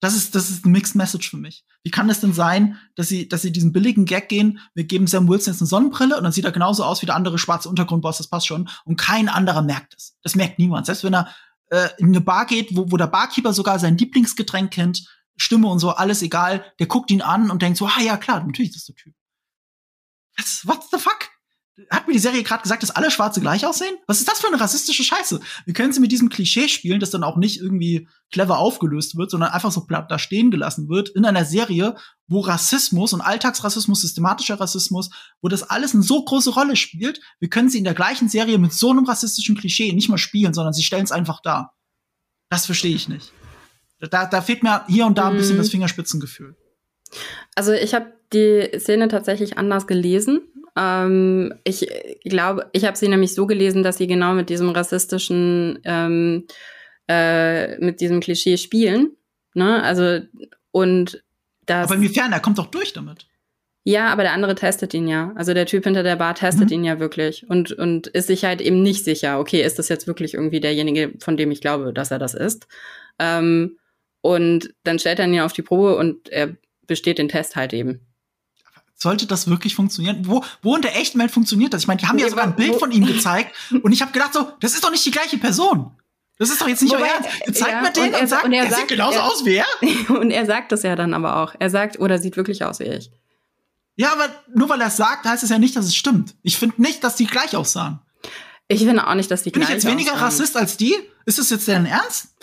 Das 0.00 0.14
ist, 0.14 0.36
das 0.36 0.48
ist 0.48 0.64
eine 0.64 0.72
Mixed 0.72 0.94
Message 0.94 1.28
für 1.28 1.38
mich. 1.38 1.64
Wie 1.82 1.90
kann 1.90 2.08
es 2.08 2.20
denn 2.20 2.32
sein, 2.32 2.78
dass 2.94 3.08
sie, 3.08 3.28
dass 3.28 3.42
sie 3.42 3.50
diesen 3.50 3.72
billigen 3.72 4.04
Gag 4.04 4.28
gehen, 4.28 4.60
wir 4.74 4.84
geben 4.84 5.08
Sam 5.08 5.28
Wilson 5.28 5.52
jetzt 5.52 5.60
eine 5.60 5.66
Sonnenbrille 5.66 6.16
und 6.16 6.22
dann 6.22 6.30
sieht 6.30 6.44
er 6.44 6.52
genauso 6.52 6.84
aus 6.84 7.02
wie 7.02 7.06
der 7.06 7.16
andere 7.16 7.36
schwarze 7.36 7.68
Untergrundboss, 7.68 8.18
das 8.18 8.28
passt 8.28 8.46
schon. 8.46 8.68
Und 8.84 8.96
kein 8.96 9.28
anderer 9.28 9.62
merkt 9.62 9.94
es. 9.96 10.16
Das 10.22 10.36
merkt 10.36 10.60
niemand. 10.60 10.86
Selbst 10.86 11.02
wenn 11.02 11.14
er 11.14 11.34
äh, 11.70 11.88
in 11.98 12.06
eine 12.06 12.20
Bar 12.20 12.46
geht, 12.46 12.76
wo, 12.76 12.92
wo 12.92 12.96
der 12.96 13.08
Barkeeper 13.08 13.52
sogar 13.52 13.80
sein 13.80 13.98
Lieblingsgetränk 13.98 14.70
kennt, 14.70 15.04
Stimme 15.36 15.66
und 15.66 15.80
so, 15.80 15.90
alles 15.90 16.22
egal, 16.22 16.64
der 16.78 16.86
guckt 16.86 17.10
ihn 17.10 17.22
an 17.22 17.50
und 17.50 17.60
denkt 17.60 17.78
so, 17.78 17.86
ah 17.86 18.00
ja, 18.00 18.16
klar, 18.18 18.44
natürlich 18.44 18.70
ist 18.70 18.76
das 18.76 18.94
der 18.94 18.94
Typ. 18.94 19.14
Was, 20.36 20.64
what 20.64 20.84
the 20.92 20.98
fuck? 20.98 21.28
Hat 21.90 22.06
mir 22.06 22.12
die 22.12 22.18
Serie 22.18 22.42
gerade 22.42 22.62
gesagt, 22.62 22.82
dass 22.82 22.90
alle 22.90 23.10
Schwarze 23.10 23.40
gleich 23.40 23.64
aussehen? 23.64 23.94
Was 24.06 24.18
ist 24.18 24.28
das 24.28 24.40
für 24.40 24.48
eine 24.48 24.60
rassistische 24.60 25.04
Scheiße? 25.04 25.40
Wir 25.64 25.74
können 25.74 25.92
sie 25.92 26.00
mit 26.00 26.10
diesem 26.10 26.28
Klischee 26.28 26.68
spielen, 26.68 27.00
das 27.00 27.10
dann 27.10 27.22
auch 27.22 27.36
nicht 27.36 27.60
irgendwie 27.60 28.08
clever 28.30 28.58
aufgelöst 28.58 29.16
wird, 29.16 29.30
sondern 29.30 29.50
einfach 29.50 29.70
so 29.70 29.86
platt 29.86 30.10
da 30.10 30.18
stehen 30.18 30.50
gelassen 30.50 30.88
wird 30.88 31.10
in 31.10 31.24
einer 31.24 31.44
Serie, 31.44 31.96
wo 32.26 32.40
Rassismus 32.40 33.12
und 33.12 33.20
Alltagsrassismus, 33.20 34.02
systematischer 34.02 34.60
Rassismus, 34.60 35.10
wo 35.40 35.48
das 35.48 35.62
alles 35.62 35.94
eine 35.94 36.02
so 36.02 36.24
große 36.24 36.50
Rolle 36.50 36.76
spielt. 36.76 37.20
Wir 37.38 37.48
können 37.48 37.70
sie 37.70 37.78
in 37.78 37.84
der 37.84 37.94
gleichen 37.94 38.28
Serie 38.28 38.58
mit 38.58 38.72
so 38.72 38.90
einem 38.90 39.04
rassistischen 39.04 39.56
Klischee 39.56 39.92
nicht 39.92 40.08
mal 40.08 40.18
spielen, 40.18 40.54
sondern 40.54 40.72
sie 40.72 40.82
stellen 40.82 41.04
es 41.04 41.12
einfach 41.12 41.40
dar. 41.40 41.74
Das 42.50 42.66
verstehe 42.66 42.94
ich 42.94 43.08
nicht. 43.08 43.32
Da, 44.00 44.26
da 44.26 44.42
fehlt 44.42 44.62
mir 44.62 44.84
hier 44.88 45.06
und 45.06 45.18
da 45.18 45.28
ein 45.28 45.36
bisschen 45.36 45.56
mhm. 45.56 45.60
das 45.60 45.70
Fingerspitzengefühl. 45.70 46.56
Also 47.54 47.72
ich 47.72 47.94
habe 47.94 48.12
die 48.32 48.78
Szene 48.78 49.08
tatsächlich 49.08 49.58
anders 49.58 49.86
gelesen. 49.86 50.40
Ähm, 50.78 51.54
ich 51.64 51.88
glaube, 52.24 52.70
ich 52.72 52.84
habe 52.84 52.96
sie 52.96 53.08
nämlich 53.08 53.34
so 53.34 53.46
gelesen, 53.46 53.82
dass 53.82 53.96
sie 53.96 54.06
genau 54.06 54.34
mit 54.34 54.48
diesem 54.48 54.70
rassistischen, 54.70 55.80
ähm, 55.84 56.46
äh, 57.08 57.76
mit 57.78 58.00
diesem 58.00 58.20
Klischee 58.20 58.56
spielen. 58.56 59.16
Ne? 59.54 59.82
Also 59.82 60.20
und 60.70 61.22
das. 61.66 61.88
Aber 61.88 61.96
inwiefern? 61.96 62.32
Er 62.32 62.40
kommt 62.40 62.58
doch 62.58 62.66
durch 62.66 62.92
damit. 62.92 63.26
Ja, 63.82 64.08
aber 64.08 64.22
der 64.22 64.32
andere 64.32 64.54
testet 64.54 64.94
ihn 64.94 65.08
ja. 65.08 65.32
Also 65.34 65.54
der 65.54 65.66
Typ 65.66 65.84
hinter 65.84 66.02
der 66.02 66.16
Bar 66.16 66.34
testet 66.34 66.66
mhm. 66.66 66.74
ihn 66.74 66.84
ja 66.84 67.00
wirklich 67.00 67.48
und, 67.48 67.72
und 67.72 68.06
ist 68.08 68.26
sich 68.26 68.44
halt 68.44 68.60
eben 68.60 68.82
nicht 68.82 69.02
sicher, 69.02 69.40
okay, 69.40 69.62
ist 69.62 69.78
das 69.78 69.88
jetzt 69.88 70.06
wirklich 70.06 70.34
irgendwie 70.34 70.60
derjenige, 70.60 71.14
von 71.20 71.38
dem 71.38 71.50
ich 71.50 71.62
glaube, 71.62 71.94
dass 71.94 72.10
er 72.10 72.18
das 72.18 72.34
ist? 72.34 72.68
Ähm, 73.18 73.78
und 74.20 74.74
dann 74.84 74.98
stellt 74.98 75.18
er 75.18 75.26
ihn 75.26 75.40
auf 75.40 75.54
die 75.54 75.62
Probe 75.62 75.96
und 75.96 76.28
er 76.28 76.54
besteht 76.86 77.16
den 77.16 77.30
Test 77.30 77.56
halt 77.56 77.72
eben 77.72 78.07
sollte 78.98 79.26
das 79.26 79.48
wirklich 79.48 79.74
funktionieren? 79.74 80.26
Wo, 80.26 80.44
wo 80.60 80.76
in 80.76 80.82
der 80.82 80.96
echten 80.98 81.18
Welt 81.18 81.30
funktioniert 81.30 81.72
das? 81.72 81.82
Ich 81.82 81.88
meine, 81.88 82.00
die 82.00 82.06
haben 82.06 82.16
mir 82.16 82.22
ja 82.22 82.30
sogar 82.30 82.44
ein 82.44 82.56
Bild 82.56 82.76
von 82.76 82.90
ihm 82.90 83.06
gezeigt 83.06 83.54
und 83.82 83.92
ich 83.92 84.02
habe 84.02 84.12
gedacht 84.12 84.34
so, 84.34 84.48
das 84.60 84.74
ist 84.74 84.84
doch 84.84 84.90
nicht 84.90 85.06
die 85.06 85.10
gleiche 85.10 85.38
Person. 85.38 85.92
Das 86.38 86.50
ist 86.50 86.60
doch 86.60 86.68
jetzt 86.68 86.82
nicht 86.82 86.94
Wobei, 86.94 87.04
euer 87.04 87.14
Ernst. 87.14 87.58
Zeigt 87.58 87.72
ja, 87.72 87.80
mir 87.80 87.92
den 87.92 88.14
und, 88.14 88.20
und 88.20 88.28
sagt, 88.28 88.44
und 88.44 88.52
er, 88.52 88.64
er 88.64 88.70
sagt, 88.70 88.80
sieht 88.80 88.88
genauso 88.88 89.18
er, 89.18 89.24
aus 89.24 89.44
wie 89.44 89.56
er. 89.56 89.66
Und 90.20 90.30
er 90.30 90.46
sagt 90.46 90.70
das 90.70 90.82
ja 90.84 90.94
dann 90.94 91.12
aber 91.12 91.36
auch. 91.42 91.54
Er 91.58 91.68
sagt, 91.68 91.98
oder 91.98 92.18
sieht 92.18 92.36
wirklich 92.36 92.64
aus 92.64 92.78
wie 92.78 92.84
ich. 92.84 93.10
Ja, 93.96 94.12
aber 94.12 94.28
nur 94.54 94.68
weil 94.68 94.80
er 94.80 94.86
es 94.86 94.96
sagt, 94.96 95.26
heißt 95.26 95.42
es 95.42 95.50
ja 95.50 95.58
nicht, 95.58 95.74
dass 95.74 95.86
es 95.86 95.96
stimmt. 95.96 96.36
Ich 96.42 96.56
finde 96.56 96.80
nicht, 96.80 97.02
dass 97.02 97.16
die 97.16 97.26
gleich 97.26 97.56
aussahen. 97.56 97.98
Ich 98.68 98.84
finde 98.84 99.04
auch 99.08 99.14
nicht, 99.14 99.30
dass 99.30 99.42
die 99.42 99.50
Bin 99.50 99.62
gleich 99.62 99.70
Bin 99.70 99.78
ich 99.78 99.84
jetzt 99.84 99.92
weniger 99.92 100.12
aussahen. 100.12 100.26
Rassist 100.26 100.56
als 100.56 100.76
die? 100.76 100.94
Ist 101.26 101.40
das 101.40 101.50
jetzt 101.50 101.66
deren 101.66 101.86
Ernst? 101.86 102.36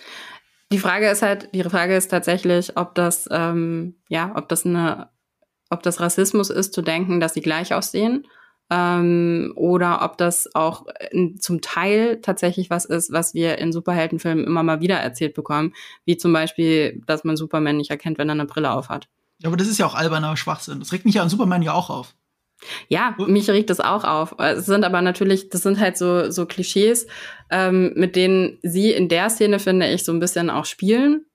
Die 0.74 0.80
Frage 0.80 1.10
ist 1.10 1.22
halt, 1.22 1.50
die 1.54 1.64
Frage 1.64 1.96
ist 1.96 2.10
tatsächlich, 2.10 2.76
ob 2.76 2.96
das, 2.96 3.30
ähm, 3.32 3.96
ja, 4.10 4.34
ob 4.36 4.50
das 4.50 4.66
eine 4.66 5.10
ob 5.76 5.84
das 5.84 6.00
Rassismus 6.00 6.50
ist, 6.50 6.74
zu 6.74 6.82
denken, 6.82 7.20
dass 7.20 7.34
sie 7.34 7.42
gleich 7.42 7.74
aussehen. 7.74 8.26
Ähm, 8.72 9.54
oder 9.56 10.04
ob 10.04 10.18
das 10.18 10.50
auch 10.56 10.88
zum 11.40 11.62
Teil 11.62 12.20
tatsächlich 12.22 12.72
was 12.72 12.86
ist, 12.86 13.12
was 13.12 13.36
wir 13.36 13.60
in 13.60 13.72
Superheldenfilmen 13.72 14.44
immer 14.44 14.64
mal 14.64 14.82
wieder 14.82 14.96
erzählt 14.96 15.36
bekommen, 15.36 15.74
wie 16.06 16.18
zum 16.18 16.34
Beispiel, 16.34 17.04
dass 17.06 17.24
man 17.24 17.38
Superman 17.38 17.78
nicht 17.78 17.92
erkennt, 17.92 18.18
wenn 18.18 18.30
er 18.30 18.34
eine 18.34 18.46
Brille 18.46 18.72
aufhat. 18.72 19.08
Ja, 19.38 19.50
aber 19.50 19.58
das 19.58 19.68
ist 19.68 19.78
ja 19.78 19.86
auch 19.86 19.94
alberner 19.94 20.36
Schwachsinn. 20.36 20.80
Das 20.80 20.92
regt 20.94 21.06
mich 21.06 21.16
ja 21.16 21.22
an 21.22 21.30
Superman 21.30 21.62
ja 21.62 21.74
auch 21.74 21.92
auf. 21.92 22.16
Ja, 22.88 23.16
mich 23.28 23.50
regt 23.50 23.70
das 23.70 23.82
auch 23.82 24.04
auf. 24.04 24.36
Es 24.40 24.66
sind 24.66 24.84
aber 24.84 25.02
natürlich, 25.02 25.50
das 25.50 25.62
sind 25.62 25.80
halt 25.80 25.98
so, 25.98 26.32
so 26.32 26.48
Klischees, 26.48 27.06
ähm, 27.52 27.92
mit 27.96 28.16
denen 28.16 28.58
sie 28.64 28.92
in 28.92 29.10
der 29.10 29.30
Szene, 29.30 29.60
finde 29.60 29.92
ich, 29.92 30.04
so 30.06 30.12
ein 30.12 30.20
bisschen 30.20 30.50
auch 30.50 30.66
spielen 30.66 31.26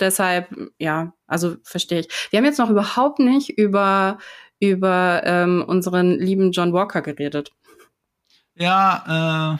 deshalb, 0.00 0.54
ja, 0.78 1.12
also 1.26 1.56
verstehe 1.62 2.00
ich. 2.00 2.08
Wir 2.30 2.38
haben 2.38 2.44
jetzt 2.44 2.58
noch 2.58 2.70
überhaupt 2.70 3.18
nicht 3.18 3.50
über, 3.50 4.18
über 4.58 5.22
ähm, 5.24 5.64
unseren 5.66 6.18
lieben 6.18 6.52
John 6.52 6.72
Walker 6.72 7.02
geredet. 7.02 7.50
Ja, 8.54 9.54
äh, 9.54 9.58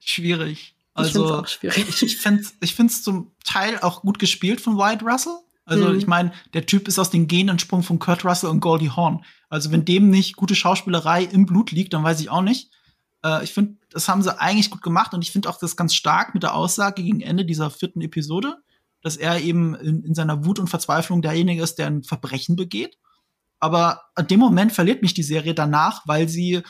schwierig. 0.00 0.74
Also, 0.94 1.44
ich 1.44 1.58
finde 1.58 1.90
es 1.90 2.02
ich, 2.02 2.56
ich 2.60 2.74
find's 2.74 3.02
zum 3.02 3.32
Teil 3.44 3.78
auch 3.80 4.02
gut 4.02 4.18
gespielt 4.18 4.60
von 4.60 4.76
Wyatt 4.76 5.02
Russell. 5.02 5.36
Also, 5.64 5.88
mhm. 5.88 5.98
ich 5.98 6.06
meine, 6.06 6.32
der 6.52 6.66
Typ 6.66 6.88
ist 6.88 6.98
aus 6.98 7.10
den 7.10 7.26
Genen 7.26 7.48
entsprungen 7.48 7.82
von 7.82 7.98
Kurt 7.98 8.24
Russell 8.24 8.50
und 8.50 8.60
Goldie 8.60 8.90
Hawn. 8.90 9.24
Also, 9.48 9.72
wenn 9.72 9.84
dem 9.84 10.10
nicht 10.10 10.36
gute 10.36 10.54
Schauspielerei 10.54 11.24
im 11.24 11.46
Blut 11.46 11.72
liegt, 11.72 11.94
dann 11.94 12.04
weiß 12.04 12.20
ich 12.20 12.30
auch 12.30 12.42
nicht. 12.42 12.70
Äh, 13.24 13.42
ich 13.42 13.52
finde, 13.52 13.76
das 13.90 14.08
haben 14.08 14.22
sie 14.22 14.38
eigentlich 14.38 14.70
gut 14.70 14.82
gemacht 14.82 15.14
und 15.14 15.22
ich 15.22 15.32
finde 15.32 15.48
auch 15.48 15.58
das 15.58 15.76
ganz 15.76 15.94
stark 15.94 16.34
mit 16.34 16.42
der 16.44 16.54
Aussage 16.54 17.02
gegen 17.02 17.20
Ende 17.20 17.44
dieser 17.44 17.70
vierten 17.70 18.00
Episode 18.00 18.58
dass 19.04 19.18
er 19.18 19.38
eben 19.40 19.74
in, 19.76 20.02
in 20.02 20.14
seiner 20.14 20.46
Wut 20.46 20.58
und 20.58 20.70
Verzweiflung 20.70 21.20
derjenige 21.20 21.62
ist, 21.62 21.76
der 21.76 21.86
ein 21.86 22.02
Verbrechen 22.02 22.56
begeht. 22.56 22.96
Aber 23.60 24.00
in 24.18 24.26
dem 24.26 24.40
Moment 24.40 24.72
verliert 24.72 25.02
mich 25.02 25.12
die 25.12 25.22
Serie 25.22 25.54
danach, 25.54 26.02
weil 26.06 26.26
sie 26.26 26.62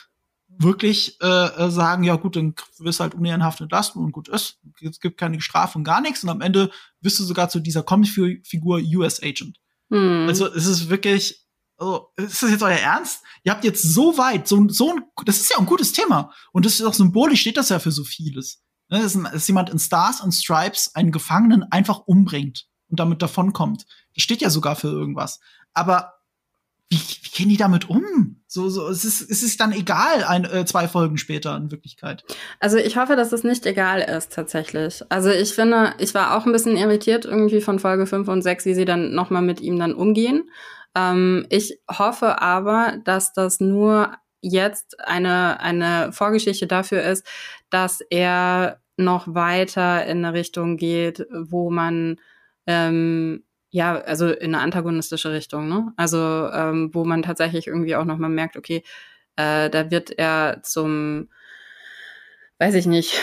wirklich 0.49 1.17
äh, 1.23 1.27
äh 1.47 1.71
sagen, 1.71 2.03
ja 2.03 2.17
gut, 2.17 2.35
dann 2.35 2.55
wirst 2.79 2.99
du 2.99 3.05
halt 3.05 3.15
unehrenhaft 3.15 3.61
entlassen 3.61 4.03
und 4.03 4.11
gut 4.11 4.29
ist. 4.29 4.59
Es 4.83 4.99
gibt 4.99 5.17
keine 5.17 5.41
Strafe 5.41 5.79
und 5.79 5.85
gar 5.85 6.01
nichts. 6.01 6.25
Und 6.25 6.31
am 6.31 6.41
Ende 6.41 6.71
wirst 7.01 7.21
du 7.21 7.25
sogar 7.25 7.49
zu 7.49 7.61
dieser 7.61 7.85
Comicfigur 7.85 8.81
US 8.97 9.23
Agent. 9.23 9.61
Hm. 9.91 10.27
Also 10.27 10.53
es 10.53 10.67
ist 10.67 10.91
wirklich, 10.91 11.47
also, 11.77 12.09
ist 12.17 12.43
das 12.43 12.51
jetzt 12.51 12.63
euer 12.63 12.73
Ernst? 12.73 13.23
Ihr 13.45 13.53
habt 13.53 13.65
jetzt 13.65 13.83
so 13.83 14.19
weit, 14.19 14.49
so, 14.49 14.69
so 14.69 14.91
ein, 14.91 15.05
das 15.25 15.41
ist 15.41 15.51
ja 15.51 15.59
ein 15.59 15.67
gutes 15.67 15.93
Thema. 15.93 16.33
Und 16.53 16.67
das 16.67 16.75
ist 16.75 16.83
auch 16.83 16.95
symbolisch, 16.95 17.43
steht 17.43 17.57
das 17.57 17.69
ja 17.69 17.79
für 17.79 17.93
so 17.93 18.03
vieles. 18.03 18.64
Ne, 18.89 19.01
dass, 19.01 19.15
dass 19.15 19.49
jemand 19.49 19.71
in 19.71 19.79
Stars 19.79 20.21
und 20.21 20.33
Stripes 20.33 20.95
einen 20.95 21.11
Gefangenen 21.11 21.65
einfach 21.71 22.01
umbringt 22.01 22.67
und 22.89 23.01
damit 23.01 23.23
davonkommt. 23.23 23.87
Das 24.15 24.23
steht 24.23 24.43
ja 24.43 24.51
sogar 24.51 24.77
für 24.77 24.89
irgendwas. 24.89 25.41
Aber 25.73 26.15
wie, 26.91 26.99
wie 26.99 27.31
gehen 27.31 27.49
die 27.49 27.57
damit 27.57 27.89
um? 27.89 28.43
So, 28.47 28.69
so, 28.69 28.89
es 28.89 29.05
ist, 29.05 29.23
es 29.23 29.43
ist 29.43 29.61
dann 29.61 29.73
egal, 29.73 30.23
ein, 30.25 30.45
äh, 30.45 30.65
zwei 30.65 30.87
Folgen 30.87 31.19
später 31.19 31.57
in 31.57 31.71
Wirklichkeit. 31.71 32.25
Also 32.61 32.77
ich 32.77 32.97
hoffe, 32.97 33.17
dass 33.17 33.33
es 33.33 33.43
nicht 33.43 33.67
egal 33.67 34.01
ist, 34.01 34.33
tatsächlich. 34.33 35.03
Also 35.09 35.31
ich 35.31 35.55
finde, 35.55 35.95
ich 35.99 36.15
war 36.15 36.37
auch 36.37 36.47
ein 36.47 36.53
bisschen 36.53 36.77
irritiert 36.77 37.25
irgendwie 37.25 37.61
von 37.61 37.79
Folge 37.79 38.07
5 38.07 38.29
und 38.29 38.43
6, 38.43 38.67
wie 38.67 38.75
sie 38.75 38.85
dann 38.85 39.15
nochmal 39.15 39.43
mit 39.43 39.61
ihm 39.61 39.79
dann 39.79 39.95
umgehen. 39.95 40.49
Ähm, 40.95 41.47
ich 41.49 41.81
hoffe 41.91 42.41
aber, 42.41 42.99
dass 43.05 43.33
das 43.33 43.61
nur 43.61 44.13
jetzt 44.41 45.01
eine, 45.01 45.61
eine 45.61 46.13
Vorgeschichte 46.13 46.67
dafür 46.67 47.03
ist, 47.03 47.27
dass 47.75 48.01
er 48.01 48.81
noch 48.97 49.35
weiter 49.35 50.07
in 50.07 50.25
eine 50.25 50.33
Richtung 50.33 50.77
geht, 50.77 51.27
wo 51.33 51.71
man 51.71 52.21
ähm, 52.69 53.43
ja, 53.71 53.97
also 53.97 54.29
in 54.29 54.55
eine 54.55 54.63
antagonistische 54.63 55.33
Richtung, 55.33 55.69
ne? 55.69 55.93
Also 55.97 56.19
ähm, 56.19 56.91
wo 56.93 57.05
man 57.05 57.23
tatsächlich 57.23 57.67
irgendwie 57.67 57.97
auch 57.97 58.05
noch 58.05 58.19
mal 58.19 58.29
merkt, 58.29 58.57
okay, 58.57 58.85
äh, 59.35 59.69
da 59.69 59.91
wird 59.91 60.13
er 60.17 60.61
zum, 60.63 61.29
weiß 62.61 62.77
ich 62.77 62.87
nicht. 62.87 63.19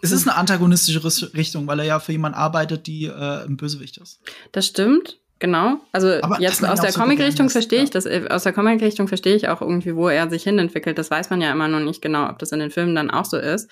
Es 0.00 0.10
ist 0.10 0.26
eine 0.26 0.38
antagonistische 0.38 1.34
Richtung, 1.34 1.66
weil 1.66 1.80
er 1.80 1.84
ja 1.84 2.00
für 2.00 2.12
jemanden 2.12 2.38
arbeitet, 2.38 2.86
die 2.86 3.04
äh, 3.04 3.44
ein 3.44 3.58
Bösewicht 3.58 3.98
ist. 3.98 4.22
Das 4.52 4.66
stimmt, 4.66 5.20
genau. 5.38 5.80
Also 5.92 6.20
Aber 6.22 6.40
jetzt 6.40 6.64
aus 6.64 6.80
der 6.80 6.92
Comic-Richtung 6.92 7.50
verstehe 7.50 7.82
ich 7.82 7.90
das, 7.90 8.06
äh, 8.06 8.26
aus 8.30 8.44
der 8.44 8.52
Comic-Richtung 8.52 9.08
verstehe 9.08 9.36
ich 9.36 9.48
auch 9.48 9.60
irgendwie, 9.60 9.94
wo 9.96 10.08
er 10.08 10.30
sich 10.30 10.42
hinentwickelt. 10.44 10.98
Das 10.98 11.10
weiß 11.10 11.30
man 11.30 11.40
ja 11.40 11.52
immer 11.52 11.68
noch 11.68 11.80
nicht 11.80 12.02
genau, 12.02 12.28
ob 12.28 12.38
das 12.38 12.52
in 12.52 12.60
den 12.60 12.70
Filmen 12.70 12.94
dann 12.94 13.10
auch 13.10 13.24
so 13.24 13.36
ist 13.36 13.70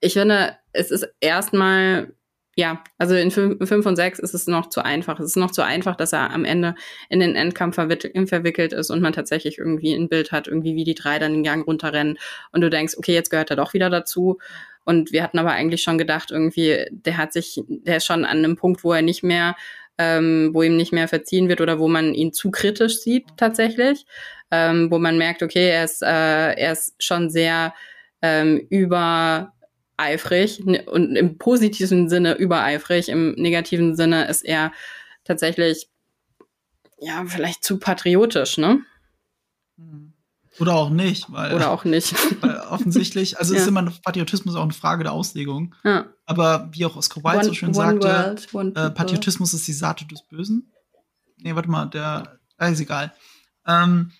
ich 0.00 0.12
finde, 0.14 0.56
es 0.72 0.90
ist 0.90 1.08
erstmal, 1.20 2.14
ja, 2.56 2.82
also 2.98 3.14
in 3.14 3.30
5 3.30 3.86
und 3.86 3.96
6 3.96 4.18
ist 4.18 4.34
es 4.34 4.46
noch 4.46 4.68
zu 4.68 4.84
einfach. 4.84 5.20
Es 5.20 5.26
ist 5.26 5.36
noch 5.36 5.50
zu 5.50 5.62
einfach, 5.62 5.96
dass 5.96 6.12
er 6.12 6.30
am 6.30 6.44
Ende 6.44 6.74
in 7.08 7.20
den 7.20 7.34
Endkampf 7.34 7.76
verwickelt 7.76 8.72
ist 8.72 8.90
und 8.90 9.00
man 9.00 9.12
tatsächlich 9.12 9.58
irgendwie 9.58 9.94
ein 9.94 10.08
Bild 10.08 10.32
hat, 10.32 10.48
irgendwie 10.48 10.74
wie 10.74 10.84
die 10.84 10.94
drei 10.94 11.18
dann 11.18 11.32
den 11.32 11.42
Gang 11.42 11.66
runterrennen 11.66 12.18
und 12.52 12.60
du 12.60 12.70
denkst, 12.70 12.94
okay, 12.96 13.14
jetzt 13.14 13.30
gehört 13.30 13.50
er 13.50 13.56
doch 13.56 13.74
wieder 13.74 13.90
dazu. 13.90 14.38
Und 14.84 15.12
wir 15.12 15.22
hatten 15.22 15.38
aber 15.38 15.50
eigentlich 15.50 15.82
schon 15.82 15.98
gedacht, 15.98 16.30
irgendwie, 16.30 16.86
der 16.90 17.18
hat 17.18 17.32
sich, 17.32 17.62
der 17.68 17.98
ist 17.98 18.06
schon 18.06 18.24
an 18.24 18.38
einem 18.38 18.56
Punkt, 18.56 18.84
wo 18.84 18.92
er 18.92 19.02
nicht 19.02 19.22
mehr 19.22 19.54
ähm, 19.98 20.50
wo 20.52 20.62
ihm 20.62 20.76
nicht 20.76 20.92
mehr 20.92 21.08
verziehen 21.08 21.48
wird 21.48 21.60
oder 21.60 21.78
wo 21.78 21.88
man 21.88 22.14
ihn 22.14 22.32
zu 22.32 22.50
kritisch 22.50 23.00
sieht 23.00 23.26
tatsächlich, 23.36 24.06
ähm, 24.50 24.90
wo 24.90 24.98
man 24.98 25.18
merkt, 25.18 25.42
okay, 25.42 25.68
er 25.68 25.84
ist, 25.84 26.02
äh, 26.02 26.52
er 26.52 26.72
ist 26.72 26.94
schon 27.02 27.30
sehr 27.30 27.74
ähm, 28.22 28.58
übereifrig 28.70 30.64
und 30.86 31.16
im 31.16 31.38
positiven 31.38 32.08
Sinne 32.08 32.36
übereifrig, 32.36 33.08
im 33.08 33.32
negativen 33.32 33.96
Sinne 33.96 34.26
ist 34.28 34.44
er 34.44 34.72
tatsächlich 35.24 35.88
ja 37.00 37.24
vielleicht 37.26 37.64
zu 37.64 37.78
patriotisch, 37.78 38.58
ne? 38.58 38.80
Mhm. 39.76 40.07
Oder 40.58 40.74
auch 40.74 40.90
nicht. 40.90 41.30
Weil, 41.32 41.54
Oder 41.54 41.70
auch 41.70 41.84
nicht. 41.84 42.14
Weil 42.42 42.58
offensichtlich, 42.70 43.38
also 43.38 43.54
ja. 43.54 43.60
ist 43.60 43.66
immer 43.66 43.82
Patriotismus 44.04 44.54
auch 44.56 44.62
eine 44.62 44.72
Frage 44.72 45.04
der 45.04 45.12
Auslegung. 45.12 45.74
Ja. 45.84 46.06
Aber 46.26 46.68
wie 46.72 46.84
auch 46.84 46.96
Oscar 46.96 47.22
Wilde 47.22 47.46
so 47.46 47.54
schön 47.54 47.74
one 47.74 48.00
sagte, 48.00 48.52
world, 48.52 48.76
äh, 48.76 48.90
Patriotismus 48.90 49.54
ist 49.54 49.66
die 49.66 49.72
Saat 49.72 50.10
des 50.10 50.22
Bösen. 50.22 50.72
Nee, 51.36 51.54
warte 51.54 51.70
mal, 51.70 51.86
der, 51.86 52.38
äh, 52.58 52.72
ist 52.72 52.80
egal. 52.80 53.12
Ähm, 53.66 54.12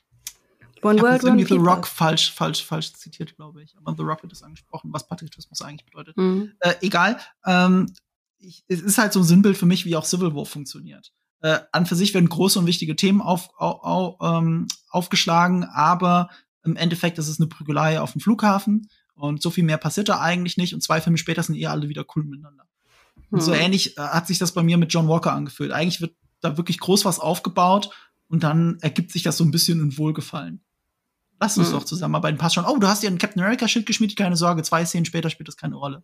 One 0.82 0.96
ich 0.96 1.02
World, 1.02 1.24
irgendwie 1.24 1.44
The 1.44 1.56
Rock 1.56 1.86
falsch, 1.86 2.32
falsch, 2.32 2.64
falsch 2.64 2.92
zitiert, 2.92 3.34
glaube 3.36 3.62
ich. 3.62 3.76
Aber 3.76 3.94
The 3.96 4.02
Rock 4.02 4.22
hat 4.22 4.32
es 4.32 4.42
angesprochen, 4.42 4.92
was 4.92 5.08
Patriotismus 5.08 5.62
eigentlich 5.62 5.84
bedeutet. 5.84 6.16
Mhm. 6.16 6.52
Äh, 6.60 6.74
egal. 6.82 7.18
Ähm, 7.44 7.92
ich, 8.38 8.64
es 8.68 8.80
ist 8.80 8.98
halt 8.98 9.12
so 9.12 9.20
ein 9.20 9.24
Sinnbild 9.24 9.56
für 9.56 9.66
mich, 9.66 9.84
wie 9.84 9.96
auch 9.96 10.04
Civil 10.04 10.34
War 10.34 10.46
funktioniert. 10.46 11.12
Äh, 11.40 11.58
an 11.70 11.86
für 11.86 11.94
sich 11.94 12.14
werden 12.14 12.28
große 12.28 12.58
und 12.58 12.66
wichtige 12.66 12.96
Themen 12.96 13.20
auf, 13.20 13.50
auf, 13.56 13.82
auf, 13.82 14.16
ähm, 14.20 14.66
aufgeschlagen, 14.90 15.64
aber 15.64 16.30
im 16.64 16.74
Endeffekt 16.74 17.18
ist 17.18 17.28
es 17.28 17.38
eine 17.38 17.46
Prügelei 17.46 18.00
auf 18.00 18.12
dem 18.12 18.20
Flughafen 18.20 18.88
und 19.14 19.40
so 19.40 19.50
viel 19.50 19.64
mehr 19.64 19.78
passiert 19.78 20.08
da 20.08 20.20
eigentlich 20.20 20.56
nicht 20.56 20.74
und 20.74 20.82
zwei 20.82 21.00
Filme 21.00 21.18
später 21.18 21.42
sind 21.42 21.54
eher 21.54 21.70
alle 21.70 21.88
wieder 21.88 22.04
cool 22.16 22.24
miteinander. 22.24 22.64
Und 23.30 23.42
so 23.42 23.52
hm. 23.52 23.60
ähnlich 23.60 23.96
äh, 23.96 24.00
hat 24.00 24.26
sich 24.26 24.38
das 24.38 24.52
bei 24.52 24.62
mir 24.62 24.78
mit 24.78 24.92
John 24.92 25.06
Walker 25.06 25.32
angefühlt. 25.32 25.70
Eigentlich 25.70 26.00
wird 26.00 26.14
da 26.40 26.56
wirklich 26.56 26.80
groß 26.80 27.04
was 27.04 27.20
aufgebaut 27.20 27.90
und 28.28 28.42
dann 28.42 28.78
ergibt 28.80 29.12
sich 29.12 29.22
das 29.22 29.36
so 29.36 29.44
ein 29.44 29.50
bisschen 29.50 29.80
in 29.80 29.96
Wohlgefallen. 29.96 30.60
Lass 31.40 31.56
uns 31.56 31.68
mhm. 31.68 31.74
doch 31.74 31.84
zusammenarbeiten, 31.84 32.38
passt 32.38 32.56
schon. 32.56 32.64
Oh, 32.64 32.78
du 32.78 32.88
hast 32.88 33.04
dir 33.04 33.10
ein 33.10 33.18
Captain 33.18 33.40
America-Schild 33.40 33.86
geschmiedet, 33.86 34.16
keine 34.16 34.36
Sorge, 34.36 34.64
zwei 34.64 34.84
Szenen 34.84 35.04
später 35.04 35.30
spielt 35.30 35.46
das 35.46 35.56
keine 35.56 35.76
Rolle. 35.76 36.02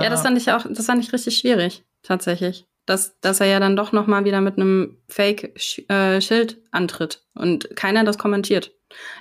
Ja, 0.00 0.08
das 0.08 0.20
äh, 0.20 0.22
fand 0.22 0.38
ich 0.38 0.50
auch, 0.52 0.64
das 0.66 0.86
fand 0.86 1.04
ich 1.04 1.12
richtig 1.12 1.36
schwierig, 1.36 1.84
tatsächlich 2.02 2.66
dass, 2.88 3.18
dass 3.20 3.40
er 3.40 3.46
ja 3.46 3.60
dann 3.60 3.76
doch 3.76 3.92
noch 3.92 4.06
mal 4.06 4.24
wieder 4.24 4.40
mit 4.40 4.56
einem 4.56 4.96
Fake-Schild 5.08 6.52
äh, 6.52 6.56
antritt 6.70 7.24
und 7.34 7.76
keiner 7.76 8.04
das 8.04 8.18
kommentiert. 8.18 8.72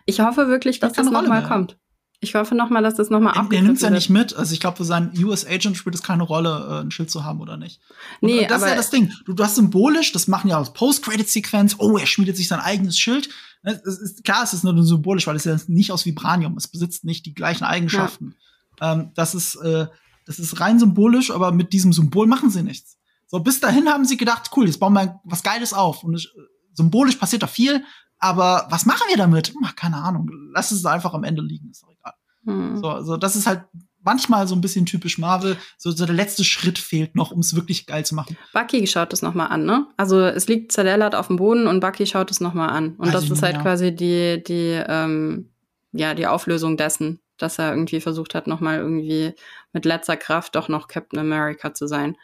Ich 0.05 0.21
hoffe 0.21 0.47
wirklich, 0.47 0.79
dass 0.79 0.93
das, 0.93 1.05
das 1.05 1.13
noch 1.13 1.27
mal 1.27 1.41
mehr. 1.41 1.47
kommt. 1.47 1.77
Ich 2.19 2.33
hoffe 2.33 2.55
noch 2.55 2.69
mal, 2.69 2.81
dass 2.81 2.95
das 2.95 3.11
noch 3.11 3.19
mal 3.19 3.31
abgegriffen 3.31 3.51
wird. 3.51 3.61
Er 3.61 3.67
nimmt 3.67 3.81
ja 3.81 3.89
nicht 3.91 4.09
mit. 4.09 4.35
Also 4.35 4.53
ich 4.53 4.59
glaube, 4.59 4.77
für 4.77 4.85
seinen 4.85 5.11
US-Agent 5.23 5.77
spielt 5.77 5.93
es 5.93 6.01
keine 6.01 6.23
Rolle, 6.23 6.67
äh, 6.69 6.81
ein 6.81 6.89
Schild 6.89 7.11
zu 7.11 7.23
haben 7.23 7.41
oder 7.41 7.57
nicht. 7.57 7.79
Und, 8.21 8.29
nee, 8.29 8.47
das 8.47 8.63
ist 8.63 8.69
ja 8.69 8.75
das 8.75 8.89
Ding. 8.89 9.11
Du, 9.25 9.33
du 9.33 9.43
hast 9.43 9.55
symbolisch, 9.55 10.13
das 10.13 10.27
machen 10.27 10.49
ja 10.49 10.57
aus 10.57 10.73
Post-Credit-Sequenz. 10.73 11.75
Oh, 11.77 11.97
er 11.97 12.07
schmiedet 12.07 12.35
sich 12.35 12.47
sein 12.47 12.59
eigenes 12.59 12.97
Schild. 12.97 13.29
Ne, 13.61 13.79
es 13.85 13.99
ist, 13.99 14.23
klar, 14.23 14.43
es 14.43 14.53
ist 14.53 14.63
nur 14.63 14.81
symbolisch, 14.83 15.27
weil 15.27 15.35
es 15.35 15.43
ja 15.43 15.57
nicht 15.67 15.91
aus 15.91 16.05
Vibranium. 16.05 16.57
Es 16.57 16.67
besitzt 16.67 17.03
nicht 17.03 17.25
die 17.27 17.35
gleichen 17.35 17.65
Eigenschaften. 17.65 18.35
Ja. 18.81 18.93
Ähm, 18.93 19.11
das 19.13 19.35
ist, 19.35 19.55
äh, 19.55 19.87
das 20.25 20.39
ist 20.39 20.59
rein 20.59 20.79
symbolisch, 20.79 21.29
aber 21.29 21.51
mit 21.51 21.71
diesem 21.71 21.93
Symbol 21.93 22.25
machen 22.25 22.49
sie 22.49 22.63
nichts. 22.63 22.96
So, 23.27 23.39
bis 23.39 23.59
dahin 23.59 23.89
haben 23.89 24.05
sie 24.05 24.17
gedacht, 24.17 24.49
cool, 24.55 24.65
jetzt 24.65 24.79
bauen 24.79 24.93
wir 24.93 25.19
was 25.23 25.43
Geiles 25.43 25.73
auf. 25.73 26.03
Und 26.03 26.15
ich, 26.15 26.33
symbolisch 26.73 27.15
passiert 27.15 27.43
da 27.43 27.47
viel, 27.47 27.83
aber 28.19 28.67
was 28.69 28.85
machen 28.85 29.07
wir 29.09 29.17
damit? 29.17 29.53
Ach, 29.63 29.75
keine 29.75 29.97
Ahnung. 29.97 30.29
Lass 30.53 30.71
es 30.71 30.85
einfach 30.85 31.13
am 31.13 31.23
Ende 31.23 31.41
liegen, 31.41 31.69
ist 31.69 31.83
doch 31.83 31.89
egal. 31.89 32.13
Hm. 32.45 32.77
So, 32.77 32.89
also 32.89 33.17
das 33.17 33.35
ist 33.35 33.45
halt 33.45 33.63
manchmal 34.01 34.47
so 34.47 34.55
ein 34.55 34.61
bisschen 34.61 34.85
typisch 34.85 35.17
Marvel. 35.17 35.57
So, 35.77 35.91
so 35.91 36.05
der 36.05 36.15
letzte 36.15 36.45
Schritt 36.45 36.79
fehlt 36.79 37.15
noch, 37.15 37.31
um 37.31 37.39
es 37.41 37.55
wirklich 37.55 37.85
geil 37.85 38.05
zu 38.05 38.15
machen. 38.15 38.37
Bucky 38.53 38.87
schaut 38.87 39.11
es 39.11 39.21
nochmal 39.21 39.49
an, 39.49 39.65
ne? 39.65 39.85
Also 39.97 40.21
es 40.21 40.47
liegt 40.47 40.71
zerlellert 40.71 41.13
auf 41.13 41.27
dem 41.27 41.35
Boden 41.35 41.67
und 41.67 41.81
Bucky 41.81 42.07
schaut 42.07 42.31
es 42.31 42.39
nochmal 42.39 42.69
an. 42.69 42.95
Und 42.95 43.07
Weiß 43.07 43.13
das 43.13 43.29
ist 43.29 43.43
halt 43.43 43.57
ja. 43.57 43.61
quasi 43.61 43.93
die, 43.93 44.41
die, 44.41 44.81
ähm, 44.87 45.51
ja, 45.91 46.13
die 46.13 46.27
Auflösung 46.27 46.77
dessen, 46.77 47.19
dass 47.37 47.59
er 47.59 47.71
irgendwie 47.71 47.99
versucht 47.99 48.33
hat, 48.33 48.47
nochmal 48.47 48.77
irgendwie 48.77 49.33
mit 49.73 49.83
letzter 49.83 50.15
Kraft 50.15 50.55
doch 50.55 50.69
noch 50.69 50.87
Captain 50.87 51.19
America 51.19 51.73
zu 51.73 51.87
sein. 51.87 52.15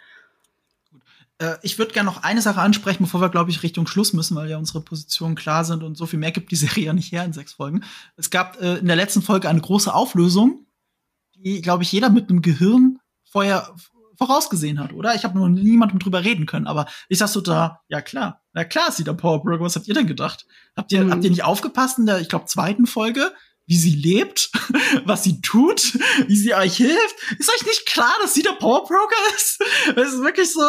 Äh, 1.44 1.58
ich 1.62 1.78
würde 1.78 1.94
gerne 1.94 2.10
noch 2.10 2.24
eine 2.24 2.41
Sache 2.41 2.62
ansprechen, 2.62 3.04
bevor 3.04 3.22
wir, 3.22 3.30
glaube 3.30 3.52
ich, 3.52 3.64
Richtung 3.64 3.86
Schluss 3.86 4.14
müssen, 4.14 4.36
weil 4.36 4.50
ja 4.50 4.58
unsere 4.58 4.82
Positionen 4.82 5.36
klar 5.36 5.66
sind 5.66 5.84
und 5.84 5.96
so 5.96 6.06
viel 6.06 6.20
mehr 6.20 6.32
gibt 6.32 6.52
die 6.52 6.56
Serie 6.56 6.86
ja 6.86 6.94
nicht 6.94 7.12
her 7.12 7.26
in 7.26 7.34
sechs 7.34 7.54
Folgen. 7.54 7.84
Es 8.16 8.30
gab 8.30 8.62
äh, 8.62 8.78
in 8.78 8.88
der 8.88 8.96
letzten 8.96 9.22
Folge 9.22 9.50
eine 9.50 9.62
große 9.62 9.94
Auflösung, 9.94 10.66
die, 11.36 11.62
glaube 11.62 11.84
ich, 11.84 11.91
jeder 11.91 12.10
mit 12.10 12.30
einem 12.30 12.41
Gehirn 12.41 13.00
vorher 13.26 13.76
vorausgesehen 14.18 14.80
hat, 14.80 14.94
oder? 14.94 15.16
Ich 15.16 15.26
habe 15.26 15.38
nur 15.38 15.50
niemandem 15.50 16.00
drüber 16.00 16.24
reden 16.24 16.46
können, 16.46 16.68
aber 16.68 16.86
ich 17.10 17.18
sag 17.18 17.28
so 17.28 17.41
da, 17.41 17.82
ja 17.89 18.00
klar, 18.00 18.41
na 18.54 18.64
klar 18.64 18.89
ist 18.89 18.98
sie 18.98 19.04
der 19.04 19.14
Power 19.14 19.41
Broker, 19.41 19.60
was 19.60 19.76
habt 19.76 19.88
ihr 19.88 19.96
denn 19.96 20.08
gedacht? 20.08 20.46
Habt 20.78 20.91
ihr, 20.91 21.04
mhm. 21.04 21.12
habt 21.12 21.24
ihr 21.24 21.32
nicht 21.32 21.44
aufgepasst 21.44 21.98
in 21.98 22.06
der, 22.06 22.22
ich 22.22 22.30
glaube, 22.30 22.46
zweiten 22.46 22.86
Folge? 22.86 23.34
Wie 23.66 23.78
sie 23.78 23.95
lebt, 23.95 24.51
was 25.05 25.24
sie 25.24 25.41
tut, 25.41 25.93
wie 26.28 26.36
sie 26.36 26.53
euch 26.53 26.78
hilft. 26.78 27.16
Ist 27.39 27.49
euch 27.49 27.66
nicht 27.66 27.86
klar, 27.86 28.14
dass 28.22 28.34
sie 28.34 28.43
der 28.43 28.53
Power 28.53 28.84
Broker 28.84 29.16
ist? 29.36 29.61
Es 29.95 30.14
ist 30.14 30.24
wirklich 30.24 30.51
so. 30.51 30.61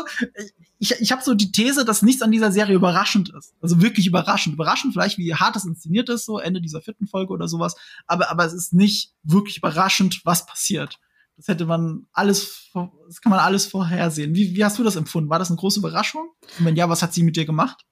Ich, 0.78 0.92
ich 1.01 1.12
habe 1.12 1.22
so 1.22 1.34
die 1.34 1.51
These, 1.51 1.84
dass 1.84 2.03
nichts 2.03 2.22
an 2.22 2.30
dieser 2.30 2.53
Serie 2.53 2.74
überraschend 2.74 3.32
ist. 3.36 3.55
Also 3.61 3.80
wirklich 3.80 4.07
überraschend. 4.07 4.55
Überraschend 4.55 4.92
vielleicht, 4.92 5.18
wie 5.18 5.34
hart 5.34 5.57
es 5.57 5.64
inszeniert 5.64 6.09
ist, 6.09 6.26
so 6.26 6.38
Ende 6.38 6.61
dieser 6.61 6.82
vierten 6.82 7.07
Folge 7.07 7.32
oder 7.32 7.49
sowas. 7.49 7.76
Aber, 8.07 8.30
aber 8.30 8.45
es 8.45 8.53
ist 8.53 8.72
nicht 8.72 9.12
wirklich 9.22 9.59
überraschend, 9.59 10.20
was 10.24 10.47
passiert. 10.47 10.99
Das 11.36 11.49
hätte 11.49 11.66
man 11.66 12.07
alles, 12.12 12.70
das 12.72 13.20
kann 13.20 13.30
man 13.30 13.40
alles 13.40 13.66
vorhersehen. 13.66 14.34
Wie, 14.34 14.55
wie 14.55 14.64
hast 14.64 14.78
du 14.78 14.84
das 14.84 14.97
empfunden? 14.97 15.30
War 15.30 15.38
das 15.38 15.51
eine 15.51 15.57
große 15.57 15.80
Überraschung? 15.80 16.28
Und 16.59 16.64
wenn 16.64 16.76
ja, 16.76 16.88
was 16.88 17.03
hat 17.03 17.12
sie 17.12 17.22
mit 17.22 17.36
dir 17.36 17.45
gemacht? 17.45 17.84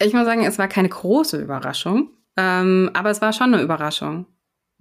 Ich 0.00 0.12
muss 0.12 0.24
sagen, 0.24 0.44
es 0.44 0.58
war 0.58 0.68
keine 0.68 0.88
große 0.88 1.40
Überraschung. 1.40 2.10
Ähm, 2.36 2.90
aber 2.94 3.10
es 3.10 3.20
war 3.20 3.32
schon 3.32 3.52
eine 3.52 3.62
Überraschung, 3.62 4.26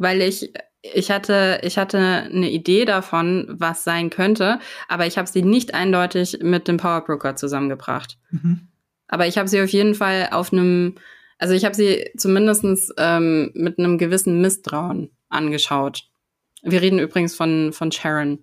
weil 0.02 0.22
ich 0.22 0.52
ich 0.82 1.12
hatte 1.12 1.62
ich 1.64 1.78
hatte 1.78 1.98
eine 1.98 2.50
Idee 2.50 2.86
davon, 2.86 3.48
was 3.50 3.84
sein 3.84 4.10
könnte, 4.10 4.60
aber 4.88 5.06
ich 5.06 5.18
habe 5.18 5.30
sie 5.30 5.44
nicht 5.44 5.74
eindeutig 5.74 6.40
mit 6.42 6.68
dem 6.68 6.78
Power 6.78 7.02
Broker 7.02 7.36
zusammengebracht. 7.36 8.18
Mhm. 8.32 8.68
Aber 9.08 9.28
ich 9.28 9.38
habe 9.38 9.48
sie 9.48 9.62
auf 9.62 9.70
jeden 9.70 9.94
Fall 9.94 10.30
auf 10.32 10.54
einem, 10.54 10.96
also 11.38 11.54
ich 11.54 11.66
habe 11.66 11.76
sie 11.76 12.10
zumindestens 12.18 12.92
ähm, 12.98 13.52
mit 13.54 13.78
einem 13.78 13.98
gewissen 13.98 14.42
Misstrauen 14.42 15.12
angeschaut. 15.30 16.08
Wir 16.64 16.82
reden 16.82 17.00
übrigens 17.00 17.36
von 17.36 17.74
von 17.74 17.92
Sharon. 17.92 18.40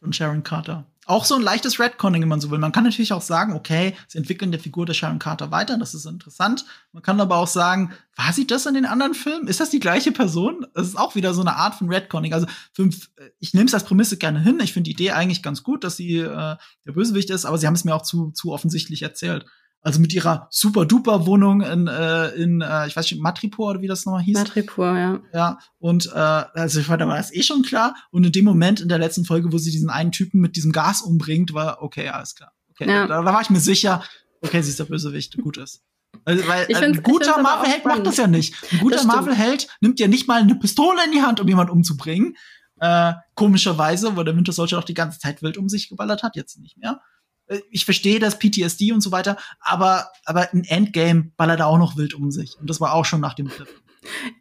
Von 0.00 0.12
Sharon 0.12 0.42
Carter 0.42 0.86
auch 1.06 1.24
so 1.24 1.36
ein 1.36 1.42
leichtes 1.42 1.78
Redconning, 1.78 2.20
wenn 2.22 2.28
man 2.28 2.40
so 2.40 2.50
will. 2.50 2.58
Man 2.58 2.72
kann 2.72 2.84
natürlich 2.84 3.12
auch 3.12 3.22
sagen, 3.22 3.54
okay, 3.54 3.96
sie 4.08 4.18
entwickeln 4.18 4.50
der 4.50 4.60
Figur 4.60 4.86
der 4.86 4.94
Sharon 4.94 5.20
Carter 5.20 5.52
weiter, 5.52 5.78
das 5.78 5.94
ist 5.94 6.04
interessant. 6.04 6.64
Man 6.92 7.02
kann 7.02 7.20
aber 7.20 7.36
auch 7.36 7.46
sagen, 7.46 7.92
war 8.16 8.32
sie 8.32 8.46
das 8.46 8.66
in 8.66 8.74
den 8.74 8.86
anderen 8.86 9.14
Filmen? 9.14 9.46
Ist 9.46 9.60
das 9.60 9.70
die 9.70 9.78
gleiche 9.78 10.10
Person? 10.10 10.66
Das 10.74 10.88
ist 10.88 10.98
auch 10.98 11.14
wieder 11.14 11.32
so 11.32 11.42
eine 11.42 11.54
Art 11.54 11.76
von 11.76 11.88
Redconning. 11.88 12.34
Also 12.34 12.46
fünf, 12.72 13.10
ich 13.38 13.54
nehme 13.54 13.66
es 13.66 13.74
als 13.74 13.84
Prämisse 13.84 14.16
gerne 14.16 14.40
hin. 14.40 14.58
Ich 14.60 14.72
finde 14.72 14.88
die 14.88 14.92
Idee 14.92 15.12
eigentlich 15.12 15.44
ganz 15.44 15.62
gut, 15.62 15.84
dass 15.84 15.96
sie 15.96 16.18
äh, 16.18 16.56
der 16.84 16.92
Bösewicht 16.92 17.30
ist, 17.30 17.44
aber 17.44 17.56
sie 17.56 17.68
haben 17.68 17.74
es 17.74 17.84
mir 17.84 17.94
auch 17.94 18.02
zu, 18.02 18.32
zu 18.32 18.52
offensichtlich 18.52 19.02
erzählt. 19.02 19.46
Also 19.86 20.00
mit 20.00 20.12
ihrer 20.12 20.48
super-duper 20.50 21.26
Wohnung 21.26 21.60
in, 21.60 21.86
äh, 21.86 22.30
in 22.30 22.60
äh, 22.60 22.88
ich 22.88 22.96
weiß 22.96 23.08
nicht, 23.08 23.20
Matripur 23.20 23.70
oder 23.70 23.82
wie 23.82 23.86
das 23.86 24.04
nochmal 24.04 24.20
hieß. 24.24 24.36
Matripur, 24.36 24.98
ja. 24.98 25.20
Ja, 25.32 25.58
und 25.78 26.06
äh, 26.06 26.18
also 26.18 26.80
ich 26.80 26.86
fand, 26.86 27.00
da 27.00 27.06
war 27.06 27.18
das 27.18 27.32
eh 27.32 27.44
schon 27.44 27.62
klar. 27.62 27.94
Und 28.10 28.26
in 28.26 28.32
dem 28.32 28.44
Moment 28.44 28.80
in 28.80 28.88
der 28.88 28.98
letzten 28.98 29.24
Folge, 29.24 29.52
wo 29.52 29.58
sie 29.58 29.70
diesen 29.70 29.88
einen 29.88 30.10
Typen 30.10 30.40
mit 30.40 30.56
diesem 30.56 30.72
Gas 30.72 31.02
umbringt, 31.02 31.54
war, 31.54 31.82
okay, 31.82 32.08
alles 32.08 32.34
klar. 32.34 32.50
Okay, 32.72 32.90
ja. 32.90 33.06
da, 33.06 33.22
da 33.22 33.32
war 33.32 33.40
ich 33.40 33.48
mir 33.48 33.60
sicher, 33.60 34.02
okay, 34.40 34.60
sie 34.60 34.70
ist 34.70 34.80
der 34.80 34.86
Bösewicht, 34.86 35.40
gut 35.40 35.56
ist. 35.56 35.84
Also, 36.24 36.48
weil 36.48 36.66
äh, 36.68 36.74
ein 36.74 37.00
guter 37.04 37.40
Marvel-Held 37.40 37.84
macht 37.84 38.04
das 38.04 38.16
ja 38.16 38.26
nicht. 38.26 38.56
Ein 38.72 38.80
guter 38.80 39.04
Marvel-Held 39.04 39.68
nimmt 39.80 40.00
ja 40.00 40.08
nicht 40.08 40.26
mal 40.26 40.40
eine 40.42 40.56
Pistole 40.56 40.98
in 41.04 41.12
die 41.12 41.22
Hand, 41.22 41.38
um 41.38 41.46
jemanden 41.46 41.70
umzubringen. 41.70 42.36
Äh, 42.80 43.12
komischerweise, 43.36 44.16
wo 44.16 44.24
der 44.24 44.36
Winter 44.36 44.50
Soldier 44.50 44.80
auch 44.80 44.84
die 44.84 44.94
ganze 44.94 45.20
Zeit 45.20 45.42
wild 45.42 45.56
um 45.58 45.68
sich 45.68 45.88
geballert 45.88 46.24
hat, 46.24 46.34
jetzt 46.34 46.58
nicht 46.58 46.76
mehr. 46.76 47.00
Äh, 47.48 47.60
ich 47.70 47.84
verstehe 47.84 48.18
das 48.18 48.38
PTSD 48.38 48.92
und 48.92 49.00
so 49.00 49.12
weiter, 49.12 49.36
aber, 49.60 50.10
aber 50.24 50.52
ein 50.52 50.64
Endgame 50.64 51.30
ballert 51.36 51.60
er 51.60 51.66
auch 51.66 51.78
noch 51.78 51.96
wild 51.96 52.14
um 52.14 52.30
sich. 52.30 52.56
Und 52.60 52.70
das 52.70 52.80
war 52.80 52.94
auch 52.94 53.04
schon 53.04 53.20
nach 53.20 53.34
dem 53.34 53.48
Clip. 53.48 53.68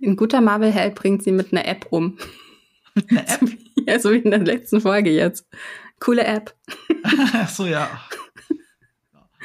Ein 0.03 0.15
guter 0.15 0.41
Marvel-Held 0.41 0.95
bringt 0.95 1.23
sie 1.23 1.31
mit 1.31 1.51
einer 1.51 1.67
App 1.67 1.87
um. 1.89 2.17
Mit 2.93 3.09
einer 3.11 3.27
App? 3.27 3.41
ja, 3.87 3.99
so 3.99 4.11
wie 4.11 4.17
in 4.17 4.31
der 4.31 4.43
letzten 4.43 4.81
Folge 4.81 5.11
jetzt. 5.11 5.45
Coole 5.99 6.23
App. 6.25 6.55
Ach 7.03 7.49
so, 7.49 7.65
ja. 7.65 7.89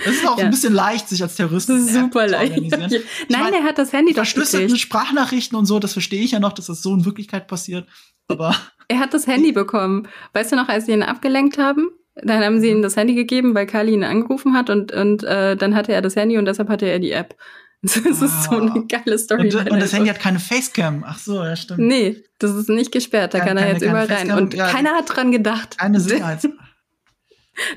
Es 0.02 0.14
ist 0.14 0.26
auch 0.26 0.38
ja. 0.38 0.46
ein 0.46 0.50
bisschen 0.50 0.72
leicht, 0.72 1.10
sich 1.10 1.22
als 1.22 1.36
Terrorist 1.36 1.66
zu 1.66 1.78
super 1.86 2.26
leicht. 2.26 2.56
Nein, 2.70 3.02
mein, 3.28 3.52
er 3.52 3.64
hat 3.64 3.76
das 3.76 3.92
Handy 3.92 4.12
doch 4.12 4.22
Verschlüsselte 4.22 4.78
Sprachnachrichten 4.78 5.58
und 5.58 5.66
so, 5.66 5.78
das 5.78 5.92
verstehe 5.92 6.22
ich 6.22 6.30
ja 6.30 6.40
noch, 6.40 6.54
dass 6.54 6.66
das 6.66 6.80
so 6.80 6.94
in 6.94 7.04
Wirklichkeit 7.04 7.48
passiert. 7.48 7.86
Aber 8.26 8.56
er 8.88 8.98
hat 8.98 9.12
das 9.12 9.26
Handy 9.26 9.52
bekommen. 9.52 10.08
Weißt 10.32 10.52
du 10.52 10.56
noch, 10.56 10.70
als 10.70 10.86
sie 10.86 10.92
ihn 10.92 11.02
abgelenkt 11.02 11.58
haben? 11.58 11.90
Dann 12.22 12.44
haben 12.44 12.60
sie 12.60 12.70
ihm 12.70 12.82
das 12.82 12.96
Handy 12.96 13.14
gegeben, 13.14 13.54
weil 13.54 13.66
Kali 13.66 13.92
ihn 13.92 14.04
angerufen 14.04 14.54
hat 14.54 14.70
und, 14.70 14.92
und 14.92 15.24
äh, 15.24 15.56
dann 15.56 15.74
hatte 15.74 15.92
er 15.92 16.02
das 16.02 16.16
Handy 16.16 16.38
und 16.38 16.44
deshalb 16.44 16.68
hatte 16.68 16.86
er 16.86 16.98
die 16.98 17.12
App. 17.12 17.36
Das 17.82 17.96
ist 17.96 18.22
ah. 18.22 18.42
so 18.50 18.58
eine 18.58 18.86
geile 18.86 19.16
Story. 19.16 19.54
Und, 19.54 19.70
und, 19.70 19.80
das 19.80 19.94
Handy 19.94 20.10
hat 20.10 20.20
keine 20.20 20.38
Facecam. 20.38 21.02
Ach 21.06 21.18
so, 21.18 21.42
ja, 21.42 21.56
stimmt. 21.56 21.80
Nee, 21.80 22.22
das 22.38 22.54
ist 22.54 22.68
nicht 22.68 22.92
gesperrt. 22.92 23.32
Da 23.32 23.38
ja, 23.38 23.44
kann 23.46 23.56
er 23.56 23.72
jetzt 23.72 23.80
überall 23.80 24.04
rein. 24.04 24.32
Und 24.32 24.52
ja, 24.52 24.68
keiner 24.68 24.90
hat 24.90 25.16
dran 25.16 25.32
gedacht. 25.32 25.76
Eine 25.78 25.98
Sicherheit. 26.00 26.46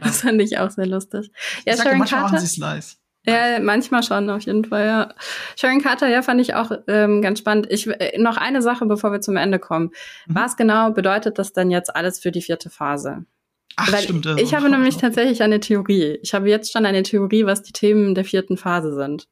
Das 0.01 0.21
fand 0.21 0.41
ich 0.41 0.57
auch 0.57 0.69
sehr 0.71 0.87
lustig. 0.87 1.31
Ja, 1.65 1.77
Sharon 1.77 1.99
manchmal 1.99 2.21
Carter. 2.21 2.35
Machen 2.35 2.45
sie 2.45 2.53
Slice. 2.53 2.97
Ja, 3.25 3.59
manchmal 3.61 4.03
schon, 4.03 4.29
auf 4.29 4.41
jeden 4.41 4.65
Fall, 4.65 4.85
ja. 4.85 5.13
Sharon 5.55 5.81
Carter, 5.81 6.09
ja, 6.09 6.21
fand 6.21 6.41
ich 6.41 6.55
auch 6.55 6.71
ähm, 6.87 7.21
ganz 7.21 7.39
spannend. 7.39 7.67
Ich, 7.69 7.87
äh, 7.87 8.17
noch 8.19 8.35
eine 8.35 8.61
Sache, 8.61 8.85
bevor 8.85 9.13
wir 9.13 9.21
zum 9.21 9.37
Ende 9.37 9.59
kommen. 9.59 9.91
Mhm. 10.27 10.35
Was 10.35 10.57
genau 10.57 10.91
bedeutet 10.91 11.39
das 11.39 11.53
denn 11.53 11.71
jetzt 11.71 11.95
alles 11.95 12.19
für 12.19 12.31
die 12.31 12.41
vierte 12.41 12.69
Phase? 12.69 13.25
Ach, 13.75 13.91
Weil 13.91 14.03
stimmt. 14.03 14.25
Ich, 14.25 14.41
ich 14.41 14.53
habe 14.53 14.69
nämlich 14.69 14.97
tatsächlich 14.97 15.41
eine 15.41 15.59
Theorie. 15.59 16.19
Ich 16.21 16.33
habe 16.33 16.49
jetzt 16.49 16.71
schon 16.71 16.85
eine 16.85 17.03
Theorie, 17.03 17.45
was 17.45 17.63
die 17.63 17.73
Themen 17.73 18.15
der 18.15 18.25
vierten 18.25 18.57
Phase 18.57 18.93
sind. 18.93 19.27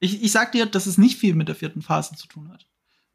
Ich, 0.00 0.22
ich 0.22 0.32
sag 0.32 0.52
dir, 0.52 0.66
dass 0.66 0.86
es 0.86 0.98
nicht 0.98 1.18
viel 1.18 1.34
mit 1.34 1.48
der 1.48 1.54
vierten 1.54 1.82
Phase 1.82 2.14
zu 2.16 2.26
tun 2.26 2.50
hat 2.52 2.66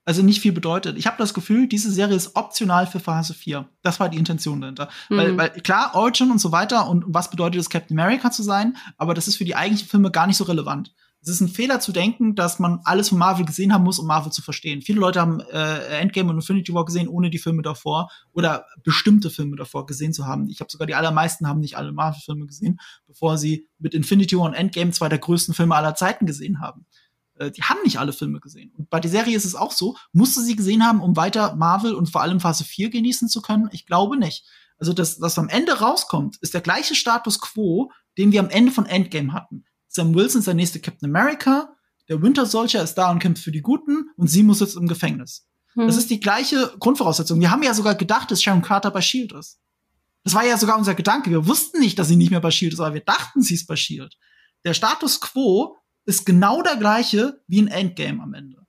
also 0.10 0.24
nicht 0.24 0.42
viel 0.42 0.54
bedeutet. 0.54 0.98
Ich 0.98 1.06
habe 1.06 1.18
das 1.20 1.36
Gefühl, 1.36 1.68
diese 1.68 1.92
Serie 1.92 2.16
ist 2.16 2.36
optional 2.36 2.88
für 2.88 3.00
Phase 3.00 3.36
4. 3.36 3.70
Das 3.84 4.00
war 4.00 4.10
die 4.10 4.18
Intention 4.18 4.60
dahinter. 4.60 4.90
Mhm. 5.08 5.18
Weil, 5.18 5.38
weil 5.38 5.50
klar, 5.62 5.92
Origin 5.94 6.32
und 6.32 6.40
so 6.40 6.52
weiter 6.52 6.90
und 6.90 7.04
was 7.08 7.30
bedeutet 7.30 7.62
es, 7.62 7.70
Captain 7.70 8.00
America 8.00 8.32
zu 8.32 8.42
sein, 8.42 8.76
aber 8.98 9.14
das 9.14 9.28
ist 9.28 9.36
für 9.36 9.46
die 9.46 9.56
eigentlichen 9.56 9.88
Filme 9.88 10.10
gar 10.10 10.26
nicht 10.26 10.38
so 10.38 10.46
relevant. 10.46 10.92
Es 11.22 11.28
ist 11.28 11.42
ein 11.42 11.50
Fehler 11.50 11.82
zu 11.82 11.92
denken, 11.92 12.36
dass 12.36 12.60
man 12.60 12.80
alles 12.86 13.10
von 13.10 13.18
Marvel 13.18 13.46
gesehen 13.46 13.74
haben 13.74 13.84
muss, 13.84 14.00
um 14.00 14.08
Marvel 14.08 14.32
zu 14.32 14.42
verstehen. 14.42 14.82
Viele 14.82 15.00
Leute 15.00 15.20
haben 15.20 15.42
äh, 15.42 16.00
Endgame 16.00 16.30
und 16.30 16.38
Infinity 16.38 16.74
War 16.74 16.86
gesehen, 16.86 17.10
ohne 17.10 17.30
die 17.30 17.40
Filme 17.40 17.62
davor 17.62 18.10
oder 18.32 18.66
bestimmte 18.84 19.30
Filme 19.30 19.58
davor 19.58 19.86
gesehen 19.86 20.14
zu 20.14 20.26
haben. 20.26 20.48
Ich 20.48 20.62
habe 20.62 20.72
sogar 20.72 20.88
die 20.88 20.96
allermeisten 20.96 21.48
haben 21.48 21.60
nicht 21.60 21.76
alle 21.76 21.92
Marvel-Filme 21.92 22.46
gesehen, 22.46 22.80
bevor 23.06 23.38
sie 23.38 23.68
mit 23.80 23.94
Infinity 23.94 24.38
War 24.38 24.46
und 24.46 24.54
Endgame 24.54 24.92
zwei 24.92 25.10
der 25.10 25.20
größten 25.20 25.54
Filme 25.54 25.76
aller 25.76 25.96
Zeiten 25.96 26.26
gesehen 26.26 26.62
haben. 26.62 26.86
Äh, 27.36 27.52
die 27.52 27.64
haben 27.64 27.80
nicht 27.84 28.00
alle 28.00 28.14
Filme 28.14 28.40
gesehen. 28.40 28.72
Und 28.78 28.90
bei 28.90 29.00
der 29.00 29.12
Serie 29.12 29.36
ist 29.36 29.46
es 29.46 29.56
auch 29.56 29.72
so. 29.72 29.98
Musste 30.14 30.42
sie 30.42 30.56
gesehen 30.56 30.86
haben, 30.86 31.02
um 31.02 31.18
weiter 31.18 31.56
Marvel 31.56 31.96
und 31.96 32.10
vor 32.10 32.22
allem 32.22 32.40
Phase 32.40 32.64
4 32.64 32.90
genießen 32.90 33.28
zu 33.28 33.42
können? 33.42 33.70
Ich 33.72 33.86
glaube 33.86 34.18
nicht. 34.18 34.46
Also 34.78 34.94
das, 34.94 35.20
was 35.20 35.38
am 35.38 35.50
Ende 35.50 35.80
rauskommt, 35.80 36.38
ist 36.38 36.54
der 36.54 36.62
gleiche 36.62 36.96
Status 36.96 37.42
quo, 37.42 37.92
den 38.18 38.32
wir 38.32 38.40
am 38.40 38.50
Ende 38.50 38.72
von 38.72 38.86
Endgame 38.86 39.34
hatten. 39.34 39.66
Sam 39.90 40.16
Wilson 40.16 40.40
ist 40.40 40.48
der 40.48 40.54
nächste 40.54 40.80
Captain 40.80 41.10
America, 41.10 41.76
der 42.08 42.22
Winter 42.22 42.46
Soldier 42.46 42.82
ist 42.82 42.96
da 42.96 43.12
und 43.12 43.20
kämpft 43.20 43.44
für 43.44 43.52
die 43.52 43.62
Guten 43.62 44.10
und 44.16 44.28
sie 44.28 44.44
muss 44.44 44.62
jetzt 44.62 44.76
im 44.76 44.88
Gefängnis. 44.88 45.48
Hm. 45.74 45.88
Das 45.88 45.98
ist 45.98 46.10
die 46.10 46.20
gleiche 46.20 46.74
Grundvoraussetzung. 46.80 47.40
Wir 47.40 47.52
haben 47.52 47.64
ja 47.64 47.74
sogar 47.74 47.96
gedacht, 47.96 48.32
dass 48.32 48.42
Sharon 48.42 48.62
Carter 48.62 48.92
bei 48.92 49.02
Shield 49.02 49.34
ist. 49.34 49.60
Das 50.24 50.34
war 50.34 50.46
ja 50.46 50.58
sogar 50.58 50.78
unser 50.78 50.96
Gedanke. 50.96 51.30
Wir 51.30 51.48
wussten 51.48 51.80
nicht, 51.80 51.98
dass 52.00 52.08
sie 52.08 52.16
nicht 52.16 52.32
mehr 52.32 52.42
bei 52.42 52.52
Shield 52.52 52.74
ist, 52.74 52.80
aber 52.80 52.94
wir 52.94 53.02
dachten, 53.02 53.42
sie 53.42 53.54
ist 53.54 53.68
bei 53.68 53.76
Shield. 53.76 54.18
Der 54.64 54.74
Status 54.74 55.22
quo 55.22 55.78
ist 56.06 56.26
genau 56.26 56.62
der 56.62 56.76
gleiche 56.78 57.42
wie 57.48 57.62
ein 57.62 57.68
Endgame 57.68 58.22
am 58.22 58.34
Ende. 58.34 58.66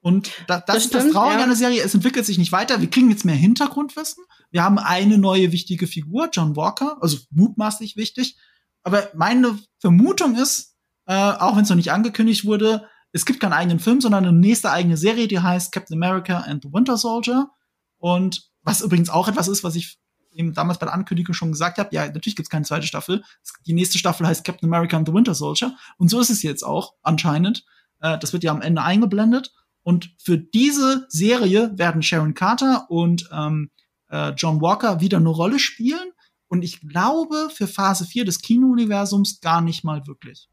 Und 0.00 0.30
da, 0.46 0.60
das, 0.60 0.66
das 0.66 0.84
ist 0.84 0.94
das 0.94 1.10
Traurige 1.10 1.38
ja. 1.38 1.42
an 1.42 1.48
der 1.48 1.56
Serie. 1.56 1.82
Es 1.82 1.94
entwickelt 1.94 2.24
sich 2.24 2.38
nicht 2.38 2.52
weiter. 2.52 2.80
Wir 2.80 2.88
kriegen 2.88 3.10
jetzt 3.10 3.24
mehr 3.24 3.34
Hintergrundwissen. 3.34 4.22
Wir 4.50 4.62
haben 4.62 4.78
eine 4.78 5.18
neue 5.18 5.50
wichtige 5.50 5.88
Figur, 5.88 6.28
John 6.32 6.54
Walker, 6.54 6.98
also 7.00 7.18
mutmaßlich 7.30 7.96
wichtig. 7.96 8.36
Aber 8.86 9.10
meine 9.14 9.58
Vermutung 9.80 10.36
ist, 10.36 10.76
äh, 11.06 11.12
auch 11.12 11.56
wenn 11.56 11.64
es 11.64 11.68
noch 11.68 11.76
nicht 11.76 11.90
angekündigt 11.90 12.44
wurde, 12.44 12.86
es 13.10 13.26
gibt 13.26 13.40
keinen 13.40 13.52
eigenen 13.52 13.80
Film, 13.80 14.00
sondern 14.00 14.24
eine 14.24 14.38
nächste 14.38 14.70
eigene 14.70 14.96
Serie, 14.96 15.26
die 15.26 15.40
heißt 15.40 15.72
Captain 15.72 16.00
America 16.00 16.38
and 16.42 16.62
the 16.62 16.72
Winter 16.72 16.96
Soldier. 16.96 17.50
Und 17.98 18.48
was 18.62 18.82
übrigens 18.82 19.10
auch 19.10 19.26
etwas 19.26 19.48
ist, 19.48 19.64
was 19.64 19.74
ich 19.74 19.98
eben 20.30 20.54
damals 20.54 20.78
bei 20.78 20.86
der 20.86 20.94
Ankündigung 20.94 21.34
schon 21.34 21.50
gesagt 21.50 21.78
habe, 21.78 21.88
ja, 21.90 22.06
natürlich 22.06 22.36
gibt 22.36 22.46
es 22.46 22.50
keine 22.50 22.64
zweite 22.64 22.86
Staffel. 22.86 23.24
Die 23.66 23.72
nächste 23.72 23.98
Staffel 23.98 24.24
heißt 24.24 24.44
Captain 24.44 24.72
America 24.72 24.96
and 24.96 25.08
the 25.08 25.14
Winter 25.14 25.34
Soldier. 25.34 25.76
Und 25.98 26.08
so 26.08 26.20
ist 26.20 26.30
es 26.30 26.44
jetzt 26.44 26.62
auch, 26.62 26.94
anscheinend. 27.02 27.64
Äh, 27.98 28.18
das 28.20 28.32
wird 28.32 28.44
ja 28.44 28.52
am 28.52 28.62
Ende 28.62 28.82
eingeblendet. 28.82 29.52
Und 29.82 30.14
für 30.22 30.38
diese 30.38 31.06
Serie 31.08 31.76
werden 31.76 32.04
Sharon 32.04 32.34
Carter 32.34 32.88
und 32.88 33.28
ähm, 33.32 33.72
äh, 34.10 34.28
John 34.36 34.60
Walker 34.60 35.00
wieder 35.00 35.18
eine 35.18 35.30
Rolle 35.30 35.58
spielen. 35.58 36.12
Und 36.48 36.62
ich 36.62 36.80
glaube, 36.80 37.48
für 37.52 37.66
Phase 37.66 38.04
4 38.04 38.24
des 38.24 38.40
Kino-Universums 38.40 39.40
gar 39.40 39.60
nicht 39.60 39.84
mal 39.84 40.06
wirklich. 40.06 40.48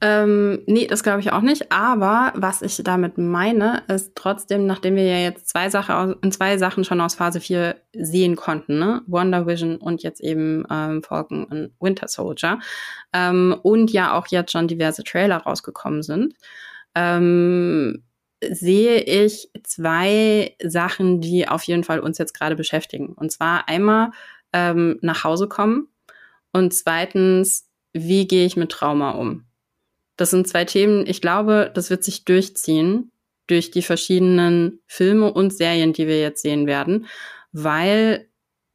Ähm, 0.00 0.62
nee, 0.66 0.86
das 0.86 1.02
glaube 1.02 1.20
ich 1.20 1.32
auch 1.32 1.40
nicht. 1.40 1.72
Aber 1.72 2.32
was 2.34 2.60
ich 2.60 2.76
damit 2.84 3.16
meine, 3.16 3.84
ist 3.88 4.12
trotzdem, 4.14 4.66
nachdem 4.66 4.96
wir 4.96 5.04
ja 5.06 5.18
jetzt 5.18 5.48
zwei, 5.48 5.70
Sache 5.70 6.18
in 6.20 6.30
zwei 6.30 6.58
Sachen 6.58 6.84
schon 6.84 7.00
aus 7.00 7.14
Phase 7.14 7.40
4 7.40 7.76
sehen 7.94 8.36
konnten, 8.36 8.78
ne? 8.78 9.02
Wonder 9.06 9.46
Vision 9.46 9.76
und 9.76 10.02
jetzt 10.02 10.20
eben 10.20 10.64
ähm, 10.70 11.02
Falcon 11.02 11.44
und 11.44 11.72
Winter 11.80 12.08
Soldier, 12.08 12.58
ähm, 13.14 13.56
und 13.62 13.92
ja 13.92 14.18
auch 14.18 14.26
jetzt 14.26 14.52
schon 14.52 14.68
diverse 14.68 15.04
Trailer 15.04 15.38
rausgekommen 15.38 16.02
sind, 16.02 16.34
ähm, 16.94 18.04
sehe 18.42 19.00
ich 19.00 19.48
zwei 19.62 20.54
Sachen, 20.62 21.22
die 21.22 21.48
auf 21.48 21.62
jeden 21.62 21.84
Fall 21.84 22.00
uns 22.00 22.18
jetzt 22.18 22.38
gerade 22.38 22.56
beschäftigen. 22.56 23.14
Und 23.14 23.32
zwar 23.32 23.68
einmal 23.68 24.10
ähm, 24.54 24.98
nach 25.02 25.24
Hause 25.24 25.48
kommen 25.48 25.88
und 26.52 26.72
zweitens, 26.72 27.68
wie 27.92 28.26
gehe 28.26 28.46
ich 28.46 28.56
mit 28.56 28.70
Trauma 28.70 29.10
um? 29.10 29.44
Das 30.16 30.30
sind 30.30 30.48
zwei 30.48 30.64
Themen, 30.64 31.06
ich 31.06 31.20
glaube, 31.20 31.70
das 31.74 31.90
wird 31.90 32.04
sich 32.04 32.24
durchziehen 32.24 33.10
durch 33.46 33.70
die 33.70 33.82
verschiedenen 33.82 34.80
Filme 34.86 35.30
und 35.32 35.52
Serien, 35.52 35.92
die 35.92 36.06
wir 36.06 36.20
jetzt 36.20 36.40
sehen 36.40 36.66
werden, 36.66 37.06
weil 37.52 38.28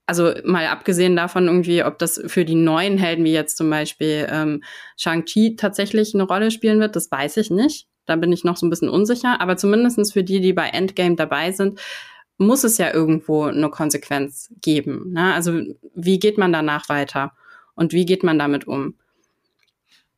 also 0.05 0.33
mal 0.43 0.65
abgesehen 0.65 1.15
davon 1.15 1.45
irgendwie, 1.45 1.83
ob 1.83 1.99
das 1.99 2.19
für 2.25 2.43
die 2.43 2.55
neuen 2.55 2.97
Helden 2.97 3.25
wie 3.25 3.31
jetzt 3.31 3.57
zum 3.57 3.69
Beispiel 3.69 4.27
ähm, 4.31 4.63
Shang-Chi 4.97 5.55
tatsächlich 5.55 6.15
eine 6.15 6.23
Rolle 6.23 6.49
spielen 6.49 6.79
wird, 6.79 6.95
das 6.95 7.11
weiß 7.11 7.37
ich 7.37 7.51
nicht. 7.51 7.87
Da 8.07 8.15
bin 8.15 8.31
ich 8.31 8.43
noch 8.43 8.57
so 8.57 8.65
ein 8.65 8.71
bisschen 8.71 8.89
unsicher. 8.89 9.39
Aber 9.39 9.55
zumindestens 9.55 10.11
für 10.11 10.23
die, 10.23 10.41
die 10.41 10.51
bei 10.51 10.69
Endgame 10.69 11.15
dabei 11.15 11.51
sind, 11.51 11.79
muss 12.39 12.63
es 12.63 12.77
ja 12.77 12.91
irgendwo 12.91 13.43
eine 13.43 13.69
Konsequenz 13.69 14.51
geben. 14.61 15.11
Ne? 15.13 15.33
Also 15.33 15.61
wie 15.93 16.19
geht 16.19 16.37
man 16.37 16.51
danach 16.51 16.89
weiter 16.89 17.33
und 17.75 17.93
wie 17.93 18.05
geht 18.05 18.23
man 18.23 18.39
damit 18.39 18.65
um? 18.65 18.95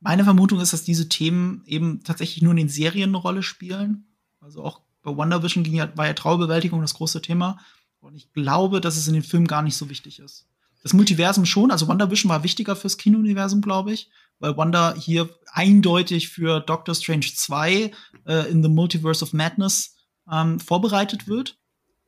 Meine 0.00 0.24
Vermutung 0.24 0.60
ist, 0.60 0.72
dass 0.72 0.84
diese 0.84 1.08
Themen 1.08 1.62
eben 1.66 2.02
tatsächlich 2.04 2.42
nur 2.42 2.52
in 2.52 2.56
den 2.56 2.68
Serien 2.68 3.10
eine 3.10 3.18
Rolle 3.18 3.42
spielen. 3.42 4.06
Also 4.40 4.62
auch 4.64 4.80
bei 5.02 5.14
Wonder 5.14 5.42
Vision 5.42 5.64
ging 5.64 5.74
ja, 5.74 5.94
war 5.96 6.06
ja 6.06 6.12
Traubewältigung 6.14 6.80
das 6.80 6.94
große 6.94 7.22
Thema. 7.22 7.58
Und 8.00 8.14
ich 8.16 8.32
glaube, 8.32 8.80
dass 8.80 8.96
es 8.96 9.06
in 9.06 9.14
den 9.14 9.22
Filmen 9.22 9.46
gar 9.46 9.62
nicht 9.62 9.76
so 9.76 9.90
wichtig 9.90 10.18
ist. 10.18 10.46
Das 10.82 10.92
Multiversum 10.92 11.46
schon, 11.46 11.70
also 11.70 11.86
Wonder 11.86 12.10
Vision 12.10 12.30
war 12.30 12.42
wichtiger 12.42 12.74
fürs 12.74 12.96
Kinouniversum, 12.96 13.60
glaube 13.60 13.92
ich, 13.92 14.10
weil 14.40 14.56
Wanda 14.56 14.94
hier 14.96 15.28
eindeutig 15.52 16.28
für 16.28 16.60
Doctor 16.60 16.96
Strange 16.96 17.26
2 17.32 17.92
äh, 18.26 18.50
in 18.50 18.62
the 18.62 18.68
Multiverse 18.68 19.24
of 19.24 19.32
Madness 19.32 19.94
ähm, 20.30 20.58
vorbereitet 20.58 21.28
wird. 21.28 21.56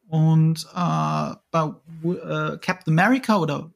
Und 0.08 0.66
äh, 0.74 1.34
bei 1.50 1.72
äh, 2.04 2.58
Captain 2.58 2.98
America 2.98 3.36
oder 3.36 3.70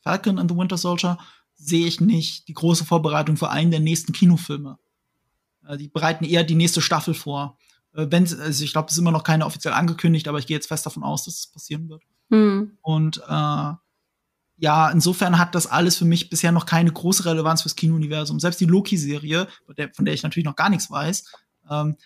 Falcon 0.00 0.38
and 0.38 0.50
the 0.50 0.56
Winter 0.56 0.78
Soldier 0.78 1.18
sehe 1.54 1.86
ich 1.86 2.00
nicht 2.00 2.48
die 2.48 2.54
große 2.54 2.84
Vorbereitung 2.84 3.36
für 3.36 3.50
einen 3.50 3.70
der 3.70 3.80
nächsten 3.80 4.12
Kinofilme. 4.12 4.78
Äh, 5.66 5.76
die 5.76 5.88
bereiten 5.88 6.24
eher 6.24 6.44
die 6.44 6.54
nächste 6.54 6.80
Staffel 6.80 7.14
vor. 7.14 7.58
Äh, 7.94 8.06
wenn, 8.10 8.24
also 8.24 8.64
ich 8.64 8.72
glaube, 8.72 8.88
es 8.88 8.94
ist 8.94 8.98
immer 8.98 9.10
noch 9.10 9.24
keine 9.24 9.46
offiziell 9.46 9.74
angekündigt, 9.74 10.28
aber 10.28 10.38
ich 10.38 10.46
gehe 10.46 10.56
jetzt 10.56 10.68
fest 10.68 10.86
davon 10.86 11.02
aus, 11.02 11.24
dass 11.24 11.38
es 11.38 11.46
passieren 11.46 11.88
wird. 11.88 12.02
Mhm. 12.28 12.72
Und 12.82 13.18
äh, 13.28 13.72
ja, 14.58 14.90
insofern 14.90 15.38
hat 15.38 15.54
das 15.54 15.66
alles 15.66 15.96
für 15.96 16.06
mich 16.06 16.30
bisher 16.30 16.52
noch 16.52 16.66
keine 16.66 16.90
große 16.90 17.24
Relevanz 17.26 17.62
fürs 17.62 17.76
Kinouniversum. 17.76 18.40
Selbst 18.40 18.60
die 18.60 18.64
Loki-Serie, 18.64 19.48
von 19.92 20.04
der 20.04 20.14
ich 20.14 20.22
natürlich 20.22 20.46
noch 20.46 20.56
gar 20.56 20.70
nichts 20.70 20.90
weiß, 20.90 21.24
ähm, 21.70 21.96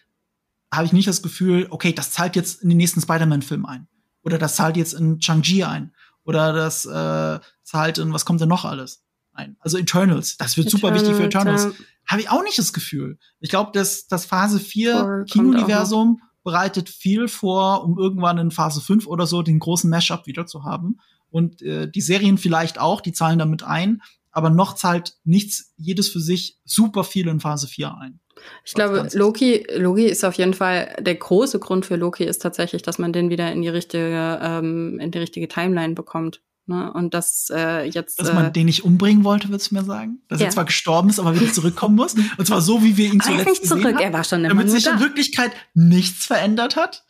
habe 0.73 0.87
ich 0.87 0.93
nicht 0.93 1.09
das 1.09 1.23
Gefühl, 1.23 1.67
okay, 1.71 1.93
das 1.93 2.13
zahlt 2.13 2.37
jetzt 2.37 2.63
in 2.63 2.69
den 2.69 2.79
nächsten 2.79 3.01
Spider-Man-Film 3.01 3.67
ein. 3.67 3.89
Oder 4.23 4.39
das 4.39 4.57
zahlt 4.57 4.77
jetzt 4.77 4.95
in 4.95 5.21
Shang-Chi 5.21 5.65
ein. 5.65 5.95
Oder 6.25 6.53
das 6.53 6.85
äh, 6.85 7.41
zahlt 7.63 7.99
in, 7.99 8.13
was 8.13 8.25
kommt 8.25 8.41
denn 8.41 8.49
noch 8.49 8.65
alles? 8.65 9.03
ein. 9.41 9.57
Also 9.61 9.79
Eternals, 9.79 10.37
das 10.37 10.57
wird 10.57 10.69
Eternals, 10.69 10.81
super 10.81 10.95
wichtig 10.95 11.17
für 11.17 11.25
Eternals. 11.25 11.65
Ja. 11.65 11.71
Habe 12.07 12.21
ich 12.23 12.31
auch 12.31 12.43
nicht 12.43 12.59
das 12.59 12.73
Gefühl. 12.73 13.19
Ich 13.41 13.51
glaube, 13.51 13.71
dass 13.73 14.07
das 14.07 14.27
Phase 14.27 14.61
4 14.61 15.25
Kino-Universum 15.29 16.21
bereitet 16.43 16.89
viel 16.89 17.29
vor, 17.29 17.85
um 17.85 17.99
irgendwann 17.99 18.39
in 18.39 18.51
Phase 18.51 18.81
5 18.81 19.07
oder 19.07 19.27
so 19.27 19.43
den 19.43 19.59
großen 19.59 19.91
Mashup 19.91 20.27
wieder 20.27 20.47
zu 20.47 20.65
haben. 20.65 20.99
Und 21.31 21.63
äh, 21.63 21.89
die 21.91 22.01
Serien 22.01 22.39
vielleicht 22.39 22.81
auch, 22.81 23.01
die 23.01 23.13
zahlen 23.13 23.39
damit 23.39 23.63
ein, 23.63 24.03
aber 24.33 24.51
noch 24.51 24.75
zahlt 24.75 25.17
nichts, 25.25 25.73
jedes 25.77 26.09
für 26.09 26.21
sich 26.21 26.59
super 26.65 27.05
viel 27.05 27.29
in 27.29 27.41
Phase 27.41 27.69
4 27.69 27.97
ein. 27.97 28.21
Ich 28.65 28.75
glaube, 28.75 29.09
Loki, 29.13 29.67
Loki 29.77 30.07
ist 30.07 30.25
auf 30.25 30.35
jeden 30.35 30.55
Fall 30.55 30.97
der 31.01 31.15
große 31.15 31.59
Grund 31.59 31.87
für 31.87 31.97
Loki 31.97 32.25
ist 32.25 32.41
tatsächlich, 32.41 32.83
dass 32.83 32.99
man 32.99 33.13
den 33.13 33.31
wieder 33.31 33.51
in 33.53 33.63
die 33.63 33.69
richtige, 33.69 34.39
ähm, 34.43 34.99
in 35.01 35.11
die 35.11 35.19
richtige 35.19 35.49
Timeline 35.49 35.95
bekommt. 35.95 36.41
Ne? 36.67 36.93
Und 36.93 37.15
das 37.15 37.51
äh, 37.53 37.85
jetzt. 37.89 38.21
Dass 38.21 38.33
man 38.33 38.47
äh, 38.47 38.53
den 38.53 38.67
nicht 38.67 38.85
umbringen 38.85 39.25
wollte, 39.25 39.49
würdest 39.49 39.71
du 39.71 39.75
mir 39.75 39.85
sagen? 39.85 40.23
Dass 40.29 40.41
ja. 40.41 40.47
er 40.47 40.51
zwar 40.53 40.65
gestorben 40.65 41.11
ist, 41.11 41.19
aber 41.19 41.35
wieder 41.35 41.53
zurückkommen 41.53 41.97
muss. 41.97 42.15
Und 42.15 42.47
zwar 42.47 42.61
so, 42.61 42.83
wie 42.85 42.97
wir 42.97 43.13
ihn 43.13 43.21
zuletzt 43.21 43.49
nicht 43.49 43.67
zurück. 43.67 43.85
Haben, 43.85 43.99
er 43.99 44.13
war 44.13 44.23
schon 44.23 44.41
immer 44.41 44.51
Damit 44.51 44.71
sich 44.71 44.87
in 44.87 45.01
Wirklichkeit 45.01 45.51
nichts 45.75 46.27
verändert 46.27 46.77
hat. 46.77 47.05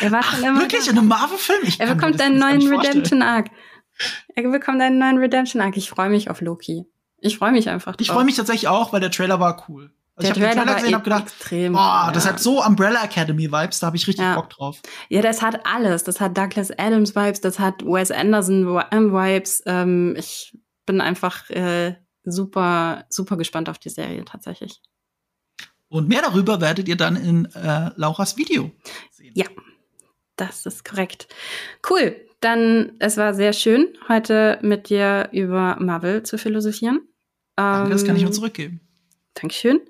Er 0.00 0.12
war 0.12 0.22
schon 0.22 0.40
Ach, 0.44 0.48
immer 0.48 0.60
Wirklich? 0.60 0.84
Da. 0.84 0.92
In 0.92 0.98
einem 0.98 1.08
Marvel-Film? 1.08 1.72
Er 1.78 1.94
bekommt 1.94 2.20
einen 2.20 2.38
neuen 2.38 2.72
Redemption-Arc. 2.72 3.50
Er 4.36 4.48
bekommt 4.48 4.80
einen 4.80 4.98
neuen 4.98 5.18
Redemption-Arc. 5.18 5.76
Ich 5.76 5.90
freue 5.90 6.08
mich 6.08 6.30
auf 6.30 6.40
Loki. 6.40 6.84
Ich 7.20 7.38
freue 7.38 7.52
mich 7.52 7.68
einfach 7.68 7.96
drauf. 7.96 8.00
Ich 8.00 8.10
freue 8.10 8.24
mich 8.24 8.36
tatsächlich 8.36 8.68
auch, 8.68 8.92
weil 8.92 9.00
der 9.00 9.10
Trailer 9.10 9.40
war 9.40 9.64
cool. 9.68 9.90
Also 10.18 10.32
ich 10.32 10.40
habe 10.40 10.40
den 10.40 10.64
Trailer 10.64 10.74
gesehen 10.74 10.94
und 10.96 11.04
gedacht, 11.04 11.22
extrem, 11.22 11.74
oh, 11.74 11.78
ja. 11.78 12.10
das 12.12 12.26
hat 12.26 12.40
so 12.40 12.64
Umbrella 12.64 13.04
Academy 13.04 13.52
Vibes, 13.52 13.78
da 13.78 13.86
habe 13.86 13.96
ich 13.96 14.06
richtig 14.08 14.24
ja. 14.24 14.34
Bock 14.34 14.50
drauf. 14.50 14.80
Ja, 15.08 15.22
das 15.22 15.42
hat 15.42 15.64
alles. 15.64 16.02
Das 16.02 16.20
hat 16.20 16.36
Douglas 16.36 16.72
Adams 16.76 17.14
Vibes, 17.14 17.40
das 17.40 17.60
hat 17.60 17.84
Wes 17.84 18.10
Anderson 18.10 18.66
Vibes. 18.66 19.62
Ähm, 19.66 20.16
ich 20.18 20.58
bin 20.86 21.00
einfach 21.00 21.48
äh, 21.50 21.94
super, 22.24 23.04
super 23.08 23.36
gespannt 23.36 23.68
auf 23.68 23.78
die 23.78 23.90
Serie 23.90 24.24
tatsächlich. 24.24 24.82
Und 25.88 26.08
mehr 26.08 26.22
darüber 26.22 26.60
werdet 26.60 26.88
ihr 26.88 26.96
dann 26.96 27.14
in 27.14 27.44
äh, 27.54 27.90
Lauras 27.94 28.36
Video 28.36 28.72
sehen. 29.12 29.32
Ja, 29.36 29.46
das 30.34 30.66
ist 30.66 30.84
korrekt. 30.84 31.28
Cool. 31.88 32.16
Dann, 32.40 32.92
es 32.98 33.16
war 33.16 33.34
sehr 33.34 33.52
schön, 33.52 33.88
heute 34.08 34.58
mit 34.62 34.88
dir 34.88 35.28
über 35.32 35.76
Marvel 35.78 36.24
zu 36.24 36.38
philosophieren. 36.38 37.02
Danke, 37.54 37.90
das 37.90 38.04
kann 38.04 38.16
ich 38.16 38.22
nur 38.22 38.30
ähm, 38.30 38.34
zurückgeben. 38.34 38.80
Dankeschön. 39.40 39.80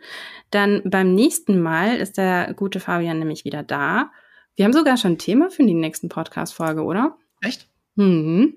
Dann 0.50 0.82
beim 0.84 1.14
nächsten 1.14 1.60
Mal 1.60 1.96
ist 1.96 2.16
der 2.16 2.54
gute 2.54 2.80
Fabian 2.80 3.18
nämlich 3.18 3.44
wieder 3.44 3.62
da. 3.62 4.10
Wir 4.56 4.64
haben 4.64 4.72
sogar 4.72 4.96
schon 4.96 5.12
ein 5.12 5.18
Thema 5.18 5.50
für 5.50 5.64
die 5.64 5.74
nächsten 5.74 6.08
Podcast-Folge, 6.08 6.82
oder? 6.82 7.16
Echt? 7.40 7.68
Mhm. 7.94 8.54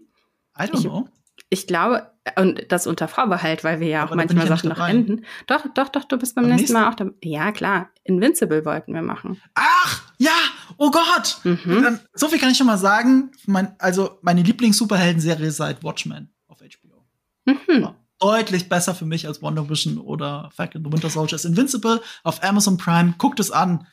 I 0.57 0.63
don't 0.63 0.81
know. 0.81 1.07
Ich, 1.37 1.61
ich 1.61 1.67
glaube, 1.67 2.11
und 2.37 2.71
das 2.71 2.87
unter 2.87 3.07
Vorbehalt, 3.07 3.63
weil 3.63 3.79
wir 3.79 3.87
ja 3.87 4.05
auch 4.05 4.15
manchmal 4.15 4.47
Sachen 4.47 4.69
noch 4.69 4.87
enden. 4.87 5.25
Doch, 5.47 5.65
doch, 5.73 5.89
doch, 5.89 6.05
du 6.05 6.17
bist 6.17 6.35
beim, 6.35 6.45
beim 6.45 6.55
nächsten 6.55 6.73
Mal 6.73 6.89
auch 6.89 6.95
dabei. 6.95 7.13
Ja, 7.23 7.51
klar. 7.51 7.89
Invincible 8.03 8.63
wollten 8.65 8.93
wir 8.93 9.01
machen. 9.01 9.41
Ach, 9.55 10.13
ja, 10.17 10.37
oh 10.77 10.91
Gott. 10.91 11.39
Mhm. 11.43 11.81
Dann, 11.83 11.99
so 12.13 12.27
viel 12.27 12.39
kann 12.39 12.51
ich 12.51 12.57
schon 12.57 12.67
mal 12.67 12.77
sagen. 12.77 13.31
Mein, 13.45 13.75
also, 13.79 14.19
meine 14.21 14.43
Lieblings-Superhelden-Serie 14.43 15.51
seit 15.51 15.83
Watchmen 15.83 16.33
auf 16.47 16.59
HBO. 16.59 17.05
Mhm. 17.45 17.81
Ja, 17.81 17.95
deutlich 18.21 18.69
besser 18.69 18.95
für 18.95 19.05
mich 19.05 19.27
als 19.27 19.41
Wonder 19.41 19.69
Vision 19.69 19.97
oder 19.97 20.49
Falcon 20.55 20.83
the 20.85 20.91
Winter 20.91 21.09
Soldier 21.09 21.35
ist 21.35 21.45
Invincible 21.45 22.01
auf 22.23 22.43
Amazon 22.43 22.77
Prime. 22.77 23.15
Guckt 23.17 23.39
es 23.39 23.51
an. 23.51 23.87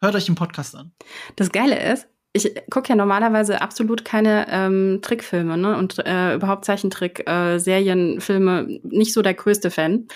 Hört 0.00 0.14
euch 0.14 0.26
den 0.26 0.34
Podcast 0.34 0.74
an. 0.74 0.92
Das 1.36 1.52
Geile 1.52 1.92
ist, 1.92 2.08
ich 2.32 2.52
gucke 2.70 2.88
ja 2.88 2.96
normalerweise 2.96 3.60
absolut 3.60 4.04
keine 4.04 4.46
ähm, 4.50 4.98
Trickfilme 5.02 5.56
ne? 5.56 5.76
und 5.76 5.98
äh, 6.04 6.34
überhaupt 6.34 6.64
Zeichentrick, 6.64 7.28
äh, 7.28 7.58
Serien, 7.58 8.20
Filme, 8.20 8.80
nicht 8.82 9.12
so 9.12 9.22
der 9.22 9.34
größte 9.34 9.70
Fan. 9.70 10.08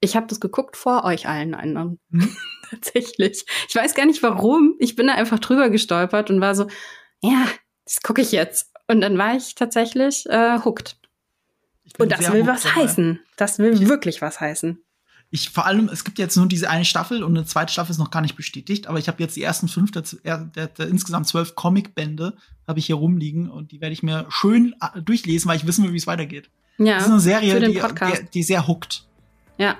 Ich 0.00 0.16
habe 0.16 0.26
das 0.26 0.38
geguckt 0.38 0.76
vor 0.76 1.04
euch 1.04 1.26
allen 1.26 1.54
anderen. 1.54 1.98
Hm? 2.10 2.36
Tatsächlich. 2.70 3.46
Ich 3.68 3.74
weiß 3.74 3.94
gar 3.94 4.04
nicht 4.04 4.22
warum. 4.22 4.74
Ich 4.78 4.96
bin 4.96 5.06
da 5.06 5.14
einfach 5.14 5.38
drüber 5.38 5.70
gestolpert 5.70 6.30
und 6.30 6.40
war 6.42 6.54
so, 6.54 6.66
ja, 7.22 7.46
das 7.86 8.02
gucke 8.02 8.20
ich 8.20 8.32
jetzt. 8.32 8.70
Und 8.86 9.00
dann 9.00 9.16
war 9.16 9.34
ich 9.34 9.54
tatsächlich 9.54 10.26
äh, 10.28 10.58
hooked. 10.62 10.97
Und 11.98 12.12
das 12.12 12.32
will 12.32 12.46
was 12.46 12.62
dabei. 12.62 12.82
heißen. 12.82 13.20
Das 13.36 13.58
will 13.58 13.72
ich 13.72 13.88
wirklich 13.88 14.20
was 14.20 14.40
heißen 14.40 14.78
ich 15.30 15.50
vor 15.50 15.66
allem, 15.66 15.90
es 15.92 16.04
gibt 16.04 16.18
jetzt 16.18 16.36
nur 16.36 16.46
diese 16.46 16.70
eine 16.70 16.84
Staffel 16.84 17.22
und 17.22 17.36
eine 17.36 17.44
zweite 17.44 17.72
Staffel 17.72 17.92
ist 17.92 17.98
noch 17.98 18.10
gar 18.10 18.22
nicht 18.22 18.36
bestätigt, 18.36 18.86
aber 18.86 18.98
ich 18.98 19.08
habe 19.08 19.22
jetzt 19.22 19.36
die 19.36 19.42
ersten 19.42 19.68
fünf, 19.68 19.90
der, 19.90 20.02
der, 20.24 20.68
der, 20.68 20.88
insgesamt 20.88 21.28
zwölf 21.28 21.54
Comicbände 21.54 22.34
habe 22.66 22.78
ich 22.78 22.86
hier 22.86 22.96
rumliegen 22.96 23.50
und 23.50 23.72
die 23.72 23.80
werde 23.80 23.92
ich 23.92 24.02
mir 24.02 24.26
schön 24.30 24.74
äh, 24.80 25.02
durchlesen, 25.02 25.48
weil 25.48 25.56
ich 25.56 25.66
wissen 25.66 25.84
will, 25.84 25.92
wie 25.92 25.98
es 25.98 26.06
weitergeht. 26.06 26.48
Ja. 26.78 26.94
Das 26.94 27.04
ist 27.04 27.10
eine 27.10 27.20
Serie, 27.20 27.60
die, 27.60 27.74
die, 27.74 28.30
die 28.32 28.42
sehr 28.42 28.66
huckt. 28.66 29.04
Ja, 29.58 29.76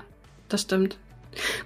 das 0.48 0.62
stimmt. 0.62 0.98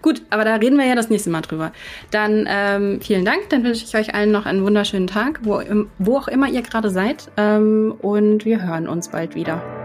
Gut, 0.03 0.23
aber 0.31 0.45
da 0.45 0.57
reden 0.57 0.77
wir 0.77 0.85
ja 0.85 0.95
das 0.95 1.09
nächste 1.09 1.31
Mal 1.31 1.41
drüber. 1.41 1.73
Dann 2.11 2.45
ähm, 2.47 3.01
vielen 3.01 3.25
Dank, 3.25 3.49
dann 3.49 3.65
wünsche 3.65 3.85
ich 3.85 3.97
euch 3.97 4.15
allen 4.15 4.31
noch 4.31 4.45
einen 4.45 4.63
wunderschönen 4.65 5.07
Tag, 5.07 5.41
wo, 5.45 5.63
wo 5.99 6.19
auch 6.19 6.29
immer 6.29 6.49
ihr 6.49 6.63
gerade 6.63 6.91
seid. 6.91 7.31
Ähm, 7.37 7.95
und 8.01 8.45
wir 8.45 8.63
hören 8.63 8.87
uns 8.87 9.09
bald 9.09 9.35
wieder. 9.35 9.82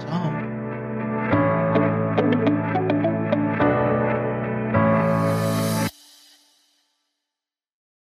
Ciao. 0.00 0.29